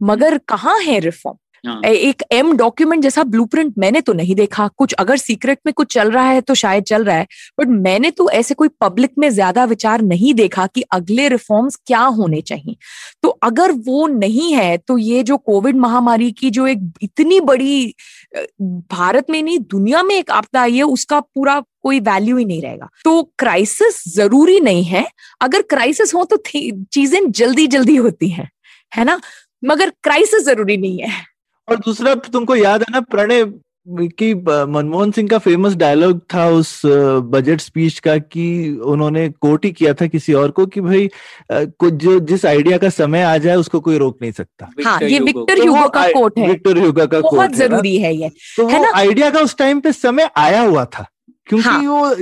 मगर 0.03 0.37
कहाँ 0.37 0.79
है 0.81 0.99
रिफॉर्म। 0.99 1.37
एक 1.65 2.23
एम 2.31 2.51
डॉक्यूमेंट 2.57 3.03
जैसा 3.03 3.23
ब्लूप्रिंट 3.25 3.73
मैंने 3.77 4.01
तो 4.01 4.13
नहीं 4.13 4.35
देखा। 4.35 4.67
कुछ 4.69 4.93
अगर 4.93 5.17
सीक्रेट 5.17 5.59
में 5.65 5.73
कुछ 5.73 5.93
चल 5.93 6.11
रहा 6.11 6.23
है 6.25 6.41
तो 6.41 6.55
शायद 6.55 6.83
चल 6.83 7.03
रहा 7.03 7.15
है। 7.15 7.27
बट 7.59 7.67
मैंने 7.67 8.11
तो 8.11 8.29
ऐसे 8.31 8.53
कोई 8.53 8.67
पब्लिक 8.81 9.11
में 9.19 9.29
ज़्यादा 9.29 9.63
विचार 9.65 10.01
नहीं 10.03 10.33
देखा 10.33 10.67
कि 10.67 10.81
अगले 10.91 11.27
रिफॉर्म्स 11.29 11.79
क्या 11.87 11.99
होने 11.99 12.41
चाहिए। 12.41 12.75
तो 13.23 13.29
अगर 13.43 13.71
वो 13.87 14.07
नहीं 14.09 14.53
है 14.53 14.77
तो 14.77 14.97
ये 14.97 15.23
जो 15.23 15.37
कोविड 15.39 15.77
महामारी 15.77 16.31
की 16.33 16.49
जो 16.49 16.67
एक 16.67 16.91
इतनी 17.01 17.39
बड़ी 17.41 17.93
भारत 18.61 19.29
में 19.29 19.41
नहीं, 19.43 19.59
दुनिया 19.61 20.03
में 20.03 20.15
एक 20.15 20.31
आपदा 20.31 20.61
आई 20.61 20.75
है, 20.77 20.83
उसका 20.83 21.19
पूरा 21.19 21.59
कोई 21.83 21.99
वैल्यू 22.01 22.37
ही 22.37 22.45
नहीं 22.45 22.61
रहेगा। 22.61 22.89
तो 23.03 23.21
क्राइसिस 23.39 24.03
ज़रूरी 24.15 24.59
नहीं 24.59 24.83
है। 24.83 25.05
अगर 25.41 25.61
क्राइसिस 25.63 26.13
हो 26.13 26.23
तो 26.25 26.37
चीज़ें 26.47 27.31
जल्दी 27.31 27.67
जल्दी 27.67 27.95
होती 27.97 28.29
हैं। 28.29 28.49
है 28.91 29.05
ना? 29.05 29.19
मगर 29.63 29.89
क्राइसिस 30.03 30.45
ज़रूरी 30.45 30.77
नहीं 30.77 30.99
है। 30.99 31.11
और 31.67 31.75
दूसरा 31.75 32.13
तुमको 32.15 32.55
याद 32.55 32.81
है 32.81 32.91
ना 32.91 32.99
प्रणय 33.11 33.45
कि 33.87 34.33
मनमोहन 34.35 35.11
सिंह 35.11 35.27
का 35.29 35.37
फ़ेमस 35.37 35.73
डायलॉग 35.75 36.19
था 36.33 36.47
उस 36.49 36.81
बजट 37.31 37.61
स्पीच 37.61 37.97
का 37.99 38.17
कि 38.17 38.45
उन्होंने 38.85 39.27
कोट 39.41 39.65
ही 39.65 39.71
किया 39.71 39.93
था 39.93 40.07
किसी 40.07 40.33
और 40.33 40.51
को 40.51 40.65
कि 40.65 40.81
भाई 40.81 41.09
कुछ 41.51 41.93
जो 41.93 42.19
जिस 42.19 42.45
आइडिया 42.45 42.77
का 42.77 42.89
समय 42.89 43.23
आ 43.23 43.37
जाए 43.37 43.55
उसको 43.55 43.79
कोई 43.79 43.97
रोक 43.97 44.17
नहीं 44.21 44.31
सकता। 44.31 44.69
हाँ 44.85 44.99
ये 45.01 45.19
विक्टर 45.19 45.57
तो 45.57 45.63
ह्यूगो 45.63 45.89
का 45.89 46.07
कोट 46.11 46.39
है। 46.39 46.47
विक्टर 46.47 46.77
ह्यूगो 46.77 47.07
का 47.07 47.19
कोट 47.21 47.33
बहुत 47.35 47.53
ज़रूरी 47.53 47.97
है 47.97 48.15
ये। 48.15 48.29
तो 48.57 48.67
है 48.67 48.79
वो? 48.79 48.91
आइडिया 48.95 49.29
का 49.29 49.39
उस 49.39 49.57
टाइम 49.57 49.79
पे 49.79 49.91
समय 49.91 50.29
आया 50.37 50.61
हुआ 50.61 50.85
था। 50.85 51.05
क्योंकि 51.47 51.69
हाँ। 51.69 51.81
वो 51.81 52.15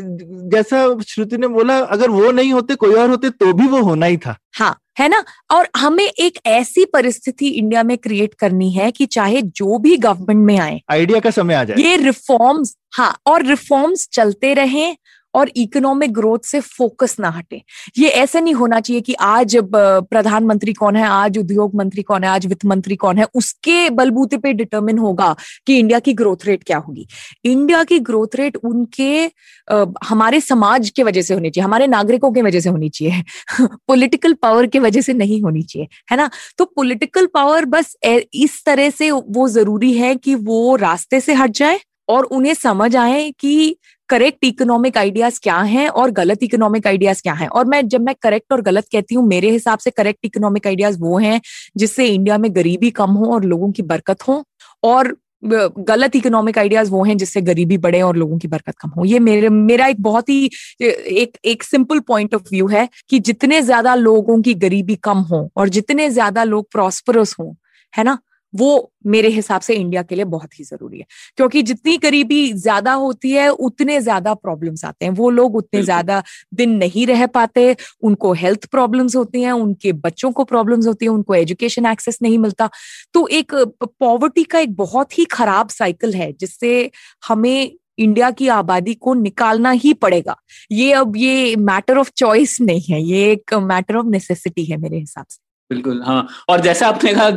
जैसा 0.50 0.86
श्रुति 1.08 1.38
ने 1.38 1.48
बोला 1.48 1.78
अगर 1.78 2.10
वो 2.10 2.32
नहीं 2.32 2.54
होते 2.54 2.76
कोई 2.76 2.94
और 2.94 3.10
होते 3.10 3.30
तो 3.30 3.54
भी 3.54 3.68
वो 3.68 3.82
होना 3.82 4.06
ही 4.06 4.18
था। 4.18 4.38
हाँ 4.56 4.78
है 5.00 5.08
ना? 5.10 5.24
और 5.52 5.68
हमें 5.78 6.04
एक 6.04 6.40
ऐसी 6.46 6.86
परिस्थिति 6.86 7.48
इंडिया 7.48 7.84
में 7.84 7.98
क्रिएट 7.98 8.34
करनी 8.34 8.72
है 8.72 8.92
कि 8.92 9.06
चाहे 9.06 9.42
जो 9.42 9.78
भी 9.78 9.96
गवर्नमेंट 9.98 10.46
में 10.46 10.58
आए 10.60 10.82
आइडिया 10.92 11.20
का 11.20 11.32
समय 11.32 11.54
आ 11.54 11.64
जाए। 11.64 11.78
ये 11.78 11.96
रिफॉर्म्स 11.98 12.76
हाँ 12.94 13.16
और 13.26 13.46
रिफॉर्म्स 13.46 14.08
चलते 14.14 14.54
रहें 14.54 14.96
और 15.34 15.50
इकोनॉमिक 15.56 16.14
ग्रोथ 16.14 16.40
से 16.46 16.60
फोकस 16.60 17.16
ना 17.20 17.30
हटे। 17.30 17.62
ये 17.98 18.08
ऐसे 18.10 18.42
नहीं 18.42 18.54
होना 18.54 18.80
चाहिए 18.80 19.02
कि 19.02 19.14
आज 19.22 19.56
प्रधानमंत्री 19.64 20.74
कौन 20.74 20.96
है 20.96 21.06
आज 21.08 21.38
उद्योग 21.38 21.76
मंत्री 21.76 22.02
कौन 22.04 22.24
है 22.24 22.30
आज 22.30 22.46
वित्त 22.46 22.66
मंत्री 22.66 22.96
कौन 22.96 23.18
है 23.18 23.26
उसके 23.36 23.90
बलबूते 23.92 24.38
पे 24.38 24.54
डिटरमिन 24.54 24.98
होगा 24.98 25.36
कि 25.68 25.78
इंडिया 25.80 26.00
की 26.00 26.14
ग्रोथ 26.14 26.46
रेट 26.46 26.64
क्या 26.64 26.78
होगी। 26.78 27.08
इंडिया 27.46 27.84
की 27.84 28.00
ग्रोथ 28.02 28.36
रेट 28.36 28.58
उनके 28.64 29.26
अ, 29.68 29.86
हमारे 30.06 30.40
समाज 30.42 30.90
के 30.90 31.04
वजह 31.04 31.22
से 31.22 31.34
होनी 31.34 31.50
चाहिए 31.50 31.66
हमारे 31.66 31.88
नागरिकों 31.88 32.32
के 32.32 32.42
वजह 32.42 32.60
से 32.60 32.70
होनी 32.70 32.90
चाहिए 32.90 33.24
पोलिटिकल 33.88 34.34
पावर 34.34 34.68
के 34.68 34.80
वजह 34.80 35.02
से 35.02 35.14
नहीं 35.14 35.42
होनी 35.42 35.62
चाहिए 35.64 35.88
है 36.12 36.18
ना? 36.18 36.30
तो 36.58 36.66
पोलिटिकल 36.66 37.26
पावर 37.34 37.66
बस 37.66 37.96
इस 38.34 38.64
तरह 38.66 38.90
से 38.90 39.12
वो 39.12 39.48
ज़रूरी 39.50 39.94
है 39.94 40.16
कि 40.16 40.36
वो 40.36 40.76
रास्ते 40.78 41.20
से 41.20 41.34
हट 41.34 41.52
जाए 41.54 41.80
और 42.10 42.24
उन्हें 42.32 42.54
समझ 42.54 42.96
आए 42.96 43.30
कि 43.40 43.76
करेक्ट 44.12 44.46
इकोनॉमिक 44.46 44.98
आइडियाज़ 44.98 45.40
क्या 45.44 45.58
हैं 45.64 45.88
और 45.90 46.12
गलत 46.14 46.44
इकोनॉमिक 46.44 46.88
आइडियाज़ 46.88 47.22
क्या 47.24 47.34
हैं? 47.34 47.48
और 47.50 47.66
मैं 47.66 47.88
जब 47.88 48.02
मैं 48.02 48.16
करेक्ट 48.24 48.54
और 48.54 48.62
गलत 48.62 48.86
कहती 48.92 49.16
हूँ, 49.16 49.28
मेरे 49.28 49.50
हिसाब 49.52 49.80
से 49.80 49.92
करेक्ट 49.92 50.26
इकोनॉमिक 50.26 50.68
आइडियाज़ 50.68 51.00
वो 51.00 51.18
हैं 51.20 51.40
जिससे 51.78 52.08
इंडिया 52.08 52.38
में 52.38 52.56
गरीबी 52.56 52.90
कम 52.94 53.12
हो 53.14 53.34
और 53.34 53.44
लोगों 53.46 53.72
की 53.72 53.84
बरकत 53.84 54.28
हो 54.28 54.44
और 54.84 55.16
गलत 55.44 56.16
इकोनॉमिक 56.16 56.58
आइडियाज़ 56.60 56.90
वो 56.92 57.04
हैं 57.04 57.16
जिससे 57.18 57.42
गरीबी 57.42 57.78
बढ़े 57.80 58.02
और 58.02 58.16
लोगों 58.18 58.38
की 58.38 58.48
बरकत 58.48 58.76
कम 58.80 58.90
हो। 58.90 59.06
ये 59.06 59.20
मेरे, 59.22 59.50
मेरा 59.50 59.88
एक 59.88 60.02
बहुत 60.02 60.30
ही 60.30 60.50
एक 60.82 61.38
एक 61.46 61.64
सिंपल 61.64 62.00
पॉइंट 62.08 62.36
ऑफ़ 62.36 62.44
व्यू 62.52 62.68
है 62.70 62.88
कि 63.10 63.20
जितने 63.22 63.62
ज़्यादा 63.64 63.96
लोगों 63.98 64.42
की 64.42 64.54
गरीबी 64.56 64.96
कम 65.04 65.20
हो 65.32 65.50
और 65.58 65.70
जितने 65.70 66.10
ज़्यादा 66.12 66.44
लोग 66.46 66.68
प्रॉस्परस 66.72 67.36
हों, 67.40 67.54
है 67.94 68.04
ना? 68.04 68.18
वो 68.54 68.92
मेरे 69.06 69.30
हिसाब 69.30 69.62
से 69.62 69.74
इंडिया 69.76 70.02
के 70.04 70.16
लिए 70.16 70.26
बहुत 70.26 70.60
ही 70.60 70.64
ज़रूरी 70.64 71.00
है। 71.00 71.06
क्योंकि 71.38 71.62
जितनी 71.64 71.98
गरीबी 71.98 72.52
ज़्यादा 72.54 72.94
होती 72.94 73.32
है 73.32 73.48
उतने 73.50 74.00
ज़्यादा 74.02 74.34
प्रॉब्लम्स 74.36 74.86
आते 74.86 75.06
हैं। 75.06 75.12
वो 75.14 75.30
लोग 75.30 75.56
उतने 75.56 75.82
ज़्यादा 75.84 76.22
दिन 76.54 76.76
नहीं 76.78 77.06
रह 77.08 77.26
पाते 77.30 77.76
उनको 78.04 78.34
हेल्थ 78.36 78.66
प्रॉब्लम्स 78.72 79.16
होती 79.16 79.42
हैं 79.42 79.52
उनके 79.54 79.92
बच्चों 79.94 80.32
को 80.32 80.44
प्रॉब्लम्स 80.44 80.88
होती 80.88 81.06
है 81.06 81.12
उनको 81.12 81.36
एजुकेशन 81.36 81.86
एक्सेस 81.86 82.18
नहीं 82.22 82.38
मिलता। 82.40 82.70
तो 83.14 83.28
एक 83.30 83.54
पॉवर्टी 84.00 84.44
का 84.44 84.60
एक 84.60 84.76
बहुत 84.76 85.18
ही 85.18 85.26
खराब 85.32 85.70
साइकिल 85.72 86.14
है 86.14 86.32
जिससे 86.34 86.90
हमें 87.24 87.72
इंडिया 87.98 88.30
की 88.32 88.48
आबादी 88.50 88.94
को 88.96 89.14
निकालना 89.14 89.72
ही 89.72 89.94
पड़ेगा। 89.96 90.36
ये 90.72 90.92
अब 90.94 91.16
ये 91.18 91.56
मैटर 91.58 91.98
ऑफ़ 91.98 92.10
चॉइस 92.18 92.58
नहीं 92.62 92.82
है 92.84 93.02
ये 93.02 93.32
एक 93.32 93.54
मैटर 93.64 93.96
ऑफ़ 93.96 94.06
नेसेसिटी 94.08 94.66
है 94.66 94.78
मेरे 94.78 94.98
हिसाब 94.98 95.26
से। 95.30 95.40
बिल्कुल 95.72 96.02
हाँ। 96.04 96.28
और 96.50 96.62
जैसा 96.62 96.88
आपने 96.88 97.14
कहा 97.14 97.30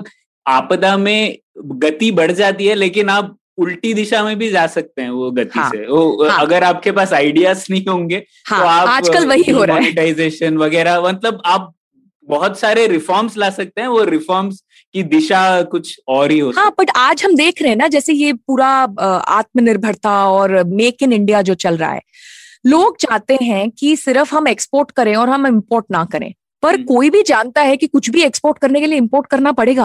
आपदा 0.46 0.96
में 0.96 1.36
गति 1.58 2.10
बढ़ 2.12 2.30
जाती 2.32 2.66
है 2.66 2.74
लेकिन 2.74 3.08
आप 3.10 3.36
उल्टी 3.58 3.92
दिशा 3.94 4.22
में 4.24 4.36
भी 4.38 4.48
जा 4.50 4.66
सकते 4.66 5.02
हैं 5.02 5.10
वो 5.10 5.30
गति 5.30 5.58
हाँ, 5.58 5.70
से। 5.70 5.86
वो 5.86 6.24
हाँ। 6.28 6.40
अगर 6.40 6.64
आपके 6.64 6.92
पास 6.92 7.12
आइडियाज़ 7.12 7.66
नहीं 7.70 7.84
होंगे 7.88 8.22
हाँ 8.46 8.60
तो 8.60 8.66
आप 8.66 8.88
आजकल 8.88 9.26
वही 9.26 9.50
हो 9.52 9.64
रहा 9.64 9.76
है। 9.76 9.82
मोनेटाइजेशन 9.82 10.56
वगैरह 10.58 11.00
मतलब 11.00 11.42
आप 11.46 11.72
बहुत 12.28 12.58
सारे 12.58 12.86
रिफॉर्म्स 12.86 13.36
ला 13.36 13.50
सकते 13.50 13.80
हैं 13.80 13.88
वो 13.88 14.04
रिफॉर्म्स 14.04 14.62
की 14.94 15.02
दिशा 15.02 15.40
कुछ 15.62 16.00
और 16.08 16.30
ही 16.30 16.38
हो 16.38 16.50
हाँ 16.50 16.70
बट 16.78 16.90
आज 16.96 17.24
हम 17.24 17.34
देख 17.36 17.62
रहे 17.62 17.70
हैं 17.70 17.76
ना 17.76 17.88
जैसे 17.88 18.12
ये 18.12 18.32
पूरा 18.32 18.68
आत्मनिर्भरता 19.38 20.14
और 20.30 20.62
मेक 20.64 21.02
इन 21.02 21.12
इंडिया 21.12 21.42
जो 21.42 21.54
चल 21.54 21.76
रहा 21.76 21.90
है 21.92 22.00
लोग 22.66 22.96
चाहते 22.96 23.38
हैं 23.42 23.70
कि 23.70 23.96
सिर्फ़ 23.96 24.34
हम 24.34 24.48
एक्सपोर्ट 24.48 24.90
करें 24.90 25.14
और 25.16 25.28
हम 25.28 25.46
इम्पोर्ट 25.46 25.86
ना 25.90 26.04
करें। 26.04 26.32
पर 26.65 26.74
हम्म। 26.74 26.85
कोई 26.85 27.11
भी 27.11 27.23
जानता 27.23 27.62
है 27.62 27.77
कि 27.77 27.86
कुछ 27.86 28.09
भी 28.11 28.23
एक्सपोर्ट 28.23 28.59
करने 28.59 28.81
के 28.81 28.86
लिए 28.86 28.99
इंपोर्ट 28.99 29.27
करना 29.27 29.53
पड़ेगा। 29.53 29.85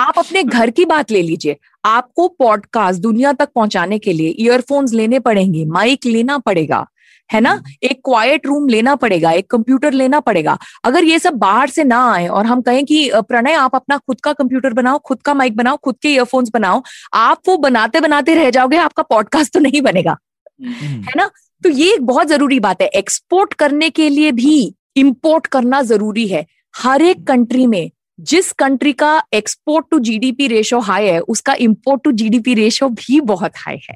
आप 0.00 0.18
अपने 0.18 0.42
घर 0.42 0.70
की 0.70 0.84
बात 0.84 1.10
ले 1.10 1.22
लीजिए। 1.22 1.56
आपको 1.84 2.26
पॉडकास्ट 2.38 3.00
दुनिया 3.00 3.32
तक 3.32 3.48
पहुँचाने 3.54 3.98
के 3.98 4.12
लिए 4.12 4.34
ईयरफोन्स 4.38 4.92
लेने 4.92 5.18
पड़ेंगे 5.20 5.64
माइक 5.66 6.06
लेना 6.06 6.38
पड़ेगा 6.38 6.86
है 7.30 7.40
ना? 7.40 7.52
एक 7.82 8.00
क्वाइट 8.04 8.46
रूम 8.46 8.66
लेना 8.68 8.94
पड़ेगा 8.94 9.30
एक 9.32 9.46
कंप्यूटर 9.50 9.92
लेना 9.92 10.20
पड़ेगा। 10.20 10.56
अगर 10.84 11.04
ये 11.04 11.18
सब 11.18 11.34
बाहर 11.34 11.68
से 11.68 11.84
ना 11.84 12.00
आए 12.12 12.26
और 12.28 12.46
हम 12.46 12.60
कहें 12.62 12.84
कि 12.84 13.10
प्रणय 13.28 13.52
आप 13.54 13.74
अपना 13.74 13.96
खुद 13.96 14.20
का 14.20 14.32
कंप्यूटर 14.32 14.72
बनाओ 14.72 14.98
खुद 14.98 15.22
का 15.22 15.34
माइक 15.34 15.56
बनाओ 15.56 15.76
खुद 15.76 15.96
के 16.02 16.08
ईयरफोन्स 16.08 16.50
बनाओ 16.54 16.82
आप 17.14 17.48
वो 17.48 17.56
बनाते 17.58 18.00
बनाते 18.00 18.34
रह 18.34 18.50
जाओगे 18.50 18.76
आपका 18.76 19.02
पॉडकास्ट 19.02 19.52
तो 19.52 19.60
नहीं 19.60 19.82
बनेगा। 19.82 20.16
है 20.60 21.12
ना? 21.16 21.30
तो 21.62 21.68
ये 21.68 21.92
एक 21.94 22.02
बहुत 22.02 22.26
ज़रूरी 22.26 22.60
बात 22.60 22.82
है। 22.82 22.88
एक्सपोर्ट 22.88 23.54
करने 23.54 23.90
के 23.90 24.08
लिए 24.08 24.32
भी 24.32 24.74
इंपोर्ट 24.96 25.46
करना 25.46 25.82
ज़रूरी 25.82 26.26
है। 26.28 26.46
हर 26.76 27.02
एक 27.02 27.26
कंट्री 27.26 27.66
में 27.66 27.90
जिस 28.20 28.50
कंट्री 28.52 28.92
का 28.92 29.22
export 29.34 29.86
to 29.90 29.98
GDP 29.98 30.46
ratio 30.46 30.78
high 30.78 31.06
है 31.06 31.20
उसका 31.20 31.54
इंपोर्ट 31.54 32.02
टू 32.04 32.12
जीडीपी 32.12 32.54
रेशो 32.54 32.88
भी 32.88 33.20
बहुत 33.20 33.52
हाई 33.56 33.78
है। 33.90 33.94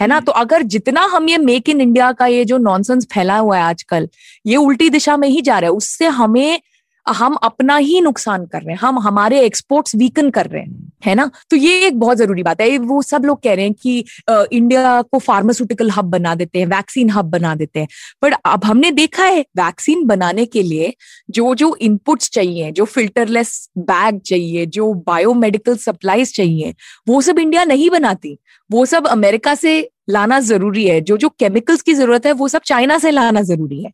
है 0.00 0.06
ना? 0.06 0.20
तो 0.20 0.32
अगर 0.32 0.62
जितना 0.62 1.00
हम 1.12 1.28
ये 1.28 1.38
मेक 1.38 1.68
इन 1.68 1.80
इंडिया 1.80 2.12
का 2.12 2.26
ये 2.26 2.44
जो 2.44 2.58
नॉनसेंस 2.58 3.06
फैला 3.12 3.38
हुआ 3.38 3.56
है 3.56 3.62
आजकल 3.62 4.08
ये 4.46 4.56
उल्टी 4.56 4.90
दिशा 4.90 5.16
में 5.16 5.28
ही 5.28 5.40
जा 5.40 5.58
रहा 5.58 5.70
है 5.70 5.76
उससे 5.76 6.06
हमें 6.06 6.60
हम 7.06 7.34
अपना 7.42 7.76
ही 7.76 8.00
नुकसान 8.00 8.44
कर 8.46 8.62
रहे 8.62 8.72
हैं 8.72 8.78
हम 8.80 8.98
हमारे 8.98 9.40
एक्सपोर्ट्स 9.40 9.94
वीकन 9.96 10.30
कर 10.30 10.46
रहे 10.46 10.62
हैं 10.62 10.92
है 11.06 11.14
ना? 11.14 11.30
तो 11.50 11.56
ये 11.56 11.86
एक 11.86 11.98
बहुत 12.00 12.16
ज़रूरी 12.18 12.42
बात 12.42 12.60
है। 12.60 12.76
वो 12.78 13.00
सब 13.02 13.24
लोग 13.24 13.40
कह 13.42 13.54
रहे 13.54 13.64
हैं 13.64 13.74
कि 13.74 14.04
इंडिया 14.52 15.00
को 15.02 15.18
फार्मास्यूटिकल 15.18 15.90
हब 15.90 16.04
बना 16.10 16.34
देते 16.34 16.58
हैं 16.58 16.66
वैक्सीन 16.66 17.10
हब 17.10 17.24
बना 17.30 17.54
देते 17.54 17.80
हैं। 17.80 17.88
पर 18.22 18.32
अब 18.44 18.64
हमने 18.64 18.90
देखा 18.92 19.24
है 19.24 19.40
वैक्सीन 19.56 20.04
बनाने 20.06 20.44
के 20.46 20.62
लिए 20.62 20.92
जो 21.30 21.54
जो 21.54 21.74
इनपुट्स 21.80 22.30
चाहिए 22.30 22.70
जो 22.72 22.84
फिल्टरलेस 22.86 23.68
बैग 23.80 24.20
चाहिए 24.26 24.64
जो 24.68 24.92
बायोमेडिकल 25.06 25.76
सप्लाईज 25.78 26.34
चाहिए 26.36 26.74
वो 27.08 27.20
सब 27.20 27.38
इंडिया 27.38 27.64
नहीं 27.64 27.90
बनाती। 27.90 28.36
वो 28.70 28.86
सब 28.86 29.06
अमेरिका 29.06 29.54
से 29.54 29.78
लाना 30.10 30.40
ज़रूरी 30.40 30.86
है। 30.86 31.00
जो 31.00 31.16
जो 31.16 31.28
केमिकल्स 31.30 31.82
की 31.82 31.94
ज़रूरत 31.94 32.26
है 32.26 32.32
वो 32.32 32.48
सब 32.48 32.62
चाइना 32.66 32.98
से 32.98 33.10
लाना 33.10 33.42
ज़रूरी 33.42 33.82
है। 33.82 33.92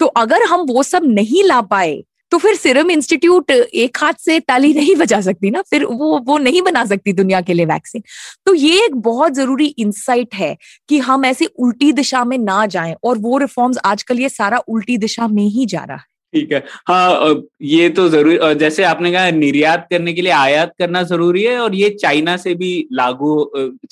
तो 0.00 0.06
अगर 0.06 0.42
हम 0.44 0.66
वो 0.68 0.82
सब 0.84 1.02
नहीं 1.04 1.44
ला 1.44 1.60
पाए 1.62 2.02
तो 2.32 2.38
फिर 2.38 2.54
सिरम 2.56 2.90
इंस्टीट्यूट 2.90 3.50
एक 3.50 3.98
हाथ 4.00 4.12
से 4.20 4.38
ताली 4.40 4.72
नहीं 4.74 4.94
बजा 4.96 5.20
सकती 5.20 5.50
ना, 5.50 5.62
फिर 5.62 5.84
वो 5.84 6.18
वो 6.26 6.38
नहीं 6.38 6.62
बना 6.62 6.84
सकती 6.84 7.12
दुनिया 7.12 7.40
के 7.40 7.54
लिए 7.54 7.66
वैक्सीन। 7.66 8.02
तो 8.46 8.54
ये 8.54 8.84
एक 8.84 8.94
बहुत 8.96 9.32
ज़रूरी 9.32 9.66
इंसाइट 9.78 10.34
है 10.34 10.56
कि 10.88 10.98
हम 11.00 11.24
ऐसे 11.24 11.44
उल्टी 11.58 11.92
दिशा 11.92 12.24
में 12.24 12.38
ना 12.38 12.64
जाएँ 12.66 12.94
और 13.04 13.18
वो 13.18 13.38
रिफॉर्म्स 13.38 13.78
आजकल 13.84 14.20
ये 14.20 14.28
सारा 14.28 14.58
उल्टी 14.68 14.96
दिशा 14.98 15.28
में 15.28 15.42
ही 15.44 15.66
जा 15.66 15.84
रहा 15.84 15.96
है। 15.96 16.10
ठीक 16.34 16.52
है। 16.52 16.62
हाँ 16.88 17.34
ये 17.62 17.88
तो 17.88 18.08
ज़रूरी 18.08 18.54
जैसे 18.58 18.84
आपने 18.84 19.10
कहा 19.12 19.30
निर्यात 19.30 19.86
करने 19.90 20.12
के 20.12 20.22
लिए 20.22 20.32
आयात 20.32 20.72
करना 20.78 21.02
ज़रूरी 21.02 21.42
है 21.42 21.58
और 21.60 21.74
ये 21.74 21.90
चाइना 21.92 22.36
से 22.36 22.54
भी 22.54 22.70
लागू 22.92 23.34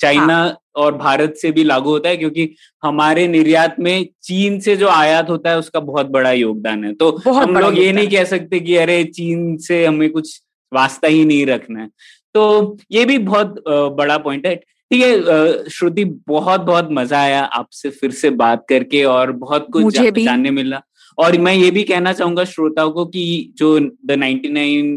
चाइना 0.01 0.35
हाँ. 0.35 0.57
और 0.75 0.95
भारत 0.97 1.33
से 1.37 1.51
भी 1.51 1.63
लागू 1.63 1.89
होता 1.89 2.09
है 2.09 2.17
क्योंकि 2.17 2.49
हमारे 2.83 3.27
निर्यात 3.27 3.75
में 3.79 4.05
चीन 4.23 4.59
से 4.59 4.75
जो 4.75 4.87
आयात 4.87 5.29
होता 5.29 5.49
है 5.49 5.59
उसका 5.59 5.79
बहुत 5.81 6.09
बड़ा 6.09 6.31
योगदान 6.31 6.83
है। 6.85 6.93
तो 6.93 7.11
हम 7.29 7.57
लोग 7.57 7.77
ये 7.79 7.91
नहीं 7.91 8.07
कह 8.09 8.23
सकते 8.25 8.59
कि 8.59 8.75
अरे 8.77 9.03
चीन 9.05 9.55
से 9.59 9.85
हमें 9.85 10.09
कुछ 10.09 10.39
वास्ता 10.71 11.07
ही 11.07 11.23
नहीं 11.25 11.45
रखना 11.45 11.81
है। 11.81 11.89
तो 12.35 12.77
ये 12.91 13.05
भी 13.05 13.17
बहुत 13.19 13.63
बड़ा 13.67 14.17
पॉइंट 14.19 14.45
है। 14.47 14.55
ठीक 14.55 15.01
है 15.03 15.69
श्रुति 15.69 16.03
बहुत 16.27 16.61
बहुत 16.61 16.87
मज़ा 16.91 17.19
आया 17.19 17.41
आपसे 17.43 17.89
फिर 17.89 18.11
से 18.11 18.29
बात 18.31 18.65
करके 18.69 19.03
और 19.05 19.31
बहुत 19.33 19.67
कुछ 19.73 19.93
जा, 19.93 20.09
जानने 20.09 20.51
मिला। 20.51 20.81
और 21.17 21.37
मैं 21.37 21.53
ये 21.53 21.71
भी 21.71 21.83
कहना 21.83 22.13
चाहूँगा 22.13 22.43
श्रोताओं 22.43 22.91
को 22.91 23.05
कि 23.05 23.53
जो 23.57 23.79
the 23.79 24.11
ninety 24.11 24.49
nine 24.49 24.95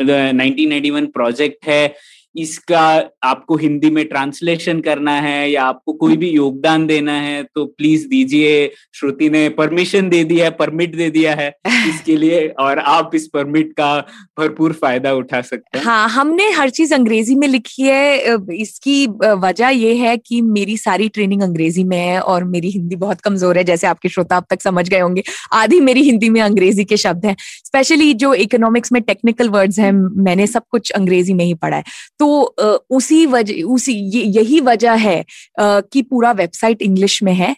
the 0.00 0.30
nineteen 0.34 1.06
project 1.06 1.66
है 1.66 1.94
इसका 2.36 2.80
आपको 3.22 3.56
हिंदी 3.56 3.90
में 3.90 4.04
ट्रांसलेशन 4.08 4.80
करना 4.80 5.12
है 5.20 5.50
या 5.50 5.64
आपको 5.64 5.92
कोई 5.92 6.16
भी 6.16 6.30
योगदान 6.30 6.86
देना 6.86 7.12
है 7.12 7.42
तो 7.44 7.64
प्लीज़ 7.66 8.06
दीजिए। 8.08 8.70
श्रुति 8.94 9.28
ने 9.30 9.48
परमिशन 9.50 10.08
दे 10.08 10.22
दिया 10.24 10.44
है 10.44 10.50
परमिट 10.50 10.96
दे 10.96 11.08
दिया 11.10 11.34
है 11.34 11.48
इसके 11.88 12.16
लिए 12.16 12.46
और 12.60 12.78
आप 12.78 13.10
इस 13.14 13.26
परमिट 13.26 13.72
का 13.72 13.94
भरपूर 14.38 14.72
फ़ायदा 14.72 15.12
उठा 15.14 15.40
सकते 15.42 15.78
हैं। 15.78 15.84
हाँ 15.84 16.08
हमने 16.08 16.50
हर 16.50 16.70
चीज़ 16.70 16.94
अंग्रेज़ी 16.94 17.34
में 17.34 17.46
लिखी 17.48 17.82
है। 17.82 18.36
इसकी 18.56 19.06
वजह 19.38 19.68
यह 19.68 20.02
है 20.02 20.16
कि 20.16 20.40
मेरी 20.42 20.76
सारी 20.76 21.08
ट्रेनिंग 21.08 21.42
अंग्रेज़ी 21.42 21.84
में 21.84 21.96
है 21.98 22.20
और 22.20 22.44
मेरी 22.46 22.70
हिंदी 22.70 22.96
बहुत 22.96 23.20
कमज़ोर 23.20 23.58
है। 23.58 23.64
जैसे 23.64 23.86
आपके 23.86 24.08
श्रोता 24.08 24.36
अब 24.36 24.44
तक 24.50 24.62
समझ 24.62 24.88
गए 24.88 25.00
होंगे 25.00 25.22
आधी 25.54 25.80
मेरी 25.80 26.02
हिंदी 26.02 26.30
में 26.30 26.40
अंग्रेज़ी 26.40 26.84
के 26.84 26.96
शब्द 26.96 27.26
हैं। 27.26 27.36
स्पेशली 27.64 28.12
जो 28.16 28.32
इकोनॉमिक्स 28.36 28.92
में 28.92 29.02
टेक्निकल 29.02 29.48
वर्ड्स 29.48 29.78
हैं 29.78 29.92
मैंने 30.24 30.46
सब 30.46 30.62
कुछ 30.70 30.90
अंग्रेज़ी 30.92 31.34
में 31.34 31.44
ही 31.44 31.54
पढ़ा 31.56 31.76
है। 31.76 31.84
तो 32.18 32.25
तो 32.26 32.54
उसी 32.90 33.24
वजह 33.26 33.62
उसी 33.64 33.92
यही 34.36 34.60
वजह 34.60 34.94
है 34.98 35.24
कि 35.60 36.02
पूरा 36.02 36.30
वेबसाइट 36.32 36.82
इंग्लिश 36.82 37.22
में 37.22 37.32
है। 37.34 37.54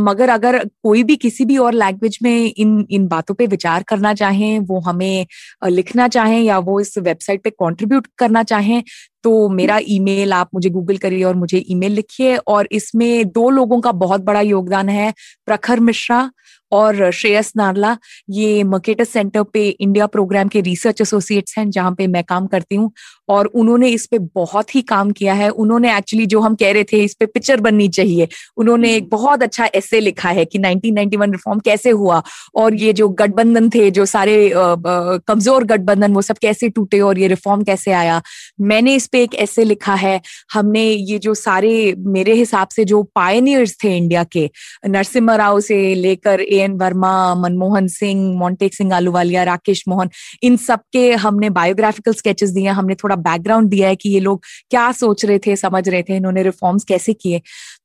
मगर 0.00 0.28
अगर 0.28 0.58
कोई 0.82 1.02
भी 1.02 1.16
किसी 1.16 1.44
भी 1.44 1.56
और 1.58 1.74
लैंग्वेज 1.74 2.18
में 2.22 2.52
इन 2.56 2.86
इन 2.90 3.06
बातों 3.08 3.34
पे 3.34 3.46
विचार 3.46 3.82
करना 3.88 4.14
चाहें, 4.14 4.58
वो 4.60 4.80
हमें 4.80 5.26
लिखना 5.66 6.08
चाहें 6.08 6.40
या 6.42 6.58
वो 6.60 6.80
इस 6.80 6.98
वेबसाइट 6.98 7.42
पे 7.42 7.50
कंट्रीब्यूट 7.52 8.06
करना 8.18 8.42
चाहें 8.44 8.82
तो 9.24 9.48
मेरा 9.50 9.78
ईमेल 9.88 10.32
आप 10.32 10.48
मुझे 10.54 10.70
गूगल 10.70 10.96
करिए 10.96 11.22
और 11.24 11.34
मुझे 11.36 11.64
ईमेल 11.70 11.92
लिखिए। 11.92 12.36
और 12.36 12.68
इसमें 12.72 13.28
दो 13.28 13.48
लोगों 13.50 13.80
का 13.80 13.92
बहुत 13.94 14.20
बड़ा 14.24 14.40
योगदान 14.40 14.88
है, 14.88 15.12
प्रखर 15.46 15.80
मिश्रा 15.80 16.30
और 16.72 17.10
श्रेयस 17.10 17.52
नारला 17.56 17.96
ये 18.30 18.62
मकेटस 18.64 19.08
सेंटर 19.08 19.42
पे 19.42 19.68
इंडिया 19.68 20.06
प्रोग्राम 20.08 20.48
के 20.48 20.60
रिसर्च 20.60 21.00
एसोसिएट्स 21.00 21.58
हैं 21.58 21.68
जहाँ 21.70 21.94
पे 21.94 22.06
मैं 22.06 22.24
काम 22.24 22.46
करती 22.46 22.74
हूँ। 22.74 22.90
और 23.28 23.46
उन्होंने 23.46 23.88
इस 23.88 24.06
पे 24.06 24.18
बहुत 24.34 24.74
ही 24.74 24.80
काम 24.82 25.10
किया 25.10 25.34
है। 25.34 25.48
उन्होंने 25.50 25.96
एक्चुअली 25.96 26.24
जो 26.26 26.40
हम 26.40 26.54
कह 26.54 26.72
रहे 26.72 26.84
थे 26.84 27.02
इस 27.04 27.14
पे 27.14 27.26
पिक्चर 27.26 27.60
बननी 27.60 27.88
चाहिए। 27.88 28.28
उन्होंने 28.56 28.94
एक 28.94 29.08
बहुत 29.10 29.42
अच्छा 29.42 29.66
ऐसे 29.74 30.00
लिखा 30.00 30.28
है 30.28 30.44
कि 30.44 30.58
1991 30.58 31.32
रिफॉर्म 31.32 31.60
कैसे 31.60 31.90
हुआ 31.90 32.22
और 32.54 32.74
ये 32.74 32.92
जो 32.92 33.08
गठबंधन 33.10 33.68
थे 33.70 33.90
जो 33.90 34.06
सारे 34.06 34.50
कमज़ोर 34.54 35.64
गठबंधन 35.64 36.12
वो 36.12 36.22
सब 36.22 36.38
कैसे 36.38 36.68
टूटे 36.68 37.00
और 37.00 37.18
ये 37.18 37.28
रिफॉर्म 37.28 37.62
कैसे 37.64 37.92
आया। 37.92 38.20
मैंने 38.62 38.94
इस 38.94 39.06
पे 39.06 39.22
एक 39.22 39.34
ऐसे 39.36 39.64
लिखा 39.64 39.94
है। 39.94 40.20
हमने 40.52 40.82
ये 40.82 41.18
जो 41.18 41.34
सारे 41.34 41.94
मेरे 42.08 42.34
हिसाब 42.34 42.68
से 42.68 42.84
जो 42.84 43.02
पायनियर्स 43.14 43.76
थे 43.84 43.96
इंडिया 43.96 44.24
के 44.32 44.48
नरसिम्हा 44.88 45.36
राव 45.36 45.60
से 45.60 45.94
लेकर 45.94 46.40
ए 46.40 46.59
एन 46.60 46.76
वर्मा 46.78 47.12
मनमोहन 47.34 47.88
सिंह 47.88 48.38
मोन्टेक 48.38 48.74
सिंह 48.74 48.94
आलूवालिया 48.96 49.42
राकेश 49.44 49.82
मोहन 49.88 50.10
इन 50.42 50.56
सबके 50.58 51.12
हमने 51.16 51.50
बायोग्राफिकल 51.52 52.12
स्केचेस 52.12 52.50
दिए 52.50 52.68
हमने 52.70 52.94
थोड़ा 52.94 53.16
बैकग्राउंड 53.18 53.68
दिया 53.70 53.88
है 53.88 53.96
कि 53.96 54.08
ये 54.08 54.20
लोग 54.20 54.42
क्या 54.70 54.90
सोच 54.92 55.24
रहे 55.24 55.38
थे, 55.38 55.56
समझ 55.56 55.88
रहे 55.88 56.02
थे, 56.02 56.16
इन्होंने 56.16 56.42
रिफॉर्म्स 56.42 56.84
कैसे 56.84 57.12
किए। 57.12 57.40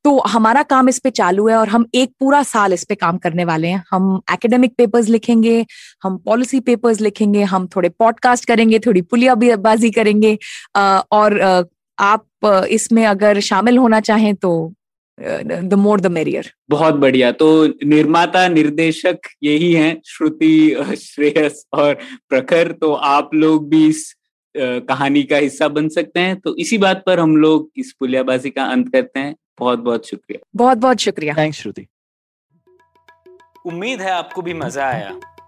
तो 0.05 0.17
हमारा 0.27 0.61
काम 0.65 0.89
इस 0.89 0.99
पे 0.99 1.09
चालू 1.11 1.47
है 1.47 1.55
और 1.55 1.69
हम 1.69 1.85
एक 1.95 2.11
पूरा 2.19 2.41
साल 2.45 2.73
इस 2.73 2.83
पे 2.83 2.95
काम 2.95 3.17
करने 3.17 3.45
वाले 3.45 3.67
हैं। 3.67 3.83
हम 3.91 4.19
एकेडमिक 4.33 4.73
पेपर्स 4.77 5.07
लिखेंगे, 5.09 5.65
हम 6.03 6.17
पॉलिसी 6.25 6.59
पेपर्स 6.61 7.01
लिखेंगे, 7.01 7.43
हम 7.43 7.67
थोड़े 7.75 7.89
पॉडकास्ट 7.89 8.45
करेंगे, 8.45 8.79
थोड़ी 8.79 9.01
पुलियाबाजी 9.03 9.89
करेंगे 9.91 10.37
और 10.77 11.39
आप 11.97 12.25
इसमें 12.69 13.05
अगर 13.05 13.39
शामिल 13.41 13.77
होना 13.77 13.99
चाहें 14.01 14.33
तो 14.35 14.51
द 15.17 15.73
मोर 15.73 16.01
द 16.01 16.07
मेरियर 16.07 16.51
बहुत 16.69 16.95
बढ़िया। 16.95 17.31
तो 17.31 17.47
निर्माता 17.85 18.47
निर्देशक 18.47 19.27
यही 19.43 19.71
हैं 19.73 20.01
श्रुति 20.05 20.95
श्रेयस 20.97 21.65
और 21.73 21.93
प्रखर। 22.29 22.71
तो 22.71 22.91
आप 22.93 23.33
लोग 23.33 23.69
भी 23.69 23.87
इस 23.87 24.13
कहानी 24.55 25.23
का 25.23 25.37
हिस्सा 25.37 25.67
बन 25.69 25.87
सकते 25.89 26.19
हैं। 26.19 26.39
तो 26.39 26.55
इसी 26.55 26.77
बात 26.77 27.03
पर 27.05 27.19
हम 27.19 27.35
लोग 27.37 27.69
इस 27.77 27.93
पुलियाबाजी 27.99 28.49
का 28.49 28.63
अंत 28.65 28.91
करते 28.93 29.19
हैं। 29.19 29.35
बहुत 29.59 29.79
बहुत 29.79 30.07
शुक्रिया। 30.07 30.45
बहुत 30.55 30.77
बहुत 30.77 30.99
शुक्रिया। 30.99 31.33
थैंक्स 31.37 31.61
श्रुति 31.61 31.87
उम्मीद 33.65 34.01
है 34.01 34.11
आपको 34.11 34.41
भी 34.41 34.53
मज़ा 34.53 34.85
आया। 34.85 35.19